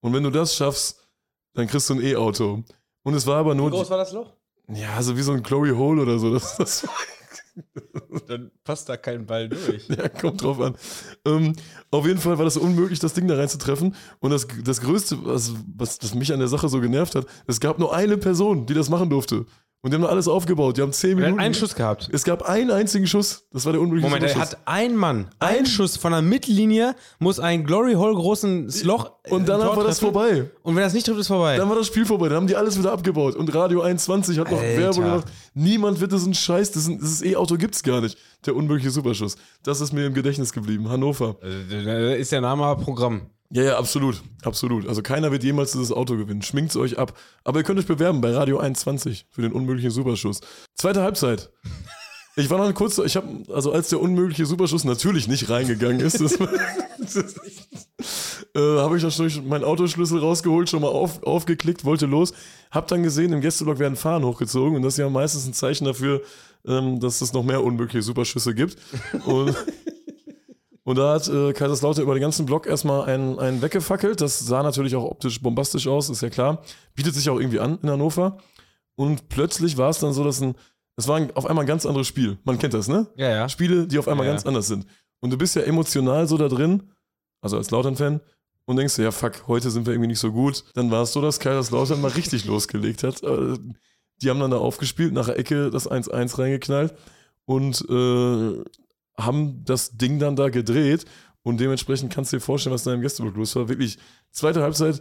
Und 0.00 0.12
wenn 0.12 0.22
du 0.22 0.30
das 0.30 0.54
schaffst, 0.54 1.08
dann 1.54 1.66
kriegst 1.66 1.88
du 1.90 1.94
ein 1.94 2.02
E-Auto. 2.02 2.62
Und 3.02 3.14
es 3.14 3.26
war 3.26 3.38
aber 3.38 3.54
Wie 3.54 3.56
nur, 3.56 3.70
groß 3.70 3.90
war 3.90 3.98
das 3.98 4.12
Loch? 4.12 4.32
ja, 4.68 5.02
so 5.02 5.16
wie 5.16 5.22
so 5.22 5.32
ein 5.32 5.42
Glory 5.42 5.70
Hole 5.70 6.02
oder 6.02 6.18
so. 6.18 6.32
Das, 6.34 6.56
das 6.56 6.86
Dann 8.28 8.50
passt 8.64 8.88
da 8.88 8.96
kein 8.96 9.26
Ball 9.26 9.48
durch. 9.48 9.88
ja, 9.88 10.08
kommt 10.08 10.42
drauf 10.42 10.60
an. 10.60 10.76
Ähm, 11.24 11.54
auf 11.90 12.06
jeden 12.06 12.18
Fall 12.18 12.38
war 12.38 12.44
das 12.44 12.56
unmöglich, 12.56 12.98
das 12.98 13.14
Ding 13.14 13.26
da 13.28 13.36
reinzutreffen. 13.36 13.94
Und 14.20 14.30
das, 14.30 14.46
das 14.64 14.80
Größte, 14.80 15.18
was, 15.24 15.54
was, 15.76 15.98
was 16.02 16.14
mich 16.14 16.32
an 16.32 16.38
der 16.38 16.48
Sache 16.48 16.68
so 16.68 16.80
genervt 16.80 17.14
hat, 17.14 17.26
es 17.46 17.60
gab 17.60 17.78
nur 17.78 17.94
eine 17.94 18.18
Person, 18.18 18.66
die 18.66 18.74
das 18.74 18.90
machen 18.90 19.10
durfte. 19.10 19.46
Und 19.86 19.92
die 19.92 19.98
haben 19.98 20.04
alles 20.04 20.26
aufgebaut. 20.26 20.76
Die 20.76 20.82
haben 20.82 20.92
zehn 20.92 21.10
Er 21.10 21.14
hat 21.18 21.22
Minuten. 21.26 21.40
einen 21.40 21.54
Schuss 21.54 21.76
gehabt. 21.76 22.08
Es 22.12 22.24
gab 22.24 22.42
einen 22.42 22.72
einzigen 22.72 23.06
Schuss. 23.06 23.46
Das 23.52 23.66
war 23.66 23.72
der 23.72 23.80
unmögliche 23.80 24.08
Moment, 24.08 24.24
er 24.24 24.36
hat 24.36 24.58
ein 24.64 24.96
Mann, 24.96 25.28
ein 25.38 25.64
Schuss 25.64 25.96
von 25.96 26.10
der 26.10 26.22
Mittellinie, 26.22 26.96
muss 27.20 27.38
ein 27.38 27.62
Glory 27.62 27.92
Hole 27.94 28.12
großen 28.12 28.68
Loch. 28.82 29.12
äh, 29.22 29.30
Und 29.30 29.46
Tor 29.46 29.76
war 29.76 29.84
das 29.84 30.00
vorbei. 30.00 30.50
Und 30.64 30.74
wenn 30.74 30.82
das 30.82 30.92
nicht 30.92 31.06
trifft, 31.06 31.20
ist 31.20 31.28
vorbei. 31.28 31.56
Dann 31.56 31.68
war 31.68 31.76
das 31.76 31.86
Spiel 31.86 32.04
vorbei. 32.04 32.28
Dann 32.28 32.38
haben 32.38 32.46
die 32.48 32.56
alles 32.56 32.76
wieder 32.76 32.90
abgebaut. 32.90 33.36
Und 33.36 33.54
Radio 33.54 33.82
21 33.82 34.40
hat 34.40 34.50
noch 34.50 34.60
Alter. 34.60 34.76
Werbung 34.76 35.04
gemacht. 35.04 35.26
Niemand 35.54 36.00
wird 36.00 36.10
diesen 36.10 36.34
Scheiß, 36.34 36.72
das, 36.72 36.88
ist- 36.88 37.00
dieses 37.00 37.22
E-Auto 37.22 37.54
gibt's 37.56 37.84
gar 37.84 38.00
nicht. 38.00 38.18
Der 38.44 38.56
unmögliche 38.56 38.90
Superschuss. 38.90 39.36
Das 39.62 39.80
ist 39.80 39.92
mir 39.92 40.06
im 40.06 40.14
Gedächtnis 40.14 40.52
geblieben. 40.52 40.88
Hannover. 40.88 41.36
Äh, 41.42 41.84
da 41.84 42.10
ist 42.14 42.32
der 42.32 42.40
Name 42.40 42.64
aber 42.64 42.82
Programm. 42.82 43.30
Ja, 43.50 43.62
ja, 43.62 43.78
absolut. 43.78 44.22
Absolut. 44.42 44.88
Also 44.88 45.02
keiner 45.02 45.30
wird 45.30 45.44
jemals 45.44 45.72
dieses 45.72 45.92
Auto 45.92 46.16
gewinnen. 46.16 46.42
Schminkt's 46.42 46.76
euch 46.76 46.98
ab. 46.98 47.16
Aber 47.44 47.60
ihr 47.60 47.64
könnt 47.64 47.78
euch 47.78 47.86
bewerben 47.86 48.20
bei 48.20 48.32
Radio 48.32 48.58
21 48.58 49.26
für 49.30 49.42
den 49.42 49.52
unmöglichen 49.52 49.90
Superschuss. 49.90 50.40
Zweite 50.74 51.02
Halbzeit. 51.02 51.50
Ich 52.38 52.50
war 52.50 52.58
noch 52.58 52.74
kurz, 52.74 52.98
ich 52.98 53.16
habe, 53.16 53.44
also 53.50 53.72
als 53.72 53.88
der 53.88 53.98
unmögliche 53.98 54.44
Superschuss 54.44 54.84
natürlich 54.84 55.26
nicht 55.26 55.48
reingegangen 55.48 56.00
ist, 56.00 56.20
äh, 56.20 56.28
habe 58.54 58.98
ich 58.98 59.14
schon 59.14 59.48
meinen 59.48 59.64
Autoschlüssel 59.64 60.18
rausgeholt, 60.18 60.68
schon 60.68 60.82
mal 60.82 60.88
auf, 60.88 61.22
aufgeklickt, 61.22 61.86
wollte 61.86 62.04
los. 62.04 62.34
Hab 62.70 62.88
dann 62.88 63.02
gesehen, 63.02 63.32
im 63.32 63.40
Gästeblock 63.40 63.78
werden 63.78 63.96
Fahnen 63.96 64.26
hochgezogen 64.26 64.76
und 64.76 64.82
das 64.82 64.94
ist 64.94 64.98
ja 64.98 65.08
meistens 65.08 65.46
ein 65.46 65.54
Zeichen 65.54 65.86
dafür, 65.86 66.20
ähm, 66.66 67.00
dass 67.00 67.22
es 67.22 67.32
noch 67.32 67.42
mehr 67.42 67.64
unmögliche 67.64 68.02
Superschüsse 68.02 68.54
gibt. 68.54 68.76
Und, 69.24 69.56
und 70.86 70.96
da 70.98 71.14
hat 71.14 71.26
äh, 71.28 71.52
Kaiserslautern 71.52 72.04
über 72.04 72.14
den 72.14 72.20
ganzen 72.20 72.46
Block 72.46 72.66
erstmal 72.68 73.06
einen, 73.10 73.40
einen 73.40 73.60
weggefackelt. 73.60 74.20
Das 74.20 74.38
sah 74.38 74.62
natürlich 74.62 74.94
auch 74.94 75.02
optisch 75.04 75.42
bombastisch 75.42 75.88
aus, 75.88 76.08
ist 76.08 76.22
ja 76.22 76.30
klar. 76.30 76.62
Bietet 76.94 77.12
sich 77.14 77.28
auch 77.28 77.40
irgendwie 77.40 77.58
an 77.58 77.80
in 77.82 77.90
Hannover. 77.90 78.38
Und 78.94 79.28
plötzlich 79.28 79.76
war 79.76 79.90
es 79.90 79.98
dann 79.98 80.12
so, 80.12 80.22
dass 80.22 80.40
ein, 80.40 80.54
es 80.94 81.08
war 81.08 81.16
ein, 81.16 81.34
auf 81.34 81.44
einmal 81.44 81.64
ein 81.64 81.68
ganz 81.68 81.84
anderes 81.86 82.06
Spiel. 82.06 82.38
Man 82.44 82.56
kennt 82.60 82.72
das, 82.72 82.86
ne? 82.86 83.08
Ja, 83.16 83.28
ja. 83.30 83.48
Spiele, 83.48 83.88
die 83.88 83.98
auf 83.98 84.06
einmal 84.06 84.26
Ja, 84.26 84.32
ganz 84.32 84.44
ja. 84.44 84.48
anders 84.48 84.68
sind. 84.68 84.86
Und 85.18 85.30
du 85.30 85.36
bist 85.36 85.56
ja 85.56 85.62
emotional 85.62 86.28
so 86.28 86.38
da 86.38 86.46
drin, 86.46 86.84
also 87.40 87.56
als 87.56 87.72
Lautern-Fan, 87.72 88.20
und 88.64 88.76
denkst 88.76 88.94
dir, 88.94 89.02
ja 89.02 89.10
fuck, 89.10 89.48
heute 89.48 89.70
sind 89.70 89.86
wir 89.86 89.92
irgendwie 89.92 90.08
nicht 90.08 90.20
so 90.20 90.30
gut. 90.30 90.62
Dann 90.74 90.90
war 90.92 91.02
es 91.02 91.12
so, 91.12 91.20
dass 91.20 91.40
Kaiserslautern 91.40 92.00
mal 92.00 92.12
richtig 92.12 92.44
losgelegt 92.52 93.02
hat. 93.02 93.24
Äh, 93.24 93.58
Die 94.22 94.30
haben 94.30 94.38
dann 94.40 94.52
da 94.52 94.58
aufgespielt, 94.58 95.12
nach 95.12 95.26
der 95.26 95.38
Ecke 95.38 95.70
das 95.70 95.90
1-1 95.90 96.38
reingeknallt 96.38 96.94
und 97.44 97.84
äh, 97.90 98.64
haben 99.18 99.64
das 99.64 99.96
Ding 99.96 100.18
dann 100.18 100.36
da 100.36 100.48
gedreht. 100.48 101.04
Und 101.42 101.60
dementsprechend 101.60 102.12
kannst 102.12 102.32
du 102.32 102.38
dir 102.38 102.40
vorstellen, 102.40 102.74
was 102.74 102.82
da 102.82 102.92
im 102.92 103.02
Gästeblock 103.02 103.36
los 103.36 103.54
war. 103.54 103.68
Wirklich, 103.68 103.98
zweite 104.32 104.62
Halbzeit, 104.62 105.00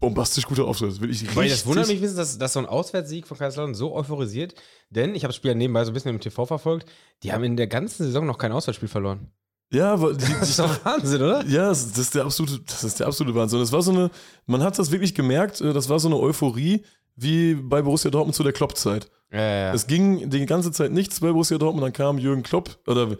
bombastisch 0.00 0.46
guter 0.46 0.64
Auftritt. 0.64 1.00
Weil 1.36 1.48
das 1.48 1.66
wundert 1.66 1.88
mich, 1.88 2.00
wissen, 2.00 2.16
dass, 2.16 2.38
dass 2.38 2.54
so 2.54 2.58
ein 2.58 2.66
Auswärtssieg 2.66 3.26
von 3.26 3.36
Kaiserslautern 3.36 3.74
so 3.74 3.94
euphorisiert, 3.94 4.54
denn 4.88 5.14
ich 5.14 5.22
habe 5.22 5.28
das 5.28 5.36
Spiel 5.36 5.50
ja 5.50 5.54
nebenbei 5.54 5.84
so 5.84 5.90
ein 5.90 5.94
bisschen 5.94 6.10
im 6.10 6.20
TV 6.20 6.46
verfolgt, 6.46 6.90
die 7.22 7.32
haben 7.32 7.44
in 7.44 7.56
der 7.56 7.66
ganzen 7.66 8.04
Saison 8.04 8.26
noch 8.26 8.38
kein 8.38 8.50
Auswärtsspiel 8.50 8.88
verloren. 8.88 9.30
Ja, 9.72 9.92
aber 9.92 10.14
die, 10.14 10.24
Das 10.24 10.48
ist 10.48 10.58
doch 10.58 10.84
Wahnsinn, 10.84 11.22
oder? 11.22 11.44
Ja, 11.46 11.68
das 11.68 11.90
das 11.90 11.98
ist 11.98 12.14
der 12.14 12.24
absolute, 12.24 12.60
das 12.66 12.82
ist 12.82 12.98
der 12.98 13.06
absolute 13.06 13.36
Wahnsinn. 13.36 13.60
Das 13.60 13.72
war 13.72 13.82
so 13.82 13.92
eine, 13.92 14.10
man 14.46 14.62
hat 14.62 14.78
das 14.78 14.90
wirklich 14.90 15.14
gemerkt, 15.14 15.60
äh, 15.60 15.72
das 15.72 15.88
war 15.88 16.00
so 16.00 16.08
eine 16.08 16.16
Euphorie 16.18 16.82
wie 17.14 17.54
bei 17.54 17.82
Borussia 17.82 18.10
Dortmund 18.10 18.34
zu 18.34 18.42
der 18.42 18.52
Klopp-Zeit. 18.52 19.10
Ja, 19.32 19.40
ja. 19.40 19.74
Es 19.74 19.86
ging 19.86 20.30
die 20.30 20.46
ganze 20.46 20.72
Zeit 20.72 20.92
nichts 20.92 21.20
bei 21.20 21.30
Borussia 21.30 21.58
Dortmund, 21.58 21.84
dann 21.84 21.92
kam 21.92 22.18
Jürgen 22.18 22.42
Klopp, 22.42 22.78
oder 22.86 23.16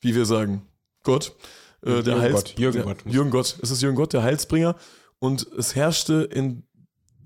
wie 0.00 0.14
wir 0.14 0.24
sagen, 0.24 0.62
Gott, 1.02 1.34
äh, 1.84 2.02
der 2.02 2.20
Heils, 2.20 2.34
Gott, 2.34 2.58
Jürgen 2.58 2.76
der, 2.76 2.84
Gott. 2.84 2.98
Jürgen 3.06 3.30
Gott, 3.30 3.58
es 3.62 3.70
ist 3.70 3.82
Jürgen 3.82 3.96
Gott, 3.96 4.12
der 4.12 4.22
Heilsbringer 4.22 4.76
und 5.18 5.46
es 5.58 5.74
herrschte 5.74 6.28
in 6.32 6.62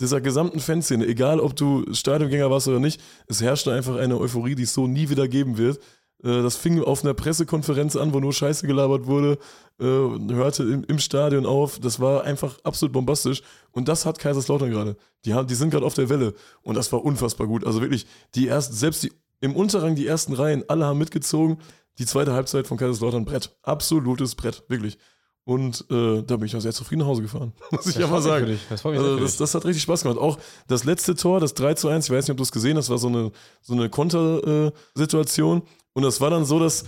dieser 0.01 0.21
gesamten 0.21 0.61
Fanszene, 0.61 1.07
egal 1.07 1.41
ob 1.41 1.55
du 1.55 1.85
Stadiongänger 1.93 2.51
warst 2.51 2.69
oder 2.69 2.81
nicht, 2.81 3.01
es 3.29 3.41
herrschte 3.41 3.73
einfach 3.73 3.97
eine 3.97 4.19
Euphorie, 4.19 4.55
die 4.55 4.65
es 4.65 4.75
so 4.75 4.87
nie 4.87 5.11
wieder 5.11 5.29
geben 5.29 5.59
wird. 5.59 5.79
Äh, 6.23 6.43
Das 6.43 6.57
fing 6.57 6.83
auf 6.83 7.05
einer 7.05 7.15
Pressekonferenz 7.15 7.97
an, 7.97 8.13
wo 8.13 8.21
nur 8.21 8.33
Scheiße 8.33 8.67
gelabert 8.67 9.07
wurde, 9.07 9.39
äh, 9.81 9.85
hörte 9.85 10.63
im, 10.65 10.85
im 10.85 10.99
Stadion 10.99 11.47
auf. 11.47 11.79
Das 11.79 12.01
war 12.01 12.25
einfach 12.25 12.59
absolut 12.65 12.93
bombastisch. 12.93 13.43
Und 13.73 13.89
das 13.89 14.07
hat 14.07 14.19
Kaiserslautern 14.19 14.71
gerade. 14.71 14.97
Die, 15.25 15.35
haben, 15.35 15.47
die 15.47 15.55
sind 15.55 15.71
gerade 15.71 15.87
auf 15.87 15.95
der 15.95 16.09
Welle. 16.09 16.35
Und 16.63 16.77
das 16.77 16.93
war 16.93 17.05
unfassbar 17.05 17.47
gut. 17.47 17.67
Also 17.67 17.81
wirklich, 17.81 18.07
die 18.35 18.49
ersten, 18.49 18.75
selbst 18.75 19.03
die, 19.03 19.13
im 19.41 19.57
Unterrang 19.57 19.95
die 19.95 20.07
ersten 20.07 20.35
Reihen, 20.35 20.65
alle 20.69 20.87
haben 20.87 20.99
mitgezogen. 20.99 21.59
Die 21.99 22.07
zweite 22.07 22.33
Halbzeit 22.33 22.67
von 22.67 22.79
Kaiserslautern 22.79 23.25
Brett. 23.25 23.57
Absolutes 23.63 24.35
Brett, 24.35 24.65
wirklich. 24.69 24.99
Und 25.45 25.85
äh, 25.91 26.23
da 26.23 26.37
bin 26.37 26.47
ich 26.47 26.55
auch 26.55 26.61
sehr 26.61 26.73
zufrieden 26.73 27.01
nach 27.01 27.09
Hause 27.09 27.23
gefahren, 27.23 27.53
muss 27.73 27.87
ich 27.87 27.95
Das 27.95 28.03
ja 28.03 28.07
mal 28.07 28.17
mich 28.17 28.25
sagen. 28.25 28.61
Das 28.71 28.85
mich 28.85 29.01
sehr 29.01 29.03
Also 29.03 29.17
das, 29.19 29.37
das 29.37 29.55
hat 29.55 29.65
richtig 29.65 29.83
Spaß 29.83 30.05
gemacht. 30.05 30.19
Auch 30.19 30.39
das 30.69 30.85
letzte 30.85 31.17
Tor, 31.17 31.41
das 31.41 31.55
3 31.55 31.75
zu 31.75 31.89
1, 31.89 32.05
ich 32.07 32.11
weiß 32.13 32.25
nicht, 32.25 32.31
ob 32.31 32.37
du 32.37 32.45
es 32.45 32.53
gesehen 32.53 32.77
hast, 32.77 32.91
war 32.91 32.99
so 32.99 33.09
eine, 33.09 33.33
so 33.61 33.75
eine 33.75 33.91
Kontersituation. 33.91 35.63
Und 35.95 36.03
das 36.03 36.21
war 36.21 36.31
dann 36.31 36.45
so, 36.45 36.59
dass, 36.59 36.85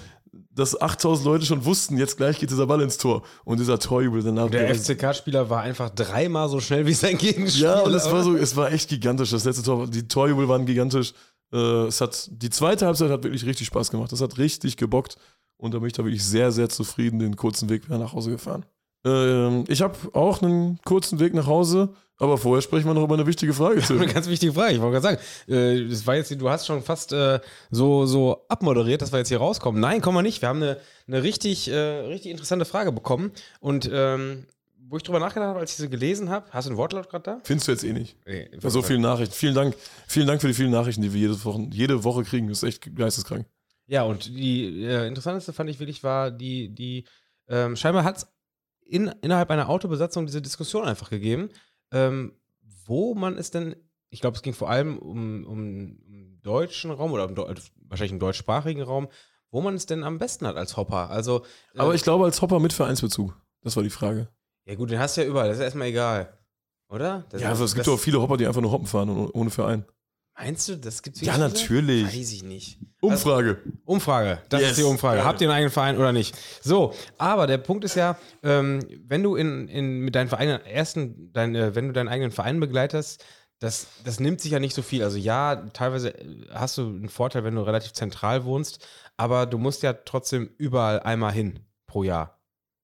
dass 0.50 0.80
8000 0.80 1.26
Leute 1.26 1.46
schon 1.46 1.64
wussten, 1.64 1.98
jetzt 1.98 2.16
gleich 2.16 2.38
geht 2.38 2.50
dieser 2.50 2.66
Ball 2.66 2.80
ins 2.80 2.98
Tor. 2.98 3.22
Und 3.44 3.60
dieser 3.60 3.78
Torjubel 3.78 4.22
danach. 4.22 4.50
Der 4.50 4.74
FCK-Spieler 4.74 5.50
war 5.50 5.62
einfach 5.62 5.90
dreimal 5.90 6.48
so 6.48 6.60
schnell 6.60 6.86
wie 6.86 6.94
sein 6.94 7.18
Gegenspieler. 7.18 7.76
ja, 7.76 7.80
und 7.82 7.94
es 7.94 8.10
war 8.10 8.22
so, 8.22 8.36
es 8.36 8.56
war 8.56 8.72
echt 8.72 8.88
gigantisch. 8.88 9.30
Das 9.30 9.44
letzte 9.44 9.62
Tor, 9.62 9.86
die 9.86 10.08
Torjubel 10.08 10.48
waren 10.48 10.64
gigantisch. 10.64 11.12
Äh, 11.52 11.86
es 11.86 12.00
hat, 12.00 12.28
die 12.30 12.50
zweite 12.50 12.86
Halbzeit 12.86 13.10
hat 13.10 13.22
wirklich 13.24 13.44
richtig 13.44 13.66
Spaß 13.66 13.90
gemacht. 13.90 14.10
Das 14.12 14.20
hat 14.20 14.38
richtig 14.38 14.76
gebockt. 14.76 15.16
Und 15.56 15.74
da 15.74 15.78
bin 15.78 15.86
ich 15.86 15.92
da 15.92 16.04
wirklich 16.04 16.24
sehr, 16.24 16.50
sehr 16.50 16.68
zufrieden 16.68 17.18
den 17.18 17.36
kurzen 17.36 17.68
Weg 17.68 17.84
wieder 17.86 17.98
nach 17.98 18.12
Hause 18.12 18.30
gefahren. 18.30 18.64
Ähm, 19.04 19.64
ich 19.68 19.82
habe 19.82 19.96
auch 20.12 20.42
einen 20.42 20.78
kurzen 20.84 21.20
Weg 21.20 21.34
nach 21.34 21.46
Hause, 21.46 21.90
aber 22.18 22.38
vorher 22.38 22.62
sprechen 22.62 22.86
wir 22.86 22.94
noch 22.94 23.04
über 23.04 23.14
eine 23.14 23.26
wichtige 23.26 23.52
Frage. 23.52 23.80
Tim. 23.86 24.00
Eine 24.00 24.12
ganz 24.12 24.28
wichtige 24.28 24.52
Frage. 24.52 24.74
Ich 24.74 24.80
wollte 24.80 25.00
gerade 25.00 25.18
sagen, 25.18 25.52
äh, 25.52 25.88
das 25.88 26.06
war 26.06 26.16
jetzt, 26.16 26.30
du 26.40 26.48
hast 26.48 26.66
schon 26.66 26.82
fast 26.82 27.12
äh, 27.12 27.40
so, 27.70 28.06
so 28.06 28.44
abmoderiert, 28.48 29.02
dass 29.02 29.12
wir 29.12 29.18
jetzt 29.18 29.28
hier 29.28 29.38
rauskommen. 29.38 29.80
Nein, 29.80 30.00
kommen 30.00 30.16
wir 30.16 30.22
nicht. 30.22 30.40
Wir 30.40 30.48
haben 30.48 30.62
eine, 30.62 30.78
eine 31.06 31.22
richtig, 31.22 31.68
äh, 31.68 31.74
richtig 31.74 32.30
interessante 32.30 32.64
Frage 32.64 32.92
bekommen. 32.92 33.32
Und 33.60 33.90
ähm, 33.92 34.46
wo 34.86 34.96
ich 34.96 35.02
drüber 35.02 35.18
nachgedacht 35.18 35.48
habe, 35.48 35.60
als 35.60 35.72
ich 35.72 35.76
sie 35.78 35.88
gelesen 35.88 36.30
habe, 36.30 36.46
hast 36.50 36.68
du 36.68 36.72
ein 36.72 36.76
Wortlaut 36.76 37.08
gerade 37.08 37.24
da? 37.24 37.40
Findest 37.42 37.68
du 37.68 37.72
jetzt 37.72 37.84
eh 37.84 37.92
nicht. 37.92 38.16
Nee, 38.26 38.50
so 38.62 38.82
vielen 38.82 39.00
Nachrichten. 39.00 39.34
Vielen 39.34 39.54
Dank. 39.54 39.74
Vielen 40.06 40.26
Dank 40.26 40.40
für 40.40 40.48
die 40.48 40.54
vielen 40.54 40.70
Nachrichten, 40.70 41.02
die 41.02 41.12
wir 41.12 41.20
jede 41.20 41.44
Woche, 41.44 41.66
jede 41.70 42.04
Woche 42.04 42.22
kriegen. 42.22 42.48
Das 42.48 42.62
ist 42.62 42.68
echt 42.68 42.94
geisteskrank. 42.94 43.46
Ja, 43.86 44.04
und 44.04 44.26
die 44.26 44.84
äh, 44.84 45.06
interessanteste 45.06 45.52
fand 45.52 45.68
ich 45.68 45.78
wirklich 45.78 46.02
war, 46.04 46.30
die, 46.30 46.68
die 46.74 47.04
ähm, 47.48 47.76
scheinbar 47.76 48.04
hat 48.04 48.18
es 48.18 48.26
in, 48.84 49.08
innerhalb 49.22 49.50
einer 49.50 49.68
Autobesatzung 49.68 50.26
diese 50.26 50.42
Diskussion 50.42 50.84
einfach 50.84 51.10
gegeben, 51.10 51.50
ähm, 51.92 52.32
wo 52.86 53.14
man 53.14 53.36
es 53.36 53.50
denn, 53.50 53.76
ich 54.10 54.20
glaube, 54.20 54.36
es 54.36 54.42
ging 54.42 54.54
vor 54.54 54.70
allem 54.70 54.98
um, 54.98 55.44
um, 55.44 55.98
um 56.06 56.40
deutschen 56.42 56.90
Raum 56.90 57.12
oder 57.12 57.28
um, 57.28 57.36
wahrscheinlich 57.36 58.12
im 58.12 58.18
deutschsprachigen 58.18 58.82
Raum, 58.82 59.08
wo 59.50 59.60
man 59.60 59.74
es 59.74 59.86
denn 59.86 60.04
am 60.04 60.18
besten 60.18 60.46
hat 60.46 60.56
als 60.56 60.76
Hopper. 60.76 61.10
Also, 61.10 61.44
äh, 61.74 61.78
Aber 61.78 61.94
ich 61.94 62.02
glaube, 62.02 62.24
als 62.24 62.42
Hopper 62.42 62.60
mit 62.60 62.72
Vereinsbezug. 62.72 63.36
Das 63.62 63.76
war 63.76 63.82
die 63.82 63.90
Frage. 63.90 64.28
ja 64.66 64.74
gut, 64.74 64.90
den 64.90 64.98
hast 64.98 65.16
du 65.16 65.22
ja 65.22 65.26
überall, 65.26 65.48
das 65.48 65.58
ist 65.58 65.64
erstmal 65.64 65.88
egal. 65.88 66.38
Oder? 66.88 67.24
Das, 67.30 67.40
Ja, 67.40 67.50
aber 67.50 67.64
es 67.64 67.74
gibt 67.74 67.86
doch 67.86 67.98
viele 67.98 68.20
Hopper, 68.20 68.36
die 68.36 68.46
einfach 68.46 68.60
nur 68.60 68.70
Hoppen 68.70 68.86
fahren 68.86 69.08
und 69.08 69.34
ohne 69.34 69.50
Verein. 69.50 69.84
Meinst 70.36 70.68
du, 70.68 70.76
das 70.76 71.02
gibt's 71.02 71.20
Ja, 71.20 71.38
wirklich 71.38 71.62
viele? 71.66 71.80
natürlich. 71.82 72.06
Weiß 72.06 72.32
ich 72.32 72.42
nicht. 72.42 72.78
Umfrage. 73.00 73.58
Umfrage, 73.84 74.40
das 74.48 74.60
Yes. 74.60 74.70
ist 74.70 74.78
die 74.78 74.82
Umfrage. 74.84 75.24
Habt 75.24 75.40
ihr 75.40 75.46
einen 75.48 75.56
eigenen 75.56 75.70
Verein 75.72 75.96
oder 75.98 76.12
nicht? 76.12 76.34
So, 76.62 76.94
aber 77.18 77.46
der 77.46 77.58
Punkt 77.58 77.84
ist 77.84 77.94
ja, 77.96 78.16
ähm, 78.42 78.80
wenn 79.06 79.22
du 79.22 79.36
in, 79.36 79.68
in, 79.68 80.00
mit 80.00 80.14
deinen 80.14 80.28
Vereinen 80.28 80.60
ersten, 80.64 81.30
dein, 81.32 81.54
äh, 81.54 81.74
wenn 81.74 81.86
du 81.86 81.92
deinen 81.92 82.08
eigenen 82.08 82.32
Verein 82.32 82.58
begleitest, 82.60 83.24
das, 83.60 83.86
das 84.04 84.20
nimmt 84.20 84.40
sich 84.40 84.52
ja 84.52 84.58
nicht 84.58 84.74
so 84.74 84.82
viel. 84.82 85.04
Also 85.04 85.18
ja, 85.18 85.56
teilweise 85.72 86.18
äh, 86.18 86.46
hast 86.52 86.78
du 86.78 86.82
einen 86.86 87.08
Vorteil, 87.10 87.44
wenn 87.44 87.54
du 87.54 87.60
relativ 87.62 87.92
zentral 87.92 88.44
wohnst, 88.44 88.84
aber 89.16 89.46
du 89.46 89.58
musst 89.58 89.82
ja 89.82 89.92
trotzdem 89.92 90.50
überall 90.58 91.00
einmal 91.00 91.32
hin 91.32 91.60
pro 91.86 92.02
Jahr. 92.04 92.40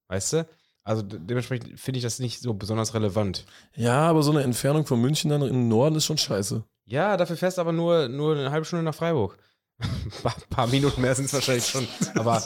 Weißt 0.09 0.35
du? 0.35 0.47
Also 0.85 1.03
de- 1.03 1.19
dementsprechend 1.23 1.81
finde 1.81 1.99
ich 1.99 2.05
das 2.05 2.19
nicht 2.21 2.41
so 2.41 2.53
besonders 2.55 2.95
relevant. 2.95 3.45
Ja, 3.75 4.03
aber 4.03 4.23
so 4.23 4.31
eine 4.31 4.43
Entfernung 4.43 4.87
von 4.87 5.01
München 5.01 5.31
dann 5.31 5.43
in 5.43 5.49
den 5.55 5.69
Norden 5.69 5.97
ist 5.97 6.05
schon 6.05 6.19
scheiße. 6.19 6.63
Ja, 6.91 7.17
dafür 7.17 7.37
fährst 7.37 7.59
du 7.59 7.63
aber 7.63 7.73
nur, 7.73 8.09
nur 8.09 8.37
eine 8.37 8.51
halbe 8.51 8.67
Stunde 8.67 8.85
nach 8.85 8.95
Freiburg. 8.95 9.39
Ein 9.79 10.33
paar, 10.51 10.67
Minuten 10.67 11.01
mehr 11.01 11.15
sind 11.15 11.27
es 11.27 11.33
wahrscheinlich 11.33 11.67
schon. 11.67 11.87
Aber 12.17 12.43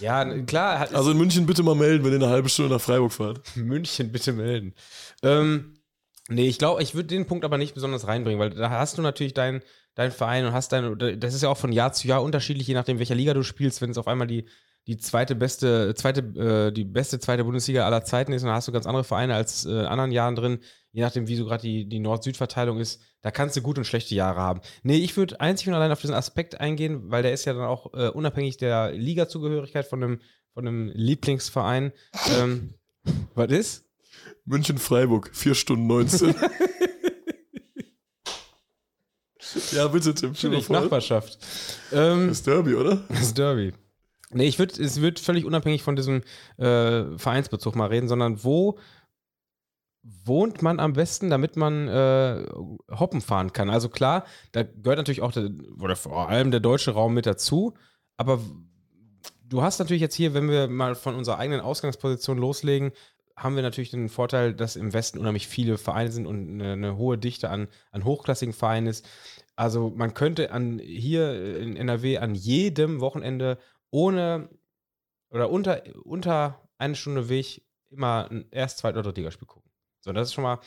ja, 0.00 0.24
klar, 0.44 0.78
hat, 0.78 0.94
Also 0.94 1.10
in 1.10 1.18
München 1.18 1.44
bitte 1.44 1.62
mal 1.62 1.74
melden, 1.74 2.04
wenn 2.04 2.12
ihr 2.12 2.22
eine 2.22 2.28
halbe 2.32 2.48
Stunde 2.48 2.72
nach 2.72 2.80
Freiburg 2.80 3.12
fahrt. 3.12 3.40
München 3.56 4.12
bitte 4.12 4.32
melden. 4.32 4.74
Ähm, 5.22 5.74
nee, 6.28 6.46
ich 6.46 6.58
glaube, 6.58 6.82
ich 6.82 6.94
würde 6.94 7.08
den 7.08 7.26
Punkt 7.26 7.44
aber 7.44 7.58
nicht 7.58 7.74
besonders 7.74 8.06
reinbringen, 8.06 8.40
weil 8.40 8.50
da 8.50 8.70
hast 8.70 8.96
du 8.96 9.02
natürlich 9.02 9.34
deinen 9.34 9.60
dein 9.96 10.12
Verein 10.12 10.46
und 10.46 10.52
hast 10.52 10.72
dein, 10.72 10.96
das 11.18 11.34
ist 11.34 11.42
ja 11.42 11.48
auch 11.48 11.58
von 11.58 11.72
Jahr 11.72 11.92
zu 11.92 12.06
Jahr 12.06 12.22
unterschiedlich, 12.22 12.66
je 12.66 12.74
nachdem, 12.74 12.98
welcher 12.98 13.16
Liga 13.16 13.34
du 13.34 13.42
spielst, 13.42 13.82
wenn 13.82 13.90
es 13.90 13.98
auf 13.98 14.06
einmal 14.08 14.28
die, 14.28 14.46
die 14.90 14.98
zweite 14.98 15.36
beste, 15.36 15.94
zweite, 15.94 16.20
äh, 16.20 16.72
die 16.72 16.84
beste 16.84 17.20
zweite 17.20 17.44
Bundesliga 17.44 17.86
aller 17.86 18.02
Zeiten 18.02 18.32
ist 18.32 18.42
und 18.42 18.48
da 18.48 18.56
hast 18.56 18.66
du 18.66 18.72
ganz 18.72 18.86
andere 18.86 19.04
Vereine 19.04 19.36
als 19.36 19.64
äh, 19.64 19.70
in 19.70 19.86
anderen 19.86 20.10
Jahren 20.10 20.34
drin, 20.34 20.58
je 20.90 21.02
nachdem, 21.02 21.28
wie 21.28 21.36
so 21.36 21.44
gerade 21.44 21.62
die, 21.62 21.88
die 21.88 22.00
Nord-Süd-Verteilung 22.00 22.80
ist, 22.80 23.00
da 23.22 23.30
kannst 23.30 23.56
du 23.56 23.62
gute 23.62 23.82
und 23.82 23.84
schlechte 23.84 24.16
Jahre 24.16 24.40
haben. 24.40 24.62
Nee, 24.82 24.96
ich 24.96 25.16
würde 25.16 25.40
einzig 25.40 25.68
und 25.68 25.74
allein 25.74 25.92
auf 25.92 26.00
diesen 26.00 26.16
Aspekt 26.16 26.60
eingehen, 26.60 27.02
weil 27.04 27.22
der 27.22 27.32
ist 27.32 27.44
ja 27.44 27.52
dann 27.52 27.66
auch 27.66 27.94
äh, 27.94 28.08
unabhängig 28.08 28.56
der 28.56 28.90
Liga-Zugehörigkeit 28.90 29.86
von 29.86 30.02
einem, 30.02 30.20
von 30.54 30.66
einem 30.66 30.90
Lieblingsverein. 30.92 31.92
ähm, 32.36 32.74
was 33.36 33.52
ist? 33.52 33.84
München-Freiburg, 34.44 35.30
4 35.32 35.54
Stunden 35.54 35.86
19. 35.86 36.34
ja, 39.70 39.86
bitte, 39.86 40.14
Tim. 40.14 40.30
Natürlich. 40.30 40.68
Nachbarschaft. 40.68 41.38
Ähm, 41.92 42.26
Das 42.26 42.42
Derby, 42.42 42.74
oder? 42.74 43.04
das 43.08 43.32
Derby. 43.34 43.72
Nee, 44.32 44.46
ich 44.46 44.58
würde, 44.58 44.82
es 44.82 45.00
wird 45.00 45.18
völlig 45.18 45.44
unabhängig 45.44 45.82
von 45.82 45.96
diesem 45.96 46.22
äh, 46.56 47.18
Vereinsbezug 47.18 47.74
mal 47.74 47.88
reden, 47.88 48.08
sondern 48.08 48.44
wo 48.44 48.78
wohnt 50.02 50.62
man 50.62 50.80
am 50.80 50.94
besten, 50.94 51.28
damit 51.28 51.56
man 51.56 51.88
äh, 51.88 52.46
Hoppen 52.90 53.20
fahren 53.20 53.52
kann? 53.52 53.68
Also 53.68 53.88
klar, 53.88 54.24
da 54.52 54.62
gehört 54.62 54.98
natürlich 54.98 55.20
auch 55.20 55.32
der, 55.32 55.50
oder 55.78 55.96
vor 55.96 56.28
allem 56.28 56.50
der 56.50 56.60
deutsche 56.60 56.92
Raum 56.92 57.12
mit 57.12 57.26
dazu, 57.26 57.74
aber 58.16 58.40
du 59.44 59.62
hast 59.62 59.78
natürlich 59.78 60.00
jetzt 60.00 60.14
hier, 60.14 60.32
wenn 60.32 60.48
wir 60.48 60.68
mal 60.68 60.94
von 60.94 61.14
unserer 61.14 61.38
eigenen 61.38 61.60
Ausgangsposition 61.60 62.38
loslegen, 62.38 62.92
haben 63.36 63.56
wir 63.56 63.62
natürlich 63.62 63.90
den 63.90 64.08
Vorteil, 64.08 64.54
dass 64.54 64.76
im 64.76 64.92
Westen 64.92 65.18
unheimlich 65.18 65.48
viele 65.48 65.78
Vereine 65.78 66.12
sind 66.12 66.26
und 66.26 66.60
eine, 66.60 66.72
eine 66.72 66.96
hohe 66.96 67.18
Dichte 67.18 67.50
an, 67.50 67.68
an 67.90 68.04
hochklassigen 68.04 68.52
Vereinen 68.52 68.86
ist. 68.86 69.06
Also 69.56 69.90
man 69.94 70.14
könnte 70.14 70.52
an 70.52 70.78
hier 70.78 71.58
in 71.58 71.76
NRW 71.76 72.18
an 72.18 72.34
jedem 72.34 73.00
Wochenende 73.00 73.58
ohne 73.90 74.48
oder 75.30 75.50
unter, 75.50 75.82
unter 76.04 76.60
eine 76.78 76.94
Stunde 76.94 77.28
Weg 77.28 77.62
immer 77.90 78.28
ein 78.30 78.46
erst, 78.50 78.78
zweit 78.78 78.94
oder 78.94 79.02
Drittligaspiel 79.02 79.46
gucken. 79.46 79.70
So, 80.00 80.12
das 80.12 80.28
ist 80.28 80.34
schon 80.34 80.44
mal 80.44 80.60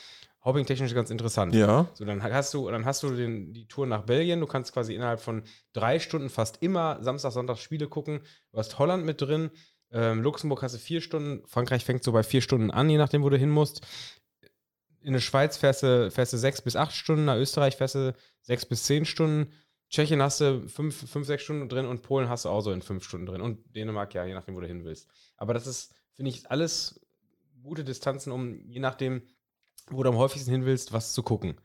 hopping-technisch 0.43 0.93
ganz 0.93 1.09
interessant. 1.09 1.55
Ja. 1.55 1.88
So, 1.93 2.05
dann 2.05 2.21
hast 2.21 2.53
du, 2.53 2.69
dann 2.69 2.86
hast 2.86 3.01
du 3.03 3.15
den, 3.15 3.53
die 3.53 3.67
Tour 3.67 3.88
nach 3.88 4.03
Belgien. 4.03 4.39
Du 4.39 4.47
kannst 4.47 4.74
quasi 4.74 4.93
innerhalb 4.93 5.19
von 5.19 5.43
drei 5.71 5.99
Stunden 5.99 6.30
fast 6.30 6.61
immer 6.61 7.01
Samstag, 7.01 7.32
Sonntag 7.32 7.57
Spiele 7.57 7.88
gucken. 7.88 8.21
Du 8.51 8.57
hast 8.57 8.78
Holland 8.78 9.05
mit 9.05 9.21
drin. 9.21 9.51
Ähm, 9.91 10.21
Luxemburg 10.21 10.61
hast 10.61 10.76
du 10.76 10.80
vier 10.80 11.01
Stunden. 11.01 11.45
Frankreich 11.47 11.86
fängt 11.86 12.03
so 12.03 12.11
bei 12.11 12.24
vier 12.24 12.41
Stunden 12.41 12.71
an, 12.71 12.89
je 12.89 12.97
nachdem, 12.97 13.24
wo 13.24 13.30
du 13.30 13.38
hin 13.38 13.49
musst. 13.49 13.86
In 15.01 15.13
der 15.13 15.19
Schweiz 15.19 15.57
fährst 15.57 15.84
du, 15.84 16.11
fährst 16.11 16.34
du 16.34 16.38
sechs 16.38 16.61
bis 16.61 16.76
acht 16.76 16.93
Stunden. 16.93 17.26
Nach 17.26 17.38
Österreich 17.38 17.76
fährst 17.78 17.95
du 17.95 18.13
sechs 18.41 18.65
bis 18.65 18.84
zehn 18.84 19.05
Stunden. 19.05 19.51
Tschechien 19.94 20.24
hast 20.24 20.41
du 20.41 20.68
fünf, 20.68 21.08
fünf, 21.08 21.28
sechs 21.28 21.44
Stunden 21.44 21.70
drin 21.70 21.86
und 21.86 22.02
Polen 22.02 22.28
hast 22.28 22.46
du 22.46 22.50
auch 22.50 22.62
so 22.62 22.72
in 22.72 22.82
fünf 22.82 23.04
Stunden 23.04 23.28
drin. 23.28 23.41
Und 23.41 23.76
Dänemark, 23.76 24.16
ja, 24.16 24.26
je 24.26 24.34
nachdem, 24.34 24.56
wo 24.56 24.60
du 24.60 24.66
hin 24.66 24.84
willst. 24.84 25.08
Aber 25.38 25.54
das 25.54 25.68
ist, 25.68 25.94
finde 26.14 26.32
ich, 26.32 26.50
alles 26.50 27.00
gute 27.62 27.84
Distanzen, 27.84 28.32
um 28.32 28.68
je 28.68 28.80
nachdem, 28.80 29.22
wo 29.91 30.02
du 30.02 30.10
am 30.10 30.18
häufigsten 30.18 30.50
hin 30.50 30.66
willst, 30.66 30.94
was 30.94 31.14
zu 31.14 31.22
gucken. 31.22 31.62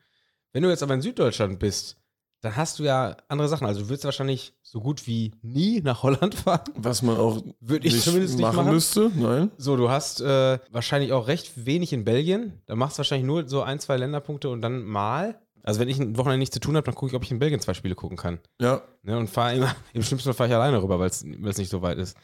Wenn 0.52 0.62
du 0.62 0.68
jetzt 0.68 0.82
aber 0.82 0.92
in 0.92 1.00
Süddeutschland 1.00 1.58
bist, 1.58 1.96
dann 2.42 2.54
hast 2.54 2.78
du 2.78 2.82
ja 2.82 3.16
andere 3.28 3.48
Sachen. 3.48 3.66
Also 3.66 3.80
du 3.80 3.88
würdest 3.88 4.04
wahrscheinlich 4.04 4.52
so 4.62 4.80
gut 4.80 5.06
wie 5.06 5.32
nie 5.40 5.80
nach 5.80 6.02
Holland 6.02 6.34
fahren. 6.34 6.70
Was 6.76 7.00
man 7.00 7.16
auch 7.16 7.42
Würde 7.60 7.88
ich 7.88 8.02
zumindest 8.02 8.34
nicht 8.34 8.42
machen, 8.42 8.56
machen. 8.56 8.72
müsste. 8.72 9.10
Nein. 9.14 9.50
So, 9.56 9.74
du 9.76 9.88
hast 9.88 10.20
äh, 10.20 10.58
wahrscheinlich 10.70 11.12
auch 11.12 11.28
recht 11.28 11.64
wenig 11.64 11.94
in 11.94 12.04
Belgien. 12.04 12.60
Da 12.66 12.76
machst 12.76 12.96
du 12.96 12.98
wahrscheinlich 12.98 13.26
nur 13.26 13.48
so 13.48 13.62
ein, 13.62 13.80
zwei 13.80 13.96
Länderpunkte 13.96 14.50
und 14.50 14.60
dann 14.60 14.84
mal. 14.84 15.40
Also 15.62 15.80
wenn 15.80 15.88
ich 15.88 15.98
ein 15.98 16.16
Wochenende 16.16 16.38
nichts 16.38 16.54
zu 16.54 16.60
tun 16.60 16.76
habe, 16.76 16.84
dann 16.84 16.94
gucke 16.94 17.10
ich, 17.10 17.16
ob 17.16 17.22
ich 17.24 17.30
in 17.30 17.38
Belgien 17.38 17.60
zwei 17.60 17.74
Spiele 17.74 17.94
gucken 17.94 18.16
kann. 18.16 18.40
Ja. 18.60 18.82
Ne, 19.02 19.18
und 19.18 19.28
fahre 19.28 19.54
immer, 19.56 19.76
im 19.92 20.02
schlimmsten 20.02 20.28
Fall 20.28 20.34
fahre 20.34 20.48
ich 20.48 20.54
alleine 20.54 20.82
rüber, 20.82 20.98
weil 20.98 21.08
es 21.08 21.22
nicht 21.24 21.68
so 21.70 21.82
weit 21.82 21.98
ist. 21.98 22.16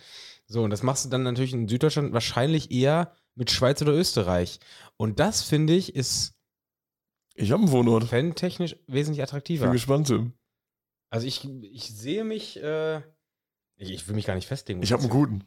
So, 0.47 0.62
und 0.62 0.70
das 0.70 0.82
machst 0.82 1.05
du 1.05 1.09
dann 1.09 1.22
natürlich 1.22 1.53
in 1.55 1.68
Süddeutschland 1.68 2.12
wahrscheinlich 2.12 2.70
eher 2.70 3.14
mit 3.35 3.51
Schweiz 3.51 3.80
oder 3.82 3.93
Österreich. 3.93 4.61
Und 4.97 5.18
das, 5.20 5.43
finde 5.43 5.74
ich, 5.74 5.95
ist 5.97 6.35
Ich 7.35 7.51
habe 7.53 7.62
einen 7.62 7.72
Wohnort. 7.72 8.05
fantechnisch 8.05 8.76
wesentlich 8.87 9.18
Ich 9.18 9.22
attraktiver. 9.24 9.64
bin 9.66 9.72
gespannt, 9.72 10.07
Tim. 10.09 10.32
Also 11.11 11.26
ich, 11.26 11.45
ich 11.62 11.89
sehe 11.89 12.24
mich, 12.24 12.62
äh, 12.62 12.99
ich, 13.76 13.91
ich 13.91 14.07
will 14.09 14.14
mich 14.14 14.26
gar 14.26 14.35
nicht 14.35 14.47
festlegen. 14.49 14.82
Ich 14.82 14.93
habe 14.93 15.03
einen 15.03 15.11
guten. 15.11 15.45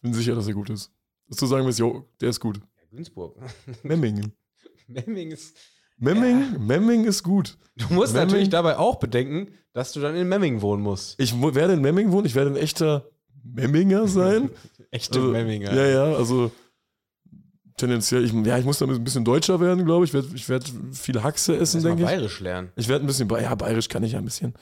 Bin 0.00 0.14
sicher, 0.14 0.34
dass 0.34 0.46
er 0.46 0.54
gut 0.54 0.70
ist. 0.70 0.92
Dass 1.26 1.38
du 1.38 1.46
sagen 1.46 1.66
willst, 1.66 1.78
jo, 1.78 2.08
der 2.20 2.30
ist 2.30 2.40
gut. 2.40 2.58
Ja, 2.58 2.82
Günzburg. 2.90 3.36
Memmingen. 3.82 4.32
Memming 4.86 5.32
ist. 5.32 5.56
Memming, 5.98 6.64
Memming 6.66 7.04
ist 7.04 7.22
gut. 7.22 7.56
Du 7.76 7.92
musst 7.92 8.12
Memming- 8.14 8.26
natürlich 8.26 8.48
dabei 8.50 8.76
auch 8.78 8.96
bedenken, 8.96 9.48
dass 9.72 9.92
du 9.92 10.00
dann 10.00 10.14
in 10.16 10.28
Memming 10.28 10.60
wohnen 10.62 10.82
musst. 10.82 11.18
Ich 11.20 11.34
werde 11.40 11.74
in 11.74 11.80
Memming 11.80 12.10
wohnen, 12.12 12.26
ich 12.26 12.34
werde 12.34 12.50
ein 12.50 12.56
echter 12.56 13.06
Memminger 13.44 14.08
sein. 14.08 14.50
Echte 14.90 15.18
Also, 15.18 15.30
Memminger. 15.32 15.74
Ja, 15.74 15.86
ja, 15.86 16.04
also 16.16 16.50
tendenziell, 17.76 18.24
ich, 18.24 18.32
ja, 18.32 18.58
ich 18.58 18.64
muss 18.64 18.78
da 18.78 18.86
ein 18.86 19.04
bisschen 19.04 19.24
deutscher 19.24 19.60
werden, 19.60 19.84
glaube 19.84 20.04
ich. 20.04 20.10
Ich 20.10 20.14
werde 20.14 20.28
ich 20.34 20.48
werd 20.48 20.72
viel 20.92 21.22
Haxe 21.22 21.56
essen, 21.56 21.82
denke 21.82 22.02
ich. 22.02 22.06
bayerisch 22.08 22.40
lernen. 22.40 22.72
Ich 22.76 22.88
werde 22.88 23.04
ein 23.04 23.06
bisschen, 23.06 23.28
ja, 23.28 23.54
bayerisch 23.54 23.88
kann 23.88 24.02
ich 24.02 24.12
ja 24.12 24.18
ein 24.18 24.24
bisschen. 24.24 24.54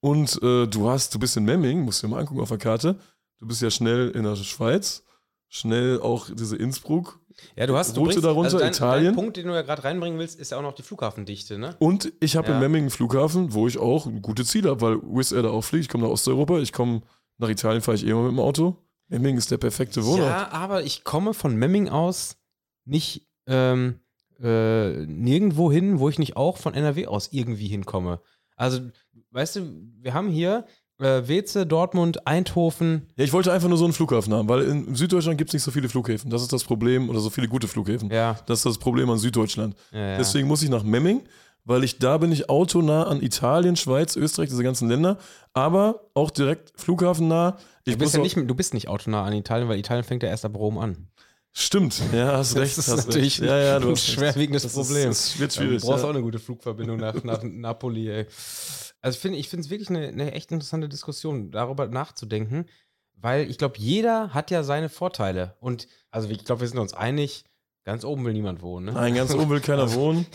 Und 0.00 0.40
äh, 0.42 0.66
du 0.66 0.88
hast, 0.88 1.14
du 1.14 1.18
bist 1.18 1.36
in 1.36 1.44
Memming, 1.44 1.80
musst 1.80 2.02
du 2.02 2.06
dir 2.06 2.12
mal 2.14 2.20
angucken 2.20 2.40
auf 2.40 2.48
der 2.48 2.58
Karte. 2.58 2.96
Du 3.38 3.46
bist 3.46 3.62
ja 3.62 3.70
schnell 3.70 4.10
in 4.10 4.24
der 4.24 4.36
Schweiz, 4.36 5.02
schnell 5.48 6.00
auch 6.00 6.28
diese 6.32 6.56
Innsbruck. 6.56 7.20
Ja, 7.54 7.66
du 7.66 7.76
hast 7.76 7.96
du 7.96 8.00
Route 8.00 8.14
bringst- 8.14 8.24
darunter, 8.24 8.44
also 8.46 8.58
dein, 8.58 8.72
Italien. 8.72 9.04
Dein 9.06 9.14
Punkt, 9.14 9.36
den 9.36 9.46
du 9.46 9.54
ja 9.54 9.62
gerade 9.62 9.84
reinbringen 9.84 10.18
willst, 10.18 10.38
ist 10.40 10.50
ja 10.52 10.58
auch 10.58 10.62
noch 10.62 10.72
die 10.74 10.82
Flughafendichte, 10.82 11.58
ne? 11.58 11.76
Und 11.78 12.12
ich 12.20 12.36
habe 12.36 12.48
Ja. 12.48 12.54
in 12.54 12.60
Memming 12.60 12.82
einen 12.84 12.90
Flughafen, 12.90 13.52
wo 13.52 13.66
ich 13.68 13.78
auch 13.78 14.08
gute 14.22 14.44
Ziele 14.44 14.70
habe, 14.70 14.80
weil 14.80 14.96
Wizz 15.02 15.32
Air 15.32 15.42
da 15.42 15.50
auch 15.50 15.62
fliegt. 15.62 15.84
Ich 15.84 15.88
komme 15.90 16.04
nach 16.04 16.10
Osteuropa, 16.10 16.58
ich 16.58 16.72
komme 16.72 17.02
nach 17.38 17.48
Italien, 17.50 17.82
fahre 17.82 17.96
ich 17.96 18.06
eh 18.06 18.10
immer 18.10 18.22
mit 18.22 18.32
dem 18.32 18.40
Auto. 18.40 18.76
Memming 19.08 19.36
ist 19.36 19.50
der 19.50 19.58
perfekte 19.58 20.04
Wohnort. 20.04 20.30
Ja, 20.30 20.48
aber 20.50 20.82
ich 20.82 21.04
komme 21.04 21.34
von 21.34 21.54
Memming 21.56 21.88
aus 21.88 22.36
nicht 22.86 23.28
ähm, 23.46 24.00
äh, 24.42 25.06
nirgendwo 25.06 25.70
hin, 25.70 25.98
wo 26.00 26.08
ich 26.08 26.18
nicht 26.18 26.36
auch 26.36 26.56
von 26.56 26.74
NRW 26.74 27.06
aus 27.06 27.28
irgendwie 27.32 27.68
hinkomme. 27.68 28.20
Also, 28.56 28.80
weißt 29.30 29.56
du, 29.56 29.82
wir 30.00 30.14
haben 30.14 30.28
hier 30.28 30.66
äh, 30.98 31.26
Weze, 31.28 31.66
Dortmund, 31.66 32.26
Eindhoven. 32.26 33.06
Ja, 33.16 33.24
ich 33.24 33.32
wollte 33.32 33.52
einfach 33.52 33.68
nur 33.68 33.78
so 33.78 33.84
einen 33.84 33.92
Flughafen 33.92 34.32
haben, 34.32 34.48
weil 34.48 34.62
in 34.62 34.94
Süddeutschland 34.94 35.38
gibt 35.38 35.50
es 35.50 35.54
nicht 35.54 35.62
so 35.62 35.70
viele 35.70 35.88
Flughäfen. 35.88 36.30
Das 36.30 36.42
ist 36.42 36.52
das 36.52 36.64
Problem, 36.64 37.08
oder 37.10 37.20
so 37.20 37.30
viele 37.30 37.48
gute 37.48 37.68
Flughäfen. 37.68 38.10
Ja, 38.10 38.38
Das 38.46 38.60
ist 38.60 38.66
das 38.66 38.78
Problem 38.78 39.10
an 39.10 39.18
Süddeutschland. 39.18 39.74
ja, 39.92 39.98
ja. 40.12 40.16
Deswegen 40.18 40.48
muss 40.48 40.62
ich 40.62 40.70
nach 40.70 40.82
Memming, 40.82 41.22
weil 41.64 41.84
ich 41.84 41.98
da 41.98 42.16
bin 42.18 42.32
ich 42.32 42.48
autonah 42.48 43.04
an 43.04 43.22
Italien, 43.22 43.76
Schweiz, 43.76 44.16
Österreich, 44.16 44.48
diese 44.48 44.62
ganzen 44.62 44.88
Länder, 44.88 45.18
aber 45.52 46.02
auch 46.14 46.30
direkt 46.30 46.72
flughafennah. 46.80 47.56
Ich 47.84 47.94
Du 47.94 47.98
bist, 47.98 48.14
ja 48.14 48.20
nicht, 48.20 48.36
du 48.36 48.54
bist 48.54 48.72
nicht 48.74 48.88
autonah 48.88 49.24
an 49.24 49.32
Italien, 49.32 49.68
weil 49.68 49.78
Italien 49.78 50.04
fängt 50.04 50.22
ja 50.22 50.28
erst 50.28 50.44
ab 50.44 50.56
Rom 50.56 50.78
an. 50.78 51.08
Stimmt, 51.52 52.02
ja, 52.12 52.36
hast 52.36 52.54
recht. 52.56 52.76
Das 52.76 52.86
ist 52.86 52.92
hast 52.96 53.06
natürlich 53.06 53.40
recht. 53.40 53.48
ja, 53.50 53.58
ja, 53.58 53.78
du 53.80 53.88
ein 53.90 53.96
schwerwiegendes 53.96 54.64
Das 54.64 54.74
Problem. 54.74 55.10
Ist, 55.10 55.32
das 55.34 55.40
wird 55.40 55.56
Du 55.56 55.60
schwierig. 55.62 55.82
brauchst 55.82 56.02
ja. 56.02 56.04
auch 56.10 56.14
eine 56.14 56.22
gute 56.22 56.38
Flugverbindung 56.38 56.98
nach, 56.98 57.22
nach 57.24 57.42
Napoli, 57.42 58.10
ey. 58.10 58.26
Also 59.06 59.18
find, 59.20 59.36
ich 59.36 59.48
finde 59.48 59.64
es 59.64 59.70
wirklich 59.70 59.88
eine, 59.90 60.08
eine 60.08 60.32
echt 60.32 60.50
interessante 60.52 60.88
Diskussion, 60.88 61.50
darüber 61.52 61.86
nachzudenken, 61.86 62.66
weil 63.14 63.48
ich 63.48 63.56
glaube, 63.58 63.76
jeder 63.78 64.34
hat 64.34 64.50
ja 64.50 64.62
seine 64.62 64.88
Vorteile. 64.88 65.54
Und 65.60 65.86
also 66.10 66.28
ich 66.28 66.44
glaube, 66.44 66.62
wir 66.62 66.68
sind 66.68 66.78
uns 66.78 66.92
einig, 66.92 67.44
ganz 67.84 68.04
oben 68.04 68.24
will 68.24 68.32
niemand 68.32 68.62
wohnen. 68.62 68.86
Ne? 68.86 68.92
Nein, 68.92 69.14
ganz 69.14 69.32
oben 69.32 69.48
will 69.48 69.60
keiner 69.60 69.82
Also- 69.82 70.00
wohnen. 70.00 70.26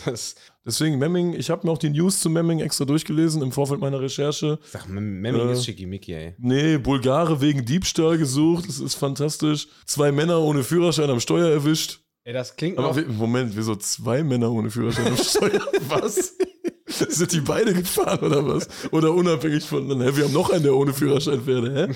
Deswegen 0.64 0.98
Memming, 0.98 1.34
ich 1.34 1.50
habe 1.50 1.66
mir 1.66 1.72
auch 1.72 1.78
die 1.78 1.90
News 1.90 2.20
zu 2.20 2.30
Memming 2.30 2.60
extra 2.60 2.84
durchgelesen 2.86 3.42
im 3.42 3.52
Vorfeld 3.52 3.80
meiner 3.80 4.00
Recherche. 4.00 4.58
ich 4.64 4.70
sag, 4.70 4.88
Mem- 4.88 5.20
Memming 5.20 5.48
Äh, 5.48 5.52
ist 5.52 5.64
schickimicki, 5.64 6.14
ey. 6.14 6.34
Nee, 6.38 6.78
Bulgare 6.78 7.40
wegen 7.40 7.64
Diebstahl 7.66 8.16
gesucht, 8.16 8.68
das 8.68 8.80
ist 8.80 8.94
fantastisch. 8.94 9.68
Zwei 9.84 10.12
Männer 10.12 10.40
ohne 10.40 10.64
Führerschein 10.64 11.10
am 11.10 11.20
Steuer 11.20 11.50
erwischt. 11.50 12.00
Ey, 12.24 12.32
das 12.32 12.56
klingt 12.56 12.78
Aber 12.78 12.94
noch, 12.98 13.08
Moment, 13.08 13.54
wieso 13.56 13.74
zwei 13.76 14.22
Männer 14.22 14.50
ohne 14.50 14.70
Führerschein 14.70 15.08
am 15.08 15.16
Steuer? 15.16 15.60
Was? 15.88 16.36
Sind 17.08 17.32
die 17.32 17.40
beide 17.40 17.72
gefahren 17.72 18.20
oder 18.20 18.46
was? 18.46 18.68
Oder 18.92 19.12
unabhängig 19.12 19.64
von, 19.64 19.88
hä, 20.00 20.16
wir 20.16 20.24
haben 20.24 20.32
noch 20.32 20.50
einen, 20.50 20.62
der 20.62 20.74
ohne 20.74 20.92
Führerschein 20.92 21.42
fährt, 21.42 21.64
hä? 21.64 21.94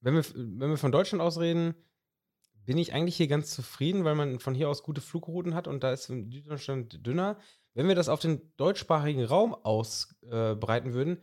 wenn 0.00 0.14
wir, 0.14 0.24
wenn 0.34 0.70
wir 0.70 0.76
von 0.76 0.92
Deutschland 0.92 1.22
aus 1.22 1.38
reden, 1.38 1.74
bin 2.64 2.78
ich 2.78 2.92
eigentlich 2.92 3.16
hier 3.16 3.28
ganz 3.28 3.54
zufrieden, 3.54 4.04
weil 4.04 4.14
man 4.14 4.38
von 4.38 4.54
hier 4.54 4.68
aus 4.68 4.82
gute 4.82 5.00
Flugrouten 5.00 5.54
hat 5.54 5.66
und 5.66 5.82
da 5.82 5.92
ist 5.92 6.08
in 6.08 6.30
Süddeutschland 6.30 7.06
dünner. 7.06 7.38
Wenn 7.74 7.88
wir 7.88 7.94
das 7.94 8.08
auf 8.08 8.20
den 8.20 8.40
deutschsprachigen 8.56 9.24
Raum 9.24 9.54
ausbreiten 9.54 10.92
würden, 10.92 11.18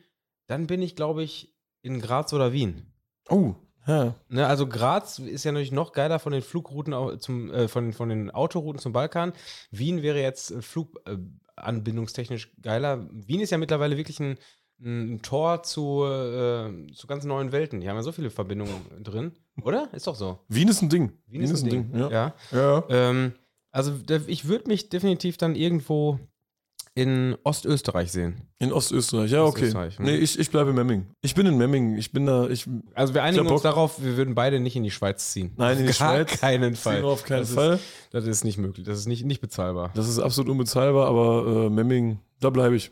dann 0.47 0.67
bin 0.67 0.81
ich, 0.81 0.95
glaube 0.95 1.23
ich, 1.23 1.55
in 1.81 1.99
Graz 2.01 2.33
oder 2.33 2.53
Wien. 2.53 2.93
Oh, 3.29 3.55
ja. 3.85 4.15
Ne, 4.29 4.45
also 4.45 4.67
Graz 4.67 5.19
ist 5.19 5.43
ja 5.45 5.51
natürlich 5.51 5.71
noch 5.71 5.93
geiler 5.93 6.19
von 6.19 6.33
den 6.33 6.41
Flugrouten 6.41 7.19
zum, 7.19 7.51
äh, 7.51 7.67
von, 7.67 7.93
von 7.93 8.09
den 8.09 8.31
Autorouten 8.31 8.81
zum 8.81 8.91
Balkan. 8.93 9.33
Wien 9.71 10.01
wäre 10.01 10.21
jetzt 10.21 10.51
äh, 10.51 10.61
fluganbindungstechnisch 11.57 12.51
geiler. 12.61 13.07
Wien 13.11 13.41
ist 13.41 13.51
ja 13.51 13.57
mittlerweile 13.57 13.97
wirklich 13.97 14.19
ein, 14.19 14.37
ein 14.79 15.21
Tor 15.21 15.63
zu, 15.63 16.03
äh, 16.05 16.91
zu 16.93 17.07
ganz 17.07 17.25
neuen 17.25 17.51
Welten. 17.51 17.81
Die 17.81 17.89
haben 17.89 17.95
ja 17.95 18.03
so 18.03 18.11
viele 18.11 18.29
Verbindungen 18.29 19.03
drin, 19.03 19.33
oder? 19.61 19.89
Ist 19.93 20.07
doch 20.07 20.15
so. 20.15 20.39
Wien 20.47 20.67
ist 20.67 20.81
ein 20.81 20.89
Ding. 20.89 21.13
Wien, 21.27 21.41
ist 21.41 21.63
ein 21.63 21.69
Ding. 21.69 21.91
ja. 21.95 22.09
ja. 22.09 22.35
ja. 22.51 22.83
Ähm, 22.89 23.33
also 23.71 23.93
ich 24.27 24.47
würde 24.47 24.69
mich 24.69 24.89
definitiv 24.89 25.37
dann 25.37 25.55
irgendwo 25.55 26.19
in 26.97 27.37
Ostösterreich 27.43 28.11
sehen. 28.11 28.41
In 28.57 28.73
Ostösterreich, 28.73 29.29
ja, 29.29 29.43
okay. 29.43 29.65
Ostösterreich, 29.65 29.99
ne? 29.99 30.05
Nee, 30.05 30.15
ich, 30.15 30.39
ich 30.39 30.49
bleibe 30.49 30.71
in 30.71 30.75
Memming. 30.75 31.05
Ich 31.21 31.35
bin 31.35 31.45
in 31.45 31.55
Memming. 31.55 31.95
Ich 31.95 32.11
bin 32.11 32.25
da, 32.25 32.49
ich 32.49 32.67
Also 32.95 33.13
wir 33.13 33.21
einigen 33.21 33.45
uns 33.45 33.61
darauf, 33.61 34.01
wir 34.03 34.17
würden 34.17 34.33
beide 34.33 34.59
nicht 34.59 34.75
in 34.75 34.81
die 34.81 34.89
Schweiz 34.89 35.31
ziehen. 35.31 35.53
Nein, 35.57 35.77
in 35.77 35.85
die 35.85 35.93
gar 35.99 36.15
Schweiz 36.25 36.39
keinen 36.39 36.75
Fall. 36.75 37.03
auf 37.03 37.23
keinen 37.23 37.41
das 37.41 37.53
Fall. 37.53 37.75
Ist, 37.75 37.83
das 38.09 38.25
ist 38.25 38.43
nicht 38.43 38.57
möglich. 38.57 38.87
Das 38.87 38.97
ist 38.97 39.05
nicht, 39.05 39.23
nicht 39.25 39.41
bezahlbar. 39.41 39.91
Das 39.93 40.09
ist 40.09 40.17
absolut 40.17 40.49
unbezahlbar, 40.49 41.07
aber 41.07 41.65
äh, 41.67 41.69
Memming, 41.69 42.19
da 42.39 42.49
bleibe 42.49 42.75
ich. 42.75 42.89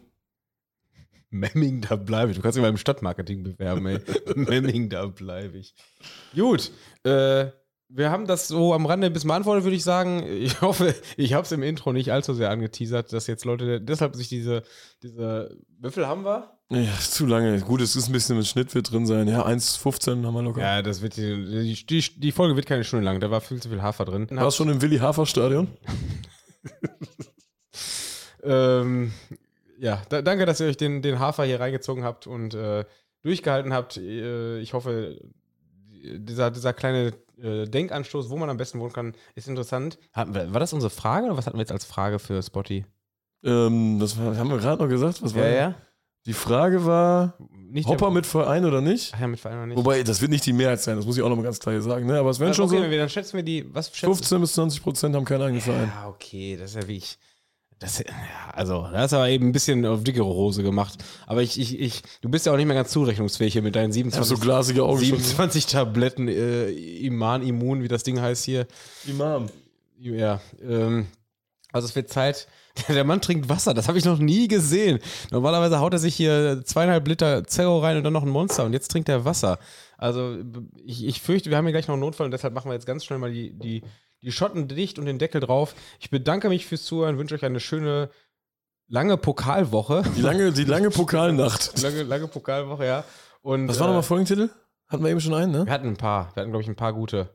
Memming, 1.32 1.82
da 1.82 1.95
bleibe 1.95 2.30
ich. 2.30 2.38
Du 2.38 2.43
kannst 2.43 2.58
dich 2.58 2.62
mal 2.62 2.70
im 2.70 2.78
Stadtmarketing 2.78 3.41
bewerben, 3.41 3.88
ey. 3.88 4.01
Memming, 4.36 4.88
da 4.88 5.08
bleibe 5.08 5.58
ich. 5.58 5.74
Gut. 6.36 6.72
Äh, 7.03 7.47
wir 7.90 8.12
haben 8.12 8.26
das 8.26 8.48
so 8.48 8.74
am 8.74 8.86
Rande 8.86 9.08
ein 9.08 9.14
bisschen 9.14 9.28
beantwortet, 9.28 9.64
würde 9.64 9.76
ich 9.76 9.84
sagen. 9.84 10.24
Ich 10.28 10.62
hoffe, 10.62 10.96
ich 11.18 11.34
habe 11.34 11.46
es 11.46 11.52
im 11.52 11.64
Intro 11.64 11.94
nicht 11.94 12.12
allzu 12.12 12.34
sehr 12.34 12.50
angeteasert, 12.50 13.14
dass 13.14 13.28
jetzt 13.28 13.46
Leute 13.46 13.82
deshalb 13.82 14.16
sich 14.16 14.28
diese, 14.28 14.64
diese, 15.04 15.58
viel 15.90 16.08
haben 16.08 16.26
wir? 16.26 16.52
Ja, 16.72 16.98
zu 17.00 17.26
lange. 17.26 17.60
Gut, 17.62 17.82
es 17.82 17.96
ist 17.96 18.10
ein 18.10 18.14
bisschen 18.14 18.38
mit 18.38 18.48
Schnitt 18.48 18.74
wird 18.74 18.92
drin 18.92 19.06
sein. 19.06 19.28
Ja, 19.28 19.46
1,15 19.46 20.26
haben 20.26 20.34
wir 20.34 20.42
locker. 20.42 20.62
Ja, 20.62 20.82
das 20.82 21.02
wird 21.02 21.16
die, 21.18 21.86
die, 21.86 22.20
die, 22.20 22.32
Folge 22.32 22.56
wird 22.56 22.66
keine 22.66 22.84
Stunde 22.84 23.06
lang. 23.06 23.20
Da 23.20 23.30
war 23.30 23.40
viel 23.40 23.62
zu 23.62 23.70
viel 23.70 23.84
Hafer 23.84 24.06
drin. 24.06 24.28
Warst 24.32 24.57
schon 24.57 24.70
im 24.70 24.82
Willi 24.82 24.98
Hafer 24.98 25.26
Stadion? 25.26 25.68
Ähm, 28.45 29.12
ja, 29.80 30.02
da, 30.10 30.22
danke, 30.22 30.45
dass 30.45 30.60
ihr 30.60 30.68
euch 30.68 30.78
den, 30.78 31.02
den 31.02 31.20
Hafer 31.20 31.45
hier 31.45 31.60
reingezogen 31.60 32.03
habt 32.03 32.28
und 32.28 32.53
äh, 32.53 32.86
durchgehalten 33.24 33.74
habt. 33.74 33.98
Äh, 33.98 34.60
ich 34.60 34.74
hoffe, 34.74 35.20
dieser, 36.19 36.52
dieser 36.52 36.73
kleine 36.73 37.14
äh, 37.41 37.65
Denkanstoß, 37.65 38.30
wo 38.30 38.38
man 38.38 38.49
am 38.49 38.57
besten 38.57 38.80
wohnen 38.80 38.94
kann, 38.94 39.14
ist 39.36 39.48
interessant. 39.48 39.98
Hatten 40.14 40.34
wir, 40.34 40.53
war 40.53 40.60
das 40.60 40.73
unsere 40.73 40.90
Frage 40.90 41.27
oder 41.27 41.38
was 41.38 41.45
hatten 41.48 41.57
wir 41.57 41.61
jetzt 41.61 41.72
als 41.72 41.86
Frage 41.86 42.19
für 42.19 42.41
Spotty? 42.41 42.86
Ähm, 43.44 43.99
das 43.99 44.18
war, 44.18 44.38
haben 44.38 44.49
wir 44.49 44.57
gerade 44.57 44.82
noch 44.82 44.90
gesagt. 44.90 45.22
Was 45.22 45.36
war, 45.36 45.76
Die 46.26 46.34
Frage 46.34 46.86
war, 46.86 47.36
Nicht 47.69 47.88
Hopper 47.88 48.10
mit 48.10 48.26
Verein 48.26 48.65
oder 48.65 48.82
nicht? 48.82 49.11
Ach 49.15 49.19
ja, 49.22 49.27
mit 49.27 49.40
Verein 49.40 49.57
oder 49.57 49.68
nicht. 49.68 49.77
Wobei, 49.77 50.02
das 50.03 50.22
wird 50.22 50.32
nicht 50.32 50.45
die 50.45 50.53
Mehrheit 50.53 50.82
sein, 50.82 50.95
das 50.98 51.06
muss 51.06 51.18
ich 51.18 51.22
auch 51.23 51.30
nochmal 51.30 51.45
ganz 51.45 51.60
klar 51.60 51.73
hier 51.73 51.82
sagen. 51.84 52.07
Ne? 52.07 52.18
Aber 52.19 52.30
es 52.32 52.40
werden 52.40 52.49
Also, 52.49 52.64
schon 52.68 52.76
okay, 52.77 52.86
so 52.86 52.91
wir- 52.91 52.98
dann 52.98 53.10
schätzen 53.10 53.36
wir 53.38 53.44
die, 53.44 53.65
was 53.73 53.88
schätzen 53.90 54.06
15 54.15 54.41
bis 54.41 54.53
20 54.53 54.82
Prozent 54.82 55.15
haben 55.15 55.26
keinen 55.26 55.41
eigenen 55.44 55.61
Verein. 55.61 55.91
Ja, 55.95 56.07
okay, 56.07 56.57
das 56.60 56.72
ist 56.72 56.82
ja 56.82 56.88
wie 56.88 56.98
ich. 56.98 57.18
Das, 57.86 58.03
also, 58.52 58.88
da 58.91 59.02
hast 59.02 59.14
du 59.14 59.18
aber 59.18 59.30
eben 59.30 59.49
ein 59.49 59.52
bisschen 59.52 59.86
auf 59.86 60.03
dickere 60.03 60.26
Hose 60.26 60.64
gemacht. 60.64 60.98
Aber 61.28 61.44
ich, 61.44 61.60
ich, 61.60 61.80
ich, 61.80 62.02
du 62.22 62.30
bist 62.30 62.48
ja 62.48 62.52
auch 62.52 62.57
nicht 62.57 62.66
mehr 62.66 62.76
ganz 62.76 62.90
zurechnungsfähig 62.90 63.53
hier 63.53 63.62
mit 63.62 63.76
deinen 63.76 63.91
Ich 63.91 63.98
habe 63.98 64.26
27, 64.26 64.38
so 64.38 64.44
glasige 64.44 64.84
Augen 64.84 65.06
schon. 65.06 65.20
27 65.20 65.68
Tabletten 65.68 66.28
äh, 66.28 66.72
Iman 66.72 67.44
Immun, 67.44 67.84
wie 67.84 67.88
das 67.88 68.02
Ding 68.02 68.20
heißt 68.20 68.44
hier. 68.44 68.66
Imam. 69.07 69.49
Ja, 69.99 70.41
ähm, 70.68 71.06
also 71.72 71.88
es 71.88 71.95
wird 71.95 72.10
Zeit. 72.10 72.48
Der 72.90 73.03
Mann 73.03 73.22
trinkt 73.22 73.49
Wasser, 73.49 73.76
das 73.76 73.88
habe 73.88 73.99
ich 73.99 74.06
noch 74.06 74.18
nie 74.18 74.48
gesehen. 74.48 74.99
Normalerweise 75.30 75.80
haut 75.80 75.94
er 75.94 75.99
sich 75.99 76.16
hier 76.16 76.62
zweieinhalb 76.66 77.07
Liter 77.07 77.45
Zerro 77.45 77.80
rein 77.80 77.98
und 77.98 78.03
dann 78.03 78.14
noch 78.14 78.24
ein 78.24 78.30
Monster 78.30 78.66
und 78.66 78.74
jetzt 78.74 78.90
trinkt 78.90 79.10
er 79.10 79.26
Wasser. 79.26 79.60
Also 79.98 80.38
ich, 80.84 81.06
ich 81.06 81.22
fürchte, 81.22 81.52
wir 81.52 81.57
haben 81.57 81.66
hier 81.66 81.72
gleich 81.72 81.88
noch 81.88 81.94
einen 81.94 82.02
Notfall 82.02 82.26
und 82.26 82.32
deshalb 82.32 82.53
machen 82.53 82.70
wir 82.70 82.74
jetzt 82.74 82.88
ganz 82.88 83.06
schnell 83.06 83.20
mal 83.20 83.32
die, 83.32 83.52
die, 83.52 83.84
die 84.26 84.31
Schotten 84.31 84.68
dicht 84.68 84.99
und 84.99 85.06
den 85.06 85.19
Deckel 85.19 85.39
drauf. 85.39 85.76
Ich 85.99 86.10
bedanke 86.10 86.49
mich 86.49 86.65
fürs 86.65 86.84
Zuhören, 86.84 87.18
wünsche 87.18 87.35
euch 87.35 87.45
eine 87.45 87.60
schöne, 87.60 88.10
lange 88.88 89.18
Pokalwoche. 89.18 90.03
Die 90.15 90.22
lange, 90.22 90.52
die 90.52 90.64
lange 90.65 90.89
Pokalnacht. 90.89 91.81
lange, 91.84 92.03
lange 92.03 92.27
Pokalwoche, 92.27 92.85
ja. 92.85 93.03
Und, 93.41 93.68
Was 93.68 93.80
war 93.80 93.85
äh, 93.85 93.89
nochmal 93.89 94.03
Folgentitel? 94.03 94.49
Hatten 94.88 95.03
wir 95.03 95.11
eben 95.11 95.22
schon 95.22 95.34
einen, 95.34 95.52
ne? 95.52 95.65
Wir 95.65 95.73
hatten 95.73 95.88
ein 95.88 95.97
paar, 95.97 96.31
wir 96.35 96.41
hatten, 96.41 96.52
glaube 96.52 96.61
ich, 96.64 96.68
ein 96.68 96.76
paar 96.76 96.93
gute. 96.93 97.30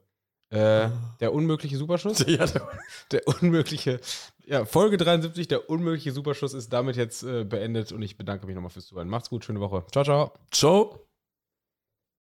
Äh, 0.50 0.88
der 1.20 1.32
unmögliche 1.32 1.76
Superschuss. 1.76 2.18
Ja, 2.26 2.44
der- 2.46 2.68
Der 3.12 3.22
unmögliche, 3.28 4.00
ja, 4.44 4.64
Folge 4.64 4.96
73, 4.96 5.46
der 5.46 5.70
unmögliche 5.70 6.10
Superschuss 6.10 6.54
ist 6.54 6.72
damit 6.72 6.96
jetzt 6.96 7.22
äh, 7.22 7.44
beendet 7.44 7.92
und 7.92 8.02
ich 8.02 8.16
bedanke 8.16 8.46
mich 8.46 8.54
nochmal 8.56 8.70
fürs 8.70 8.86
Zuhören. 8.86 9.08
Macht's 9.08 9.30
gut, 9.30 9.44
schöne 9.44 9.60
Woche. 9.60 9.84
Ciao, 9.92 10.02
ciao. 10.04 10.32
Ciao. 10.50 11.09